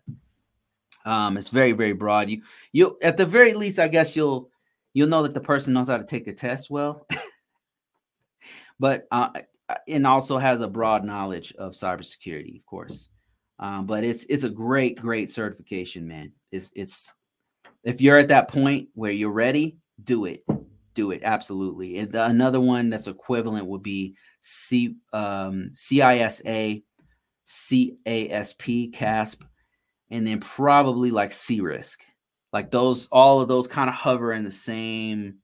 Um, 1.05 1.37
it's 1.37 1.47
very, 1.47 1.71
very 1.71 1.93
broad. 1.93 2.29
You, 2.29 2.41
you, 2.73 2.97
at 3.01 3.15
the 3.15 3.25
very 3.25 3.53
least, 3.53 3.79
I 3.79 3.87
guess 3.87 4.17
you'll, 4.17 4.49
you'll 4.93 5.07
know 5.07 5.23
that 5.23 5.33
the 5.33 5.39
person 5.39 5.73
knows 5.73 5.87
how 5.87 5.97
to 5.97 6.03
take 6.03 6.27
a 6.27 6.33
test 6.33 6.69
well, 6.69 7.07
but 8.81 9.07
uh, 9.11 9.29
and 9.87 10.05
also 10.05 10.37
has 10.37 10.59
a 10.59 10.67
broad 10.67 11.05
knowledge 11.05 11.53
of 11.53 11.71
cybersecurity, 11.71 12.57
of 12.57 12.65
course. 12.65 13.07
Um, 13.59 13.85
but 13.85 14.03
it's 14.03 14.25
it's 14.25 14.43
a 14.43 14.49
great, 14.49 14.99
great 14.99 15.29
certification, 15.29 16.05
man. 16.05 16.33
It's 16.51 16.73
it's 16.75 17.13
if 17.85 18.01
you're 18.01 18.17
at 18.17 18.27
that 18.27 18.49
point 18.49 18.89
where 18.93 19.11
you're 19.11 19.31
ready, 19.31 19.77
do 20.03 20.25
it 20.25 20.43
do 20.99 21.11
it 21.11 21.21
absolutely. 21.23 21.97
And 21.97 22.11
the, 22.11 22.25
another 22.25 22.59
one 22.59 22.89
that's 22.89 23.07
equivalent 23.07 23.67
would 23.67 23.83
be 23.83 24.15
C 24.41 24.95
um, 25.13 25.71
CISA, 25.73 26.83
CASP, 27.47 28.93
CASP, 28.93 29.43
and 30.11 30.27
then 30.27 30.39
probably 30.41 31.11
like 31.11 31.31
CRISC. 31.31 31.99
Like 32.51 32.69
those, 32.71 33.07
all 33.11 33.39
of 33.39 33.47
those 33.47 33.67
kind 33.67 33.89
of 33.89 33.95
hover 33.95 34.33
in 34.33 34.43
the 34.43 34.51
same. 34.51 35.35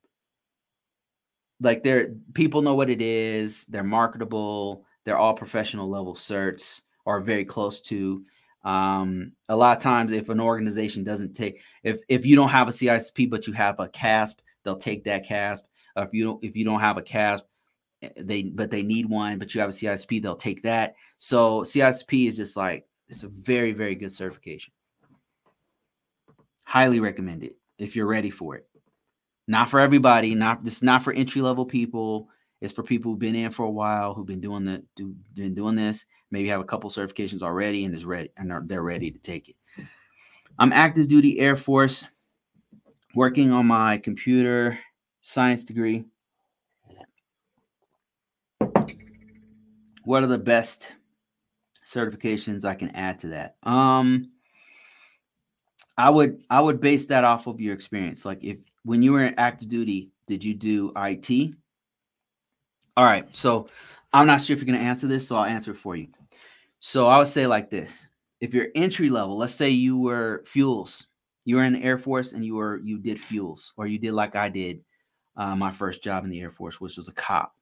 Like 1.62 1.84
they're 1.84 2.10
people 2.34 2.62
know 2.62 2.76
what 2.76 2.90
it 2.90 3.02
is. 3.02 3.66
They're 3.68 3.84
marketable. 3.84 4.84
They're 5.06 5.18
all 5.18 5.36
professional 5.36 5.90
level 5.90 6.16
certs 6.16 6.82
or 7.06 7.22
very 7.22 7.46
close 7.46 7.80
to. 7.82 8.24
Um, 8.66 9.32
a 9.48 9.56
lot 9.56 9.78
of 9.78 9.84
times, 9.84 10.12
if 10.12 10.28
an 10.30 10.42
organization 10.42 11.04
doesn't 11.04 11.34
take, 11.34 11.62
if 11.84 12.00
if 12.10 12.26
you 12.26 12.36
don't 12.36 12.50
have 12.50 12.68
a 12.68 12.72
CISSP 12.72 13.30
but 13.30 13.48
you 13.48 13.54
have 13.54 13.80
a 13.80 13.88
CASP, 13.88 14.42
they'll 14.66 14.76
take 14.76 15.06
that 15.06 15.26
CASP. 15.26 15.64
Uh, 15.96 16.02
if 16.02 16.14
you 16.14 16.26
don't, 16.26 16.44
if 16.44 16.58
you 16.58 16.66
don't 16.66 16.82
have 16.82 16.98
a 16.98 17.02
CASP, 17.02 17.46
eh, 18.02 18.10
they 18.18 18.44
but 18.44 18.72
they 18.72 18.84
need 18.84 19.08
one, 19.08 19.40
but 19.40 19.56
you 19.56 19.62
have 19.62 19.70
a 19.70 19.74
CISSP, 19.74 20.22
they'll 20.22 20.36
take 20.36 20.64
that. 20.64 20.96
So 21.18 21.62
CISSP 21.62 22.28
is 22.28 22.36
just 22.36 22.58
like 22.58 22.86
it's 23.08 23.24
a 23.24 23.30
very 23.30 23.72
very 23.72 23.96
good 23.96 24.12
certification. 24.12 24.74
Highly 26.66 27.00
recommend 27.00 27.44
it 27.44 27.56
if 27.78 27.96
you're 27.96 28.08
ready 28.08 28.32
for 28.32 28.56
it. 28.56 28.68
Not 29.48 29.70
for 29.70 29.80
everybody. 29.80 30.36
Not 30.36 30.64
this. 30.64 30.78
Is 30.78 30.84
not 30.84 31.04
for 31.04 31.14
entry 31.14 31.42
level 31.42 31.66
people. 31.66 32.30
It's 32.62 32.74
for 32.74 32.84
people 32.84 33.12
who've 33.12 33.20
been 33.20 33.36
in 33.36 33.52
for 33.52 33.66
a 33.66 33.72
while, 33.72 34.14
who've 34.14 34.26
been 34.26 34.42
doing 34.42 34.66
the 34.66 34.84
do, 34.96 35.16
been 35.34 35.54
doing 35.54 35.76
this. 35.76 36.06
Maybe 36.32 36.48
have 36.50 36.62
a 36.62 36.66
couple 36.66 36.90
certifications 36.90 37.44
already 37.44 37.86
and 37.86 37.94
is 37.94 38.06
ready 38.06 38.30
and 38.38 38.52
are, 38.52 38.64
they're 38.66 38.82
ready 38.82 39.12
to 39.12 39.20
take 39.20 39.50
it. 39.50 39.56
I'm 40.58 40.74
active 40.74 41.08
duty 41.08 41.40
Air 41.40 41.56
Force 41.56 42.08
working 43.16 43.52
on 43.52 43.66
my 43.66 43.98
computer 43.98 44.78
science 45.22 45.64
degree. 45.64 46.06
What 50.04 50.22
are 50.22 50.28
the 50.28 50.38
best 50.38 50.92
certifications 51.86 52.66
I 52.66 52.76
can 52.76 52.90
add 52.90 53.20
to 53.20 53.28
that? 53.30 53.56
Um 53.64 54.32
I 55.98 56.10
would 56.10 56.44
I 56.50 56.62
would 56.62 56.80
base 56.80 57.08
that 57.08 57.24
off 57.24 57.48
of 57.48 57.62
your 57.62 57.74
experience. 57.74 58.26
Like 58.26 58.44
if 58.44 58.58
when 58.84 59.02
you 59.02 59.14
were 59.14 59.26
in 59.26 59.34
active 59.38 59.70
duty, 59.70 60.12
did 60.28 60.44
you 60.44 60.54
do 60.54 60.92
IT? 60.96 61.56
All 62.98 63.06
right, 63.06 63.34
so 63.36 63.68
I'm 64.14 64.28
not 64.28 64.42
sure 64.42 64.56
if 64.56 64.64
you're 64.64 64.76
to 64.78 64.82
answer 64.82 65.08
this, 65.08 65.28
so 65.28 65.38
I'll 65.38 65.46
answer 65.46 65.72
it 65.72 65.78
for 65.78 65.96
you. 65.96 66.08
So 66.80 67.08
I 67.08 67.18
would 67.18 67.28
say 67.28 67.48
like 67.48 67.70
this: 67.70 68.10
if 68.42 68.54
you're 68.54 68.68
entry 68.76 69.10
level, 69.10 69.38
let's 69.38 69.56
say 69.56 69.70
you 69.70 69.98
were 69.98 70.44
fuels, 70.46 71.08
you 71.46 71.56
were 71.56 71.64
in 71.64 71.74
the 71.74 71.84
Air 71.84 71.98
Force 71.98 72.34
and 72.34 72.44
you 72.44 72.56
were 72.56 72.82
you 72.84 72.98
did 72.98 73.20
fuels 73.20 73.74
or 73.78 73.88
you 73.88 74.00
did 74.00 74.14
like 74.14 74.36
I 74.36 74.50
did 74.50 74.82
uh, 75.38 75.56
my 75.56 75.72
first 75.72 76.04
job 76.04 76.24
in 76.24 76.30
the 76.32 76.42
Air 76.42 76.52
Force, 76.52 76.82
which 76.82 76.98
was 76.98 77.08
a 77.08 77.14
cop. 77.14 77.54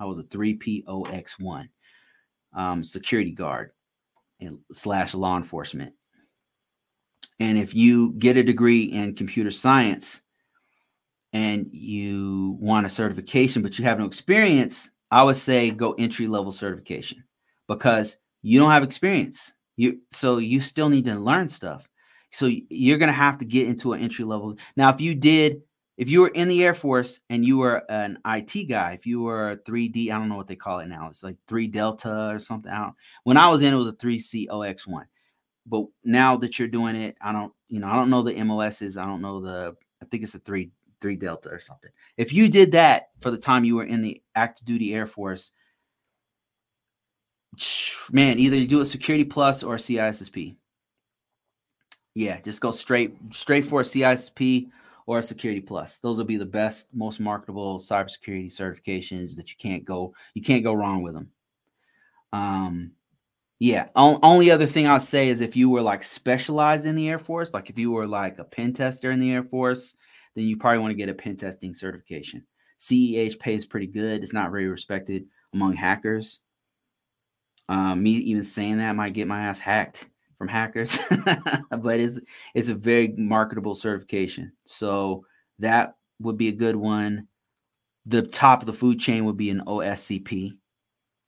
I 0.00 0.04
was 0.04 0.18
a 0.18 0.24
3P0X1 0.24 1.68
um, 2.54 2.84
security 2.84 3.32
guard. 3.32 3.70
slash 4.72 5.14
law 5.14 5.36
enforcement. 5.36 5.94
And 7.40 7.58
if 7.58 7.74
you 7.74 8.12
get 8.14 8.36
a 8.36 8.42
degree 8.42 8.82
in 8.82 9.14
computer 9.14 9.50
science 9.50 10.22
and 11.32 11.68
you 11.72 12.56
want 12.60 12.86
a 12.86 12.90
certification, 12.90 13.62
but 13.62 13.78
you 13.78 13.84
have 13.84 13.98
no 13.98 14.06
experience, 14.06 14.90
I 15.10 15.22
would 15.22 15.36
say 15.36 15.70
go 15.70 15.92
entry 15.92 16.26
level 16.26 16.52
certification 16.52 17.24
because 17.68 18.18
you 18.42 18.58
don't 18.58 18.70
have 18.70 18.82
experience. 18.82 19.54
You 19.76 20.00
so 20.10 20.38
you 20.38 20.60
still 20.60 20.88
need 20.88 21.04
to 21.04 21.14
learn 21.14 21.48
stuff. 21.48 21.87
So 22.30 22.50
you're 22.68 22.98
gonna 22.98 23.12
have 23.12 23.38
to 23.38 23.44
get 23.44 23.66
into 23.66 23.92
an 23.92 24.00
entry 24.00 24.24
level. 24.24 24.56
Now, 24.76 24.90
if 24.90 25.00
you 25.00 25.14
did, 25.14 25.62
if 25.96 26.08
you 26.08 26.20
were 26.20 26.28
in 26.28 26.48
the 26.48 26.62
Air 26.62 26.74
Force 26.74 27.20
and 27.28 27.44
you 27.44 27.58
were 27.58 27.82
an 27.90 28.18
IT 28.24 28.68
guy, 28.68 28.92
if 28.92 29.06
you 29.06 29.20
were 29.20 29.50
a 29.50 29.56
3D, 29.56 30.10
I 30.10 30.18
don't 30.18 30.28
know 30.28 30.36
what 30.36 30.46
they 30.46 30.56
call 30.56 30.78
it 30.78 30.86
now. 30.86 31.08
It's 31.08 31.24
like 31.24 31.36
three 31.48 31.66
Delta 31.66 32.30
or 32.32 32.38
something. 32.38 32.70
I 32.70 32.90
when 33.24 33.36
I 33.36 33.48
was 33.48 33.62
in, 33.62 33.74
it 33.74 33.76
was 33.76 33.88
a 33.88 33.92
3C 33.92 34.46
OX1. 34.48 35.04
But 35.66 35.86
now 36.04 36.36
that 36.36 36.58
you're 36.58 36.68
doing 36.68 36.96
it, 36.96 37.16
I 37.20 37.32
don't, 37.32 37.52
you 37.68 37.80
know, 37.80 37.88
I 37.88 37.96
don't 37.96 38.10
know 38.10 38.22
the 38.22 38.42
MOSs. 38.42 38.96
I 38.96 39.04
don't 39.06 39.20
know 39.20 39.40
the, 39.40 39.76
I 40.00 40.06
think 40.06 40.22
it's 40.22 40.34
a 40.34 40.38
three 40.38 40.70
three 41.00 41.16
delta 41.16 41.48
or 41.50 41.60
something. 41.60 41.90
If 42.16 42.32
you 42.32 42.48
did 42.48 42.72
that 42.72 43.10
for 43.20 43.30
the 43.30 43.38
time 43.38 43.64
you 43.64 43.76
were 43.76 43.84
in 43.84 44.02
the 44.02 44.20
active 44.34 44.66
duty 44.66 44.94
Air 44.94 45.06
Force, 45.06 45.52
man, 48.10 48.38
either 48.38 48.56
you 48.56 48.66
do 48.66 48.80
a 48.80 48.86
security 48.86 49.24
plus 49.24 49.62
or 49.62 49.74
a 49.74 49.78
CISSP. 49.78 50.56
Yeah, 52.18 52.40
just 52.40 52.60
go 52.60 52.72
straight 52.72 53.14
straight 53.30 53.64
for 53.64 53.82
a 53.82 53.84
CISSP 53.84 54.70
or 55.06 55.20
a 55.20 55.22
security 55.22 55.60
plus. 55.60 56.00
Those 56.00 56.18
will 56.18 56.24
be 56.24 56.36
the 56.36 56.44
best, 56.44 56.88
most 56.92 57.20
marketable 57.20 57.78
cybersecurity 57.78 58.46
certifications 58.46 59.36
that 59.36 59.50
you 59.50 59.56
can't 59.56 59.84
go 59.84 60.12
you 60.34 60.42
can't 60.42 60.64
go 60.64 60.74
wrong 60.74 61.04
with 61.04 61.14
them. 61.14 61.30
Um, 62.32 62.90
yeah. 63.60 63.86
only 63.94 64.50
other 64.50 64.66
thing 64.66 64.88
I'll 64.88 64.98
say 64.98 65.28
is 65.28 65.40
if 65.40 65.54
you 65.54 65.70
were 65.70 65.80
like 65.80 66.02
specialized 66.02 66.86
in 66.86 66.96
the 66.96 67.08
Air 67.08 67.20
Force, 67.20 67.54
like 67.54 67.70
if 67.70 67.78
you 67.78 67.92
were 67.92 68.08
like 68.08 68.40
a 68.40 68.44
pen 68.44 68.72
tester 68.72 69.12
in 69.12 69.20
the 69.20 69.30
Air 69.30 69.44
Force, 69.44 69.94
then 70.34 70.44
you 70.44 70.56
probably 70.56 70.80
want 70.80 70.90
to 70.90 70.96
get 70.96 71.08
a 71.08 71.14
pen 71.14 71.36
testing 71.36 71.72
certification. 71.72 72.44
CEH 72.80 73.38
pays 73.38 73.64
pretty 73.64 73.86
good. 73.86 74.24
It's 74.24 74.32
not 74.32 74.50
very 74.50 74.66
respected 74.66 75.26
among 75.54 75.74
hackers. 75.74 76.40
Um, 77.68 78.02
me 78.02 78.10
even 78.10 78.42
saying 78.42 78.78
that 78.78 78.96
might 78.96 79.12
get 79.12 79.28
my 79.28 79.42
ass 79.42 79.60
hacked 79.60 80.08
from 80.38 80.48
hackers, 80.48 80.98
but 81.70 82.00
it's 82.00 82.20
it's 82.54 82.68
a 82.68 82.74
very 82.74 83.08
marketable 83.16 83.74
certification. 83.74 84.52
So 84.64 85.26
that 85.58 85.96
would 86.20 86.38
be 86.38 86.48
a 86.48 86.52
good 86.52 86.76
one. 86.76 87.26
The 88.06 88.22
top 88.22 88.62
of 88.62 88.66
the 88.66 88.72
food 88.72 89.00
chain 89.00 89.24
would 89.24 89.36
be 89.36 89.50
an 89.50 89.62
OSCP 89.66 90.56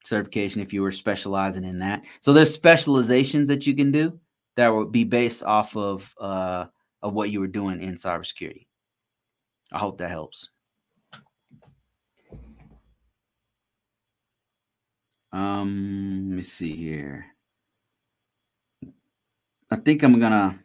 certification 0.04 0.62
if 0.62 0.72
you 0.72 0.80
were 0.82 0.92
specializing 0.92 1.64
in 1.64 1.80
that. 1.80 2.02
So 2.20 2.32
there's 2.32 2.54
specializations 2.54 3.48
that 3.48 3.66
you 3.66 3.74
can 3.74 3.90
do 3.90 4.18
that 4.56 4.68
would 4.68 4.92
be 4.92 5.04
based 5.04 5.42
off 5.42 5.76
of 5.76 6.14
uh, 6.20 6.66
of 7.02 7.12
what 7.12 7.30
you 7.30 7.40
were 7.40 7.48
doing 7.48 7.82
in 7.82 7.94
cybersecurity. 7.94 8.66
I 9.72 9.78
hope 9.78 9.98
that 9.98 10.10
helps. 10.10 10.48
Um, 15.32 16.26
let 16.28 16.36
me 16.36 16.42
see 16.42 16.74
here. 16.74 17.26
I 19.70 19.76
think 19.76 20.02
I'm 20.02 20.18
gonna 20.18 20.58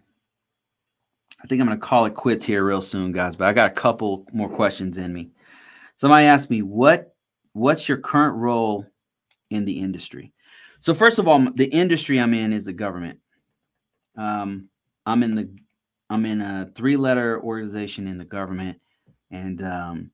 I 1.44 1.48
think 1.48 1.61
I'm 1.61 1.68
gonna 1.68 1.80
call 1.80 2.06
it 2.06 2.15
quits 2.15 2.45
here 2.45 2.65
real 2.65 2.82
soon, 2.82 3.11
guys. 3.11 3.36
But 3.36 3.48
I 3.48 3.53
got 3.53 3.72
a 3.72 3.76
couple 3.76 4.26
more 4.34 4.49
questions 4.49 4.98
in 4.98 5.14
me. 5.14 5.32
Somebody 5.98 6.26
asked 6.26 6.49
me 6.49 6.61
what 6.61 7.15
what's 7.53 7.88
your 7.88 7.98
current 7.98 8.36
role 8.38 8.86
in 9.49 9.65
the 9.65 9.80
industry? 9.80 10.34
So 10.80 10.94
first 10.94 11.19
of 11.19 11.27
all, 11.27 11.40
the 11.40 11.65
industry 11.65 12.19
I'm 12.19 12.34
in 12.34 12.53
is 12.53 12.65
the 12.65 12.73
government. 12.73 13.19
Um, 14.18 14.69
I'm 15.06 15.23
in 15.23 15.36
the 15.36 15.49
I'm 16.10 16.26
in 16.26 16.41
a 16.41 16.69
three 16.76 16.98
letter 16.98 17.41
organization 17.41 18.07
in 18.07 18.18
the 18.18 18.26
government 18.26 18.80
and 19.32 19.61
um, 19.61 20.11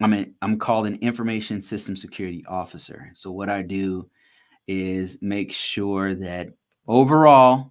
I'm 0.00 0.12
in, 0.12 0.34
I'm 0.42 0.58
called 0.58 0.86
an 0.86 0.96
information 0.96 1.60
system 1.60 1.96
security 1.96 2.44
officer. 2.48 3.10
So 3.14 3.30
what 3.30 3.48
I 3.48 3.62
do 3.62 4.08
is 4.66 5.18
make 5.20 5.52
sure 5.52 6.14
that 6.14 6.48
overall 6.88 7.70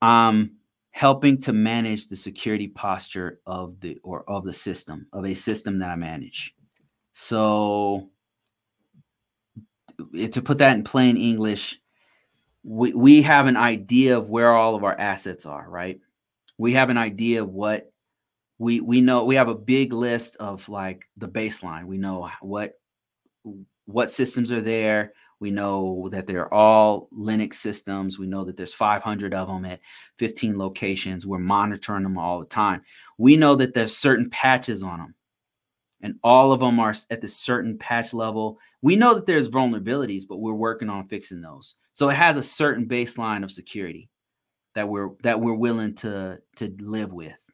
I'm 0.00 0.56
helping 0.90 1.40
to 1.40 1.52
manage 1.52 2.08
the 2.08 2.16
security 2.16 2.68
posture 2.68 3.40
of 3.46 3.80
the 3.80 3.98
or 4.02 4.28
of 4.28 4.44
the 4.44 4.52
system 4.52 5.06
of 5.12 5.24
a 5.24 5.34
system 5.34 5.78
that 5.78 5.90
I 5.90 5.96
manage. 5.96 6.54
So 7.12 8.10
eh, 10.16 10.28
to 10.28 10.42
put 10.42 10.58
that 10.58 10.76
in 10.76 10.84
plain 10.84 11.16
English, 11.16 11.78
we, 12.64 12.92
we 12.92 13.22
have 13.22 13.46
an 13.46 13.56
idea 13.56 14.18
of 14.18 14.28
where 14.28 14.50
all 14.50 14.74
of 14.74 14.84
our 14.84 14.98
assets 14.98 15.46
are, 15.46 15.68
right? 15.68 16.00
We 16.58 16.72
have 16.74 16.90
an 16.90 16.98
idea 16.98 17.42
of 17.42 17.48
what 17.48 17.92
we 18.58 18.80
we 18.80 19.00
know 19.00 19.24
we 19.24 19.36
have 19.36 19.48
a 19.48 19.54
big 19.54 19.92
list 19.92 20.36
of 20.36 20.68
like 20.68 21.08
the 21.16 21.28
baseline. 21.28 21.86
We 21.86 21.98
know 21.98 22.30
what 22.40 22.74
what 23.86 24.10
systems 24.10 24.50
are 24.50 24.60
there. 24.60 25.14
We 25.42 25.50
know 25.50 26.08
that 26.12 26.28
they're 26.28 26.54
all 26.54 27.08
Linux 27.12 27.54
systems. 27.54 28.16
We 28.16 28.28
know 28.28 28.44
that 28.44 28.56
there's 28.56 28.72
500 28.72 29.34
of 29.34 29.48
them 29.48 29.64
at 29.64 29.80
15 30.18 30.56
locations. 30.56 31.26
We're 31.26 31.38
monitoring 31.38 32.04
them 32.04 32.16
all 32.16 32.38
the 32.38 32.46
time. 32.46 32.82
We 33.18 33.36
know 33.36 33.56
that 33.56 33.74
there's 33.74 33.96
certain 33.96 34.30
patches 34.30 34.84
on 34.84 34.98
them, 35.00 35.14
and 36.00 36.14
all 36.22 36.52
of 36.52 36.60
them 36.60 36.78
are 36.78 36.94
at 37.10 37.20
the 37.20 37.26
certain 37.26 37.76
patch 37.76 38.14
level. 38.14 38.60
We 38.82 38.94
know 38.94 39.14
that 39.14 39.26
there's 39.26 39.50
vulnerabilities, 39.50 40.22
but 40.28 40.36
we're 40.36 40.52
working 40.52 40.88
on 40.88 41.08
fixing 41.08 41.42
those. 41.42 41.74
So 41.92 42.08
it 42.08 42.14
has 42.14 42.36
a 42.36 42.42
certain 42.42 42.86
baseline 42.86 43.42
of 43.42 43.50
security 43.50 44.08
that 44.76 44.88
we're 44.88 45.10
that 45.24 45.40
we're 45.40 45.54
willing 45.54 45.96
to 45.96 46.40
to 46.56 46.72
live 46.78 47.12
with. 47.12 47.50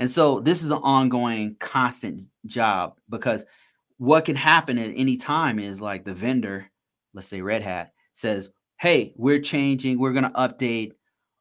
And 0.00 0.10
so 0.10 0.40
this 0.40 0.64
is 0.64 0.72
an 0.72 0.78
ongoing, 0.82 1.54
constant 1.60 2.24
job 2.46 2.98
because 3.08 3.44
what 4.00 4.24
can 4.24 4.34
happen 4.34 4.78
at 4.78 4.92
any 4.96 5.18
time 5.18 5.58
is 5.58 5.82
like 5.82 6.04
the 6.04 6.14
vendor, 6.14 6.70
let's 7.12 7.28
say 7.28 7.42
Red 7.42 7.60
Hat, 7.60 7.92
says, 8.14 8.48
Hey, 8.78 9.12
we're 9.14 9.42
changing, 9.42 9.98
we're 9.98 10.14
going 10.14 10.24
to 10.24 10.30
update 10.30 10.92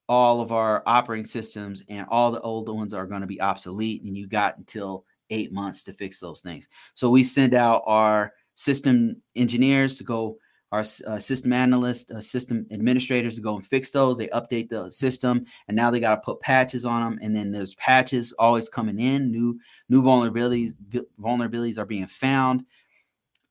all 0.09 0.41
of 0.41 0.51
our 0.51 0.83
operating 0.85 1.23
systems, 1.23 1.85
and 1.87 2.05
all 2.09 2.31
the 2.31 2.41
old 2.41 2.67
ones 2.67 2.93
are 2.93 3.05
going 3.05 3.21
to 3.21 3.27
be 3.27 3.39
obsolete. 3.39 4.03
And 4.03 4.17
you 4.17 4.27
got 4.27 4.57
until 4.57 5.05
eight 5.29 5.53
months 5.53 5.85
to 5.85 5.93
fix 5.93 6.19
those 6.19 6.41
things. 6.41 6.67
So 6.95 7.09
we 7.09 7.23
send 7.23 7.53
out 7.53 7.83
our 7.85 8.33
system 8.55 9.21
engineers 9.37 9.97
to 9.97 10.03
go 10.03 10.37
our 10.71 10.81
uh, 10.81 11.17
system 11.17 11.51
analysts, 11.51 12.09
uh, 12.11 12.21
system 12.21 12.65
administrators 12.71 13.35
to 13.35 13.41
go 13.41 13.55
and 13.55 13.65
fix 13.65 13.91
those. 13.91 14.17
They 14.17 14.27
update 14.27 14.69
the 14.69 14.91
system, 14.91 15.45
and 15.67 15.75
now 15.75 15.89
they 15.89 15.99
got 15.99 16.15
to 16.15 16.21
put 16.21 16.39
patches 16.41 16.85
on 16.85 17.01
them. 17.01 17.19
And 17.21 17.35
then 17.35 17.51
there's 17.51 17.73
patches 17.75 18.33
always 18.37 18.69
coming 18.69 18.99
in. 18.99 19.31
New 19.31 19.59
new 19.89 20.03
vulnerabilities 20.03 20.75
vulnerabilities 21.19 21.77
are 21.77 21.85
being 21.85 22.07
found. 22.07 22.65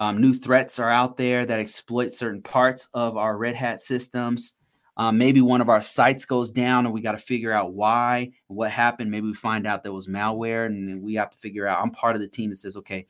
Um, 0.01 0.21
new 0.21 0.33
threats 0.33 0.79
are 0.79 0.91
out 0.91 1.17
there 1.17 1.45
that 1.45 1.59
exploit 1.59 2.13
certain 2.13 2.43
parts 2.43 2.89
of 2.95 3.17
our 3.17 3.37
Red 3.37 3.57
Hat 3.57 3.81
systems. 3.81 4.53
Um, 4.97 5.19
maybe 5.19 5.41
one 5.41 5.61
of 5.61 5.69
our 5.69 5.83
sites 5.83 6.25
goes 6.25 6.51
down, 6.51 6.85
and 6.85 6.93
we 6.93 7.01
got 7.01 7.13
to 7.13 7.19
figure 7.19 7.53
out 7.53 7.73
why, 7.73 8.33
what 8.49 8.71
happened. 8.71 9.11
Maybe 9.11 9.27
we 9.29 9.35
find 9.35 9.67
out 9.67 9.83
there 9.83 9.93
was 9.93 10.09
malware, 10.09 10.67
and 10.67 11.03
we 11.03 11.15
have 11.15 11.31
to 11.31 11.39
figure 11.39 11.67
out. 11.67 11.81
I'm 11.81 11.91
part 11.91 12.17
of 12.17 12.21
the 12.21 12.29
team 12.29 12.51
that 12.51 12.57
says, 12.57 12.77
okay, 12.77 13.07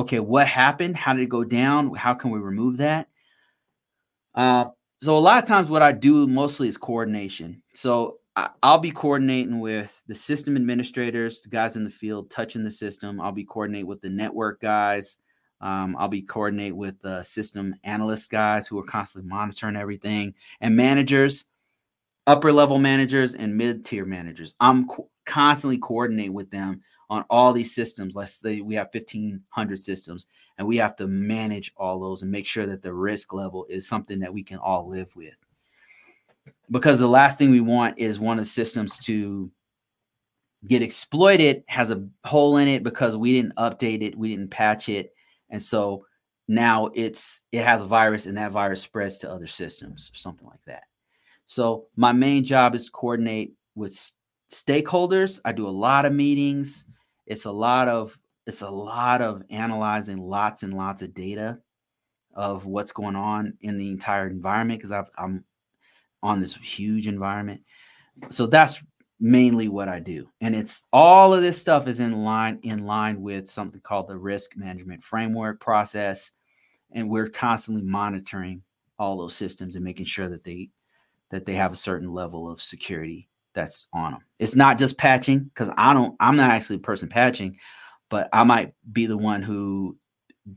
okay, 0.00 0.20
what 0.20 0.46
happened? 0.46 0.96
How 0.96 1.12
did 1.12 1.22
it 1.22 1.28
go 1.28 1.44
down? 1.44 1.94
How 1.94 2.14
can 2.14 2.30
we 2.30 2.38
remove 2.38 2.78
that? 2.78 3.08
Uh, 4.34 4.66
so 4.98 5.16
a 5.16 5.18
lot 5.18 5.42
of 5.42 5.48
times, 5.48 5.68
what 5.68 5.82
I 5.82 5.92
do 5.92 6.26
mostly 6.26 6.68
is 6.68 6.76
coordination. 6.76 7.62
So 7.74 8.18
I, 8.36 8.50
will 8.62 8.78
be 8.78 8.90
coordinating 8.90 9.60
with 9.60 10.02
the 10.06 10.14
system 10.14 10.56
administrators, 10.56 11.42
the 11.42 11.48
guys 11.48 11.76
in 11.76 11.84
the 11.84 11.90
field 11.90 12.30
touching 12.30 12.64
the 12.64 12.70
system. 12.70 13.20
I'll 13.20 13.32
be 13.32 13.44
coordinating 13.44 13.86
with 13.86 14.00
the 14.00 14.10
network 14.10 14.60
guys. 14.60 15.18
Um, 15.60 15.96
I'll 15.98 16.08
be 16.08 16.22
coordinate 16.22 16.74
with 16.74 17.00
the 17.02 17.22
system 17.22 17.74
analyst 17.84 18.30
guys 18.30 18.66
who 18.66 18.78
are 18.78 18.84
constantly 18.84 19.28
monitoring 19.28 19.76
everything 19.76 20.34
and 20.62 20.74
managers, 20.74 21.46
upper 22.26 22.52
level 22.52 22.78
managers 22.78 23.34
and 23.34 23.56
mid 23.56 23.84
tier 23.84 24.06
managers. 24.06 24.54
I'm 24.60 24.88
co- 24.88 25.10
constantly 25.26 25.76
coordinating 25.76 26.32
with 26.32 26.50
them 26.50 26.80
on 27.10 27.24
all 27.28 27.52
these 27.52 27.74
systems. 27.74 28.14
Let's 28.14 28.34
say 28.34 28.60
we 28.60 28.76
have 28.76 28.88
1,500 28.92 29.78
systems, 29.78 30.26
and 30.56 30.66
we 30.66 30.76
have 30.76 30.94
to 30.96 31.08
manage 31.08 31.72
all 31.76 31.98
those 31.98 32.22
and 32.22 32.30
make 32.30 32.46
sure 32.46 32.66
that 32.66 32.82
the 32.82 32.94
risk 32.94 33.34
level 33.34 33.66
is 33.68 33.86
something 33.86 34.20
that 34.20 34.32
we 34.32 34.44
can 34.44 34.58
all 34.58 34.88
live 34.88 35.14
with. 35.16 35.36
Because 36.70 37.00
the 37.00 37.08
last 37.08 37.36
thing 37.36 37.50
we 37.50 37.60
want 37.60 37.98
is 37.98 38.20
one 38.20 38.38
of 38.38 38.44
the 38.44 38.48
systems 38.48 38.96
to 39.00 39.50
get 40.68 40.82
exploited, 40.82 41.64
has 41.66 41.90
a 41.90 42.06
hole 42.24 42.58
in 42.58 42.68
it 42.68 42.84
because 42.84 43.16
we 43.16 43.32
didn't 43.32 43.56
update 43.56 44.02
it, 44.02 44.16
we 44.16 44.28
didn't 44.28 44.50
patch 44.50 44.88
it, 44.88 45.12
and 45.50 45.60
so 45.60 46.06
now 46.46 46.90
it's 46.94 47.42
it 47.50 47.64
has 47.64 47.82
a 47.82 47.86
virus, 47.86 48.26
and 48.26 48.36
that 48.36 48.52
virus 48.52 48.82
spreads 48.82 49.18
to 49.18 49.30
other 49.30 49.48
systems 49.48 50.10
or 50.14 50.16
something 50.16 50.46
like 50.46 50.64
that. 50.66 50.84
So 51.46 51.86
my 51.96 52.12
main 52.12 52.44
job 52.44 52.76
is 52.76 52.84
to 52.84 52.92
coordinate 52.92 53.54
with 53.74 53.98
stakeholders. 54.52 55.40
I 55.44 55.52
do 55.52 55.66
a 55.66 55.70
lot 55.70 56.04
of 56.04 56.12
meetings 56.12 56.84
it's 57.30 57.44
a 57.44 57.52
lot 57.52 57.86
of 57.86 58.18
it's 58.46 58.62
a 58.62 58.68
lot 58.68 59.22
of 59.22 59.44
analyzing 59.50 60.18
lots 60.18 60.64
and 60.64 60.74
lots 60.74 61.00
of 61.00 61.14
data 61.14 61.60
of 62.34 62.66
what's 62.66 62.90
going 62.90 63.14
on 63.14 63.54
in 63.60 63.78
the 63.78 63.88
entire 63.88 64.26
environment 64.26 64.80
because 64.82 65.06
I'm 65.16 65.44
on 66.22 66.40
this 66.40 66.56
huge 66.56 67.06
environment. 67.06 67.60
So 68.30 68.46
that's 68.48 68.82
mainly 69.20 69.68
what 69.68 69.88
I 69.88 70.00
do. 70.00 70.28
And 70.40 70.56
it's 70.56 70.86
all 70.92 71.32
of 71.32 71.42
this 71.42 71.60
stuff 71.60 71.86
is 71.86 72.00
in 72.00 72.24
line 72.24 72.58
in 72.64 72.84
line 72.84 73.22
with 73.22 73.48
something 73.48 73.80
called 73.80 74.08
the 74.08 74.18
risk 74.18 74.56
management 74.56 75.04
framework 75.04 75.60
process. 75.60 76.32
And 76.90 77.08
we're 77.08 77.28
constantly 77.28 77.82
monitoring 77.82 78.62
all 78.98 79.16
those 79.16 79.36
systems 79.36 79.76
and 79.76 79.84
making 79.84 80.06
sure 80.06 80.28
that 80.28 80.42
they 80.42 80.70
that 81.30 81.46
they 81.46 81.54
have 81.54 81.72
a 81.72 81.76
certain 81.76 82.12
level 82.12 82.50
of 82.50 82.60
security 82.60 83.29
that's 83.54 83.86
on 83.92 84.12
them. 84.12 84.24
It's 84.38 84.56
not 84.56 84.78
just 84.78 84.98
patching 84.98 85.44
because 85.44 85.70
I 85.76 85.92
don't 85.92 86.16
I'm 86.20 86.36
not 86.36 86.50
actually 86.50 86.76
a 86.76 86.80
person 86.80 87.08
patching, 87.08 87.56
but 88.08 88.28
I 88.32 88.44
might 88.44 88.74
be 88.92 89.06
the 89.06 89.18
one 89.18 89.42
who 89.42 89.96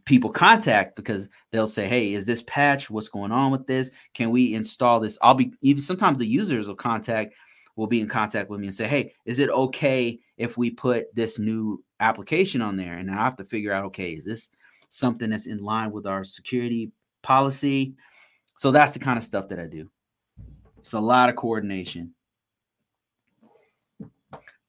people 0.05 0.29
contact 0.29 0.95
because 0.95 1.29
they'll 1.51 1.67
say, 1.67 1.87
"Hey, 1.87 2.13
is 2.13 2.25
this 2.25 2.43
patch? 2.43 2.89
What's 2.89 3.09
going 3.09 3.31
on 3.31 3.51
with 3.51 3.67
this? 3.67 3.91
Can 4.13 4.29
we 4.29 4.53
install 4.53 4.99
this?" 4.99 5.17
I'll 5.21 5.33
be 5.33 5.53
even 5.61 5.81
sometimes 5.81 6.19
the 6.19 6.27
users 6.27 6.67
will 6.67 6.75
contact 6.75 7.33
will 7.75 7.87
be 7.87 8.01
in 8.01 8.07
contact 8.07 8.49
with 8.49 8.59
me 8.59 8.67
and 8.67 8.75
say, 8.75 8.87
"Hey, 8.87 9.13
is 9.25 9.39
it 9.39 9.49
okay 9.49 10.19
if 10.37 10.57
we 10.57 10.69
put 10.69 11.13
this 11.15 11.39
new 11.39 11.83
application 11.99 12.61
on 12.61 12.77
there?" 12.77 12.97
And 12.97 13.09
I 13.09 13.15
have 13.15 13.35
to 13.37 13.45
figure 13.45 13.73
out, 13.73 13.85
okay, 13.85 14.13
is 14.13 14.25
this 14.25 14.49
something 14.89 15.29
that's 15.29 15.47
in 15.47 15.57
line 15.57 15.91
with 15.91 16.05
our 16.05 16.23
security 16.23 16.91
policy? 17.23 17.95
So 18.57 18.71
that's 18.71 18.93
the 18.93 18.99
kind 18.99 19.17
of 19.17 19.23
stuff 19.23 19.49
that 19.49 19.59
I 19.59 19.65
do. 19.65 19.89
It's 20.77 20.93
a 20.93 20.99
lot 20.99 21.29
of 21.29 21.35
coordination. 21.35 22.12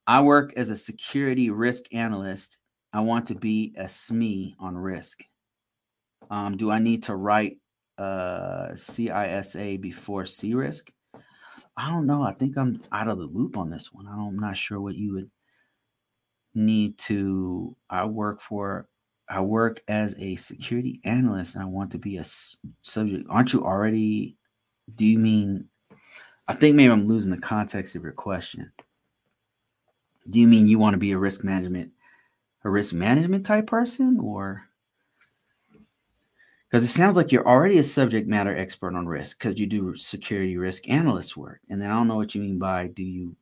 I 0.07 0.21
work 0.21 0.53
as 0.57 0.71
a 0.71 0.77
security 0.77 1.51
risk 1.51 1.85
analyst 1.93 2.59
I 2.95 3.01
want 3.01 3.27
to 3.27 3.35
be 3.35 3.75
a 3.77 3.85
SME 3.85 4.55
on 4.61 4.79
risk. 4.79 5.25
Um, 6.31 6.57
do 6.57 6.71
I 6.71 6.79
need 6.79 7.03
to 7.05 7.17
write 7.17 7.57
uh, 7.99 8.69
CISA 8.71 9.81
before 9.81 10.23
CRISC? 10.23 10.91
I 11.77 11.91
don't 11.91 12.07
know. 12.07 12.23
I 12.23 12.33
think 12.35 12.57
I'm 12.57 12.81
out 12.93 13.09
of 13.09 13.19
the 13.19 13.25
loop 13.25 13.57
on 13.57 13.69
this 13.69 13.93
one. 13.93 14.07
I'm 14.07 14.39
not 14.39 14.57
sure 14.57 14.81
what 14.81 14.95
you 14.95 15.13
would 15.15 15.31
need 16.55 16.97
to. 16.99 17.77
I 17.91 18.05
work 18.05 18.41
for. 18.41 18.89
I 19.29 19.41
work 19.41 19.83
as 19.89 20.15
a 20.21 20.37
security 20.37 21.01
analyst, 21.03 21.57
and 21.57 21.65
I 21.65 21.67
want 21.67 21.91
to 21.93 21.99
be 21.99 22.19
a 22.19 22.25
subject. 22.83 23.27
Aren't 23.29 23.53
you 23.53 23.65
already? 23.65 24.37
Do 24.95 25.05
you 25.05 25.19
mean? 25.19 25.69
I 26.47 26.55
think 26.55 26.77
maybe 26.77 26.93
I'm 26.93 27.09
losing 27.09 27.33
the 27.33 27.39
context 27.39 27.97
of 27.97 28.05
your 28.05 28.13
question. 28.13 28.71
Do 30.29 30.41
you 30.41 30.49
mean 30.49 30.69
you 30.69 30.79
want 30.79 30.95
to 30.95 30.99
be 30.99 31.13
a 31.13 31.19
risk 31.19 31.45
management 31.45 31.93
a 32.65 32.71
risk 32.71 32.95
management 32.95 33.45
type 33.45 33.67
person 33.67 34.19
or? 34.21 34.65
Because 36.71 36.83
it 36.85 36.89
sounds 36.89 37.17
like 37.17 37.31
you're 37.31 37.47
already 37.47 37.79
a 37.79 37.85
subject 37.85 38.27
matter 38.27 38.57
expert 38.57 38.97
on 38.97 39.07
risk 39.07 39.39
because 39.39 39.61
you 39.61 39.67
do 39.67 39.95
security 39.95 40.57
risk 40.57 40.89
analyst 40.89 41.37
work. 41.37 41.61
And 41.69 41.81
then 41.81 41.91
i 41.91 41.95
don't 41.95 42.09
know 42.09 42.17
what 42.17 42.35
you 42.35 42.41
mean 42.41 42.59
by 42.59 42.89
do 42.89 43.03
you 43.05 43.37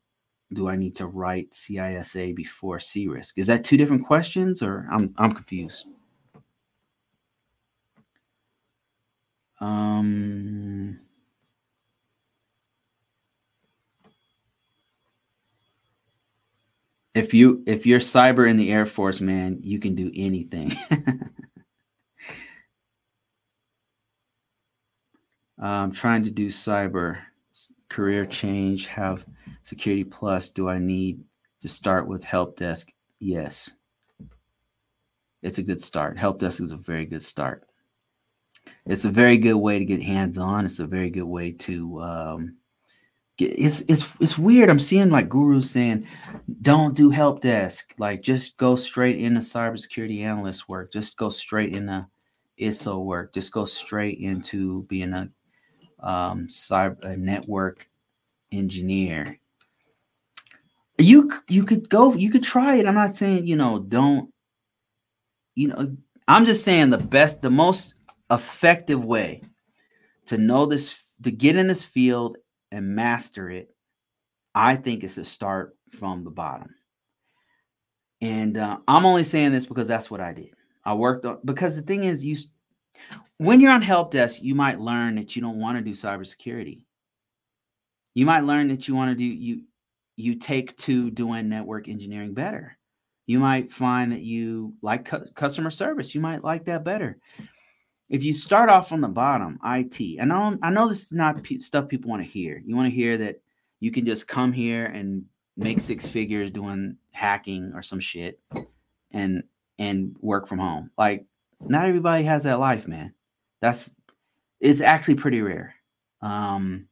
do 0.52 0.68
i 0.68 0.76
need 0.76 0.94
to 0.96 1.06
write 1.06 1.50
cisa 1.52 2.34
before 2.34 2.78
CRISC 2.78 3.38
is 3.38 3.46
that 3.46 3.64
two 3.64 3.76
different 3.78 4.04
questions 4.06 4.62
or 4.62 4.86
i'm, 4.90 5.14
I'm 5.16 5.32
confused? 5.32 5.86
Um 9.60 10.72
if 17.14 17.34
you 17.34 17.62
if 17.66 17.86
you're 17.86 18.01
cyber 18.01 18.48
in 18.48 18.56
the 18.56 18.72
air 18.72 18.86
force 18.86 19.20
man 19.20 19.59
you 19.62 19.78
can 19.78 19.94
do 19.94 20.10
anything. 20.14 20.76
I'm 25.59 25.93
trying 25.93 26.24
to 26.24 26.30
do 26.30 26.48
cyber 26.48 27.18
career 27.89 28.26
change 28.26 28.89
have 28.89 29.24
security 29.62 30.02
plus. 30.02 30.48
Do 30.48 30.68
i 30.68 30.78
need 30.78 31.22
to 31.60 31.68
start 31.68 32.09
with 32.09 32.24
help 32.24 32.56
desk? 32.56 32.90
Yes. 33.20 33.70
It's 35.43 35.59
a 35.59 35.62
good 35.62 35.80
start. 35.80 36.18
Help 36.18 36.40
desk 36.40 36.60
is 36.60 36.72
a 36.72 36.76
very 36.76 37.05
good 37.05 37.22
start. 37.22 37.64
It's 38.86 39.05
a 39.05 39.10
very 39.10 39.36
good 39.36 39.55
way 39.55 39.78
to 39.78 39.84
get 39.84 40.02
hands 40.02 40.39
on 40.39 40.64
it's 40.64 40.80
a 40.80 40.86
very 40.86 41.10
good 41.10 41.24
way 41.24 41.52
to 41.52 42.01
um, 42.01 42.56
it's 43.43 43.82
it's 43.82 44.14
it's 44.20 44.39
weird. 44.39 44.70
I'm 44.70 44.78
seeing 44.78 45.10
like 45.10 45.28
gurus 45.28 45.70
saying, 45.70 46.06
"Don't 46.62 46.97
do 46.97 47.10
help 47.10 47.40
desk. 47.40 47.94
Like, 47.98 48.23
just 48.23 48.56
go 48.56 48.77
straight 48.77 49.19
into 49.19 49.40
cybersecurity 49.40 50.23
analyst 50.23 50.69
work. 50.69 50.93
Just 50.93 51.16
go 51.16 51.28
straight 51.28 51.74
into 51.74 52.06
ISO 52.60 53.05
work. 53.05 53.32
Just 53.32 53.52
go 53.52 53.64
straight 53.64 54.19
into 54.19 54.82
being 54.85 55.12
a 55.12 55.28
um, 56.01 56.47
cyber 56.47 57.02
a 57.05 57.16
network 57.16 57.89
engineer." 58.51 59.39
You 60.98 61.32
you 61.48 61.64
could 61.64 61.89
go. 61.89 62.14
You 62.14 62.31
could 62.31 62.44
try 62.44 62.77
it. 62.77 62.86
I'm 62.86 62.94
not 62.94 63.12
saying 63.12 63.47
you 63.47 63.56
know 63.56 63.78
don't. 63.78 64.32
You 65.55 65.69
know, 65.69 65.97
I'm 66.28 66.47
just 66.47 66.64
saying 66.64 66.90
the 66.90 66.98
best, 66.98 67.43
the 67.43 67.51
most 67.51 67.94
effective 68.31 69.05
way 69.05 69.43
to 70.27 70.39
know 70.39 70.66
this 70.66 71.02
to 71.23 71.31
get 71.31 71.56
in 71.56 71.66
this 71.66 71.85
field 71.85 72.39
and 72.73 72.97
master 72.97 73.49
it, 73.49 73.74
I 74.55 74.77
think 74.77 75.05
it's 75.05 75.15
to 75.15 75.24
start 75.24 75.77
from 75.90 76.24
the 76.24 76.31
bottom. 76.31 76.74
And 78.20 78.57
uh, 78.57 78.78
I'm 78.89 79.07
only 79.07 79.23
saying 79.23 79.53
this 79.53 79.66
because 79.66 79.89
that's 79.89 80.11
what 80.11 80.20
I 80.20 80.32
did. 80.32 80.51
I 80.85 80.94
worked 80.94 81.27
on 81.27 81.39
because 81.44 81.77
the 81.77 81.82
thing 81.82 82.05
is, 82.05 82.24
you 82.24 82.36
when 83.39 83.61
you're 83.61 83.73
on 83.73 83.82
help 83.82 84.11
desk, 84.11 84.43
you 84.43 84.55
might 84.55 84.81
learn 84.81 85.16
that 85.16 85.35
you 85.36 85.43
don't 85.43 85.61
want 85.61 85.78
to 85.78 85.85
do 85.85 85.93
cybersecurity. 85.93 86.82
You 88.15 88.27
might 88.27 88.44
learn 88.44 88.69
that 88.69 88.89
you 88.89 88.94
want 88.94 89.11
to 89.11 89.16
do 89.16 89.24
you 89.24 89.62
you 90.16 90.36
take 90.36 90.77
to 90.77 91.11
doing 91.11 91.49
network 91.49 91.89
engineering 91.89 92.35
better. 92.35 92.77
You 93.27 93.39
might 93.39 93.70
find 93.73 94.12
that 94.12 94.23
you 94.23 94.74
like 94.82 95.07
cu- 95.07 95.31
customer 95.35 95.70
service. 95.70 96.15
You 96.15 96.20
might 96.20 96.44
like 96.44 96.65
that 96.66 96.85
better 96.85 97.19
if 98.12 98.22
you 98.22 98.34
start 98.34 98.68
off 98.68 98.90
from 98.90 99.01
the 99.01 99.09
bottom, 99.09 99.59
IT, 99.64 100.18
and 100.20 100.30
I 100.30 100.51
know 100.51 100.59
I 100.62 100.70
know 100.70 100.86
this 100.86 101.06
is 101.06 101.12
not 101.12 101.43
p- 101.43 101.59
stuff 101.59 101.89
people 101.89 102.10
want 102.10 102.22
to 102.22 102.28
hear. 102.28 102.62
You 102.64 102.76
want 102.76 102.86
to 102.90 102.94
hear 102.94 103.16
that 103.16 103.40
you 103.80 103.90
can 103.90 104.05
just 104.05 104.28
come 104.28 104.52
here 104.52 104.84
and 104.84 105.24
make 105.56 105.80
six 105.80 106.06
figures 106.06 106.51
doing 106.51 106.98
hacking 107.10 107.72
or 107.74 107.80
some 107.80 108.01
shit 108.01 108.39
and 109.12 109.43
and 109.78 110.14
work 110.20 110.47
from 110.47 110.59
home. 110.59 110.90
Like 110.98 111.24
not 111.59 111.86
everybody 111.86 112.24
has 112.24 112.44
that 112.44 112.60
life, 112.60 112.86
man. 112.86 113.14
That's 113.62 113.94
it's 114.60 114.82
actually 114.82 115.14
pretty 115.14 115.40
rare. 115.40 115.74
Um 116.20 116.89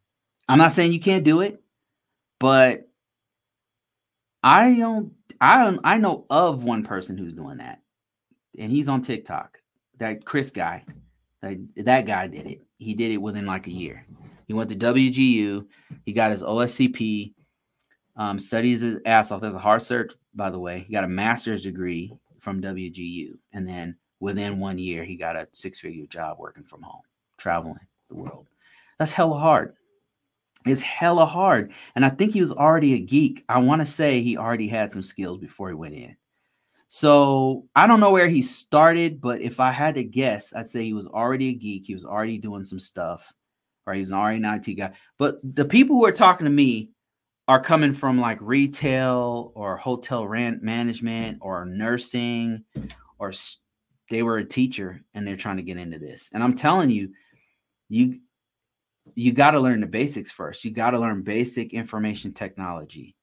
I'm 0.48 0.58
not 0.58 0.72
saying 0.72 0.92
you 0.92 1.00
can't 1.00 1.22
do 1.22 1.42
it, 1.42 1.62
but 2.38 2.88
I 4.42 4.74
don't 4.74 5.12
I 5.38 5.64
don't 5.64 5.80
I 5.84 5.98
know 5.98 6.24
of 6.30 6.64
one 6.64 6.82
person 6.82 7.18
who's 7.18 7.34
doing 7.34 7.58
that. 7.58 7.82
And 8.58 8.72
he's 8.72 8.88
on 8.88 9.02
TikTok. 9.02 9.58
That 9.98 10.24
Chris 10.24 10.50
guy. 10.50 10.82
That, 11.42 11.58
that 11.76 12.06
guy 12.06 12.26
did 12.26 12.46
it. 12.46 12.62
He 12.78 12.94
did 12.94 13.12
it 13.12 13.18
within 13.18 13.46
like 13.46 13.66
a 13.66 13.72
year. 13.72 14.04
He 14.46 14.54
went 14.54 14.70
to 14.70 14.76
WGU. 14.76 15.66
He 16.04 16.12
got 16.12 16.30
his 16.30 16.42
OSCP. 16.42 17.32
Um, 18.16 18.38
studies 18.38 18.82
his 18.82 18.98
ass 19.06 19.30
off. 19.30 19.40
That's 19.40 19.54
a 19.54 19.58
hard 19.58 19.82
search, 19.82 20.12
by 20.34 20.50
the 20.50 20.58
way. 20.58 20.84
He 20.86 20.92
got 20.92 21.04
a 21.04 21.08
master's 21.08 21.62
degree 21.62 22.12
from 22.40 22.60
WGU, 22.60 23.38
and 23.52 23.66
then 23.66 23.96
within 24.18 24.58
one 24.58 24.78
year, 24.78 25.04
he 25.04 25.16
got 25.16 25.36
a 25.36 25.48
six-figure 25.52 26.06
job 26.06 26.38
working 26.38 26.64
from 26.64 26.82
home, 26.82 27.02
traveling 27.38 27.78
the 28.08 28.16
world. 28.16 28.46
That's 28.98 29.12
hella 29.12 29.38
hard. 29.38 29.74
It's 30.66 30.82
hella 30.82 31.24
hard. 31.24 31.72
And 31.94 32.04
I 32.04 32.10
think 32.10 32.32
he 32.32 32.40
was 32.40 32.52
already 32.52 32.94
a 32.94 32.98
geek. 32.98 33.44
I 33.48 33.60
want 33.60 33.80
to 33.80 33.86
say 33.86 34.20
he 34.20 34.36
already 34.36 34.68
had 34.68 34.92
some 34.92 35.02
skills 35.02 35.38
before 35.38 35.68
he 35.68 35.74
went 35.74 35.94
in. 35.94 36.16
So 36.92 37.68
I 37.76 37.86
don't 37.86 38.00
know 38.00 38.10
where 38.10 38.28
he 38.28 38.42
started, 38.42 39.20
but 39.20 39.40
if 39.40 39.60
I 39.60 39.70
had 39.70 39.94
to 39.94 40.02
guess, 40.02 40.52
I'd 40.52 40.66
say 40.66 40.82
he 40.82 40.92
was 40.92 41.06
already 41.06 41.50
a 41.50 41.54
geek. 41.54 41.84
He 41.86 41.94
was 41.94 42.04
already 42.04 42.36
doing 42.36 42.64
some 42.64 42.80
stuff, 42.80 43.32
or 43.86 43.94
he 43.94 44.00
was 44.00 44.10
already 44.10 44.38
an 44.38 44.44
IT 44.44 44.74
guy. 44.74 44.90
But 45.16 45.38
the 45.54 45.64
people 45.64 45.94
who 45.94 46.04
are 46.04 46.10
talking 46.10 46.46
to 46.46 46.50
me 46.50 46.90
are 47.46 47.62
coming 47.62 47.92
from 47.92 48.18
like 48.18 48.38
retail 48.40 49.52
or 49.54 49.76
hotel 49.76 50.26
rent 50.26 50.64
management 50.64 51.38
or 51.40 51.64
nursing, 51.64 52.64
or 53.20 53.32
they 54.10 54.24
were 54.24 54.38
a 54.38 54.44
teacher 54.44 55.00
and 55.14 55.24
they're 55.24 55.36
trying 55.36 55.58
to 55.58 55.62
get 55.62 55.76
into 55.76 56.00
this. 56.00 56.30
And 56.34 56.42
I'm 56.42 56.54
telling 56.54 56.90
you, 56.90 57.12
you 57.88 58.18
you 59.14 59.32
got 59.32 59.52
to 59.52 59.60
learn 59.60 59.80
the 59.80 59.86
basics 59.86 60.32
first. 60.32 60.64
You 60.64 60.72
got 60.72 60.90
to 60.90 60.98
learn 60.98 61.22
basic 61.22 61.72
information 61.72 62.32
technology. 62.32 63.14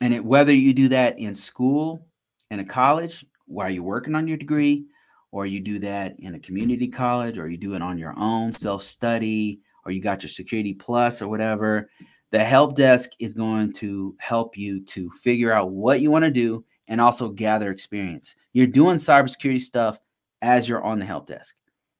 And 0.00 0.12
it, 0.12 0.24
whether 0.24 0.52
you 0.52 0.74
do 0.74 0.88
that 0.88 1.16
in 1.20 1.32
school 1.36 2.08
in 2.50 2.60
a 2.60 2.64
college 2.64 3.24
while 3.46 3.70
you're 3.70 3.82
working 3.82 4.14
on 4.14 4.26
your 4.28 4.36
degree, 4.36 4.84
or 5.32 5.46
you 5.46 5.60
do 5.60 5.78
that 5.78 6.18
in 6.18 6.34
a 6.34 6.40
community 6.40 6.88
college, 6.88 7.38
or 7.38 7.48
you 7.48 7.56
do 7.56 7.74
it 7.74 7.82
on 7.82 7.98
your 7.98 8.14
own 8.16 8.52
self 8.52 8.82
study, 8.82 9.60
or 9.84 9.92
you 9.92 10.00
got 10.00 10.22
your 10.22 10.30
security 10.30 10.74
plus 10.74 11.22
or 11.22 11.28
whatever, 11.28 11.88
the 12.32 12.38
help 12.42 12.74
desk 12.76 13.10
is 13.18 13.34
going 13.34 13.72
to 13.72 14.14
help 14.20 14.56
you 14.56 14.84
to 14.84 15.10
figure 15.22 15.52
out 15.52 15.70
what 15.70 16.00
you 16.00 16.10
want 16.10 16.24
to 16.24 16.30
do 16.30 16.64
and 16.88 17.00
also 17.00 17.28
gather 17.28 17.70
experience. 17.70 18.36
You're 18.52 18.66
doing 18.66 18.96
cybersecurity 18.96 19.60
stuff 19.60 19.98
as 20.42 20.68
you're 20.68 20.82
on 20.82 20.98
the 20.98 21.06
help 21.06 21.26
desk. 21.26 21.56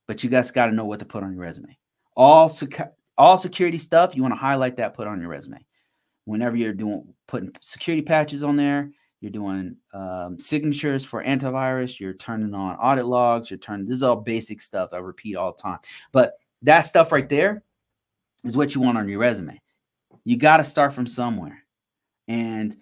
but 0.07 0.25
you 0.25 0.31
guys 0.31 0.51
got 0.51 0.67
to 0.67 0.73
know 0.73 0.85
what 0.85 0.99
to 0.99 1.05
put 1.05 1.23
on 1.23 1.33
your 1.33 1.41
resume. 1.43 1.79
All 2.17 2.49
secu- 2.49 2.91
all 3.17 3.37
security 3.37 3.79
stuff, 3.79 4.17
you 4.17 4.23
want 4.23 4.35
to 4.35 4.39
highlight 4.41 4.77
that, 4.77 4.95
put 4.95 5.07
on 5.07 5.21
your 5.21 5.29
resume. 5.29 5.65
Whenever 6.25 6.57
you're 6.57 6.73
doing 6.73 7.15
putting 7.29 7.53
security 7.61 8.03
patches 8.03 8.43
on 8.43 8.57
there, 8.57 8.91
you're 9.21 9.31
doing 9.31 9.77
um, 9.93 10.39
signatures 10.39 11.05
for 11.05 11.23
antivirus, 11.23 12.01
you're 12.01 12.15
turning 12.15 12.55
on 12.55 12.77
audit 12.77 13.07
logs, 13.07 13.51
you're 13.51 13.59
turning 13.59 13.87
this 13.87 13.97
is 13.97 14.03
all 14.03 14.17
basic 14.17 14.61
stuff 14.61 14.91
I 14.93 14.99
repeat 14.99 15.37
all 15.37 15.53
the 15.53 15.63
time. 15.63 15.79
But 16.13 16.35
that 16.63 16.83
stuff 16.83 17.13
right 17.13 17.29
there 17.29 17.63
is 18.45 18.57
what 18.57 18.75
you 18.75 18.81
want 18.81 18.99
on 18.99 19.09
your 19.09 19.19
resume. 19.19 19.61
You 20.25 20.37
got 20.37 20.59
to 20.59 20.65
start 20.65 20.95
from 20.95 21.07
somewhere. 21.07 21.63
And 22.29 22.77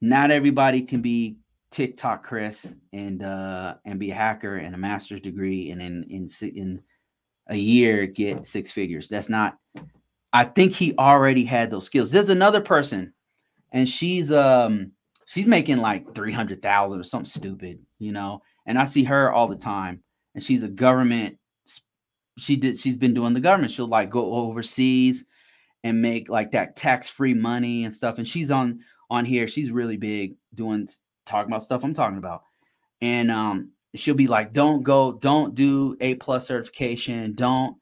not 0.00 0.30
everybody 0.30 0.82
can 0.82 1.02
be 1.02 1.36
TikTok 1.70 2.24
Chris 2.24 2.74
and 2.92 3.22
uh 3.22 3.76
and 3.84 4.00
be 4.00 4.10
a 4.10 4.14
hacker 4.14 4.56
and 4.56 4.74
a 4.74 4.78
master's 4.78 5.20
degree 5.20 5.70
and 5.70 5.80
in 5.80 6.02
in 6.04 6.26
in 6.42 6.82
a 7.46 7.56
year 7.56 8.06
get 8.06 8.46
six 8.46 8.72
figures. 8.72 9.08
That's 9.08 9.28
not 9.28 9.56
I 10.32 10.44
think 10.44 10.72
he 10.72 10.96
already 10.96 11.44
had 11.44 11.70
those 11.70 11.86
skills. 11.86 12.10
There's 12.10 12.28
another 12.28 12.60
person 12.60 13.12
and 13.72 13.88
she's 13.88 14.32
um 14.32 14.92
she's 15.30 15.46
making 15.46 15.78
like 15.78 16.12
300,000 16.12 16.98
or 16.98 17.04
something 17.04 17.24
stupid, 17.24 17.78
you 18.00 18.10
know. 18.10 18.42
And 18.66 18.76
I 18.76 18.84
see 18.84 19.04
her 19.04 19.32
all 19.32 19.46
the 19.46 19.56
time 19.56 20.02
and 20.34 20.42
she's 20.42 20.64
a 20.64 20.68
government 20.68 21.36
she 22.36 22.56
did 22.56 22.78
she's 22.78 22.96
been 22.96 23.14
doing 23.14 23.34
the 23.34 23.40
government. 23.40 23.70
She'll 23.70 23.86
like 23.86 24.10
go 24.10 24.32
overseas 24.34 25.24
and 25.84 26.02
make 26.02 26.28
like 26.28 26.50
that 26.52 26.74
tax-free 26.74 27.34
money 27.34 27.84
and 27.84 27.94
stuff 27.94 28.18
and 28.18 28.26
she's 28.26 28.50
on 28.50 28.80
on 29.08 29.24
here. 29.24 29.46
She's 29.46 29.70
really 29.70 29.96
big 29.96 30.34
doing 30.54 30.88
talking 31.26 31.50
about 31.50 31.62
stuff 31.62 31.84
I'm 31.84 31.94
talking 31.94 32.18
about. 32.18 32.42
And 33.00 33.30
um 33.30 33.70
she'll 33.94 34.14
be 34.14 34.26
like, 34.26 34.52
don't 34.52 34.82
go, 34.82 35.12
don't 35.12 35.54
do 35.54 35.96
A 36.00 36.16
plus 36.16 36.46
certification, 36.48 37.34
don't. 37.34 37.76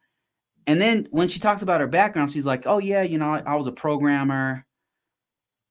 And 0.67 0.79
then 0.79 1.09
when 1.13 1.29
she 1.29 1.41
talks 1.41 1.63
about 1.63 1.81
her 1.81 1.87
background, 1.87 2.31
she's 2.31 2.47
like, 2.47 2.67
oh 2.67 2.79
yeah, 2.79 3.03
you 3.03 3.17
know, 3.17 3.33
I, 3.35 3.43
I 3.47 3.55
was 3.55 3.69
a 3.69 3.73
programmer. 3.73 4.67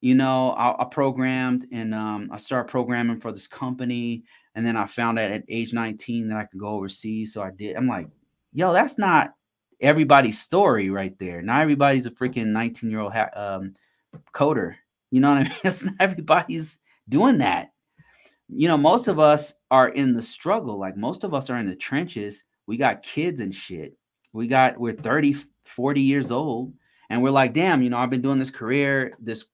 You 0.00 0.14
know, 0.14 0.52
I, 0.52 0.82
I 0.82 0.84
programmed 0.84 1.66
and 1.72 1.94
um, 1.94 2.28
I 2.32 2.36
started 2.36 2.70
programming 2.70 3.20
for 3.20 3.32
this 3.32 3.48
company. 3.48 4.24
And 4.54 4.66
then 4.66 4.76
I 4.76 4.86
found 4.86 5.18
out 5.18 5.30
at 5.30 5.44
age 5.48 5.72
19 5.72 6.28
that 6.28 6.38
I 6.38 6.44
could 6.44 6.60
go 6.60 6.68
overseas. 6.68 7.32
So 7.32 7.42
I 7.42 7.50
did. 7.50 7.76
I'm 7.76 7.88
like, 7.88 8.08
yo, 8.52 8.72
that's 8.72 8.98
not 8.98 9.34
everybody's 9.80 10.40
story 10.40 10.90
right 10.90 11.16
there. 11.18 11.42
Not 11.42 11.60
everybody's 11.62 12.06
a 12.06 12.10
freaking 12.10 12.48
19 12.48 12.90
year 12.90 13.00
old 13.00 13.12
ha- 13.12 13.30
um, 13.34 13.74
coder. 14.32 14.76
You 15.10 15.20
know 15.20 15.34
what 15.34 15.38
I 15.38 15.44
mean? 15.44 15.52
It's 15.64 15.84
not 15.84 15.94
everybody's 16.00 16.78
doing 17.08 17.38
that. 17.38 17.70
You 18.48 18.68
know, 18.68 18.78
most 18.78 19.08
of 19.08 19.18
us 19.18 19.54
are 19.70 19.90
in 19.90 20.14
the 20.14 20.22
struggle. 20.22 20.78
Like 20.78 20.96
most 20.96 21.24
of 21.24 21.34
us 21.34 21.50
are 21.50 21.58
in 21.58 21.66
the 21.66 21.76
trenches. 21.76 22.44
We 22.66 22.76
got 22.76 23.02
kids 23.02 23.40
and 23.40 23.54
shit. 23.54 23.96
We 24.32 24.46
got, 24.46 24.78
we're 24.78 24.92
30, 24.92 25.36
40 25.62 26.00
years 26.00 26.30
old. 26.30 26.72
And 27.10 27.22
we're 27.22 27.30
like, 27.30 27.52
damn, 27.54 27.82
you 27.82 27.90
know, 27.90 27.98
I've 27.98 28.10
been 28.10 28.22
doing 28.22 28.38
this 28.38 28.50
career. 28.50 29.16
This 29.18 29.46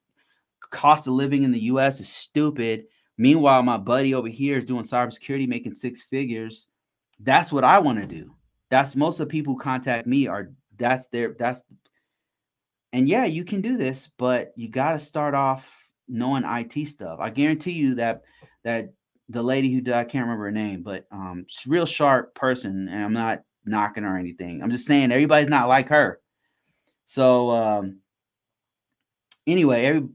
cost 0.71 1.07
of 1.07 1.15
living 1.15 1.43
in 1.43 1.53
the 1.53 1.61
US 1.61 2.01
is 2.01 2.09
stupid. 2.09 2.85
Meanwhile, 3.17 3.63
my 3.63 3.77
buddy 3.77 4.15
over 4.15 4.29
here 4.29 4.59
is 4.59 4.65
doing 4.65 4.85
cybersecurity, 4.85 5.47
making 5.47 5.75
six 5.75 6.03
figures. 6.05 6.69
That's 7.21 7.53
what 7.53 7.65
I 7.65 7.79
want 7.79 8.01
to 8.01 8.07
do. 8.07 8.35
That's 8.71 8.97
most 8.97 9.21
of 9.21 9.29
the 9.29 9.33
people 9.33 9.55
who 9.55 9.61
contact 9.61 10.07
me 10.07 10.27
are 10.27 10.51
that's 10.77 11.09
their 11.09 11.35
that's 11.39 11.63
and 12.93 13.09
yeah, 13.09 13.25
you 13.25 13.45
can 13.45 13.61
do 13.61 13.77
this, 13.77 14.09
but 14.19 14.53
you 14.57 14.69
got 14.69 14.93
to 14.93 14.99
start 15.01 15.35
off 15.35 15.89
knowing 16.07 16.45
IT 16.45 16.87
stuff. 16.87 17.19
I 17.21 17.31
guarantee 17.31 17.73
you 17.73 17.97
that 17.97 18.23
that 18.63 18.93
the 19.29 19.43
lady 19.43 19.73
who 19.73 19.81
died, 19.81 20.01
I 20.01 20.05
can't 20.05 20.25
remember 20.25 20.45
her 20.45 20.53
name, 20.53 20.83
but 20.83 21.07
um, 21.11 21.45
she's 21.49 21.67
a 21.67 21.71
real 21.71 21.87
sharp 21.87 22.35
person, 22.35 22.89
and 22.89 23.05
I'm 23.05 23.13
not 23.13 23.43
knocking 23.65 24.05
her 24.05 24.15
or 24.15 24.19
anything. 24.19 24.63
I'm 24.63 24.71
just 24.71 24.87
saying 24.87 25.11
everybody's 25.11 25.49
not 25.49 25.69
like 25.69 25.89
her. 25.89 26.21
So 27.05 27.51
um, 27.51 27.99
anyway, 29.47 29.85
every 29.87 30.09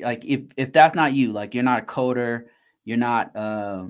like 0.00 0.24
if 0.24 0.42
if 0.56 0.72
that's 0.72 0.94
not 0.94 1.12
you, 1.12 1.32
like 1.32 1.54
you're 1.54 1.64
not 1.64 1.82
a 1.82 1.86
coder, 1.86 2.44
you're 2.84 2.96
not 2.96 3.34
uh, 3.36 3.86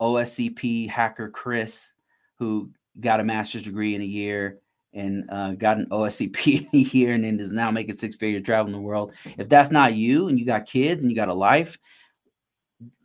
OSCP 0.00 0.88
hacker 0.88 1.30
Chris 1.30 1.92
who 2.38 2.70
got 3.00 3.20
a 3.20 3.24
master's 3.24 3.62
degree 3.62 3.94
in 3.94 4.02
a 4.02 4.04
year 4.04 4.58
and 4.92 5.24
uh, 5.30 5.52
got 5.52 5.78
an 5.78 5.86
OSCP 5.90 6.68
here 6.86 7.12
and 7.14 7.24
then 7.24 7.40
is 7.40 7.52
now 7.52 7.70
making 7.70 7.94
six 7.94 8.16
figures 8.16 8.42
traveling 8.42 8.74
the 8.74 8.80
world. 8.80 9.12
If 9.38 9.48
that's 9.48 9.70
not 9.70 9.94
you 9.94 10.28
and 10.28 10.38
you 10.38 10.46
got 10.46 10.66
kids 10.66 11.02
and 11.02 11.10
you 11.10 11.16
got 11.16 11.28
a 11.28 11.34
life, 11.34 11.78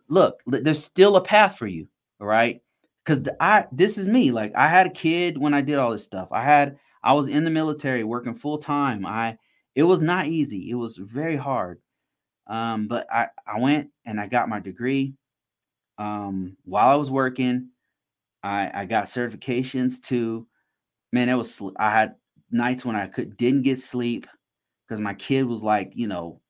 look, 0.07 0.41
there's 0.45 0.83
still 0.83 1.15
a 1.15 1.21
path 1.21 1.57
for 1.57 1.67
you. 1.67 1.87
All 2.19 2.27
right. 2.27 2.61
Cause 3.05 3.27
I 3.39 3.65
this 3.71 3.97
is 3.97 4.05
me. 4.05 4.31
Like 4.31 4.51
I 4.55 4.67
had 4.67 4.85
a 4.85 4.91
kid 4.91 5.37
when 5.37 5.53
I 5.53 5.61
did 5.61 5.77
all 5.77 5.91
this 5.91 6.03
stuff. 6.03 6.27
I 6.31 6.43
had 6.43 6.77
I 7.01 7.13
was 7.13 7.27
in 7.27 7.43
the 7.43 7.49
military 7.49 8.03
working 8.03 8.35
full 8.35 8.59
time. 8.59 9.03
I 9.03 9.37
it 9.79 9.83
was 9.83 10.01
not 10.01 10.27
easy. 10.27 10.69
It 10.69 10.75
was 10.75 10.97
very 10.97 11.37
hard. 11.37 11.79
Um, 12.47 12.87
but 12.87 13.07
I, 13.11 13.29
I 13.47 13.59
went 13.59 13.91
and 14.05 14.19
I 14.19 14.27
got 14.27 14.49
my 14.49 14.59
degree. 14.59 15.13
Um, 15.97 16.57
while 16.65 16.89
I 16.89 16.95
was 16.95 17.11
working, 17.11 17.69
I, 18.43 18.71
I 18.73 18.85
got 18.85 19.05
certifications 19.05 20.01
too 20.01 20.47
man, 21.11 21.29
it 21.29 21.35
was 21.35 21.61
I 21.77 21.91
had 21.91 22.15
nights 22.51 22.85
when 22.85 22.95
I 22.95 23.07
could 23.07 23.37
didn't 23.37 23.63
get 23.63 23.79
sleep 23.79 24.27
because 24.87 24.99
my 24.99 25.13
kid 25.13 25.45
was 25.45 25.63
like, 25.63 25.91
you 25.95 26.07
know, 26.07 26.41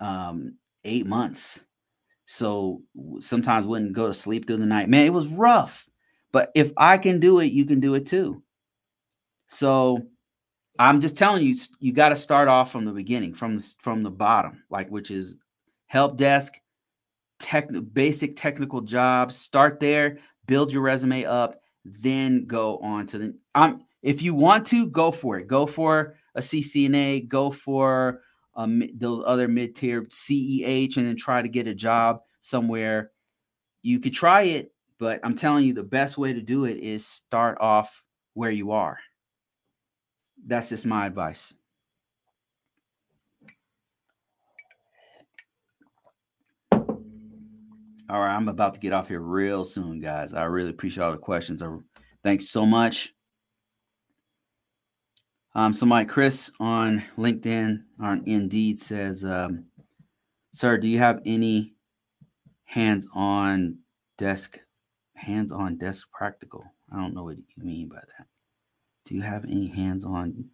um, 0.00 0.56
eight 0.84 1.06
months. 1.06 1.66
So 2.26 2.82
sometimes 3.20 3.66
wouldn't 3.66 3.92
go 3.92 4.06
to 4.06 4.14
sleep 4.14 4.46
through 4.46 4.58
the 4.58 4.66
night. 4.66 4.88
Man, 4.88 5.06
it 5.06 5.12
was 5.12 5.28
rough. 5.28 5.86
But 6.32 6.50
if 6.54 6.72
I 6.76 6.98
can 6.98 7.20
do 7.20 7.40
it, 7.40 7.52
you 7.52 7.64
can 7.64 7.80
do 7.80 7.94
it 7.94 8.06
too. 8.06 8.42
So 9.46 10.06
I'm 10.78 11.00
just 11.00 11.16
telling 11.16 11.44
you, 11.44 11.54
you 11.78 11.92
got 11.92 12.08
to 12.08 12.16
start 12.16 12.48
off 12.48 12.72
from 12.72 12.84
the 12.84 12.92
beginning, 12.92 13.34
from 13.34 13.56
the, 13.56 13.74
from 13.78 14.02
the 14.02 14.10
bottom, 14.10 14.64
like 14.70 14.90
which 14.90 15.10
is 15.10 15.36
help 15.86 16.16
desk, 16.16 16.54
tech, 17.38 17.68
basic 17.92 18.36
technical 18.36 18.80
jobs. 18.80 19.36
Start 19.36 19.78
there, 19.78 20.18
build 20.46 20.72
your 20.72 20.82
resume 20.82 21.24
up, 21.24 21.60
then 21.84 22.46
go 22.46 22.78
on 22.78 23.06
to 23.06 23.18
the 23.18 23.38
um 23.54 23.84
if 24.02 24.22
you 24.22 24.34
want 24.34 24.66
to 24.66 24.86
go 24.86 25.10
for 25.10 25.38
it 25.38 25.46
go 25.46 25.66
for 25.66 26.14
a 26.34 26.40
ccna 26.40 27.26
go 27.28 27.50
for 27.50 28.20
um, 28.56 28.82
those 28.94 29.20
other 29.26 29.48
mid-tier 29.48 30.02
ceh 30.04 30.96
and 30.96 31.06
then 31.06 31.16
try 31.16 31.42
to 31.42 31.48
get 31.48 31.66
a 31.66 31.74
job 31.74 32.20
somewhere 32.40 33.10
you 33.82 34.00
could 34.00 34.14
try 34.14 34.42
it 34.42 34.72
but 34.98 35.20
i'm 35.24 35.34
telling 35.34 35.64
you 35.64 35.74
the 35.74 35.82
best 35.82 36.16
way 36.16 36.32
to 36.32 36.40
do 36.40 36.64
it 36.64 36.78
is 36.78 37.06
start 37.06 37.58
off 37.60 38.02
where 38.32 38.50
you 38.50 38.70
are 38.70 38.98
that's 40.46 40.68
just 40.68 40.86
my 40.86 41.06
advice 41.06 41.54
All 48.10 48.20
right, 48.20 48.36
I'm 48.36 48.48
about 48.48 48.74
to 48.74 48.80
get 48.80 48.92
off 48.92 49.08
here 49.08 49.20
real 49.20 49.64
soon, 49.64 49.98
guys. 49.98 50.34
I 50.34 50.44
really 50.44 50.70
appreciate 50.70 51.02
all 51.02 51.10
the 51.12 51.18
questions. 51.18 51.62
I, 51.62 51.74
thanks 52.22 52.50
so 52.50 52.66
much. 52.66 53.14
Um, 55.54 55.72
so 55.72 55.86
my 55.86 56.04
Chris 56.04 56.52
on 56.60 57.02
LinkedIn 57.16 57.82
on 57.98 58.22
Indeed 58.26 58.78
says, 58.78 59.24
um, 59.24 59.64
"Sir, 60.52 60.76
do 60.76 60.86
you 60.86 60.98
have 60.98 61.22
any 61.24 61.74
hands-on 62.64 63.78
desk, 64.18 64.58
hands-on 65.14 65.78
desk 65.78 66.08
practical?" 66.12 66.64
I 66.92 67.00
don't 67.00 67.14
know 67.14 67.24
what 67.24 67.38
you 67.38 67.64
mean 67.64 67.88
by 67.88 68.02
that. 68.18 68.26
Do 69.04 69.14
you 69.14 69.22
have 69.22 69.44
any 69.44 69.68
hands-on? 69.68 70.46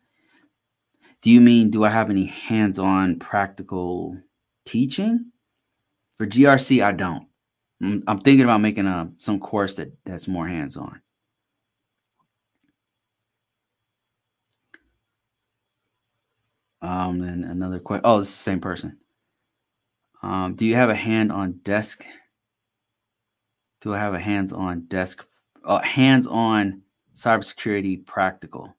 Do 1.22 1.30
you 1.30 1.40
mean 1.40 1.70
do 1.70 1.84
I 1.84 1.90
have 1.90 2.10
any 2.10 2.26
hands-on 2.26 3.18
practical 3.18 4.18
teaching? 4.64 5.30
For 6.14 6.26
GRC, 6.26 6.82
I 6.84 6.92
don't. 6.92 7.26
I'm, 7.82 8.20
thinking 8.20 8.42
about 8.42 8.60
making 8.60 8.86
a 8.86 9.10
some 9.16 9.40
course 9.40 9.76
that 9.76 9.92
that's 10.04 10.28
more 10.28 10.46
hands 10.46 10.76
on. 10.76 11.00
Um, 16.82 17.18
then 17.18 17.44
another 17.44 17.78
question. 17.78 18.02
Oh, 18.04 18.20
it's 18.20 18.28
the 18.28 18.34
same 18.34 18.60
person. 18.60 18.98
Um, 20.22 20.54
do 20.54 20.66
you 20.66 20.74
have 20.74 20.90
a 20.90 20.94
hand 20.94 21.32
on 21.32 21.60
desk? 21.62 22.04
Do 23.80 23.94
I 23.94 23.98
have 23.98 24.12
a 24.12 24.18
hands 24.20 24.52
on 24.52 24.82
desk, 24.86 25.24
uh, 25.64 25.80
hands 25.80 26.26
on 26.26 26.82
cybersecurity 27.14 28.06
practical? 28.06 28.74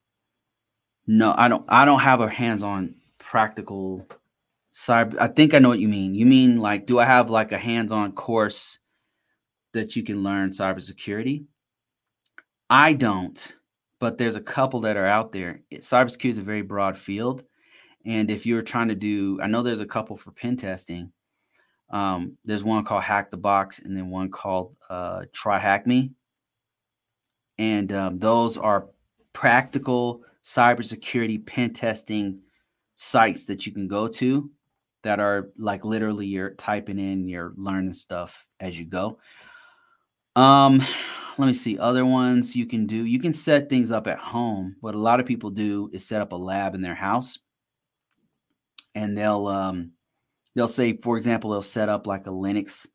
No, 1.08 1.34
I 1.38 1.48
don't. 1.48 1.66
I 1.68 1.86
don't 1.86 2.00
have 2.00 2.22
a 2.22 2.30
hands 2.30 2.64
on 2.64 2.96
practical 3.18 4.08
cyber. 4.74 5.18
I 5.20 5.28
think 5.28 5.54
I 5.54 5.60
know 5.60 5.70
what 5.70 5.80
you 5.80 5.88
mean. 5.88 6.16
You 6.16 6.26
mean 6.26 6.60
like, 6.60 6.86
do 6.86 7.00
I 7.00 7.06
have 7.06 7.30
like 7.30 7.52
a 7.52 7.58
hands 7.58 7.92
on 7.92 8.12
course 8.14 8.80
that 9.74 9.96
you 9.96 10.04
can 10.04 10.24
learn 10.24 10.50
cybersecurity. 10.50 11.46
I 12.70 12.94
don't, 12.94 13.54
but 14.00 14.18
there's 14.18 14.36
a 14.36 14.42
couple 14.42 14.82
that 14.82 14.98
are 14.98 15.06
out 15.06 15.32
there. 15.32 15.62
cybersecurity 15.74 16.30
is 16.30 16.38
a 16.38 16.44
very 16.44 16.62
broad 16.62 16.98
field. 16.98 17.44
And 18.06 18.32
if 18.32 18.46
you're 18.46 18.64
trying 18.64 18.88
to 18.88 18.96
do, 18.96 19.40
I 19.42 19.48
know 19.48 19.62
there's 19.62 19.82
a 19.82 19.86
couple 19.86 20.18
for 20.18 20.32
pen 20.32 20.58
testing. 20.58 21.12
Um, 21.90 22.38
there's 22.46 22.64
one 22.64 22.84
called 22.84 23.04
Hack 23.04 23.30
the 23.32 23.38
Box 23.38 23.80
and 23.80 23.96
then 23.96 24.10
one 24.10 24.32
called 24.32 24.76
uh, 24.90 25.24
TryHackMe. 25.34 26.12
And 27.62 27.94
um, 27.94 28.18
those 28.18 28.58
are 28.58 28.88
practical 29.34 30.24
cybersecurity 30.44 31.46
pen 31.46 31.72
testing 31.72 32.40
sites 32.96 33.46
that 33.46 33.68
you 33.68 33.72
can 33.72 33.88
go 33.88 34.08
to 34.08 34.50
that 35.04 35.20
are 35.20 35.52
like 35.60 35.86
literally 35.86 36.26
you're 36.26 36.56
typing 36.56 36.98
in, 36.98 37.30
you're 37.30 37.54
learning 37.56 37.94
stuff 37.94 38.48
as 38.60 38.80
you 38.80 38.86
go. 38.86 39.20
Um, 40.36 40.84
let 41.38 41.46
me 41.46 41.54
see 41.54 41.78
other 41.78 42.04
ones 42.04 42.56
you 42.56 42.66
can 42.66 42.88
do. 42.88 43.06
You 43.06 43.20
can 43.20 43.32
set 43.32 43.70
things 43.70 43.92
up 43.92 44.08
at 44.08 44.18
home. 44.18 44.76
What 44.80 44.96
a 44.96 45.00
lot 45.00 45.20
of 45.20 45.28
people 45.28 45.52
do 45.52 45.88
is 45.94 46.04
set 46.04 46.20
up 46.20 46.32
a 46.32 46.36
lab 46.36 46.74
in 46.74 46.82
their 46.82 46.96
house, 46.96 47.38
and 48.96 49.16
they'll 49.16 49.46
um, 49.46 49.92
they'll 50.56 50.68
say, 50.68 50.98
for 50.98 51.16
example, 51.16 51.52
they'll 51.52 51.62
set 51.62 51.90
up 51.90 52.08
like 52.08 52.26
a 52.26 52.32
Linux, 52.32 52.88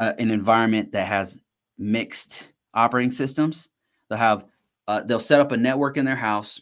uh, 0.00 0.14
an 0.18 0.30
environment 0.30 0.92
that 0.92 1.08
has 1.08 1.38
mixed 1.76 2.54
operating 2.72 3.10
systems. 3.10 3.68
They'll 4.12 4.18
have 4.18 4.44
uh, 4.88 5.02
they'll 5.04 5.20
set 5.20 5.40
up 5.40 5.52
a 5.52 5.56
network 5.56 5.96
in 5.96 6.04
their 6.04 6.16
house 6.16 6.60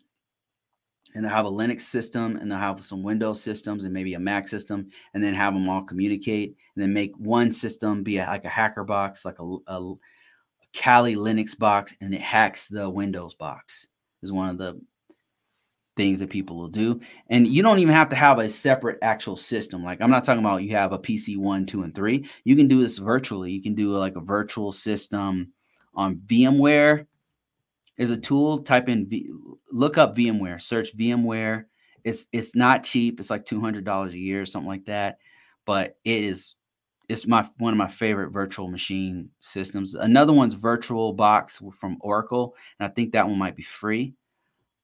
and 1.16 1.24
they'll 1.24 1.32
have 1.32 1.46
a 1.46 1.50
Linux 1.50 1.80
system 1.80 2.36
and 2.36 2.48
they'll 2.48 2.58
have 2.60 2.84
some 2.84 3.02
Windows 3.02 3.42
systems 3.42 3.84
and 3.84 3.92
maybe 3.92 4.14
a 4.14 4.20
Mac 4.20 4.46
system, 4.46 4.88
and 5.14 5.24
then 5.24 5.34
have 5.34 5.52
them 5.52 5.68
all 5.68 5.82
communicate 5.82 6.56
and 6.76 6.82
then 6.82 6.92
make 6.92 7.12
one 7.16 7.50
system 7.50 8.04
be 8.04 8.18
a, 8.18 8.26
like 8.26 8.44
a 8.44 8.48
hacker 8.48 8.84
box, 8.84 9.24
like 9.24 9.40
a, 9.40 9.56
a 9.66 9.94
Kali 10.76 11.16
Linux 11.16 11.58
box, 11.58 11.96
and 12.00 12.14
it 12.14 12.20
hacks 12.20 12.68
the 12.68 12.88
Windows 12.88 13.34
box. 13.34 13.88
Is 14.22 14.30
one 14.30 14.48
of 14.48 14.58
the 14.58 14.80
things 15.96 16.20
that 16.20 16.30
people 16.30 16.56
will 16.56 16.68
do. 16.68 17.00
And 17.30 17.48
you 17.48 17.64
don't 17.64 17.80
even 17.80 17.96
have 17.96 18.10
to 18.10 18.16
have 18.16 18.38
a 18.38 18.48
separate 18.48 18.98
actual 19.02 19.36
system. 19.36 19.82
Like 19.82 20.00
I'm 20.00 20.10
not 20.10 20.22
talking 20.22 20.44
about 20.44 20.62
you 20.62 20.76
have 20.76 20.92
a 20.92 21.00
PC 21.00 21.36
one, 21.36 21.66
two, 21.66 21.82
and 21.82 21.92
three. 21.92 22.28
You 22.44 22.54
can 22.54 22.68
do 22.68 22.80
this 22.80 22.98
virtually. 22.98 23.50
You 23.50 23.60
can 23.60 23.74
do 23.74 23.90
like 23.90 24.14
a 24.14 24.20
virtual 24.20 24.70
system 24.70 25.52
on 25.94 26.16
VMware 26.18 27.06
is 28.00 28.10
a 28.10 28.16
tool. 28.16 28.62
Type 28.62 28.88
in 28.88 29.06
v, 29.06 29.30
look 29.70 29.98
up 29.98 30.16
VMware, 30.16 30.60
search 30.60 30.96
VMware. 30.96 31.66
It's 32.02 32.26
it's 32.32 32.56
not 32.56 32.82
cheap. 32.82 33.20
It's 33.20 33.28
like 33.28 33.44
two 33.44 33.60
hundred 33.60 33.84
dollars 33.84 34.14
a 34.14 34.18
year, 34.18 34.40
or 34.40 34.46
something 34.46 34.68
like 34.68 34.86
that. 34.86 35.18
But 35.66 35.98
it 36.04 36.24
is 36.24 36.56
it's 37.10 37.26
my 37.26 37.46
one 37.58 37.74
of 37.74 37.76
my 37.76 37.88
favorite 37.88 38.30
virtual 38.30 38.68
machine 38.68 39.28
systems. 39.40 39.94
Another 39.94 40.32
one's 40.32 40.56
VirtualBox 40.56 41.74
from 41.74 41.98
Oracle, 42.00 42.56
and 42.78 42.88
I 42.88 42.90
think 42.90 43.12
that 43.12 43.26
one 43.26 43.38
might 43.38 43.54
be 43.54 43.62
free. 43.62 44.14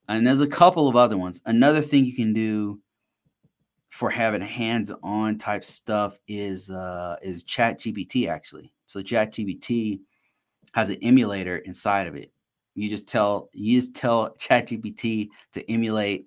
And 0.09 0.27
there's 0.27 0.43
a 0.43 0.47
couple 0.47 0.87
of 0.87 0.95
other 0.95 1.17
ones. 1.17 1.41
Another 1.47 1.81
thing 1.81 2.05
you 2.05 2.15
can 2.15 2.35
do 2.35 2.81
for 3.91 4.11
having 4.11 4.43
hands-on 4.43 5.39
type 5.39 5.65
stuff 5.65 6.19
is 6.29 6.69
uh, 6.69 7.17
is 7.23 7.45
Chat 7.45 7.81
GPT 7.81 8.29
actually. 8.29 8.75
So 8.87 9.01
Chat 9.01 9.33
GPT 9.33 10.01
has 10.75 10.91
an 10.91 10.99
emulator 11.01 11.57
inside 11.57 12.09
of 12.09 12.15
it. 12.15 12.31
You 12.77 12.91
just 12.91 13.09
tell 13.09 13.49
you 13.53 13.81
just 13.81 13.95
tell 13.95 14.35
ChatGPT 14.37 15.31
to 15.53 15.71
emulate 15.71 16.27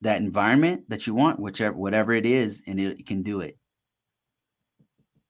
that 0.00 0.20
environment 0.20 0.82
that 0.88 1.06
you 1.06 1.14
want, 1.14 1.38
whichever 1.38 1.76
whatever 1.76 2.12
it 2.12 2.26
is, 2.26 2.62
and 2.66 2.78
it, 2.80 3.00
it 3.00 3.06
can 3.06 3.22
do 3.22 3.40
it. 3.40 3.56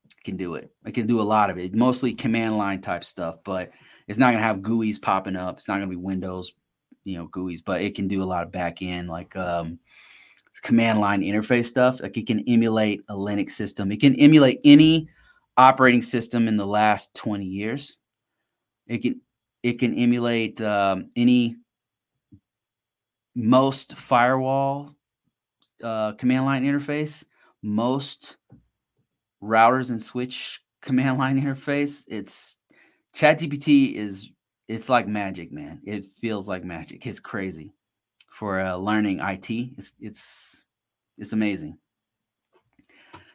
it. 0.09 0.23
Can 0.23 0.37
do 0.37 0.55
it. 0.55 0.71
It 0.85 0.93
can 0.93 1.07
do 1.07 1.21
a 1.21 1.23
lot 1.23 1.49
of 1.49 1.57
it. 1.57 1.73
Mostly 1.73 2.13
command 2.13 2.57
line 2.57 2.81
type 2.81 3.03
stuff, 3.03 3.37
but 3.45 3.71
it's 4.07 4.17
not 4.17 4.31
gonna 4.31 4.43
have 4.43 4.57
GUIs 4.57 4.99
popping 4.99 5.35
up. 5.35 5.57
It's 5.57 5.67
not 5.67 5.75
gonna 5.75 5.87
be 5.87 5.95
Windows, 5.95 6.53
you 7.03 7.17
know, 7.17 7.27
GUIs, 7.27 7.61
but 7.63 7.81
it 7.81 7.95
can 7.95 8.07
do 8.07 8.23
a 8.23 8.25
lot 8.25 8.43
of 8.43 8.51
back 8.51 8.81
end 8.81 9.07
like 9.07 9.35
um, 9.35 9.79
command 10.63 10.99
line 10.99 11.21
interface 11.21 11.65
stuff. 11.65 12.01
Like 12.01 12.17
it 12.17 12.25
can 12.25 12.39
emulate 12.47 13.03
a 13.07 13.15
Linux 13.15 13.51
system. 13.51 13.91
It 13.91 14.01
can 14.01 14.15
emulate 14.15 14.61
any 14.63 15.09
operating 15.57 16.01
system 16.01 16.47
in 16.47 16.57
the 16.57 16.65
last 16.65 17.13
20 17.13 17.45
years. 17.45 17.97
It 18.87 18.99
can 18.99 19.21
it 19.63 19.79
can 19.79 19.93
emulate 19.93 20.61
um, 20.61 21.09
any 21.15 21.55
most 23.35 23.95
firewall 23.95 24.95
uh, 25.83 26.13
command 26.13 26.45
line 26.45 26.63
interface, 26.63 27.25
most 27.61 28.37
routers 29.41 29.91
and 29.91 30.01
switch 30.01 30.61
command 30.81 31.17
line 31.17 31.41
interface. 31.41 32.03
It's 32.07 32.57
ChatGPT 33.15 33.93
is 33.93 34.29
it's 34.67 34.87
like 34.87 35.07
magic, 35.07 35.51
man. 35.51 35.81
It 35.83 36.05
feels 36.05 36.47
like 36.47 36.63
magic. 36.63 37.05
It's 37.07 37.19
crazy 37.19 37.73
for 38.29 38.59
uh, 38.59 38.75
learning 38.75 39.19
IT. 39.19 39.49
It's 39.49 39.93
it's 39.99 40.67
it's 41.17 41.33
amazing. 41.33 41.77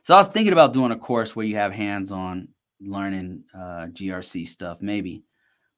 So 0.02 0.14
I 0.14 0.18
was 0.18 0.28
thinking 0.28 0.52
about 0.52 0.74
doing 0.74 0.92
a 0.92 0.96
course 0.98 1.34
where 1.34 1.46
you 1.46 1.56
have 1.56 1.72
hands 1.72 2.12
on 2.12 2.48
learning 2.80 3.44
uh, 3.54 3.86
GRC 3.90 4.46
stuff, 4.46 4.82
maybe 4.82 5.24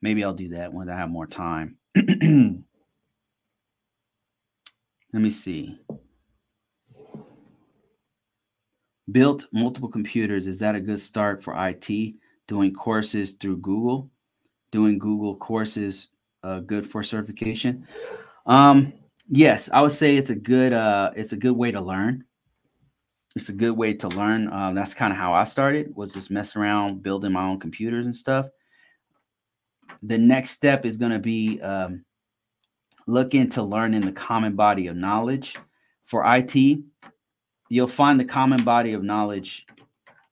Maybe 0.06 0.22
I'll 0.22 0.32
do 0.32 0.50
that 0.50 0.72
when 0.72 0.88
I 0.88 0.96
have 0.96 1.10
more 1.10 1.26
time. 1.26 1.78
Let 1.96 2.62
me 5.12 5.30
see. 5.30 5.80
Built 9.10 9.46
multiple 9.52 9.88
computers. 9.88 10.46
Is 10.46 10.60
that 10.60 10.76
a 10.76 10.80
good 10.80 11.00
start 11.00 11.42
for 11.42 11.56
IT? 11.56 12.14
Doing 12.46 12.72
courses 12.72 13.32
through 13.32 13.56
Google, 13.56 14.08
doing 14.70 15.00
Google 15.00 15.34
courses, 15.38 16.10
uh, 16.44 16.60
good 16.60 16.86
for 16.86 17.02
certification. 17.02 17.84
Um, 18.46 18.92
yes, 19.28 19.68
I 19.72 19.82
would 19.82 19.90
say 19.90 20.16
it's 20.16 20.30
a 20.30 20.36
good 20.36 20.72
uh, 20.72 21.10
it's 21.16 21.32
a 21.32 21.36
good 21.36 21.56
way 21.56 21.72
to 21.72 21.80
learn. 21.80 22.24
It's 23.34 23.48
a 23.48 23.52
good 23.52 23.76
way 23.76 23.92
to 23.94 24.06
learn. 24.10 24.52
Um, 24.52 24.76
that's 24.76 24.94
kind 24.94 25.12
of 25.12 25.18
how 25.18 25.32
I 25.32 25.42
started. 25.42 25.96
Was 25.96 26.14
just 26.14 26.30
messing 26.30 26.62
around 26.62 27.02
building 27.02 27.32
my 27.32 27.42
own 27.42 27.58
computers 27.58 28.04
and 28.04 28.14
stuff 28.14 28.46
the 30.02 30.18
next 30.18 30.50
step 30.50 30.84
is 30.84 30.98
going 30.98 31.12
to 31.12 31.18
be 31.18 31.60
um, 31.60 32.04
look 33.06 33.34
into 33.34 33.62
learning 33.62 34.02
the 34.02 34.12
common 34.12 34.56
body 34.56 34.86
of 34.88 34.96
knowledge 34.96 35.56
for 36.04 36.22
IT. 36.26 36.78
You'll 37.68 37.86
find 37.86 38.18
the 38.18 38.24
common 38.24 38.64
body 38.64 38.92
of 38.92 39.02
knowledge 39.02 39.66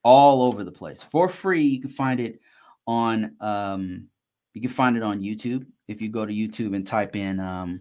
all 0.02 0.42
over 0.42 0.64
the 0.64 0.72
place 0.72 1.02
for 1.02 1.28
free. 1.28 1.62
You 1.62 1.80
can 1.80 1.90
find 1.90 2.20
it 2.20 2.40
on 2.86 3.34
um, 3.40 4.08
you 4.52 4.60
can 4.60 4.70
find 4.70 4.96
it 4.96 5.02
on 5.02 5.20
YouTube. 5.20 5.66
If 5.88 6.00
you 6.00 6.08
go 6.08 6.24
to 6.24 6.32
YouTube 6.32 6.76
and 6.76 6.86
type 6.86 7.16
in 7.16 7.40
um, 7.40 7.80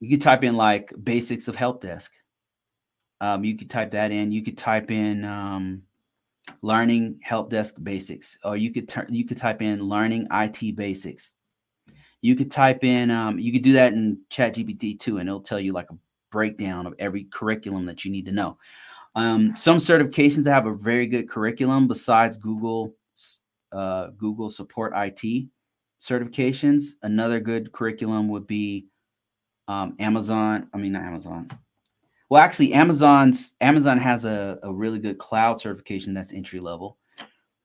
you 0.00 0.10
can 0.10 0.20
type 0.20 0.44
in 0.44 0.56
like 0.56 0.92
basics 1.02 1.48
of 1.48 1.56
help 1.56 1.80
desk. 1.80 2.12
Um, 3.20 3.42
you 3.44 3.56
could 3.56 3.70
type 3.70 3.92
that 3.92 4.12
in. 4.12 4.32
You 4.32 4.42
could 4.42 4.58
type 4.58 4.90
in 4.90 5.24
um, 5.24 5.82
learning 6.62 7.18
help 7.22 7.50
desk 7.50 7.76
basics. 7.82 8.38
Or 8.44 8.56
you 8.56 8.72
could 8.72 8.88
turn 8.88 9.06
you 9.10 9.24
could 9.24 9.36
type 9.36 9.62
in 9.62 9.80
learning 9.80 10.28
it 10.30 10.74
basics. 10.76 11.36
You 12.22 12.36
could 12.36 12.50
type 12.50 12.84
in 12.84 13.10
um, 13.10 13.38
you 13.38 13.52
could 13.52 13.62
do 13.62 13.74
that 13.74 13.92
in 13.92 14.18
chat 14.30 14.54
gpt 14.54 14.98
too 14.98 15.18
and 15.18 15.28
it'll 15.28 15.40
tell 15.40 15.60
you 15.60 15.72
like 15.72 15.90
a 15.90 15.98
breakdown 16.30 16.86
of 16.86 16.94
every 16.98 17.24
curriculum 17.24 17.86
that 17.86 18.04
you 18.04 18.10
need 18.10 18.26
to 18.26 18.32
know. 18.32 18.58
Um, 19.14 19.54
some 19.56 19.76
certifications 19.76 20.46
have 20.46 20.66
a 20.66 20.74
very 20.74 21.06
good 21.06 21.28
curriculum 21.28 21.86
besides 21.86 22.36
google 22.36 22.94
uh, 23.72 24.08
google 24.16 24.50
support 24.50 24.92
it 24.94 25.48
certifications. 26.00 26.92
Another 27.02 27.40
good 27.40 27.72
curriculum 27.72 28.28
would 28.28 28.46
be 28.46 28.86
um, 29.68 29.96
amazon 29.98 30.68
i 30.74 30.76
mean 30.76 30.92
not 30.92 31.02
amazon 31.02 31.48
well, 32.34 32.42
actually, 32.42 32.72
Amazon's 32.72 33.52
Amazon 33.60 33.98
has 33.98 34.24
a, 34.24 34.58
a 34.64 34.74
really 34.74 34.98
good 34.98 35.18
cloud 35.18 35.60
certification 35.60 36.14
that's 36.14 36.34
entry 36.34 36.58
level 36.58 36.98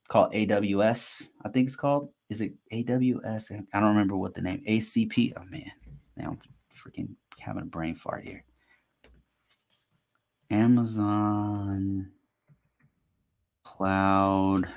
called 0.10 0.32
AWS. 0.32 1.30
I 1.44 1.50
think 1.50 1.66
it's 1.66 1.76
called. 1.76 2.12
Is 2.30 2.42
it 2.42 2.54
AWS? 2.72 3.66
I 3.74 3.80
don't 3.80 3.90
remember 3.90 4.16
what 4.16 4.36
the 4.36 4.44
name. 4.44 4.62
ACP. 4.68 5.34
Oh 5.36 5.44
man, 5.50 5.72
now 6.18 6.28
I'm 6.28 6.40
freaking 6.72 7.16
having 7.40 7.64
a 7.64 7.66
brain 7.66 7.96
fart 7.96 8.24
here. 8.24 8.44
Amazon 10.52 12.12
Cloud 13.64 14.68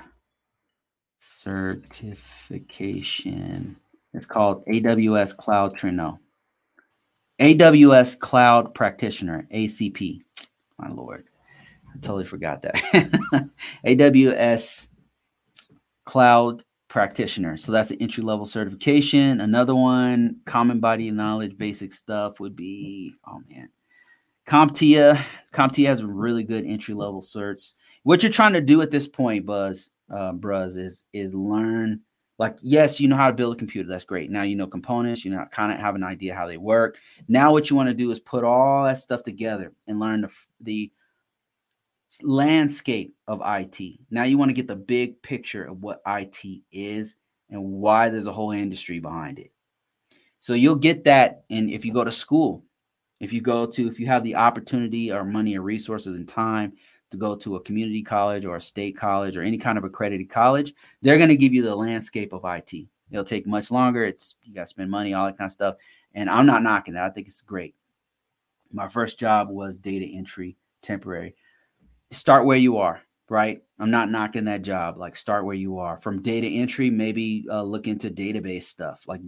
Certification. 1.19 3.75
It's 4.15 4.25
called 4.25 4.65
AWS 4.65 5.37
Cloud 5.37 5.77
Trino. 5.77 6.17
AWS 7.43 8.19
Cloud 8.19 8.73
Practitioner, 8.73 9.45
ACP. 9.51 10.21
My 10.77 10.87
Lord, 10.87 11.25
I 11.93 11.99
totally 11.99 12.23
forgot 12.23 12.61
that. 12.61 12.75
AWS 13.85 14.87
Cloud 16.05 16.63
Practitioner. 16.87 17.57
So 17.57 17.73
that's 17.73 17.91
an 17.91 17.97
entry 17.99 18.23
level 18.23 18.45
certification. 18.45 19.41
Another 19.41 19.75
one, 19.75 20.37
common 20.45 20.79
body 20.79 21.09
of 21.09 21.15
knowledge, 21.15 21.57
basic 21.57 21.91
stuff 21.91 22.39
would 22.39 22.55
be, 22.55 23.13
oh 23.27 23.41
man, 23.49 23.67
CompTIA. 24.47 25.21
CompTIA 25.51 25.87
has 25.87 26.01
really 26.01 26.45
good 26.45 26.65
entry 26.65 26.93
level 26.93 27.19
certs. 27.19 27.73
What 28.03 28.23
you're 28.23 28.31
trying 28.31 28.53
to 28.53 28.61
do 28.61 28.81
at 28.81 28.89
this 28.89 29.09
point, 29.09 29.45
Buzz, 29.45 29.91
uh, 30.09 30.31
Bruz, 30.31 30.77
is 30.77 31.03
is 31.11 31.35
learn 31.35 31.99
like, 32.39 32.57
yes, 32.61 32.99
you 32.99 33.07
know 33.07 33.15
how 33.15 33.29
to 33.29 33.35
build 33.35 33.55
a 33.55 33.57
computer. 33.57 33.87
That's 33.87 34.03
great. 34.03 34.31
Now 34.31 34.41
you 34.41 34.55
know 34.55 34.67
components, 34.67 35.23
you 35.23 35.31
know, 35.31 35.45
kind 35.51 35.71
of 35.71 35.79
have 35.79 35.95
an 35.95 36.03
idea 36.03 36.33
how 36.33 36.47
they 36.47 36.57
work. 36.57 36.97
Now, 37.27 37.51
what 37.51 37.69
you 37.69 37.75
want 37.75 37.89
to 37.89 37.95
do 37.95 38.09
is 38.11 38.19
put 38.19 38.43
all 38.43 38.85
that 38.85 38.99
stuff 38.99 39.23
together 39.23 39.71
and 39.87 39.99
learn 39.99 40.21
the, 40.21 40.31
the 40.61 40.91
landscape 42.21 43.15
of 43.27 43.41
IT. 43.45 43.99
Now 44.11 44.23
you 44.23 44.37
want 44.37 44.49
to 44.49 44.53
get 44.53 44.67
the 44.67 44.75
big 44.75 45.21
picture 45.21 45.63
of 45.63 45.81
what 45.81 46.01
IT 46.05 46.61
is 46.71 47.15
and 47.49 47.63
why 47.63 48.09
there's 48.09 48.27
a 48.27 48.33
whole 48.33 48.51
industry 48.51 48.99
behind 48.99 49.39
it. 49.39 49.51
So 50.39 50.53
you'll 50.53 50.75
get 50.75 51.05
that 51.05 51.43
and 51.49 51.69
if 51.71 51.85
you 51.85 51.93
go 51.93 52.03
to 52.03 52.11
school, 52.11 52.65
if 53.19 53.31
you 53.31 53.41
go 53.41 53.65
to 53.65 53.87
if 53.87 53.99
you 53.99 54.05
have 54.07 54.23
the 54.23 54.35
opportunity 54.35 55.11
or 55.11 55.23
money 55.23 55.57
or 55.57 55.61
resources 55.61 56.17
and 56.17 56.27
time 56.27 56.73
to 57.13 57.17
go 57.17 57.35
to 57.35 57.55
a 57.55 57.61
community 57.61 58.01
college 58.01 58.43
or 58.43 58.57
a 58.57 58.61
state 58.61 58.97
college 58.97 59.37
or 59.37 59.43
any 59.43 59.57
kind 59.57 59.77
of 59.77 59.83
accredited 59.83 60.29
college, 60.29 60.73
they're 61.01 61.17
going 61.17 61.29
to 61.29 61.37
give 61.37 61.53
you 61.53 61.61
the 61.61 61.75
landscape 61.75 62.33
of 62.33 62.43
IT. 62.43 62.73
It'll 63.11 63.23
take 63.23 63.45
much 63.45 63.69
longer. 63.71 64.03
It's 64.03 64.35
you 64.43 64.53
got 64.53 64.61
to 64.61 64.67
spend 64.67 64.89
money, 64.89 65.13
all 65.13 65.27
that 65.27 65.37
kind 65.37 65.47
of 65.47 65.51
stuff. 65.51 65.75
And 66.15 66.29
I'm 66.29 66.47
not 66.47 66.63
knocking 66.63 66.95
it. 66.95 66.99
I 66.99 67.09
think 67.09 67.27
it's 67.27 67.41
great. 67.41 67.75
My 68.71 68.87
first 68.87 69.19
job 69.19 69.49
was 69.49 69.77
data 69.77 70.05
entry, 70.05 70.57
temporary. 70.81 71.35
Start 72.09 72.45
where 72.45 72.57
you 72.57 72.77
are, 72.77 73.01
right? 73.29 73.61
I'm 73.77 73.91
not 73.91 74.09
knocking 74.09 74.45
that 74.45 74.63
job. 74.63 74.97
Like 74.97 75.15
start 75.15 75.45
where 75.45 75.55
you 75.55 75.77
are. 75.77 75.97
From 75.97 76.23
data 76.23 76.47
entry, 76.47 76.89
maybe 76.89 77.45
uh, 77.49 77.61
look 77.61 77.87
into 77.87 78.09
database 78.09 78.63
stuff. 78.63 79.03
Like 79.07 79.21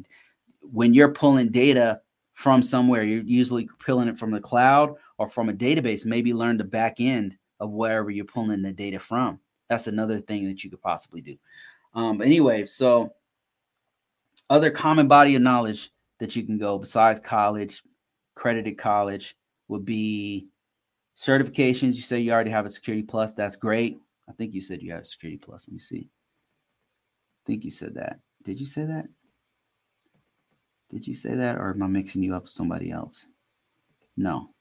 when 0.62 0.96
you're 0.96 1.14
pulling 1.14 1.50
data 1.50 2.02
from 2.34 2.64
somewhere, 2.64 3.04
you're 3.04 3.22
usually 3.22 3.70
pulling 3.80 4.08
it 4.08 4.18
from 4.18 4.32
the 4.32 4.42
cloud 4.42 4.96
or 5.20 5.28
from 5.28 5.50
a 5.50 5.54
database. 5.54 6.04
Maybe 6.04 6.34
learn 6.34 6.58
the 6.58 6.64
back 6.64 6.96
end 7.00 7.38
of 7.60 7.72
wherever 7.72 8.10
you're 8.10 8.26
pulling 8.26 8.62
the 8.62 8.74
data 8.74 9.00
from. 9.00 9.40
That's 9.70 9.88
another 9.88 10.20
thing 10.20 10.48
that 10.48 10.64
you 10.64 10.70
could 10.70 10.82
possibly 10.82 11.22
do. 11.22 11.38
Um, 11.94 12.22
anyway, 12.22 12.66
so 12.66 13.14
other 14.50 14.70
common 14.70 15.08
body 15.08 15.36
of 15.36 15.42
knowledge 15.42 15.92
that 16.20 16.36
you 16.36 16.44
can 16.44 16.58
go 16.58 16.78
besides 16.78 17.20
college, 17.20 17.82
credited 18.36 18.78
college, 18.78 19.36
would 19.68 19.86
be 19.86 20.48
certifications. 21.16 21.96
You 21.96 22.02
say 22.02 22.20
you 22.20 22.32
already 22.32 22.52
have 22.52 22.66
a 22.66 22.70
Security 22.70 23.04
Plus. 23.04 23.34
That's 23.34 23.56
great. 23.56 24.00
I 24.30 24.34
think 24.34 24.54
you 24.54 24.62
said 24.62 24.82
you 24.82 24.92
have 24.92 25.02
a 25.02 25.06
Security 25.06 25.38
Plus. 25.38 25.68
Let 25.68 25.74
me 25.74 25.80
see. 25.80 26.10
I 26.10 27.42
think 27.48 27.64
you 27.64 27.70
said 27.70 27.96
that. 27.96 28.20
Did 28.44 28.60
you 28.60 28.66
say 28.66 28.86
that? 28.86 29.06
Did 30.90 31.08
you 31.08 31.14
say 31.14 31.34
that, 31.34 31.58
or 31.58 31.72
am 31.72 31.82
I 31.82 31.88
mixing 31.88 32.22
you 32.22 32.36
up 32.36 32.44
with 32.44 32.52
somebody 32.52 32.92
else? 32.92 33.26
No. 34.16 34.52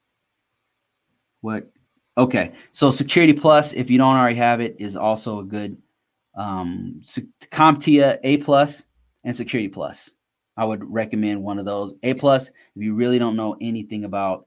What? 1.42 1.70
Okay, 2.16 2.52
so 2.72 2.90
Security 2.90 3.32
Plus, 3.32 3.72
if 3.72 3.90
you 3.90 3.98
don't 3.98 4.16
already 4.16 4.36
have 4.36 4.60
it, 4.60 4.76
is 4.78 4.96
also 4.96 5.40
a 5.40 5.44
good 5.44 5.76
um, 6.36 7.00
CompTIA 7.50 8.18
A 8.22 8.36
Plus 8.38 8.86
and 9.24 9.34
Security 9.34 9.68
Plus. 9.68 10.12
I 10.56 10.64
would 10.64 10.84
recommend 10.84 11.42
one 11.42 11.58
of 11.58 11.64
those. 11.64 11.94
A 12.04 12.14
Plus, 12.14 12.48
if 12.48 12.82
you 12.82 12.94
really 12.94 13.18
don't 13.18 13.36
know 13.36 13.56
anything 13.60 14.04
about, 14.04 14.46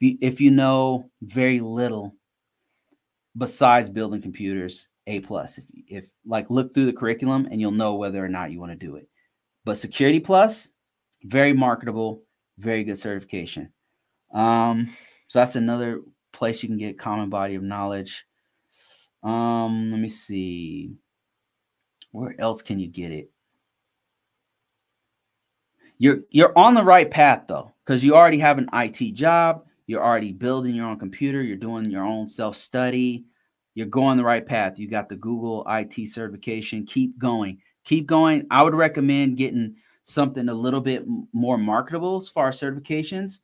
if 0.00 0.42
you 0.42 0.50
know 0.50 1.10
very 1.22 1.60
little 1.60 2.14
besides 3.36 3.88
building 3.88 4.20
computers, 4.20 4.88
A 5.06 5.20
Plus. 5.20 5.56
If, 5.56 5.64
if 5.88 6.12
like 6.26 6.50
look 6.50 6.74
through 6.74 6.86
the 6.86 6.92
curriculum 6.92 7.48
and 7.50 7.60
you'll 7.60 7.70
know 7.70 7.94
whether 7.94 8.22
or 8.22 8.28
not 8.28 8.50
you 8.50 8.60
want 8.60 8.72
to 8.72 8.86
do 8.86 8.96
it. 8.96 9.08
But 9.64 9.78
Security 9.78 10.20
Plus, 10.20 10.70
very 11.24 11.54
marketable, 11.54 12.24
very 12.58 12.84
good 12.84 12.98
certification. 12.98 13.72
Um, 14.34 14.90
so 15.28 15.38
that's 15.38 15.56
another 15.56 16.02
place 16.36 16.62
you 16.62 16.68
can 16.68 16.78
get 16.78 16.98
common 16.98 17.30
body 17.30 17.54
of 17.54 17.62
knowledge. 17.62 18.26
Um, 19.22 19.90
let 19.90 20.00
me 20.00 20.08
see. 20.08 20.94
Where 22.12 22.34
else 22.38 22.62
can 22.62 22.78
you 22.78 22.88
get 22.88 23.12
it? 23.12 23.30
You're 25.98 26.20
you're 26.30 26.56
on 26.56 26.74
the 26.74 26.84
right 26.84 27.10
path 27.10 27.44
though, 27.48 27.72
because 27.84 28.04
you 28.04 28.14
already 28.14 28.38
have 28.38 28.58
an 28.58 28.68
IT 28.72 29.14
job. 29.14 29.64
You're 29.86 30.04
already 30.04 30.32
building 30.32 30.74
your 30.74 30.86
own 30.86 30.98
computer. 30.98 31.42
You're 31.42 31.56
doing 31.56 31.90
your 31.90 32.04
own 32.04 32.28
self 32.28 32.56
study. 32.56 33.24
You're 33.74 33.86
going 33.86 34.16
the 34.16 34.24
right 34.24 34.44
path. 34.44 34.78
You 34.78 34.88
got 34.88 35.08
the 35.08 35.16
Google 35.16 35.64
IT 35.68 36.08
certification. 36.08 36.86
Keep 36.86 37.18
going. 37.18 37.58
Keep 37.84 38.06
going. 38.06 38.46
I 38.50 38.62
would 38.62 38.74
recommend 38.74 39.36
getting 39.36 39.76
something 40.02 40.48
a 40.48 40.54
little 40.54 40.80
bit 40.80 41.04
more 41.32 41.58
marketable 41.58 42.16
as 42.16 42.28
far 42.28 42.48
as 42.48 42.60
certifications. 42.60 43.42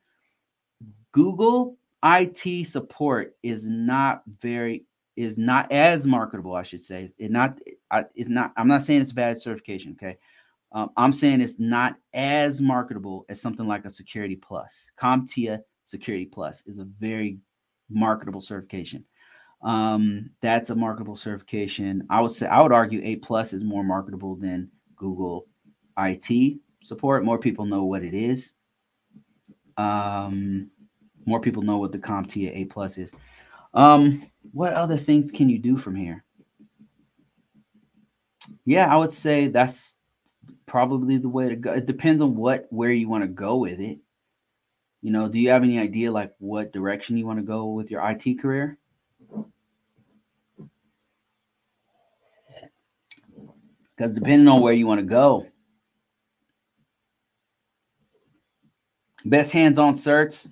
Google 1.12 1.76
IT 2.04 2.66
support 2.66 3.36
is 3.42 3.66
not 3.66 4.22
very 4.40 4.86
is 5.16 5.36
not 5.38 5.70
as 5.70 6.06
marketable, 6.06 6.54
I 6.54 6.62
should 6.62 6.80
say. 6.80 7.08
It 7.18 7.30
not 7.30 7.58
it's 8.14 8.28
not. 8.28 8.52
I'm 8.56 8.68
not 8.68 8.82
saying 8.82 9.02
it's 9.02 9.12
bad 9.12 9.40
certification. 9.40 9.92
Okay, 9.92 10.16
um, 10.72 10.90
I'm 10.96 11.12
saying 11.12 11.40
it's 11.40 11.58
not 11.58 11.96
as 12.14 12.60
marketable 12.60 13.24
as 13.28 13.40
something 13.40 13.66
like 13.66 13.84
a 13.84 13.90
Security 13.90 14.36
Plus. 14.36 14.90
CompTIA 14.98 15.60
Security 15.84 16.24
Plus 16.24 16.66
is 16.66 16.78
a 16.78 16.84
very 16.84 17.38
marketable 17.90 18.40
certification. 18.40 19.04
Um, 19.62 20.30
that's 20.40 20.70
a 20.70 20.74
marketable 20.74 21.14
certification. 21.14 22.04
I 22.10 22.20
would 22.20 22.30
say 22.30 22.46
I 22.46 22.60
would 22.62 22.72
argue 22.72 23.00
A 23.04 23.16
Plus 23.16 23.52
is 23.52 23.64
more 23.64 23.84
marketable 23.84 24.34
than 24.34 24.70
Google 24.96 25.46
IT 25.98 26.58
support. 26.82 27.24
More 27.24 27.38
people 27.38 27.64
know 27.66 27.84
what 27.84 28.02
it 28.02 28.14
is. 28.14 28.54
Um, 29.76 30.70
more 31.26 31.40
people 31.40 31.62
know 31.62 31.78
what 31.78 31.92
the 31.92 31.98
CompTIA 31.98 32.54
A 32.54 32.64
Plus 32.66 32.98
is. 32.98 33.12
Um, 33.74 34.26
what 34.52 34.74
other 34.74 34.96
things 34.96 35.30
can 35.30 35.48
you 35.48 35.58
do 35.58 35.76
from 35.76 35.94
here? 35.94 36.24
Yeah, 38.64 38.92
I 38.92 38.96
would 38.96 39.10
say 39.10 39.48
that's 39.48 39.96
probably 40.66 41.18
the 41.18 41.28
way 41.28 41.48
to 41.48 41.56
go. 41.56 41.72
It 41.72 41.86
depends 41.86 42.22
on 42.22 42.36
what 42.36 42.66
where 42.70 42.90
you 42.90 43.08
want 43.08 43.24
to 43.24 43.28
go 43.28 43.56
with 43.56 43.80
it. 43.80 43.98
You 45.00 45.10
know, 45.10 45.28
do 45.28 45.40
you 45.40 45.48
have 45.50 45.64
any 45.64 45.78
idea 45.78 46.12
like 46.12 46.32
what 46.38 46.72
direction 46.72 47.16
you 47.16 47.26
want 47.26 47.38
to 47.38 47.44
go 47.44 47.66
with 47.66 47.90
your 47.90 48.08
IT 48.08 48.40
career? 48.40 48.78
Because 53.96 54.14
depending 54.14 54.48
on 54.48 54.60
where 54.60 54.72
you 54.72 54.86
want 54.86 55.00
to 55.00 55.06
go, 55.06 55.46
best 59.24 59.52
hands-on 59.52 59.92
certs 59.92 60.50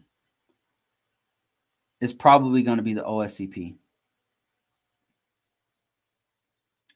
is 2.01 2.12
probably 2.12 2.62
going 2.62 2.78
to 2.78 2.82
be 2.82 2.94
the 2.94 3.02
OSCP. 3.02 3.77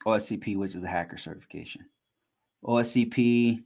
OSCP, 0.05 0.57
which 0.57 0.75
is 0.75 0.83
a 0.83 0.87
hacker 0.87 1.17
certification. 1.17 1.85
OSCP, 2.63 3.63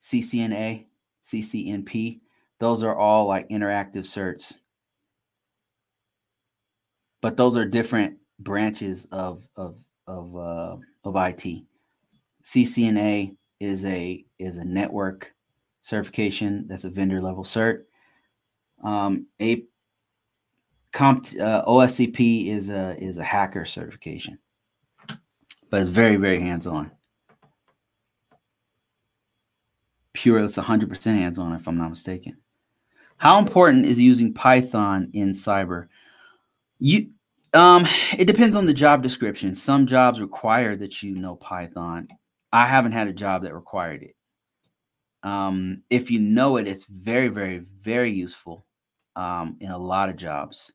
CCNA, 0.00 0.86
CCNP. 1.22 2.20
Those 2.60 2.82
are 2.82 2.96
all 2.96 3.26
like 3.26 3.48
interactive 3.48 4.04
certs. 4.04 4.58
But 7.20 7.36
those 7.36 7.56
are 7.56 7.64
different 7.64 8.16
branches 8.38 9.06
of 9.10 9.46
of 9.56 9.76
of 10.06 10.36
uh, 10.36 10.76
of 11.04 11.16
IT. 11.16 11.64
CCNA 12.42 13.36
is 13.60 13.84
a 13.84 14.24
is 14.38 14.56
a 14.56 14.64
network 14.64 15.34
certification. 15.80 16.66
That's 16.68 16.84
a 16.84 16.90
vendor 16.90 17.20
level 17.20 17.44
cert. 17.44 17.84
Um, 18.82 19.26
a 19.40 19.64
comp 20.92 21.26
uh, 21.40 21.64
OSCP 21.64 22.48
is 22.48 22.68
a 22.68 22.96
is 22.98 23.18
a 23.18 23.24
hacker 23.24 23.64
certification, 23.64 24.38
but 25.70 25.80
it's 25.80 25.88
very 25.88 26.16
very 26.16 26.40
hands 26.40 26.66
on. 26.66 26.90
pure, 30.18 30.40
it's 30.40 30.56
100% 30.56 31.04
hands 31.04 31.38
on, 31.38 31.52
if 31.52 31.68
I'm 31.68 31.78
not 31.78 31.90
mistaken. 31.90 32.38
How 33.18 33.38
important 33.38 33.86
is 33.86 34.00
using 34.00 34.34
Python 34.34 35.10
in 35.12 35.30
cyber? 35.30 35.86
You, 36.80 37.10
um, 37.54 37.86
it 38.18 38.24
depends 38.24 38.56
on 38.56 38.66
the 38.66 38.74
job 38.74 39.02
description. 39.02 39.54
Some 39.54 39.86
jobs 39.86 40.20
require 40.20 40.74
that 40.74 41.04
you 41.04 41.14
know 41.14 41.36
Python. 41.36 42.08
I 42.52 42.66
haven't 42.66 42.92
had 42.92 43.06
a 43.06 43.12
job 43.12 43.42
that 43.42 43.54
required 43.54 44.02
it. 44.02 44.16
Um, 45.22 45.82
if 45.88 46.10
you 46.10 46.18
know 46.18 46.56
it, 46.56 46.66
it's 46.66 46.86
very, 46.86 47.28
very, 47.28 47.58
very 47.80 48.10
useful 48.10 48.66
um, 49.14 49.56
in 49.60 49.70
a 49.70 49.78
lot 49.78 50.08
of 50.08 50.16
jobs. 50.16 50.72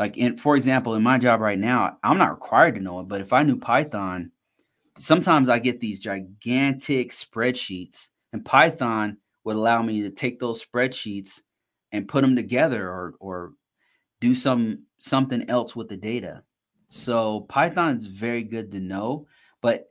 Like, 0.00 0.16
in, 0.16 0.38
for 0.38 0.56
example, 0.56 0.94
in 0.94 1.02
my 1.02 1.18
job 1.18 1.40
right 1.40 1.58
now, 1.58 1.98
I'm 2.02 2.16
not 2.16 2.30
required 2.30 2.76
to 2.76 2.80
know 2.80 3.00
it, 3.00 3.08
but 3.08 3.20
if 3.20 3.34
I 3.34 3.42
knew 3.42 3.58
Python, 3.58 4.32
sometimes 4.96 5.50
I 5.50 5.58
get 5.58 5.78
these 5.78 6.00
gigantic 6.00 7.10
spreadsheets 7.10 8.08
and 8.32 8.42
Python 8.42 9.18
would 9.44 9.56
allow 9.56 9.82
me 9.82 10.00
to 10.00 10.10
take 10.10 10.38
those 10.38 10.64
spreadsheets 10.64 11.42
and 11.92 12.08
put 12.08 12.22
them 12.22 12.34
together 12.34 12.88
or 12.88 13.14
or 13.20 13.52
do 14.20 14.34
some 14.34 14.84
something 15.00 15.50
else 15.50 15.76
with 15.76 15.90
the 15.90 15.98
data. 15.98 16.44
So 16.88 17.42
Python 17.42 17.94
is 17.94 18.06
very 18.06 18.42
good 18.42 18.70
to 18.70 18.80
know, 18.80 19.26
but 19.60 19.86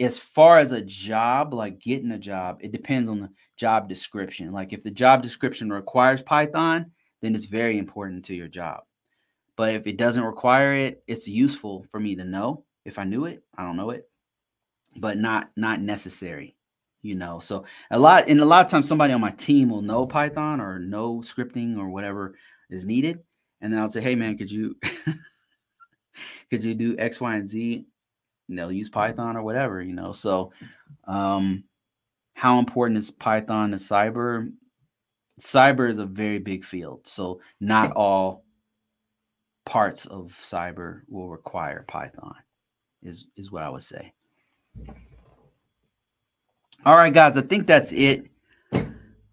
as 0.00 0.18
far 0.18 0.56
as 0.60 0.72
a 0.72 0.80
job, 0.80 1.52
like 1.52 1.78
getting 1.78 2.12
a 2.12 2.18
job, 2.18 2.60
it 2.62 2.72
depends 2.72 3.10
on 3.10 3.20
the 3.20 3.30
job 3.58 3.86
description. 3.86 4.52
Like 4.52 4.72
if 4.72 4.82
the 4.82 4.90
job 4.90 5.22
description 5.22 5.68
requires 5.70 6.22
Python, 6.22 6.92
then 7.20 7.34
it's 7.34 7.44
very 7.44 7.76
important 7.76 8.24
to 8.24 8.34
your 8.34 8.48
job. 8.48 8.84
But 9.56 9.74
if 9.74 9.86
it 9.86 9.96
doesn't 9.96 10.22
require 10.22 10.72
it, 10.72 11.02
it's 11.06 11.28
useful 11.28 11.86
for 11.90 11.98
me 11.98 12.16
to 12.16 12.24
know. 12.24 12.64
If 12.84 12.98
I 12.98 13.04
knew 13.04 13.24
it, 13.24 13.42
I 13.56 13.64
don't 13.64 13.76
know 13.76 13.90
it, 13.90 14.08
but 14.96 15.16
not 15.18 15.50
not 15.56 15.80
necessary 15.80 16.54
you 17.02 17.14
know 17.14 17.38
so 17.38 17.64
a 17.90 17.98
lot 17.98 18.26
and 18.26 18.40
a 18.40 18.44
lot 18.44 18.64
of 18.64 18.70
times 18.70 18.88
somebody 18.88 19.12
on 19.12 19.20
my 19.20 19.30
team 19.32 19.68
will 19.68 19.82
know 19.82 20.06
python 20.06 20.62
or 20.62 20.78
know 20.78 21.18
scripting 21.18 21.78
or 21.78 21.90
whatever 21.90 22.34
is 22.70 22.86
needed 22.86 23.20
and 23.60 23.70
then 23.70 23.78
i'll 23.78 23.86
say 23.86 24.00
hey 24.00 24.14
man 24.14 24.36
could 24.36 24.50
you 24.50 24.74
could 26.50 26.64
you 26.64 26.74
do 26.74 26.96
x 26.98 27.20
y 27.20 27.36
and 27.36 27.46
z 27.46 27.86
And 28.48 28.58
they'll 28.58 28.72
use 28.72 28.88
Python 28.88 29.36
or 29.36 29.42
whatever, 29.42 29.82
you 29.82 29.92
know. 29.92 30.12
So, 30.12 30.52
um, 31.04 31.64
how 32.34 32.58
important 32.58 32.98
is 32.98 33.10
Python 33.10 33.70
to 33.72 33.76
cyber? 33.76 34.52
Cyber 35.40 35.88
is 35.90 35.98
a 35.98 36.06
very 36.06 36.38
big 36.38 36.64
field, 36.64 37.06
so 37.06 37.40
not 37.60 37.92
all 37.96 38.44
parts 39.66 40.06
of 40.06 40.32
cyber 40.40 41.02
will 41.08 41.28
require 41.28 41.84
Python. 41.86 42.36
Is 43.02 43.26
is 43.36 43.52
what 43.52 43.62
I 43.62 43.68
would 43.68 43.82
say. 43.82 44.14
All 46.84 46.96
right, 46.96 47.12
guys, 47.12 47.36
I 47.36 47.42
think 47.42 47.66
that's 47.66 47.92
it. 47.92 48.26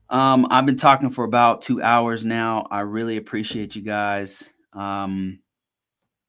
Um, 0.10 0.48
I've 0.52 0.66
been 0.66 0.76
talking 0.76 1.10
for 1.10 1.24
about 1.24 1.62
two 1.62 1.82
hours 1.82 2.26
now. 2.26 2.68
I 2.70 2.82
really 2.82 3.18
appreciate 3.18 3.76
you 3.76 3.82
guys. 3.82 4.52
Um, 4.74 5.40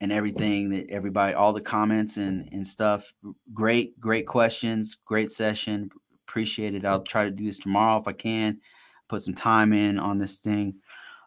and 0.00 0.12
everything 0.12 0.70
that 0.70 0.90
everybody, 0.90 1.34
all 1.34 1.52
the 1.52 1.60
comments 1.60 2.18
and 2.18 2.48
and 2.52 2.66
stuff. 2.66 3.12
Great, 3.52 3.98
great 3.98 4.26
questions, 4.26 4.96
great 5.04 5.30
session. 5.30 5.90
Appreciate 6.28 6.74
it. 6.74 6.84
I'll 6.84 7.02
try 7.02 7.24
to 7.24 7.30
do 7.30 7.44
this 7.44 7.58
tomorrow 7.58 8.00
if 8.00 8.08
I 8.08 8.12
can. 8.12 8.60
Put 9.08 9.22
some 9.22 9.34
time 9.34 9.72
in 9.72 9.98
on 9.98 10.18
this 10.18 10.38
thing. 10.38 10.74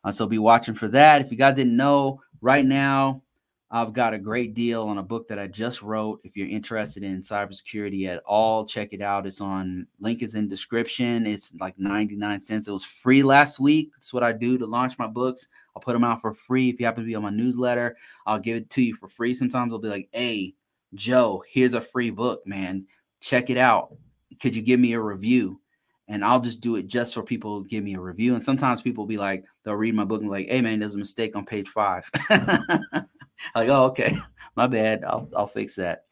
Uh, 0.04 0.12
so 0.12 0.28
be 0.28 0.38
watching 0.38 0.76
for 0.76 0.88
that. 0.90 1.22
If 1.22 1.32
you 1.32 1.38
guys 1.38 1.56
didn't 1.56 1.76
know, 1.76 2.22
right 2.42 2.66
now 2.66 3.22
I've 3.70 3.92
got 3.92 4.14
a 4.14 4.18
great 4.18 4.54
deal 4.54 4.84
on 4.84 4.98
a 4.98 5.04
book 5.04 5.28
that 5.28 5.40
I 5.40 5.48
just 5.48 5.82
wrote. 5.82 6.22
If 6.24 6.38
you're 6.38 6.48
interested 6.48 7.04
in 7.04 7.20
cybersecurity 7.20 8.08
at 8.08 8.24
all, 8.26 8.66
check 8.66 8.94
it 8.94 9.02
out. 9.02 9.28
It's 9.28 9.42
on 9.42 9.88
link 10.00 10.22
is 10.24 10.36
in 10.36 10.48
description. 10.48 11.28
It's 11.28 11.54
like 11.56 11.78
99 11.78 12.40
cents. 12.40 12.70
It 12.70 12.72
was 12.72 12.86
free 12.86 13.24
last 13.24 13.60
week. 13.60 13.92
That's 13.94 14.14
what 14.14 14.24
I 14.24 14.32
do 14.32 14.58
to 14.58 14.66
launch 14.66 14.98
my 14.98 15.08
books. 15.08 15.50
I'll 15.76 15.82
put 15.82 15.94
them 15.94 16.06
out 16.06 16.22
for 16.22 16.34
free. 16.34 16.70
If 16.70 16.80
you 16.80 16.86
happen 16.86 17.04
to 17.04 17.08
be 17.08 17.16
on 17.16 17.24
my 17.24 17.30
newsletter, 17.30 17.98
I'll 18.26 18.40
give 18.40 18.56
it 18.56 18.70
to 18.72 18.82
you 18.82 18.96
for 18.96 19.10
free. 19.10 19.34
Sometimes 19.34 19.74
I'll 19.74 19.80
be 19.80 19.90
like, 19.90 20.08
hey, 20.14 20.56
Joe, 20.94 21.44
here's 21.50 21.74
a 21.74 21.82
free 21.82 22.10
book, 22.10 22.48
man. 22.48 22.86
Check 23.20 23.50
it 23.50 23.58
out. 23.58 23.94
Could 24.42 24.56
you 24.56 24.62
give 24.62 24.80
me 24.80 24.94
a 24.94 25.02
review? 25.02 25.60
And 26.08 26.24
I'll 26.24 26.40
just 26.40 26.62
do 26.62 26.78
it 26.78 26.88
just 26.88 27.14
for 27.14 27.24
people 27.24 27.62
give 27.62 27.84
me 27.84 27.96
a 27.96 28.00
review. 28.00 28.34
And 28.34 28.42
sometimes 28.42 28.82
people 28.82 29.06
be 29.06 29.18
like, 29.18 29.44
they'll 29.64 29.76
read 29.76 29.94
my 29.94 30.06
book 30.06 30.22
and 30.22 30.30
be 30.30 30.32
like, 30.32 30.48
hey 30.48 30.62
man, 30.62 30.80
there's 30.80 30.96
a 30.96 31.00
mistake 31.00 31.36
on 31.36 31.46
page 31.46 31.68
five. 31.68 32.10
like, 32.30 33.70
oh, 33.70 33.86
okay, 33.88 34.18
my 34.56 34.68
bad. 34.68 35.04
I'll 35.04 35.30
I'll 35.36 35.48
fix 35.48 35.76
that. 35.76 36.04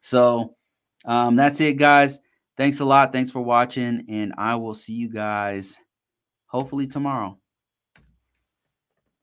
So 0.00 0.54
um, 1.04 1.34
that's 1.34 1.60
it, 1.60 1.78
guys. 1.78 2.20
Thanks 2.56 2.80
a 2.80 2.84
lot. 2.84 3.12
Thanks 3.12 3.30
for 3.30 3.40
watching, 3.40 4.04
and 4.08 4.34
I 4.36 4.54
will 4.56 4.74
see 4.74 4.92
you 4.92 5.08
guys 5.08 5.80
hopefully 6.46 6.86
tomorrow. 6.86 7.39